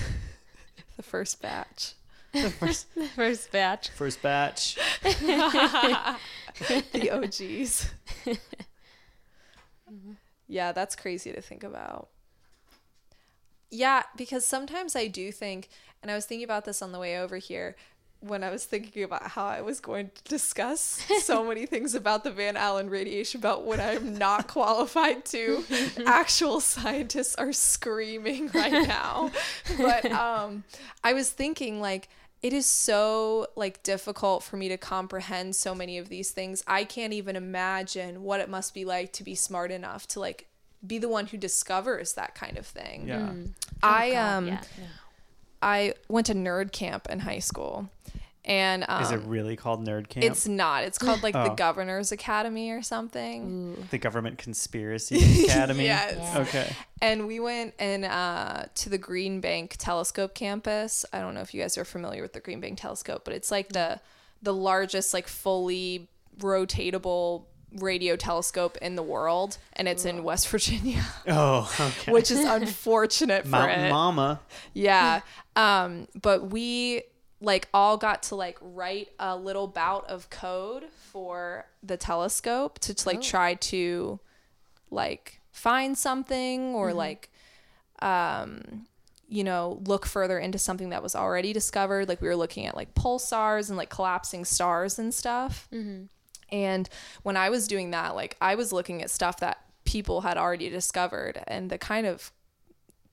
The 0.96 1.02
first 1.02 1.42
batch. 1.42 1.94
The 2.42 2.50
first 2.50 2.86
First 3.14 3.52
batch. 3.52 3.90
first 3.90 4.22
batch. 4.22 4.76
the 5.02 6.16
OGs. 7.12 7.90
yeah, 10.48 10.72
that's 10.72 10.96
crazy 10.96 11.32
to 11.32 11.40
think 11.40 11.64
about. 11.64 12.08
Yeah, 13.70 14.02
because 14.16 14.46
sometimes 14.46 14.94
I 14.94 15.08
do 15.08 15.32
think, 15.32 15.68
and 16.02 16.10
I 16.10 16.14
was 16.14 16.26
thinking 16.26 16.44
about 16.44 16.64
this 16.64 16.82
on 16.82 16.92
the 16.92 16.98
way 16.98 17.18
over 17.18 17.38
here 17.38 17.76
when 18.20 18.42
I 18.42 18.50
was 18.50 18.64
thinking 18.64 19.02
about 19.02 19.26
how 19.28 19.46
I 19.46 19.60
was 19.60 19.80
going 19.80 20.10
to 20.14 20.22
discuss 20.24 21.04
so 21.22 21.44
many 21.44 21.66
things 21.66 21.94
about 21.94 22.24
the 22.24 22.30
Van 22.30 22.56
Allen 22.56 22.88
radiation 22.88 23.40
belt 23.40 23.64
when 23.64 23.80
I'm 23.80 24.16
not 24.16 24.48
qualified 24.48 25.24
to. 25.26 25.64
Actual 26.06 26.60
scientists 26.60 27.34
are 27.36 27.52
screaming 27.52 28.50
right 28.54 28.86
now. 28.88 29.30
But 29.76 30.10
um, 30.10 30.64
I 31.02 31.12
was 31.12 31.30
thinking, 31.30 31.80
like, 31.82 32.08
it 32.42 32.52
is 32.52 32.66
so 32.66 33.46
like 33.56 33.82
difficult 33.82 34.42
for 34.42 34.56
me 34.56 34.68
to 34.68 34.76
comprehend 34.76 35.56
so 35.56 35.74
many 35.74 35.98
of 35.98 36.08
these 36.08 36.30
things. 36.30 36.62
I 36.66 36.84
can't 36.84 37.12
even 37.12 37.36
imagine 37.36 38.22
what 38.22 38.40
it 38.40 38.48
must 38.48 38.74
be 38.74 38.84
like 38.84 39.12
to 39.14 39.24
be 39.24 39.34
smart 39.34 39.70
enough 39.70 40.06
to 40.08 40.20
like 40.20 40.46
be 40.86 40.98
the 40.98 41.08
one 41.08 41.26
who 41.26 41.38
discovers 41.38 42.12
that 42.14 42.34
kind 42.34 42.58
of 42.58 42.66
thing. 42.66 43.08
Yeah. 43.08 43.32
I 43.82 44.10
Oh, 44.10 44.12
God, 44.12 44.36
um 44.36 44.46
yeah, 44.48 44.60
no. 44.78 44.84
I 45.62 45.94
went 46.08 46.26
to 46.26 46.34
nerd 46.34 46.72
camp 46.72 47.08
in 47.08 47.20
high 47.20 47.38
school. 47.38 47.88
And 48.46 48.84
um, 48.88 49.02
Is 49.02 49.10
it 49.10 49.20
really 49.24 49.56
called 49.56 49.86
nerd 49.86 50.08
camp? 50.10 50.26
it's 50.26 50.46
not. 50.46 50.84
It's 50.84 50.98
called 50.98 51.22
like 51.22 51.32
the 51.32 51.52
Oh. 51.52 51.54
Governor's 51.54 52.12
Academy 52.12 52.70
or 52.70 52.82
something. 52.82 53.86
the 53.90 53.96
government 53.98 54.36
conspiracy 54.36 55.16
academy. 55.46 55.84
Yes. 55.84 56.36
Okay. 56.48 56.70
And 57.00 57.26
we 57.26 57.40
went 57.40 57.72
and 57.78 58.04
uh, 58.04 58.64
to 58.74 58.90
the 58.90 58.98
Green 58.98 59.40
Bank 59.40 59.76
Telescope 59.78 60.34
campus. 60.34 61.06
I 61.12 61.20
don't 61.20 61.32
know 61.34 61.40
if 61.40 61.54
you 61.54 61.62
guys 61.62 61.78
are 61.78 61.86
familiar 61.86 62.20
with 62.20 62.34
the 62.34 62.40
Green 62.40 62.60
Bank 62.60 62.78
Telescope, 62.78 63.22
but 63.24 63.32
it's 63.32 63.50
like 63.50 63.70
the 63.70 64.00
the 64.42 64.52
largest 64.52 65.14
like 65.14 65.26
fully 65.26 66.06
rotatable 66.38 67.44
radio 67.78 68.14
telescope 68.14 68.76
in 68.82 68.94
the 68.94 69.02
world, 69.02 69.58
and 69.72 69.88
it's 69.88 70.04
in 70.04 70.22
West 70.22 70.48
Virginia, 70.48 71.02
Oh, 71.28 71.72
okay. 71.80 72.12
which 72.12 72.30
is 72.30 72.40
unfortunate 72.40 73.44
for 73.44 73.48
Mountain 73.50 73.80
it. 73.86 73.90
Mama. 73.90 74.40
Yeah. 74.74 75.20
Um, 75.56 76.06
but 76.20 76.50
we 76.50 77.02
like 77.44 77.68
all 77.74 77.96
got 77.96 78.22
to 78.24 78.34
like 78.34 78.58
write 78.60 79.10
a 79.18 79.36
little 79.36 79.66
bout 79.66 80.08
of 80.08 80.30
code 80.30 80.84
for 81.12 81.66
the 81.82 81.96
telescope 81.96 82.78
to, 82.80 82.94
to 82.94 83.08
like 83.08 83.20
try 83.20 83.54
to 83.54 84.18
like 84.90 85.40
find 85.52 85.96
something 85.96 86.74
or 86.74 86.92
like 86.92 87.30
um 88.00 88.86
you 89.28 89.44
know 89.44 89.80
look 89.86 90.04
further 90.06 90.38
into 90.38 90.58
something 90.58 90.90
that 90.90 91.02
was 91.02 91.14
already 91.14 91.52
discovered. 91.52 92.08
Like 92.08 92.20
we 92.20 92.28
were 92.28 92.36
looking 92.36 92.66
at 92.66 92.74
like 92.76 92.94
pulsars 92.94 93.68
and 93.68 93.76
like 93.76 93.90
collapsing 93.90 94.44
stars 94.44 94.98
and 94.98 95.12
stuff. 95.14 95.68
And 96.50 96.88
when 97.22 97.36
I 97.36 97.50
was 97.50 97.66
doing 97.66 97.90
that, 97.92 98.14
like 98.14 98.36
I 98.40 98.54
was 98.54 98.72
looking 98.72 99.02
at 99.02 99.10
stuff 99.10 99.40
that 99.40 99.58
people 99.84 100.20
had 100.22 100.36
already 100.36 100.68
discovered. 100.70 101.42
And 101.46 101.70
the 101.70 101.78
kind 101.78 102.06
of 102.06 102.32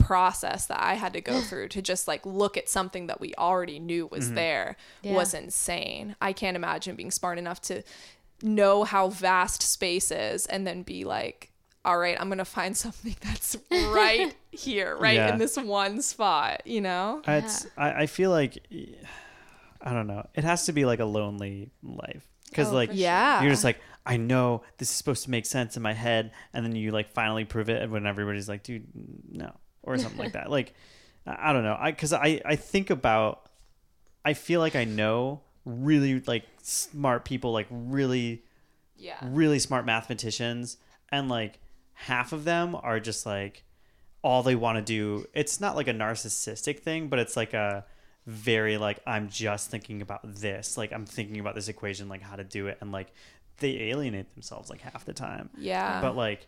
process 0.04 0.66
that 0.68 0.80
I 0.82 0.96
had 0.96 1.14
to 1.14 1.22
go 1.22 1.42
through 1.42 1.70
to 1.70 1.82
just 1.82 2.08
like 2.08 2.26
look 2.26 2.58
at 2.58 2.68
something 2.70 3.08
that 3.08 3.20
we 3.22 3.34
already 3.38 3.80
knew 3.80 4.08
was 4.08 4.26
mm-hmm. 4.26 4.36
there 4.36 4.78
Yeah. 5.02 5.14
was 5.14 5.34
insane. 5.34 6.16
I 6.22 6.34
can't 6.34 6.56
imagine 6.56 6.96
being 6.96 7.12
smart 7.12 7.38
enough 7.38 7.62
to 7.64 7.84
know 8.42 8.84
how 8.84 9.10
vast 9.10 9.62
space 9.62 10.12
is 10.12 10.46
and 10.48 10.66
then 10.66 10.84
be 10.84 11.04
like, 11.04 11.52
all 11.86 11.98
right, 11.98 12.16
I'm 12.20 12.28
going 12.28 12.38
to 12.40 12.46
find 12.46 12.76
something 12.86 13.16
that's 13.22 13.56
right 13.72 14.36
here, 14.52 14.96
right 14.98 15.16
Yeah. 15.16 15.32
in 15.34 15.40
this 15.40 15.58
one 15.58 16.02
spot, 16.02 16.66
you 16.66 16.82
know? 16.82 17.22
It's 17.28 17.66
I, 17.78 18.04
I 18.04 18.06
feel 18.08 18.32
like 18.32 18.58
I 19.82 19.94
don't 19.94 20.08
know. 20.08 20.28
It 20.36 20.44
has 20.44 20.66
to 20.66 20.74
be 20.74 20.86
like 20.86 21.00
a 21.00 21.06
lonely 21.06 21.72
life 21.84 22.28
because 22.50 22.70
Oh, 22.70 22.74
like 22.76 22.90
for 22.90 22.96
Yeah. 22.96 23.42
you're 23.42 23.52
just 23.52 23.64
like 23.64 23.80
I 24.06 24.18
know 24.18 24.64
this 24.78 24.90
is 24.90 24.96
supposed 24.96 25.24
to 25.26 25.30
make 25.32 25.46
sense 25.46 25.78
in 25.78 25.84
my 25.84 25.94
head, 25.94 26.32
and 26.54 26.66
then 26.66 26.76
you 26.76 26.90
like 26.92 27.12
finally 27.14 27.46
prove 27.46 27.70
it 27.70 27.88
when 27.88 28.08
everybody's 28.08 28.50
like, 28.50 28.64
dude, 28.64 28.88
no, 29.32 29.52
or 29.84 29.98
something 29.98 30.20
like 30.20 30.34
that. 30.40 30.50
Like 30.50 30.74
I 31.26 31.54
don't 31.54 31.64
know. 31.64 31.78
I 31.80 31.92
because 31.92 32.14
I 32.14 32.42
I 32.46 32.56
think 32.56 32.90
about 32.90 33.50
I 34.24 34.34
feel 34.34 34.60
like 34.60 34.76
I 34.76 34.84
know 34.86 35.42
really 35.66 36.20
like 36.22 36.44
smart 36.62 37.26
people 37.26 37.52
like 37.52 37.68
really 37.70 38.44
yeah. 38.96 39.18
really 39.22 39.60
smart 39.60 39.86
mathematicians 39.86 40.78
and 41.12 41.30
like 41.30 41.60
half 41.94 42.34
of 42.34 42.44
them 42.46 42.76
are 42.76 43.00
just 43.00 43.26
like 43.26 43.64
all 44.24 44.44
they 44.44 44.56
want 44.56 44.78
to 44.78 44.82
do 44.82 45.26
it's 45.34 45.60
not 45.60 45.76
like 45.76 45.88
a 45.88 45.94
narcissistic 45.94 46.80
thing 46.80 47.08
but 47.10 47.20
it's 47.20 47.36
like 47.36 47.54
a 47.54 47.86
very 48.26 48.78
like 48.78 49.00
i'm 49.06 49.30
just 49.30 49.70
thinking 49.70 50.02
about 50.02 50.22
this 50.24 50.78
like 50.78 50.92
i'm 50.94 51.06
thinking 51.06 51.40
about 51.40 51.54
this 51.56 51.68
equation 51.68 52.10
like 52.10 52.22
how 52.22 52.36
to 52.36 52.44
do 52.44 52.68
it 52.68 52.78
and 52.82 52.92
like 52.92 53.12
they 53.58 53.90
alienate 53.92 54.32
themselves 54.34 54.70
like 54.70 54.82
half 54.82 55.06
the 55.06 55.14
time 55.14 55.50
Yeah. 55.58 56.02
but 56.02 56.16
like 56.16 56.48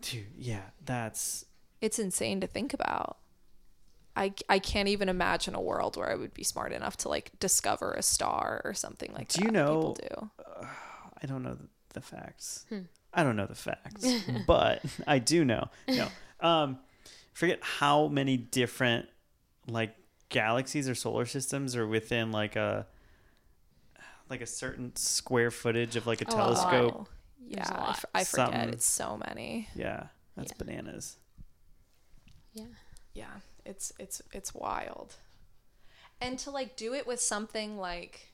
dude 0.00 0.24
yeah 0.38 0.62
that's 0.84 1.44
it's 1.80 1.98
insane 1.98 2.40
to 2.40 2.46
think 2.46 2.72
about. 2.74 3.18
I, 4.16 4.32
I 4.48 4.58
can't 4.58 4.88
even 4.88 5.08
imagine 5.08 5.54
a 5.54 5.60
world 5.60 5.96
where 5.96 6.10
I 6.10 6.16
would 6.16 6.34
be 6.34 6.42
smart 6.42 6.72
enough 6.72 6.96
to 6.98 7.08
like 7.08 7.30
discover 7.38 7.92
a 7.92 8.02
star 8.02 8.60
or 8.64 8.74
something 8.74 9.12
like 9.14 9.28
Do 9.28 9.40
that. 9.40 9.44
you 9.46 9.52
know- 9.52 9.94
People 9.94 9.94
do. 9.94 10.30
I 11.22 11.26
don't 11.26 11.42
know 11.44 11.54
the, 11.54 11.68
the 11.94 12.00
facts. 12.00 12.66
I 13.14 13.22
don't 13.22 13.36
know 13.36 13.46
the 13.46 13.54
facts, 13.54 14.06
but 14.46 14.82
I 15.06 15.18
do 15.20 15.44
know. 15.44 15.68
No, 15.88 16.08
um, 16.40 16.78
forget 17.32 17.58
how 17.62 18.08
many 18.08 18.36
different 18.36 19.06
like 19.68 19.94
galaxies 20.30 20.88
or 20.88 20.94
solar 20.94 21.26
systems 21.26 21.74
are 21.76 21.86
within 21.86 22.30
like 22.32 22.54
a 22.56 22.86
like 24.28 24.40
a 24.42 24.46
certain 24.46 24.94
square 24.94 25.50
footage 25.50 25.96
of 25.96 26.06
like 26.06 26.20
a 26.22 26.26
Oh, 26.28 26.36
telescope. 26.36 26.94
wow. 26.94 27.06
Yeah, 27.46 27.56
There's 27.56 27.70
a 27.70 27.76
I, 27.76 27.80
lot. 27.80 27.90
f- 27.90 28.04
I 28.14 28.24
forget. 28.24 28.46
Something. 28.52 28.68
It's 28.74 28.86
so 28.86 29.20
many. 29.26 29.68
Yeah, 29.74 30.04
that's 30.36 30.52
Yeah. 30.52 30.64
bananas. 30.64 31.16
Yeah. 32.58 32.64
Yeah, 33.14 33.40
it's 33.64 33.92
it's 33.98 34.22
it's 34.32 34.54
wild. 34.54 35.16
And 36.20 36.38
to 36.40 36.50
like 36.50 36.76
do 36.76 36.94
it 36.94 37.06
with 37.06 37.20
something 37.20 37.78
like 37.78 38.32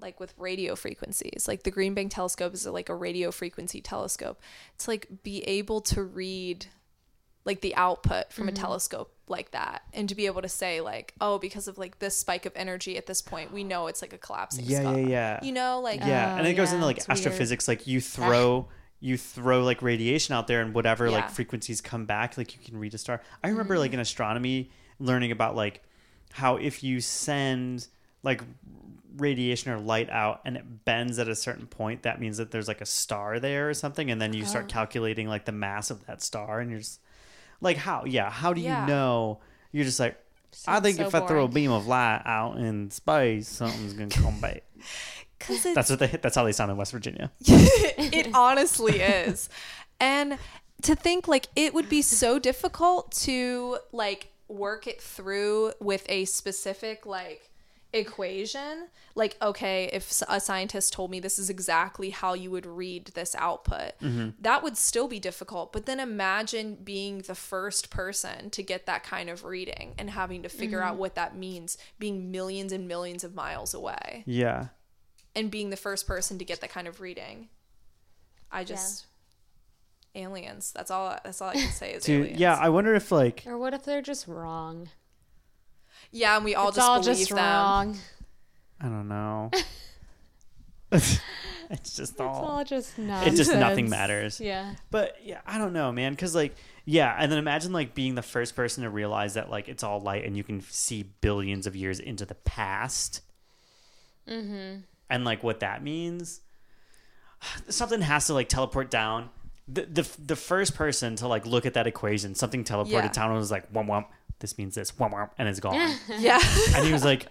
like 0.00 0.20
with 0.20 0.34
radio 0.38 0.76
frequencies. 0.76 1.46
Like 1.48 1.64
the 1.64 1.70
Green 1.70 1.94
Bank 1.94 2.12
telescope 2.12 2.54
is 2.54 2.66
like 2.66 2.88
a 2.88 2.94
radio 2.94 3.30
frequency 3.30 3.80
telescope. 3.80 4.40
It's 4.74 4.86
like 4.86 5.08
be 5.22 5.42
able 5.42 5.80
to 5.82 6.02
read 6.02 6.66
like 7.44 7.60
the 7.62 7.74
output 7.76 8.32
from 8.32 8.48
a 8.48 8.52
mm-hmm. 8.52 8.62
telescope 8.62 9.12
like 9.26 9.50
that 9.52 9.82
and 9.94 10.08
to 10.08 10.14
be 10.14 10.26
able 10.26 10.42
to 10.42 10.48
say 10.48 10.80
like 10.80 11.14
oh 11.20 11.38
because 11.38 11.66
of 11.66 11.78
like 11.78 11.98
this 11.98 12.16
spike 12.16 12.44
of 12.46 12.52
energy 12.56 12.96
at 12.96 13.06
this 13.06 13.22
point 13.22 13.52
we 13.52 13.64
know 13.64 13.86
it's 13.86 14.02
like 14.02 14.12
a 14.12 14.18
collapsing 14.18 14.64
Yeah, 14.66 14.80
star. 14.80 14.98
yeah, 14.98 15.06
yeah. 15.06 15.40
you 15.42 15.52
know 15.52 15.80
like 15.80 16.00
yeah, 16.00 16.36
and 16.36 16.46
it 16.46 16.54
goes 16.54 16.68
yeah, 16.68 16.74
into 16.74 16.86
like 16.86 16.98
it's 16.98 17.08
weird. 17.08 17.18
astrophysics. 17.18 17.66
Like 17.66 17.86
you 17.86 18.00
throw 18.00 18.68
you 19.00 19.16
throw 19.16 19.62
like 19.62 19.82
radiation 19.82 20.34
out 20.34 20.46
there, 20.46 20.60
and 20.60 20.74
whatever 20.74 21.06
Yeah. 21.06 21.12
like 21.12 21.30
frequencies 21.30 21.80
come 21.80 22.04
back, 22.04 22.36
like 22.36 22.54
you 22.54 22.60
can 22.64 22.78
read 22.78 22.94
a 22.94 22.98
star. 22.98 23.22
I 23.42 23.48
remember 23.48 23.78
like 23.78 23.90
mm-hmm. 23.90 23.94
in 23.94 24.00
astronomy 24.00 24.70
learning 24.98 25.30
about 25.30 25.54
like 25.54 25.82
how 26.32 26.56
if 26.56 26.82
you 26.82 27.00
send 27.00 27.86
like 28.22 28.42
radiation 29.16 29.72
or 29.72 29.78
light 29.78 30.10
out 30.10 30.40
and 30.44 30.56
it 30.56 30.84
bends 30.84 31.18
at 31.18 31.28
a 31.28 31.34
certain 31.34 31.66
point, 31.66 32.02
that 32.02 32.20
means 32.20 32.36
that 32.38 32.50
there's 32.50 32.68
like 32.68 32.80
a 32.80 32.86
star 32.86 33.38
there 33.38 33.68
or 33.70 33.74
something, 33.74 34.10
and 34.10 34.20
then 34.20 34.32
you 34.32 34.44
start 34.44 34.66
oh. 34.68 34.72
calculating 34.72 35.28
like 35.28 35.44
the 35.44 35.52
mass 35.52 35.90
of 35.90 36.04
that 36.06 36.22
star, 36.22 36.60
and 36.60 36.70
you're 36.70 36.80
just 36.80 37.00
like 37.60 37.76
how 37.76 38.04
yeah 38.04 38.30
how 38.30 38.52
do 38.52 38.60
you 38.60 38.68
know? 38.68 39.40
You're 39.72 39.84
just 39.84 40.00
like. 40.00 40.18
I 40.66 40.80
think 40.80 40.96
so 40.96 41.06
if 41.06 41.14
I 41.14 41.26
throw 41.26 41.44
a 41.44 41.48
beam 41.48 41.70
of 41.70 41.86
light 41.86 42.22
out 42.24 42.56
in 42.56 42.90
space, 42.90 43.48
something's 43.48 43.92
gonna 43.92 44.08
come 44.08 44.40
back. 44.40 44.64
cuz 45.38 45.62
That's 45.74 45.90
what 45.90 45.98
they. 45.98 46.06
That's 46.06 46.34
how 46.34 46.44
they 46.44 46.52
sound 46.52 46.70
in 46.70 46.76
West 46.76 46.92
Virginia. 46.92 47.30
it 47.40 48.34
honestly 48.34 49.00
is. 49.00 49.48
And 50.00 50.38
to 50.82 50.94
think 50.94 51.26
like 51.28 51.48
it 51.56 51.74
would 51.74 51.88
be 51.88 52.02
so 52.02 52.38
difficult 52.38 53.12
to 53.12 53.78
like 53.92 54.30
work 54.48 54.86
it 54.86 55.00
through 55.00 55.72
with 55.80 56.04
a 56.08 56.24
specific 56.24 57.04
like 57.04 57.50
equation 57.94 58.86
like 59.14 59.34
okay 59.40 59.88
if 59.94 60.22
a 60.28 60.38
scientist 60.38 60.92
told 60.92 61.10
me 61.10 61.20
this 61.20 61.38
is 61.38 61.48
exactly 61.48 62.10
how 62.10 62.34
you 62.34 62.50
would 62.50 62.66
read 62.66 63.06
this 63.14 63.34
output 63.36 63.98
mm-hmm. 64.02 64.28
that 64.40 64.62
would 64.62 64.76
still 64.76 65.08
be 65.08 65.18
difficult 65.18 65.72
but 65.72 65.86
then 65.86 65.98
imagine 65.98 66.76
being 66.84 67.18
the 67.22 67.34
first 67.34 67.88
person 67.88 68.50
to 68.50 68.62
get 68.62 68.84
that 68.84 69.02
kind 69.02 69.30
of 69.30 69.42
reading 69.42 69.94
and 69.96 70.10
having 70.10 70.42
to 70.42 70.50
figure 70.50 70.82
out 70.82 70.92
mm-hmm. 70.92 71.00
what 71.00 71.14
that 71.14 71.34
means 71.34 71.78
being 71.98 72.30
millions 72.30 72.72
and 72.72 72.86
millions 72.86 73.24
of 73.24 73.34
miles 73.34 73.72
away 73.72 74.22
Yeah. 74.26 74.68
And 75.34 75.50
being 75.50 75.70
the 75.70 75.76
first 75.76 76.06
person 76.06 76.38
to 76.38 76.44
get 76.44 76.60
that 76.60 76.70
kind 76.70 76.86
of 76.88 77.00
reading 77.00 77.48
i 78.50 78.64
just 78.64 79.06
aliens 80.14 80.72
that's 80.74 80.90
all 80.90 81.16
that's 81.24 81.40
all 81.42 81.50
i 81.50 81.54
can 81.54 81.70
say 81.70 81.92
is 81.92 82.04
Dude, 82.04 82.22
aliens 82.22 82.40
yeah, 82.40 82.54
I 82.56 82.68
wonder 82.70 82.94
if 82.94 83.12
like 83.12 83.44
Or 83.46 83.58
what 83.58 83.74
if 83.74 83.84
they're 83.84 84.02
just 84.02 84.26
wrong? 84.26 84.88
yeah 86.10 86.36
and 86.36 86.44
we 86.44 86.54
all 86.54 86.68
it's 86.68 86.76
just 86.76 86.88
all 86.88 87.00
believe 87.00 87.16
just 87.18 87.28
them 87.30 87.38
wrong. 87.38 87.96
I 88.80 88.84
don't 88.86 89.08
know. 89.08 89.50
it's 90.90 91.20
just 91.96 92.12
It's 92.12 92.20
all 92.20 92.44
all 92.46 92.64
just 92.64 92.98
it 92.98 93.34
just 93.34 93.52
nothing 93.52 93.90
matters. 93.90 94.40
Yeah. 94.40 94.74
But 94.90 95.16
yeah, 95.22 95.40
I 95.46 95.58
don't 95.58 95.72
know, 95.72 95.92
man, 95.92 96.16
cuz 96.16 96.34
like 96.34 96.54
yeah, 96.84 97.14
and 97.18 97.30
then 97.30 97.38
imagine 97.38 97.72
like 97.72 97.94
being 97.94 98.14
the 98.14 98.22
first 98.22 98.56
person 98.56 98.84
to 98.84 98.90
realize 98.90 99.34
that 99.34 99.50
like 99.50 99.68
it's 99.68 99.82
all 99.82 100.00
light 100.00 100.24
and 100.24 100.36
you 100.36 100.44
can 100.44 100.62
see 100.62 101.02
billions 101.20 101.66
of 101.66 101.76
years 101.76 102.00
into 102.00 102.24
the 102.24 102.34
past. 102.34 103.20
Mhm. 104.26 104.84
And 105.10 105.24
like 105.24 105.42
what 105.42 105.60
that 105.60 105.82
means. 105.82 106.40
Something 107.68 108.00
has 108.02 108.26
to 108.26 108.34
like 108.34 108.48
teleport 108.48 108.90
down. 108.90 109.30
The, 109.68 109.82
the 109.82 110.08
the 110.24 110.36
first 110.36 110.74
person 110.74 111.16
to 111.16 111.28
like 111.28 111.46
look 111.46 111.66
at 111.66 111.74
that 111.74 111.86
equation, 111.86 112.34
something 112.34 112.64
teleported 112.64 112.90
Yeah. 112.90 113.08
down 113.12 113.30
and 113.30 113.38
was 113.38 113.50
like, 113.50 113.68
wham 113.68 113.86
wham, 113.86 114.06
this 114.40 114.56
means 114.58 114.74
this, 114.74 114.98
wham 114.98 115.12
wham, 115.12 115.28
and 115.38 115.46
it's 115.48 115.60
gone. 115.60 115.74
yeah 116.18 116.40
and 116.74 116.86
he 116.86 116.92
was 116.92 117.04
like, 117.04 117.26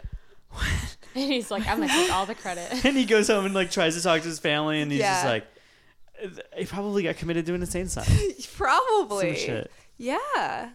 And 1.16 1.32
he's 1.32 1.50
like, 1.50 1.68
I'm 1.68 1.80
gonna 1.80 1.92
take 1.92 2.12
all 2.14 2.26
the 2.28 2.36
credit. 2.36 2.68
and 2.86 2.96
he 2.96 3.06
goes 3.06 3.28
home 3.28 3.46
and 3.46 3.54
like 3.56 3.72
tries 3.72 3.96
to 3.96 4.04
talk 4.04 4.22
to 4.22 4.28
his 4.28 4.38
family, 4.40 4.82
and 4.82 4.92
he's 4.92 5.02
just 5.02 5.26
like, 5.26 5.46
he 6.56 6.66
probably 6.66 7.04
got 7.04 7.18
committed 7.18 7.46
to 7.48 7.54
an 7.56 7.62
insane 7.62 7.88
asylum. 7.88 8.12
probably 8.56 9.36
Some 9.36 9.46
shit, 9.46 9.72
yeah 9.98 10.70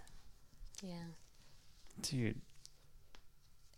yeah. 0.82 0.94
dude. 2.02 2.40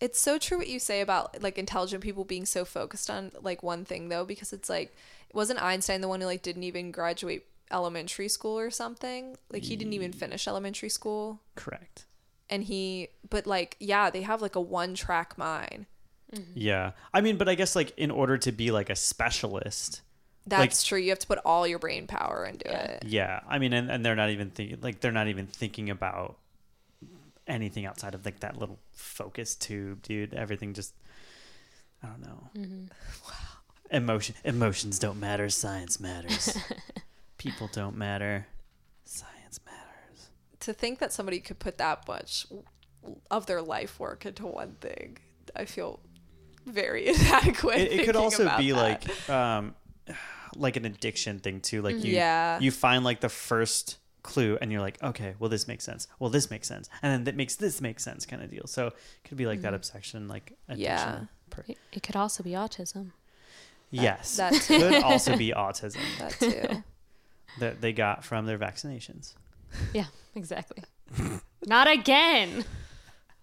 It's 0.04 0.20
so 0.20 0.36
true 0.36 0.58
what 0.58 0.68
you 0.68 0.78
say 0.78 1.00
about 1.00 1.42
like 1.42 1.56
intelligent 1.56 2.02
people 2.02 2.24
being 2.24 2.44
so 2.44 2.66
focused 2.66 3.08
on 3.08 3.32
like 3.40 3.62
one 3.62 3.86
thing 3.86 4.10
though, 4.10 4.26
because 4.26 4.52
it's 4.52 4.68
like 4.68 4.94
wasn't 5.32 5.62
Einstein 5.62 6.02
the 6.02 6.08
one 6.08 6.20
who 6.20 6.26
like 6.26 6.42
didn't 6.42 6.64
even 6.64 6.90
graduate 6.90 7.46
elementary 7.70 8.28
school 8.28 8.58
or 8.58 8.70
something? 8.70 9.38
Like 9.50 9.62
he 9.62 9.76
didn't 9.76 9.94
even 9.94 10.12
finish 10.12 10.46
elementary 10.46 10.90
school. 10.90 11.40
Correct. 11.54 12.04
And 12.50 12.64
he 12.64 13.08
but 13.30 13.46
like 13.46 13.78
yeah, 13.80 14.10
they 14.10 14.20
have 14.20 14.42
like 14.42 14.56
a 14.56 14.60
one 14.60 14.94
track 14.94 15.38
mind. 15.38 15.86
Mm-hmm. 16.30 16.52
Yeah, 16.54 16.90
I 17.14 17.22
mean, 17.22 17.38
but 17.38 17.48
I 17.48 17.54
guess 17.54 17.74
like 17.74 17.94
in 17.96 18.10
order 18.10 18.36
to 18.36 18.52
be 18.52 18.70
like 18.72 18.90
a 18.90 18.96
specialist, 18.96 20.02
That's 20.46 20.84
true. 20.84 20.98
You 20.98 21.08
have 21.12 21.18
to 21.20 21.26
put 21.26 21.38
all 21.46 21.66
your 21.66 21.78
brain 21.78 22.06
power 22.06 22.44
into 22.44 22.70
it. 22.70 23.04
yeah, 23.06 23.40
I 23.48 23.58
mean, 23.58 23.72
and, 23.72 23.90
and 23.90 24.04
they're 24.04 24.16
not 24.16 24.28
even 24.28 24.50
thinking 24.50 24.80
like 24.82 25.00
they're 25.00 25.12
not 25.12 25.28
even 25.28 25.46
thinking 25.46 25.88
about 25.88 26.36
anything 27.46 27.86
outside 27.86 28.14
of 28.14 28.24
like 28.24 28.40
that 28.40 28.56
little 28.56 28.78
focus 28.92 29.54
tube, 29.54 30.02
dude. 30.02 30.34
Everything 30.34 30.72
just, 30.74 30.94
I 32.02 32.06
don't 32.08 32.22
know. 32.22 32.48
Wow. 33.26 33.34
Emotion, 33.90 34.34
emotions 34.44 34.98
don't 34.98 35.20
matter. 35.20 35.48
Science 35.48 36.00
matters. 36.00 36.56
People 37.38 37.68
don't 37.72 37.96
matter. 37.96 38.46
Science 39.04 39.60
matters. 39.66 40.28
To 40.60 40.72
think 40.72 40.98
that 41.00 41.12
somebody 41.12 41.40
could 41.40 41.58
put 41.58 41.78
that 41.78 42.08
much 42.08 42.46
of 43.30 43.46
their 43.46 43.60
life 43.60 44.00
work 44.00 44.24
into 44.24 44.46
one 44.46 44.76
thing, 44.80 45.18
I 45.54 45.66
feel 45.66 46.00
very 46.66 47.06
inadequate. 47.08 47.78
It, 47.78 47.92
it 48.00 48.04
could 48.06 48.16
also 48.16 48.56
be 48.56 48.70
that. 48.72 49.04
like, 49.06 49.30
um, 49.30 49.74
like 50.56 50.76
an 50.76 50.86
addiction 50.86 51.38
thing 51.40 51.60
too. 51.60 51.82
Like 51.82 52.02
you, 52.02 52.14
Yeah. 52.14 52.58
you 52.60 52.70
find 52.70 53.04
like 53.04 53.20
the 53.20 53.28
first 53.28 53.98
clue, 54.24 54.58
and 54.60 54.72
you're 54.72 54.80
like, 54.80 55.00
okay, 55.02 55.34
well 55.38 55.48
this 55.48 55.68
makes 55.68 55.84
sense. 55.84 56.08
Well 56.18 56.30
this 56.30 56.50
makes 56.50 56.66
sense, 56.66 56.88
and 57.02 57.12
then 57.12 57.24
that 57.24 57.36
makes 57.36 57.54
this 57.54 57.80
make 57.80 58.00
sense, 58.00 58.26
kind 58.26 58.42
of 58.42 58.50
deal. 58.50 58.66
So 58.66 58.88
it 58.88 58.94
could 59.24 59.36
be 59.38 59.46
like 59.46 59.60
that 59.60 59.68
mm-hmm. 59.68 59.76
obsession, 59.76 60.26
like 60.26 60.52
addiction. 60.68 60.82
Yeah. 60.82 61.20
per- 61.50 61.64
It, 61.68 61.78
it 61.92 62.02
could 62.02 62.16
also 62.16 62.42
be 62.42 62.50
autism. 62.50 63.12
yes, 63.92 64.36
that 64.38 64.52
too. 64.54 64.78
could 64.78 65.02
also 65.04 65.36
be 65.36 65.52
autism 65.52 66.00
that 66.18 66.32
too. 66.40 66.82
that 67.60 67.80
they 67.80 67.92
got 67.92 68.24
from 68.24 68.46
their 68.46 68.58
vaccinations. 68.58 69.34
Yeah, 69.92 70.06
exactly. 70.34 70.82
Not 71.66 71.86
again. 71.88 72.64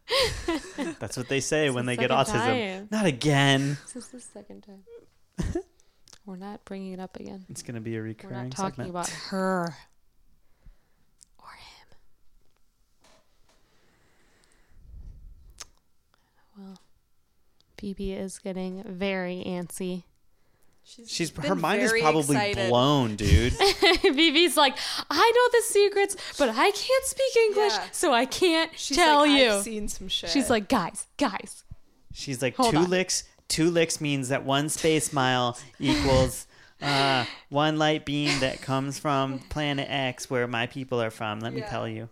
That's 1.00 1.16
what 1.16 1.30
they 1.30 1.40
say 1.40 1.70
when 1.70 1.86
the 1.86 1.92
they 1.96 1.98
get 1.98 2.10
autism. 2.12 2.34
time. 2.34 2.88
Not 2.92 3.06
again. 3.06 3.78
This 3.86 3.96
is 3.96 4.08
the 4.10 4.20
second 4.20 4.62
time. 4.64 4.84
We're 6.26 6.36
not 6.36 6.64
bringing 6.66 6.94
it 6.94 7.00
up 7.00 7.18
again. 7.20 7.46
It's 7.50 7.64
gonna 7.64 7.82
be 7.82 7.96
a 7.96 8.02
recurring 8.02 8.36
We're 8.36 8.44
not 8.44 8.52
talking 8.52 8.72
segment. 8.86 8.90
about 8.92 9.10
her 9.10 9.74
or 11.40 11.48
him. 11.48 11.88
Well, 16.58 16.80
Phoebe 17.78 18.14
is 18.14 18.40
getting 18.40 18.84
very 18.84 19.44
antsy. 19.46 20.04
She's 20.84 21.30
been 21.32 21.46
her 21.46 21.56
mind 21.56 21.82
is 21.84 21.94
probably 22.00 22.36
excited. 22.36 22.70
blown, 22.70 23.16
dude. 23.16 23.54
Phoebe's 24.02 24.58
like, 24.58 24.76
I 25.10 25.32
know 25.36 25.60
the 25.60 25.64
secrets, 25.66 26.18
but 26.40 26.50
I 26.50 26.72
can't 26.72 27.06
speak 27.06 27.36
English, 27.38 27.74
Yeah. 27.74 27.88
so 27.92 28.14
I 28.14 28.26
can't 28.26 28.72
She's 28.76 28.98
tell 28.98 29.20
like, 29.22 29.40
you. 29.40 29.52
I've 29.52 29.64
seen 29.64 29.88
some 29.88 30.08
shit. 30.08 30.32
She's 30.32 30.50
like, 30.50 30.68
guys, 30.68 31.06
guys. 31.18 31.64
She's 32.14 32.42
like 32.42 32.56
Hold 32.56 32.72
two 32.72 32.78
on. 32.80 32.90
licks. 32.90 33.24
Two 33.48 33.70
licks 33.70 34.02
means 34.02 34.30
that 34.30 34.44
one 34.44 34.70
space 34.70 35.14
mile 35.14 35.58
equals 35.80 36.48
uh, 36.82 37.26
one 37.50 37.78
light 37.78 38.04
beam 38.06 38.40
that 38.40 38.62
comes 38.62 38.98
from 38.98 39.40
planet 39.50 39.88
X, 39.90 40.30
where 40.32 40.48
my 40.48 40.66
people 40.66 41.00
are 41.02 41.12
from. 41.12 41.40
Let 41.42 41.54
me 41.54 41.62
tell 41.62 41.88
you, 41.88 42.10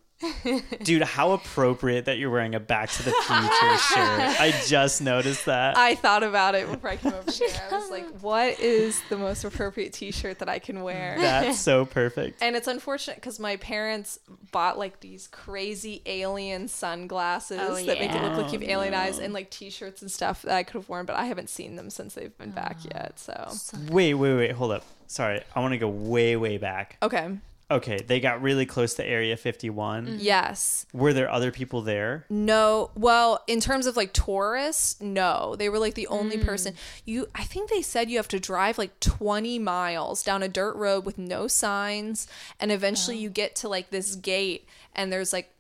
dude. 0.83 1.03
How 1.03 1.31
appropriate 1.31 2.05
that 2.05 2.17
you're 2.17 2.29
wearing 2.29 2.55
a 2.55 2.59
Back 2.59 2.89
to 2.91 3.03
the 3.03 3.11
Future 3.23 3.77
shirt. 3.77 4.39
I 4.39 4.53
just 4.67 5.01
noticed 5.01 5.45
that. 5.45 5.77
I 5.77 5.95
thought 5.95 6.23
about 6.23 6.55
it 6.55 6.69
before 6.69 6.89
I 6.89 6.97
came 6.97 7.13
over 7.13 7.31
here. 7.31 7.47
I 7.71 7.77
was 7.77 7.89
like, 7.89 8.07
what 8.19 8.59
is 8.59 9.01
the 9.09 9.17
most 9.17 9.43
appropriate 9.43 9.93
T-shirt 9.93 10.39
that 10.39 10.49
I 10.49 10.59
can 10.59 10.83
wear? 10.83 11.15
That's 11.17 11.59
so 11.59 11.85
perfect. 11.85 12.41
And 12.41 12.55
it's 12.55 12.67
unfortunate 12.67 13.15
because 13.17 13.39
my 13.39 13.55
parents 13.57 14.19
bought 14.51 14.77
like 14.77 14.99
these 14.99 15.27
crazy 15.27 16.01
alien 16.05 16.67
sunglasses 16.67 17.59
Oh, 17.61 17.75
that 17.75 17.99
make 17.99 18.11
it 18.11 18.21
look 18.21 18.37
like 18.37 18.53
you 18.53 18.59
have 18.59 18.69
alien 18.69 18.93
eyes 18.93 19.19
and 19.19 19.31
oh. 19.31 19.33
like 19.33 19.49
T-shirts 19.49 20.01
and 20.01 20.11
stuff 20.11 20.41
that 20.43 20.55
I 20.55 20.63
could 20.63 20.75
have 20.75 20.89
worn, 20.89 21.05
but 21.05 21.15
I 21.15 21.25
haven't 21.25 21.49
seen 21.49 21.75
them 21.75 21.89
since 21.89 22.13
they've 22.13 22.37
been 22.37 22.51
back 22.51 22.77
ah. 22.85 22.89
yet. 22.93 23.19
So 23.19 23.51
Wait, 23.89 24.13
wait, 24.15 24.35
wait. 24.35 24.51
Hold 24.51 24.71
up. 24.71 24.83
Sorry, 25.07 25.41
I 25.55 25.59
want 25.59 25.71
to 25.71 25.79
go 25.79 25.89
way, 25.89 26.35
way 26.35 26.57
back. 26.59 26.97
okay, 27.01 27.37
Okay, 27.71 27.99
they 28.05 28.19
got 28.19 28.41
really 28.41 28.65
close 28.65 28.95
to 28.95 29.05
Area 29.05 29.37
51. 29.37 30.05
Mm-hmm. 30.07 30.15
yes, 30.19 30.87
Were 30.91 31.13
there 31.13 31.29
other 31.29 31.51
people 31.51 31.81
there? 31.83 32.25
no. 32.29 32.89
Well, 32.95 33.43
in 33.47 33.59
terms 33.59 33.85
of 33.85 33.95
like 33.95 34.11
tourists, 34.13 34.99
no, 34.99 35.55
they 35.55 35.69
were 35.69 35.77
like 35.79 35.93
the 35.93 36.07
only 36.07 36.37
Mm. 36.37 36.45
person. 36.45 36.73
You, 37.05 37.27
I 37.35 37.43
think 37.43 37.69
they 37.69 37.81
said 37.83 38.09
you 38.09 38.17
have 38.17 38.27
to 38.29 38.39
drive 38.39 38.77
like 38.79 38.99
20 38.99 39.59
miles 39.59 40.23
down 40.23 40.41
a 40.41 40.47
dirt 40.47 40.75
road 40.75 41.05
with 41.05 41.17
no 41.19 41.47
signs, 41.47 42.27
and 42.59 42.71
eventually 42.71 43.17
Oh. 43.17 43.19
you 43.19 43.29
get 43.29 43.55
to 43.57 43.69
like 43.69 43.91
this 43.91 44.15
gate, 44.15 44.67
and 44.95 45.13
there's 45.13 45.31
like 45.31 45.51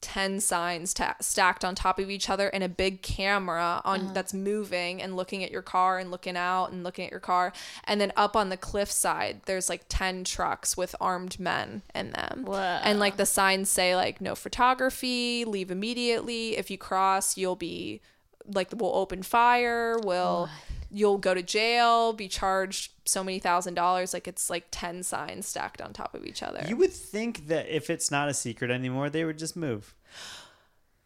10 0.00 0.40
signs 0.40 0.94
ta- 0.94 1.16
stacked 1.20 1.64
on 1.64 1.74
top 1.74 1.98
of 1.98 2.08
each 2.08 2.30
other 2.30 2.48
and 2.48 2.64
a 2.64 2.68
big 2.68 3.02
camera 3.02 3.82
on 3.84 4.00
Uh-huh. 4.00 4.12
that's 4.14 4.32
moving 4.32 5.02
and 5.02 5.16
looking 5.16 5.44
at 5.44 5.50
your 5.50 5.62
car 5.62 5.98
and 5.98 6.10
looking 6.10 6.36
out 6.36 6.72
and 6.72 6.82
looking 6.82 7.04
at 7.04 7.10
your 7.10 7.20
car 7.20 7.52
and 7.84 8.00
then 8.00 8.12
up 8.16 8.34
on 8.34 8.48
the 8.48 8.56
cliff 8.56 8.90
side 8.90 9.42
there's 9.46 9.68
like 9.68 9.82
10 9.88 10.24
trucks 10.24 10.76
with 10.76 10.96
armed 11.00 11.38
men 11.38 11.82
in 11.94 12.12
them 12.12 12.44
Whoa. 12.46 12.54
and 12.82 12.98
like 12.98 13.16
the 13.18 13.26
signs 13.26 13.68
say 13.70 13.94
like 13.94 14.20
no 14.20 14.34
photography 14.34 15.44
leave 15.44 15.70
immediately 15.70 16.56
if 16.56 16.70
you 16.70 16.78
cross 16.78 17.36
you'll 17.36 17.56
be 17.56 18.00
like 18.46 18.68
we'll 18.74 18.94
open 18.96 19.22
fire 19.22 19.98
we'll 20.02 20.48
you'll 20.90 21.18
go 21.18 21.34
to 21.34 21.42
jail 21.42 22.12
be 22.12 22.26
charged 22.28 22.92
so 23.04 23.22
many 23.24 23.38
thousand 23.38 23.74
dollars 23.74 24.12
like 24.12 24.26
it's 24.28 24.50
like 24.50 24.64
10 24.70 25.02
signs 25.02 25.46
stacked 25.46 25.80
on 25.80 25.92
top 25.92 26.14
of 26.14 26.24
each 26.26 26.42
other 26.42 26.62
You 26.68 26.76
would 26.76 26.92
think 26.92 27.46
that 27.48 27.68
if 27.68 27.90
it's 27.90 28.10
not 28.10 28.28
a 28.28 28.34
secret 28.34 28.70
anymore, 28.70 29.08
they 29.10 29.24
would 29.24 29.38
just 29.38 29.56
move. 29.56 29.94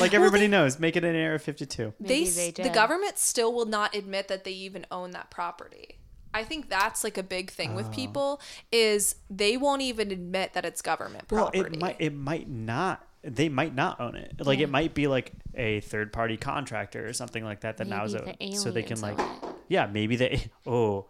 like 0.00 0.14
everybody 0.14 0.46
knows, 0.48 0.78
make 0.78 0.96
it 0.96 1.04
an 1.04 1.14
Area 1.16 1.38
52. 1.38 1.94
they, 2.00 2.08
Maybe 2.20 2.26
s- 2.28 2.36
they 2.36 2.50
the 2.50 2.70
government 2.70 3.18
still 3.18 3.52
will 3.52 3.66
not 3.66 3.94
admit 3.94 4.28
that 4.28 4.44
they 4.44 4.52
even 4.52 4.86
own 4.90 5.10
that 5.12 5.30
property 5.30 5.96
i 6.34 6.44
think 6.44 6.68
that's 6.68 7.02
like 7.04 7.16
a 7.16 7.22
big 7.22 7.50
thing 7.50 7.72
Oh. 7.72 7.76
with 7.76 7.90
people 7.90 8.38
is 8.70 9.16
they 9.30 9.56
won't 9.56 9.80
even 9.82 10.10
admit 10.10 10.52
that 10.52 10.64
it's 10.66 10.82
government 10.82 11.26
property. 11.26 11.60
Well, 11.62 11.72
it 11.72 11.78
might 11.80 11.96
it 11.98 12.14
might 12.14 12.48
not. 12.48 13.04
They 13.34 13.48
might 13.48 13.74
not 13.74 14.00
own 14.00 14.14
it. 14.16 14.34
Like 14.44 14.58
it 14.60 14.68
might 14.70 14.94
be 14.94 15.06
like 15.06 15.32
a 15.54 15.80
third 15.80 16.12
party 16.12 16.36
contractor 16.36 17.06
or 17.06 17.12
something 17.12 17.44
like 17.44 17.60
that 17.60 17.76
that 17.78 17.86
now 17.86 18.04
is 18.04 18.14
Maybe 18.14 18.36
a, 18.40 18.50
the 18.50 18.56
so 18.56 18.70
they 18.70 18.82
can 18.82 19.00
like 19.00 19.18
it. 19.18 19.26
yeah 19.68 19.86
maybe 19.86 20.16
they 20.16 20.50
oh 20.66 21.06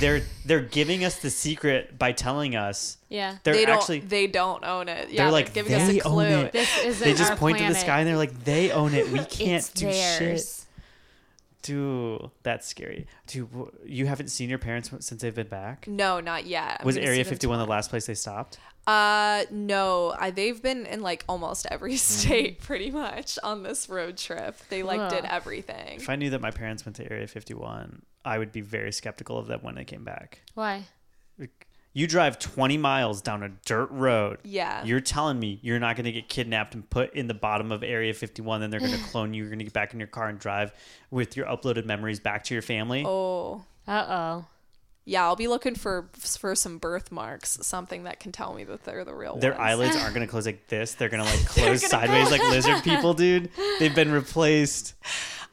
they're 0.00 0.22
they're 0.44 0.60
giving 0.60 1.04
us 1.04 1.20
the 1.20 1.30
secret 1.30 1.96
by 1.98 2.10
telling 2.12 2.56
us 2.56 2.98
Yeah. 3.08 3.36
they're 3.44 3.54
they 3.54 3.64
don't. 3.66 3.76
actually 3.78 4.00
they 4.00 4.26
don't 4.26 4.64
own 4.64 4.88
it. 4.88 5.10
Yeah, 5.10 5.16
they're 5.16 5.24
they're 5.26 5.32
like 5.32 5.54
giving 5.54 5.74
us 5.74 5.86
they 5.88 6.00
a 6.00 6.04
own 6.04 6.12
clue. 6.12 6.24
it. 6.42 6.52
This 6.52 6.78
isn't 6.84 7.04
they 7.08 7.14
just 7.14 7.30
our 7.30 7.36
point 7.36 7.58
to 7.58 7.64
the 7.64 7.74
sky 7.74 8.00
and 8.00 8.08
they're 8.08 8.16
like 8.16 8.44
they 8.44 8.70
own 8.72 8.94
it. 8.94 9.08
We 9.10 9.18
can't 9.24 9.62
it's 9.62 9.70
do 9.70 9.86
shit. 9.90 10.18
theirs. 10.18 10.66
Dude, 11.62 12.30
that's 12.44 12.66
scary. 12.66 13.06
Dude, 13.26 13.48
you 13.84 14.06
haven't 14.06 14.28
seen 14.28 14.48
your 14.48 14.58
parents 14.58 14.90
since 15.00 15.20
they've 15.22 15.34
been 15.34 15.48
back? 15.48 15.88
No, 15.88 16.20
not 16.20 16.46
yet. 16.46 16.76
I'm 16.80 16.86
Was 16.86 16.96
Area 16.96 17.24
51 17.24 17.58
the 17.58 17.66
last 17.66 17.90
place 17.90 18.06
they 18.06 18.14
stopped? 18.14 18.58
Uh, 18.86 19.44
no. 19.50 20.14
I, 20.18 20.30
they've 20.30 20.60
been 20.62 20.86
in 20.86 21.00
like 21.02 21.24
almost 21.28 21.66
every 21.70 21.94
Mm. 21.96 21.98
state 21.98 22.60
pretty 22.60 22.90
much 22.90 23.38
on 23.42 23.62
this 23.62 23.88
road 23.88 24.16
trip. 24.16 24.56
They 24.68 24.82
like 24.82 25.10
did 25.10 25.24
everything. 25.24 25.96
If 25.96 26.08
I 26.10 26.16
knew 26.16 26.30
that 26.30 26.40
my 26.40 26.50
parents 26.50 26.84
went 26.84 26.96
to 26.96 27.10
Area 27.10 27.26
51, 27.26 28.02
I 28.24 28.38
would 28.38 28.52
be 28.52 28.60
very 28.60 28.92
skeptical 28.92 29.38
of 29.38 29.46
them 29.46 29.60
when 29.62 29.74
they 29.74 29.84
came 29.84 30.04
back. 30.04 30.40
Why? 30.54 30.84
You 31.92 32.06
drive 32.06 32.38
20 32.38 32.76
miles 32.76 33.22
down 33.22 33.42
a 33.42 33.48
dirt 33.64 33.90
road. 33.90 34.36
Yeah. 34.44 34.84
You're 34.84 35.00
telling 35.00 35.38
me 35.40 35.58
you're 35.62 35.78
not 35.78 35.96
going 35.96 36.04
to 36.04 36.12
get 36.12 36.28
kidnapped 36.28 36.74
and 36.74 36.88
put 36.90 37.14
in 37.14 37.26
the 37.26 37.32
bottom 37.32 37.72
of 37.72 37.82
Area 37.82 38.12
51, 38.12 38.60
then 38.60 38.68
they're 38.68 38.80
going 38.80 38.92
to 38.98 39.04
clone 39.04 39.32
you. 39.32 39.42
You're 39.42 39.48
going 39.50 39.60
to 39.60 39.64
get 39.64 39.72
back 39.72 39.94
in 39.94 40.00
your 40.00 40.06
car 40.06 40.28
and 40.28 40.38
drive 40.38 40.72
with 41.10 41.38
your 41.38 41.46
uploaded 41.46 41.86
memories 41.86 42.20
back 42.20 42.44
to 42.44 42.54
your 42.54 42.60
family. 42.62 43.02
Oh. 43.06 43.64
Uh 43.88 44.04
oh. 44.08 44.44
Yeah, 45.08 45.24
I'll 45.24 45.36
be 45.36 45.46
looking 45.46 45.76
for 45.76 46.08
for 46.14 46.56
some 46.56 46.78
birthmarks, 46.78 47.58
something 47.62 48.04
that 48.04 48.18
can 48.18 48.32
tell 48.32 48.52
me 48.52 48.64
that 48.64 48.82
they're 48.82 49.04
the 49.04 49.14
real 49.14 49.32
ones. 49.32 49.42
Their 49.42 49.52
ones. 49.52 49.62
eyelids 49.62 49.96
aren't 49.96 50.14
going 50.14 50.26
to 50.26 50.30
close 50.30 50.46
like 50.46 50.66
this. 50.66 50.94
They're 50.94 51.08
going 51.08 51.22
to 51.22 51.30
like 51.30 51.46
close 51.46 51.86
sideways 51.88 52.32
like 52.32 52.42
lizard 52.42 52.82
people, 52.82 53.14
dude. 53.14 53.48
They've 53.78 53.94
been 53.94 54.10
replaced. 54.10 54.94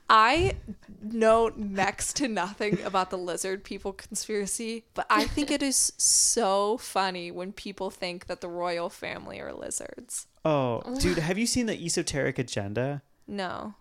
I 0.10 0.54
know 1.02 1.52
next 1.56 2.16
to 2.18 2.28
nothing 2.28 2.82
about 2.82 3.10
the 3.10 3.18
lizard 3.18 3.64
people 3.64 3.94
conspiracy, 3.94 4.86
but 4.96 5.06
I 5.10 5.26
think 5.26 5.52
it 5.52 5.62
is 5.62 5.94
so 5.98 6.78
funny 6.78 7.32
when 7.32 7.52
people 7.52 7.90
think 7.90 8.26
that 8.28 8.42
the 8.42 8.50
royal 8.50 8.90
family 8.90 9.40
are 9.40 9.54
lizards. 9.54 10.28
Oh, 10.44 10.82
oh. 10.86 11.00
dude, 11.00 11.20
have 11.20 11.38
you 11.38 11.46
seen 11.46 11.68
the 11.68 11.80
esoteric 11.80 12.40
agenda? 12.40 13.02
No. 13.28 13.76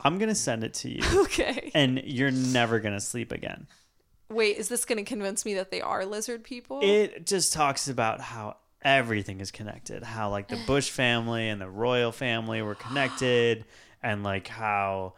I'm 0.00 0.18
going 0.18 0.28
to 0.28 0.34
send 0.34 0.64
it 0.64 0.74
to 0.74 0.90
you 0.90 1.02
Okay. 1.24 1.70
and 1.74 2.00
you're 2.04 2.30
never 2.30 2.80
going 2.80 2.94
to 2.94 3.00
sleep 3.00 3.30
again. 3.30 3.66
Wait, 4.32 4.56
is 4.56 4.68
this 4.68 4.84
going 4.84 4.98
to 4.98 5.04
convince 5.04 5.44
me 5.44 5.54
that 5.54 5.70
they 5.70 5.80
are 5.80 6.04
lizard 6.04 6.44
people? 6.44 6.80
It 6.82 7.26
just 7.26 7.52
talks 7.52 7.88
about 7.88 8.20
how 8.20 8.56
everything 8.82 9.40
is 9.40 9.50
connected, 9.50 10.02
how 10.02 10.30
like 10.30 10.48
the 10.48 10.58
Bush 10.66 10.90
family 10.90 11.48
and 11.48 11.60
the 11.60 11.68
royal 11.68 12.12
family 12.12 12.62
were 12.62 12.74
connected, 12.74 13.64
and 14.02 14.22
like 14.22 14.48
how 14.48 15.14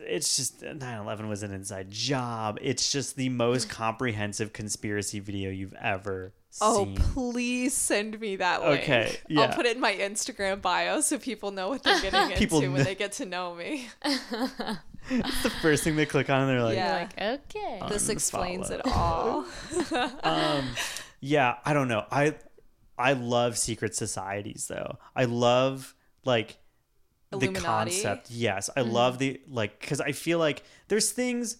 it's 0.00 0.36
just 0.36 0.60
9/11 0.62 1.28
was 1.28 1.42
an 1.42 1.52
inside 1.52 1.90
job. 1.90 2.58
It's 2.62 2.92
just 2.92 3.16
the 3.16 3.28
most 3.28 3.68
comprehensive 3.68 4.52
conspiracy 4.52 5.20
video 5.20 5.50
you've 5.50 5.74
ever 5.74 6.32
seen. 6.50 6.68
Oh, 6.68 6.84
seen. 6.84 6.96
please 6.96 7.74
send 7.74 8.20
me 8.20 8.36
that 8.36 8.62
link. 8.62 8.82
Okay, 8.82 9.16
I'll 9.36 9.48
put 9.48 9.66
it 9.66 9.76
in 9.76 9.80
my 9.80 9.94
Instagram 9.94 10.62
bio 10.62 11.00
so 11.00 11.18
people 11.18 11.50
know 11.50 11.68
what 11.68 11.82
they're 11.82 12.00
getting 12.00 12.20
into 12.30 12.36
People 12.36 12.60
when 12.60 12.74
kn- 12.74 12.84
they 12.84 12.94
get 12.94 13.12
to 13.12 13.26
know 13.26 13.54
me. 13.54 13.88
It's 15.10 15.42
the 15.42 15.50
first 15.50 15.84
thing 15.84 15.96
they 15.96 16.06
click 16.06 16.28
on, 16.30 16.42
and 16.42 16.50
they're 16.50 16.62
like, 16.62 16.76
Yeah. 16.76 17.08
Like, 17.18 17.40
okay. 17.40 17.82
This 17.88 18.08
explains 18.08 18.70
it 18.70 18.80
all. 18.86 19.44
um 20.22 20.64
yeah 21.20 21.56
i 21.64 21.72
don't 21.72 21.88
know. 21.88 22.04
I 22.10 22.34
i 22.98 23.12
love 23.14 23.56
secret 23.58 23.94
societies 23.94 24.66
though. 24.68 24.98
I 25.14 25.24
love 25.24 25.94
like 26.24 26.58
the 27.30 27.52
concept. 27.52 28.30
Yes 28.30 28.70
i 28.76 28.80
love 28.80 29.18
the 29.18 29.40
like 29.48 29.78
because 29.80 30.00
i 30.00 30.12
feel 30.12 30.38
like 30.38 30.62
there's 30.88 31.10
things 31.10 31.58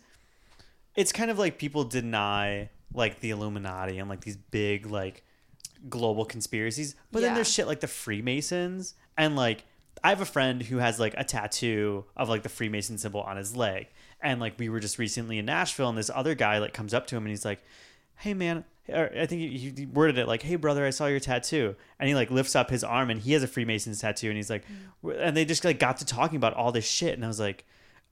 it's 0.95 1.13
kind 1.13 1.31
of 1.31 1.39
like 1.39 1.59
people 1.59 1.85
deny 1.85 2.71
like 2.95 3.21
the 3.21 3.31
illuminati 3.31 3.99
and 3.99 4.09
like 4.09 4.23
these 4.23 4.37
big 4.37 4.87
like 4.87 5.25
global 5.89 6.25
conspiracies 6.25 6.95
but 7.13 7.21
then 7.21 7.35
there's 7.35 7.53
shit 7.53 7.67
like 7.67 7.81
the 7.81 7.87
freemasons 7.89 8.95
and 9.19 9.37
like 9.37 9.65
i 10.05 10.11
have 10.11 10.21
a 10.21 10.25
friend 10.27 10.63
who 10.63 10.79
has 10.79 10.99
like 11.01 11.15
a 11.17 11.25
tattoo 11.25 12.05
of 12.17 12.29
like 12.29 12.43
the 12.43 12.49
freemason 12.49 12.99
symbol 12.99 13.21
on 13.23 13.37
his 13.37 13.57
leg. 13.57 13.89
And 14.21 14.41
like 14.41 14.59
we 14.59 14.69
were 14.69 14.81
just 14.81 14.99
recently 14.99 15.39
in 15.39 15.47
nashville 15.47 15.89
and 15.89 15.99
this 15.99 16.11
other 16.15 16.35
guy 16.35 16.59
like 16.59 16.73
comes 16.73 16.95
up 16.95 17.07
to 17.09 17.17
him 17.17 17.25
and 17.25 17.31
he's 17.31 17.45
like 17.45 17.63
hey 18.17 18.33
man 18.35 18.65
i 18.89 19.27
think 19.27 19.41
he, 19.43 19.73
he 19.77 19.87
worded 19.87 20.17
it 20.17 20.27
like 20.27 20.43
hey 20.43 20.57
brother 20.57 20.87
i 20.87 20.91
saw 20.91 21.07
your 21.07 21.21
tattoo. 21.21 21.75
And 21.99 22.09
he 22.09 22.15
like 22.15 22.31
lifts 22.31 22.57
up 22.57 22.71
his 22.71 22.83
arm 22.85 23.11
and 23.11 23.21
he 23.21 23.33
has 23.33 23.43
a 23.43 23.49
freemason's 23.49 24.01
tattoo 24.01 24.29
and 24.29 24.37
he's 24.37 24.51
like 24.51 24.65
and 25.21 25.37
they 25.37 25.45
just 25.45 25.65
like 25.65 25.79
got 25.79 25.99
to 25.99 26.05
talking 26.05 26.37
about 26.37 26.55
all 26.55 26.73
this 26.73 26.89
shit 26.89 27.15
and 27.15 27.25
i 27.25 27.29
was 27.29 27.41
like 27.41 27.65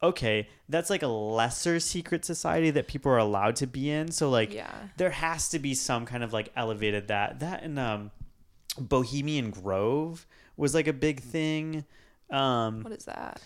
okay 0.02 0.47
that's 0.69 0.90
like 0.90 1.02
a 1.02 1.06
lesser 1.09 1.81
secret 1.81 2.24
society 2.24 2.70
that 2.70 2.86
people 2.89 3.11
are 3.11 3.19
allowed 3.19 3.56
to 3.56 3.66
be 3.66 3.89
in. 3.90 4.11
So 4.11 4.28
like 4.28 4.52
Yeah. 4.52 4.70
there 4.98 5.11
has 5.11 5.48
to 5.51 5.59
be 5.59 5.73
some 5.74 6.05
kind 6.05 6.23
of 6.23 6.32
like 6.32 6.51
elevated 6.56 7.09
that 7.09 7.40
that 7.40 7.62
and 7.62 7.78
um 7.78 8.11
bohemian 8.78 9.51
grove 9.51 10.27
was 10.56 10.74
like 10.74 10.86
a 10.86 10.93
big 10.93 11.20
thing 11.20 11.85
um 12.31 12.82
What 12.82 12.93
is 12.93 13.05
that? 13.05 13.40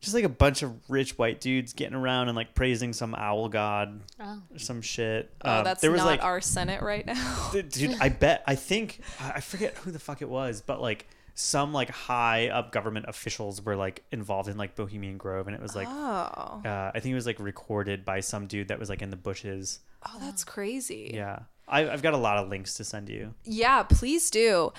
just 0.00 0.14
like 0.14 0.24
a 0.24 0.28
bunch 0.28 0.62
of 0.62 0.72
rich 0.88 1.18
white 1.18 1.40
dudes 1.40 1.72
getting 1.72 1.94
around 1.96 2.28
and 2.28 2.36
like 2.36 2.54
praising 2.54 2.92
some 2.92 3.14
owl 3.16 3.48
god 3.48 4.00
Oh. 4.20 4.40
or 4.54 4.58
some 4.58 4.80
shit 4.80 5.30
Oh, 5.44 5.58
Um, 5.58 5.64
that's 5.64 5.80
there 5.80 5.90
was 5.90 5.98
not 6.00 6.06
like 6.06 6.22
our 6.22 6.40
Senate 6.40 6.82
right 6.82 7.04
now. 7.04 7.50
Dude, 7.70 7.96
I 8.00 8.08
bet 8.08 8.44
I 8.46 8.54
think 8.54 9.00
I 9.20 9.32
I 9.36 9.40
forget 9.40 9.74
who 9.78 9.90
the 9.90 9.98
fuck 9.98 10.22
it 10.22 10.28
was, 10.28 10.60
but 10.60 10.80
like 10.80 11.06
some 11.34 11.72
like 11.72 11.90
high 11.90 12.48
up 12.48 12.72
government 12.72 13.06
officials 13.08 13.64
were 13.64 13.76
like 13.76 14.02
involved 14.10 14.48
in 14.48 14.56
like 14.56 14.74
Bohemian 14.74 15.18
Grove, 15.18 15.46
and 15.46 15.54
it 15.54 15.62
was 15.62 15.76
like 15.76 15.86
oh. 15.88 16.62
uh, 16.64 16.90
I 16.94 16.98
think 17.00 17.12
it 17.12 17.14
was 17.14 17.26
like 17.26 17.38
recorded 17.38 18.04
by 18.04 18.20
some 18.20 18.46
dude 18.48 18.68
that 18.68 18.78
was 18.80 18.88
like 18.88 19.02
in 19.02 19.10
the 19.10 19.16
bushes. 19.16 19.78
Oh, 20.06 20.16
that's 20.20 20.42
crazy. 20.44 21.12
Yeah, 21.14 21.40
I, 21.68 21.88
I've 21.88 22.02
got 22.02 22.14
a 22.14 22.16
lot 22.18 22.38
of 22.38 22.48
links 22.48 22.74
to 22.74 22.84
send 22.84 23.08
you. 23.08 23.34
Yeah, 23.44 23.82
please 23.84 24.30
do. 24.30 24.72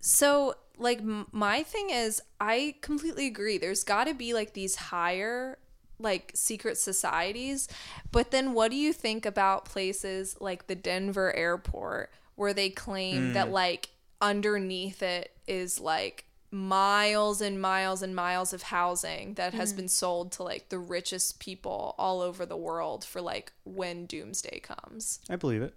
So, 0.00 0.54
like, 0.78 0.98
m- 0.98 1.26
my 1.32 1.62
thing 1.62 1.90
is, 1.90 2.22
I 2.40 2.76
completely 2.80 3.26
agree. 3.26 3.58
There's 3.58 3.84
got 3.84 4.04
to 4.04 4.14
be 4.14 4.34
like 4.34 4.54
these 4.54 4.76
higher, 4.76 5.58
like, 5.98 6.32
secret 6.34 6.78
societies. 6.78 7.68
But 8.10 8.30
then, 8.30 8.54
what 8.54 8.70
do 8.70 8.76
you 8.76 8.92
think 8.92 9.26
about 9.26 9.64
places 9.64 10.36
like 10.40 10.66
the 10.66 10.74
Denver 10.74 11.32
airport 11.34 12.10
where 12.34 12.54
they 12.54 12.70
claim 12.70 13.34
that, 13.34 13.48
mm. 13.48 13.52
like, 13.52 13.90
underneath 14.22 15.02
it 15.02 15.32
is 15.46 15.80
like 15.80 16.26
miles 16.50 17.40
and 17.40 17.60
miles 17.60 18.02
and 18.02 18.14
miles 18.14 18.52
of 18.52 18.64
housing 18.64 19.34
that 19.34 19.54
has 19.54 19.72
mm. 19.72 19.76
been 19.76 19.88
sold 19.88 20.32
to 20.32 20.42
like 20.42 20.68
the 20.68 20.78
richest 20.78 21.38
people 21.40 21.94
all 21.96 22.20
over 22.20 22.44
the 22.44 22.56
world 22.56 23.04
for 23.04 23.20
like 23.20 23.52
when 23.64 24.04
doomsday 24.04 24.60
comes. 24.60 25.20
I 25.30 25.36
believe 25.36 25.62
it, 25.62 25.74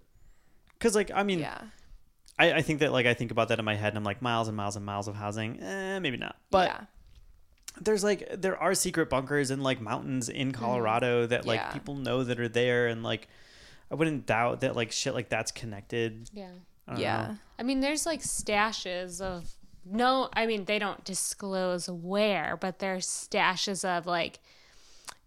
because 0.78 0.94
like 0.94 1.10
I 1.14 1.22
mean, 1.22 1.38
Yeah. 1.38 1.60
I, 2.38 2.54
I 2.54 2.62
think 2.62 2.80
that 2.80 2.92
like 2.92 3.06
I 3.06 3.14
think 3.14 3.30
about 3.30 3.48
that 3.48 3.58
in 3.58 3.64
my 3.64 3.74
head, 3.76 3.88
and 3.88 3.98
I'm 3.98 4.04
like 4.04 4.20
miles 4.22 4.48
and 4.48 4.56
miles 4.56 4.76
and 4.76 4.84
miles 4.84 5.08
of 5.08 5.14
housing. 5.14 5.60
Eh, 5.62 5.98
maybe 6.00 6.16
not, 6.16 6.36
but. 6.50 6.68
yeah. 6.68 6.80
there's 7.80 8.04
like 8.04 8.28
there 8.40 8.56
are 8.56 8.72
secret 8.74 9.10
bunkers 9.10 9.50
in 9.50 9.60
like 9.60 9.80
mountains 9.80 10.28
in 10.28 10.52
Colorado 10.52 11.26
that 11.26 11.44
like 11.46 11.58
Yeah. 11.60 11.72
people 11.72 11.96
know 11.96 12.22
that 12.24 12.38
are 12.38 12.48
there 12.48 12.86
and 12.86 13.02
like 13.02 13.26
I 13.90 13.96
wouldn't 13.96 14.26
doubt 14.26 14.60
that 14.60 14.76
like 14.76 14.92
shit 14.92 15.12
like 15.14 15.28
that's 15.28 15.50
connected. 15.52 16.30
Yeah. 16.32 16.50
I 16.86 17.00
Yeah. 17.00 17.26
know. 17.28 17.36
I 17.58 17.62
mean, 17.64 17.80
there's 17.80 18.06
like 18.06 18.20
stashes 18.20 19.20
of 19.20 19.50
no, 19.84 20.28
I 20.32 20.46
mean, 20.46 20.64
they 20.64 20.78
don't 20.78 21.04
disclose 21.04 21.90
where, 21.90 22.56
but 22.60 22.78
there's 22.78 23.06
stashes 23.06 23.84
of 23.84 24.06
like 24.06 24.38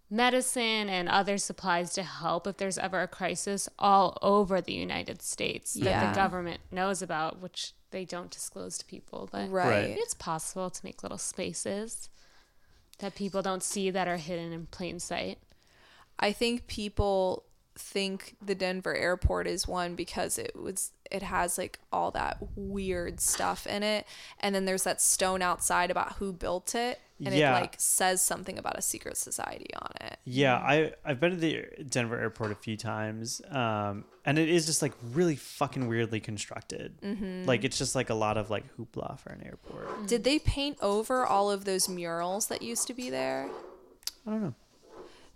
medicine 0.10 0.90
and 0.90 1.10
other 1.10 1.38
supplies 1.38 1.94
to 1.94 2.04
help 2.04 2.48
if 2.48 2.58
there's 2.58 2.78
ever 2.78 3.02
a 3.02 3.08
crisis 3.08 3.68
all 3.78 4.18
over 4.22 4.62
the 4.62 4.74
United 4.74 5.22
States 5.22 5.74
that 5.74 5.84
Yeah. 5.84 6.10
the 6.10 6.16
government 6.16 6.62
knows 6.72 7.02
about, 7.02 7.40
which 7.40 7.74
they 7.92 8.06
don't 8.06 8.32
disclose 8.32 8.78
to 8.78 8.86
people. 8.86 9.28
But 9.32 9.50
Right. 9.50 9.98
it's 9.98 10.14
possible 10.14 10.70
to 10.70 10.86
make 10.86 11.04
little 11.04 11.18
spaces 11.18 12.10
that 13.00 13.16
people 13.16 13.42
don't 13.42 13.64
see 13.64 13.90
that 13.92 14.08
are 14.08 14.18
hidden 14.18 14.52
in 14.54 14.68
plain 14.68 15.00
sight. 15.00 15.40
I 16.20 16.32
think 16.32 16.68
people 16.68 17.44
think 17.76 18.36
the 18.42 18.56
Denver 18.56 18.96
airport 18.96 19.46
is 19.46 19.68
one 19.68 19.94
because 19.96 20.40
it 20.40 20.56
was 20.56 20.92
it 21.12 21.22
has 21.22 21.60
like 21.60 21.80
all 21.94 22.10
that 22.12 22.38
weird 22.56 23.20
stuff 23.20 23.68
in 23.68 23.84
it 23.84 24.06
and 24.40 24.56
then 24.56 24.66
there's 24.66 24.84
that 24.84 25.00
stone 25.00 25.44
outside 25.44 25.92
about 25.92 26.14
who 26.14 26.34
built 26.34 26.74
it 26.74 27.00
and 27.24 27.34
Yeah. 27.34 27.58
it 27.58 27.62
like 27.62 27.76
says 27.78 28.22
something 28.22 28.58
about 28.58 28.78
a 28.78 28.82
secret 28.82 29.18
society 29.18 29.70
on 29.76 29.92
it. 30.02 30.18
Yeah, 30.26 30.56
I 30.58 30.94
I've 31.06 31.20
been 31.20 31.32
to 31.32 31.38
the 31.38 31.66
Denver 31.90 32.20
airport 32.20 32.52
a 32.52 32.56
few 32.56 32.78
times, 32.78 33.42
um, 33.50 34.06
and 34.26 34.38
it 34.38 34.50
is 34.50 34.66
just 34.66 34.82
like 34.82 34.94
really 35.14 35.36
fucking 35.36 35.88
weirdly 35.88 36.20
constructed. 36.20 37.00
Mm-hmm. 37.02 37.46
Like 37.46 37.64
it's 37.64 37.78
just 37.78 37.96
like 37.96 38.10
a 38.10 38.14
lot 38.16 38.38
of 38.38 38.50
like 38.50 38.66
hoopla 38.78 39.20
for 39.20 39.32
an 39.32 39.42
airport. 39.46 40.08
Did 40.08 40.24
they 40.24 40.40
paint 40.40 40.78
over 40.82 41.26
all 41.26 41.50
of 41.50 41.66
those 41.66 41.88
murals 41.90 42.48
that 42.48 42.62
used 42.62 42.88
to 42.88 42.94
be 42.94 43.10
there? 43.10 43.50
I 44.26 44.32
don't 44.32 44.42
know. 44.44 44.54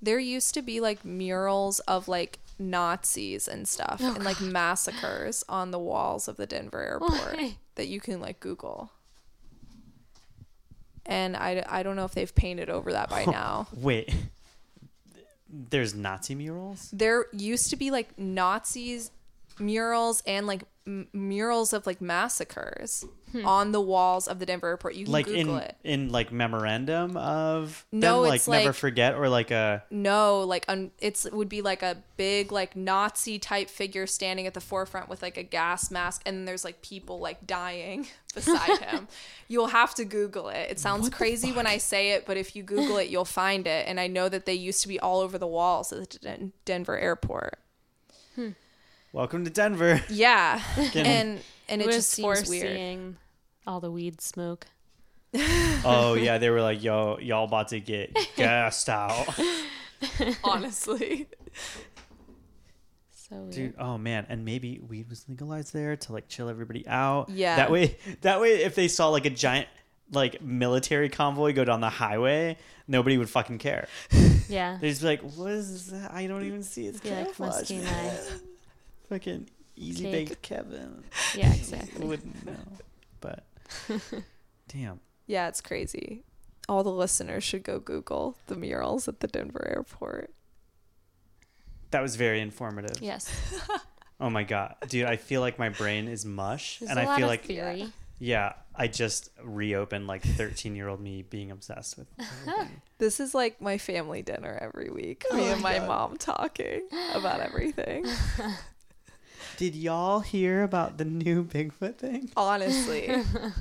There 0.02 0.20
used 0.20 0.53
to 0.56 0.62
be 0.62 0.80
like 0.80 1.06
murals 1.06 1.80
of 1.82 2.08
like 2.08 2.40
Nazis 2.58 3.48
and 3.48 3.68
stuff 3.68 4.02
and 4.02 4.24
like 4.24 4.40
massacres 4.41 5.44
on 5.49 5.72
the 5.72 5.80
walls 5.80 6.28
of 6.28 6.38
the 6.38 6.45
Denver 6.45 6.82
airport 6.84 7.12
Why? 7.38 7.56
that 7.76 7.88
you 7.88 7.99
can 7.99 8.20
like 8.20 8.40
Google. 8.40 8.91
And 11.06 11.36
I, 11.36 11.64
I 11.68 11.84
don't 11.84 11.95
know 11.95 12.06
if 12.06 12.14
they've 12.14 12.34
painted 12.34 12.69
over 12.69 12.91
that 12.94 13.10
by 13.10 13.23
oh, 13.28 13.32
now. 13.32 13.68
Wait, 13.76 14.14
There's 15.49 15.94
Nazi 15.94 16.36
murals. 16.36 16.90
there 16.94 17.26
used 17.34 17.69
to 17.72 17.76
be 17.76 17.91
like 17.91 18.18
Nazis 18.18 19.11
murals 19.62 20.22
and 20.26 20.48
like 20.48 20.64
m- 20.88 21.08
murals 21.14 21.72
of 21.74 21.86
like 21.86 22.02
massacres 22.02 23.06
hmm. 23.32 23.46
on 23.46 23.72
the 23.72 23.80
walls 23.80 24.28
of 24.28 24.40
the 24.40 24.46
Denver 24.46 24.68
airport. 24.68 24.96
You 24.96 25.06
can 25.06 25.12
Like 25.14 25.26
Google 25.28 25.58
in 25.58 25.64
it. 25.64 25.76
in 25.84 26.10
like 26.12 26.32
memorandum 26.32 27.16
of 27.16 27.86
No, 27.92 28.22
them, 28.22 28.30
like 28.30 28.36
it's 28.38 28.48
never 28.48 28.74
forget 28.74 29.16
or 29.16 29.30
like 29.30 29.52
a 29.52 29.84
No, 29.92 30.42
like 30.42 30.66
un- 30.68 30.92
it's 31.00 31.26
it 31.26 31.34
would 31.34 31.50
be 31.50 31.62
like 31.62 31.84
a 31.84 31.98
big 32.18 32.52
like 32.52 32.76
Nazi 32.76 33.38
type 33.40 33.70
figure 33.70 34.08
standing 34.08 34.48
at 34.48 34.54
the 34.54 34.62
forefront 34.62 35.08
with 35.10 35.22
like 35.22 35.38
a 35.38 35.44
gas 35.44 35.92
mask, 35.92 36.24
and 36.26 36.48
there's 36.48 36.64
like 36.66 36.82
people 36.82 37.20
like 37.20 37.46
dying 37.48 38.08
beside 38.34 38.80
him. 38.82 39.08
You'll 39.48 39.68
have 39.68 39.94
to 39.96 40.06
Google 40.06 40.50
it. 40.50 40.70
It 40.72 40.80
sounds 40.80 41.10
crazy 41.10 41.52
when 41.52 41.68
I 41.68 41.78
say 41.78 42.12
it, 42.12 42.26
but 42.26 42.38
if 42.38 42.56
you 42.56 42.64
Google 42.64 42.98
it, 42.98 43.10
you'll 43.10 43.26
find 43.26 43.68
it. 43.68 43.88
And 43.88 44.00
I 44.00 44.08
know 44.08 44.30
that 44.30 44.46
they 44.46 44.54
used 44.54 44.82
to 44.82 44.88
be 44.88 45.00
all 45.00 45.20
over 45.20 45.38
the 45.38 45.48
walls 45.48 45.92
at 45.94 46.10
the 46.10 46.18
Den- 46.20 46.54
Denver 46.66 46.98
airport. 46.98 47.60
Welcome 49.12 49.44
to 49.46 49.52
Denver. 49.52 50.02
Yeah, 50.10 50.62
Getting- 50.76 51.06
and 51.06 51.40
and 51.70 51.82
it, 51.82 51.86
just 51.92 52.10
seems 52.10 52.26
weird. 52.50 52.64
foreseeing 52.68 53.18
all 53.66 53.80
the 53.80 53.92
weed 53.92 54.22
smoke. 54.22 54.68
oh 55.86 56.16
yeah, 56.20 56.38
they 56.38 56.50
were 56.50 56.62
like, 56.62 56.84
yo, 56.84 57.18
y'all 57.20 57.46
about 57.46 57.70
to 57.70 57.80
get 57.80 58.16
gassed 58.36 58.90
out. 58.90 59.28
Honestly, 60.44 61.28
So 63.14 63.36
weird. 63.38 63.52
Dude, 63.52 63.74
oh 63.80 63.98
man, 63.98 64.26
and 64.28 64.44
maybe 64.44 64.80
weed 64.86 65.10
was 65.10 65.28
legalized 65.30 65.74
there 65.74 65.96
to 65.96 66.14
like 66.14 66.28
chill 66.28 66.50
everybody 66.50 66.86
out. 66.88 67.30
Yeah. 67.30 67.56
That 67.56 67.72
way, 67.72 67.98
that 68.22 68.42
way, 68.42 68.64
if 68.64 68.76
they 68.76 68.88
saw 68.90 69.10
like 69.10 69.26
a 69.26 69.30
giant 69.30 69.68
like 70.12 70.42
military 70.42 71.08
convoy 71.08 71.54
go 71.54 71.64
down 71.64 71.80
the 71.80 71.90
highway, 71.90 72.58
nobody 72.86 73.18
would 73.18 73.30
fucking 73.30 73.60
care. 73.60 73.88
Yeah. 74.50 74.78
They'd 74.82 74.90
just 74.90 75.00
be 75.02 75.08
like, 75.08 75.22
"What 75.22 75.52
is 75.52 75.88
that? 75.92 76.12
I 76.14 76.28
don't 76.28 76.44
even 76.44 76.64
see 76.64 76.88
it's 76.88 77.00
Be 77.00 77.10
like, 77.12 77.20
camouflage." 77.20 77.52
musky 77.72 77.78
man." 77.78 77.86
knife. 78.08 78.42
Fucking 79.12 79.50
easy 79.76 80.06
Cake. 80.06 80.30
baked 80.30 80.42
Kevin 80.42 81.04
Yeah, 81.36 81.54
exactly. 81.54 82.06
wouldn't 82.06 82.46
know, 82.46 82.56
but 83.20 83.44
damn. 84.70 85.02
yeah, 85.28 85.50
it's 85.50 85.60
crazy. 85.60 86.24
All 86.70 86.82
the 86.84 86.92
listeners 86.92 87.44
should 87.44 87.64
go 87.64 87.80
Google 87.80 88.38
the 88.48 88.56
murals 88.56 89.10
at 89.10 89.20
the 89.20 89.28
Denver 89.28 89.68
airport. 89.68 90.34
That 91.90 92.02
was 92.02 92.16
very 92.16 92.40
informative. 92.40 93.02
Yes. 93.02 93.30
Oh 94.24 94.30
my 94.30 94.44
god, 94.44 94.76
dude! 94.88 95.08
I 95.08 95.16
feel 95.16 95.42
like 95.42 95.58
my 95.58 95.70
brain 95.70 96.08
is 96.08 96.26
mush, 96.26 96.78
There's 96.78 96.92
and 96.92 97.00
a 97.00 97.02
I 97.02 97.06
lot 97.06 97.16
feel 97.18 97.26
of 97.26 97.30
like 97.32 97.44
theory. 97.46 97.92
yeah, 98.20 98.54
I 98.76 98.88
just 98.88 99.32
reopened 99.44 100.06
like 100.06 100.22
thirteen-year-old 100.22 101.02
me 101.02 101.24
being 101.24 101.50
obsessed 101.50 101.98
with. 101.98 102.08
This 103.00 103.20
is 103.20 103.34
like 103.34 103.60
my 103.62 103.80
family 103.80 104.22
dinner 104.22 104.60
every 104.62 104.92
week. 104.92 105.26
Oh 105.32 105.38
me 105.38 105.48
and 105.48 105.60
my 105.64 105.80
mom 105.80 106.18
talking 106.18 106.82
about 107.16 107.40
everything. 107.40 108.06
Did 109.62 109.76
y'all 109.76 110.22
hear 110.22 110.64
about 110.64 110.98
the 110.98 111.06
new 111.06 111.44
Bigfoot 111.46 111.98
thing? 111.98 112.32
Honestly. 112.36 113.14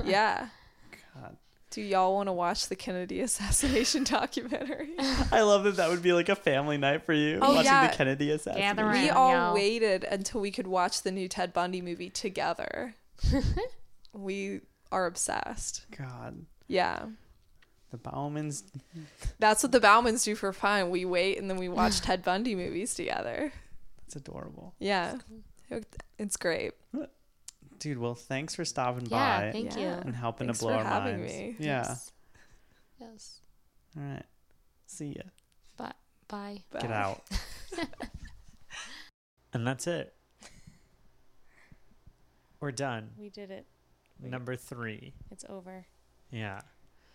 Yeah. 0.02 0.48
God. 1.14 1.36
Do 1.70 1.82
y'all 1.82 2.14
want 2.14 2.28
to 2.28 2.32
watch 2.32 2.68
the 2.70 2.74
Kennedy 2.74 3.20
assassination 3.20 4.04
documentary? 4.04 4.94
I 5.30 5.42
love 5.42 5.64
that 5.64 5.76
that 5.76 5.90
would 5.90 6.00
be 6.02 6.14
like 6.14 6.30
a 6.30 6.34
family 6.36 6.78
night 6.78 7.04
for 7.04 7.12
you 7.12 7.38
Oh, 7.42 7.50
watching 7.52 7.66
yeah. 7.66 7.88
the 7.90 7.94
Kennedy 7.98 8.30
assassination. 8.30 8.76
Gather 8.76 8.90
we 8.90 9.10
all 9.10 9.30
y'all. 9.32 9.54
waited 9.54 10.04
until 10.04 10.40
we 10.40 10.50
could 10.50 10.66
watch 10.66 11.02
the 11.02 11.12
new 11.12 11.28
Ted 11.28 11.52
Bundy 11.52 11.82
movie 11.82 12.08
together. 12.08 12.94
we 14.14 14.60
are 14.90 15.04
obsessed. 15.04 15.84
God, 15.94 16.46
Yeah. 16.66 17.04
the 17.90 17.98
Baumans. 17.98 18.62
That's 19.38 19.62
what 19.62 19.72
the 19.72 19.80
Baumans 19.80 20.24
do 20.24 20.34
for 20.34 20.50
fun. 20.54 20.88
We 20.88 21.04
wait 21.04 21.36
and 21.38 21.50
then 21.50 21.58
we 21.58 21.68
watch 21.68 22.00
Ted 22.00 22.22
Bundy 22.22 22.54
movies 22.54 22.94
together. 22.94 23.52
That's 24.06 24.16
adorable, 24.16 24.72
Yeah. 24.78 25.18
It's 26.18 26.36
great. 26.36 26.72
dude. 27.78 27.98
Well, 27.98 28.14
thanks 28.14 28.54
for 28.54 28.64
stopping 28.64 29.06
Yeah, 29.06 29.46
by 29.46 29.52
thank 29.52 29.74
Yeah. 29.74 29.80
you. 29.80 29.88
and 30.02 30.14
helping 30.14 30.48
Thanks 30.48 30.58
to 30.60 30.64
blow 30.66 30.72
for 30.74 30.78
our 30.80 30.84
having 30.84 31.18
minds. 31.20 31.32
me. 31.32 31.56
Yeah. 31.58 31.82
Yes. 31.88 32.12
Yes. 32.98 33.40
All 33.96 34.02
right. 34.02 34.26
See 34.86 35.14
ya. 35.16 35.22
Bye. 35.78 35.92
Bye. 36.28 36.58
Get 36.80 36.92
out. 36.92 37.22
and 39.52 39.66
that's 39.66 39.86
it. 39.86 40.14
We're 42.60 42.72
done. 42.72 43.10
We 43.16 43.30
did 43.30 43.50
it. 43.50 43.66
Number 44.22 44.54
three. 44.56 45.14
It's 45.30 45.44
over. 45.48 45.86
Yeah. 46.30 46.60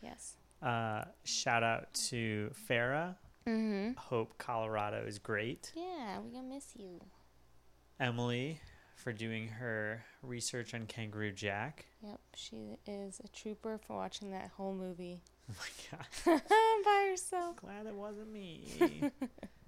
Yes. 0.01 0.37
Uh, 0.61 1.05
shout 1.23 1.61
out 1.63 1.93
to 2.09 2.51
Farah. 2.67 3.15
Mm-hmm. 3.47 3.91
Hope 3.97 4.37
Colorado 4.39 5.05
is 5.05 5.19
great. 5.19 5.71
Yeah, 5.75 6.17
we're 6.19 6.31
gonna 6.31 6.47
miss 6.55 6.75
you. 6.75 6.99
Emily 7.99 8.59
for 8.95 9.13
doing 9.13 9.47
her 9.47 10.03
research 10.21 10.73
on 10.73 10.85
Kangaroo 10.85 11.31
Jack. 11.31 11.85
Yep, 12.01 12.19
she 12.35 12.77
is 12.87 13.21
a 13.23 13.27
trooper 13.27 13.77
for 13.77 13.95
watching 13.95 14.31
that 14.31 14.51
whole 14.55 14.73
movie 14.73 15.21
Oh 15.49 15.53
my 15.59 15.97
god. 16.25 16.41
by 16.85 17.07
herself. 17.09 17.55
Glad 17.57 17.85
it 17.85 17.93
wasn't 17.93 18.31
me. 18.31 19.11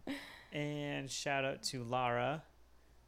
and 0.51 1.09
shout 1.09 1.45
out 1.45 1.61
to 1.63 1.83
Laura 1.83 2.41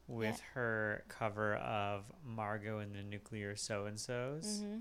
with 0.08 0.40
her 0.54 1.04
cover 1.08 1.56
of 1.56 2.04
Margot 2.26 2.80
and 2.80 2.94
the 2.94 3.04
Nuclear 3.04 3.56
So 3.56 3.86
and 3.86 4.00
So's. 4.00 4.62
Mm-hmm. 4.64 4.78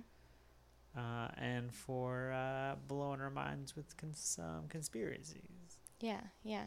Uh, 0.99 1.29
and 1.37 1.73
for 1.73 2.33
uh, 2.33 2.77
blowing 2.87 3.21
our 3.21 3.31
minds 3.31 3.77
with 3.77 3.97
cons- 3.97 4.21
some 4.37 4.69
conspiracies. 4.69 5.79
Yeah, 6.01 6.21
yeah. 6.43 6.65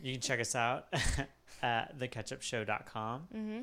You 0.00 0.12
can 0.12 0.20
check 0.20 0.40
us 0.40 0.54
out 0.54 0.86
at 1.62 1.98
theketchupshow.com. 1.98 3.28
Mm-hmm. 3.34 3.60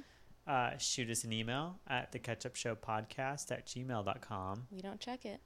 Uh, 0.47 0.77
shoot 0.77 1.09
us 1.09 1.23
an 1.23 1.33
email 1.33 1.79
at 1.87 2.11
theketchupshowpodcast 2.11 3.51
at 3.51 3.65
gmail.com. 3.65 4.67
We 4.71 4.81
don't 4.81 4.99
check 4.99 5.25
it. 5.25 5.39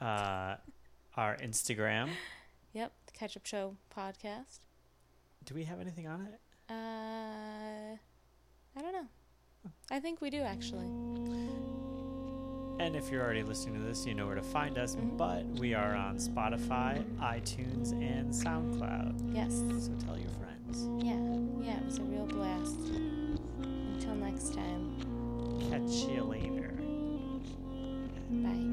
Uh, 0.00 0.56
our 1.16 1.36
Instagram. 1.38 2.08
Yep, 2.74 2.90
the 3.04 3.12
Ketchup 3.12 3.44
Show 3.44 3.76
podcast. 3.94 4.60
Do 5.44 5.54
we 5.54 5.64
have 5.64 5.78
anything 5.78 6.06
on 6.06 6.22
it? 6.22 6.40
Uh, 6.70 7.96
I 8.74 8.80
don't 8.80 8.94
know. 8.94 9.08
I 9.90 10.00
think 10.00 10.22
we 10.22 10.30
do 10.30 10.40
actually. 10.40 10.86
And 12.78 12.96
if 12.96 13.10
you're 13.10 13.22
already 13.22 13.42
listening 13.42 13.74
to 13.74 13.86
this, 13.86 14.06
you 14.06 14.14
know 14.14 14.24
where 14.26 14.36
to 14.36 14.42
find 14.42 14.78
us. 14.78 14.96
Mhm. 14.96 15.18
But 15.18 15.44
we 15.60 15.74
are 15.74 15.94
on 15.94 16.16
Spotify, 16.16 17.04
iTunes, 17.18 17.92
and 17.92 18.32
SoundCloud. 18.32 19.34
Yes. 19.34 19.52
So 19.84 19.92
tell 20.06 20.18
your 20.18 20.30
friends 20.30 20.51
yeah, 20.98 21.16
yeah, 21.60 21.76
it 21.78 21.84
was 21.84 21.98
a 21.98 22.02
real 22.02 22.26
blast. 22.26 22.78
Until 23.60 24.14
next 24.14 24.54
time. 24.54 24.96
Catch 25.70 26.08
you 26.10 26.24
later. 26.24 26.74
Bye. 28.30 28.72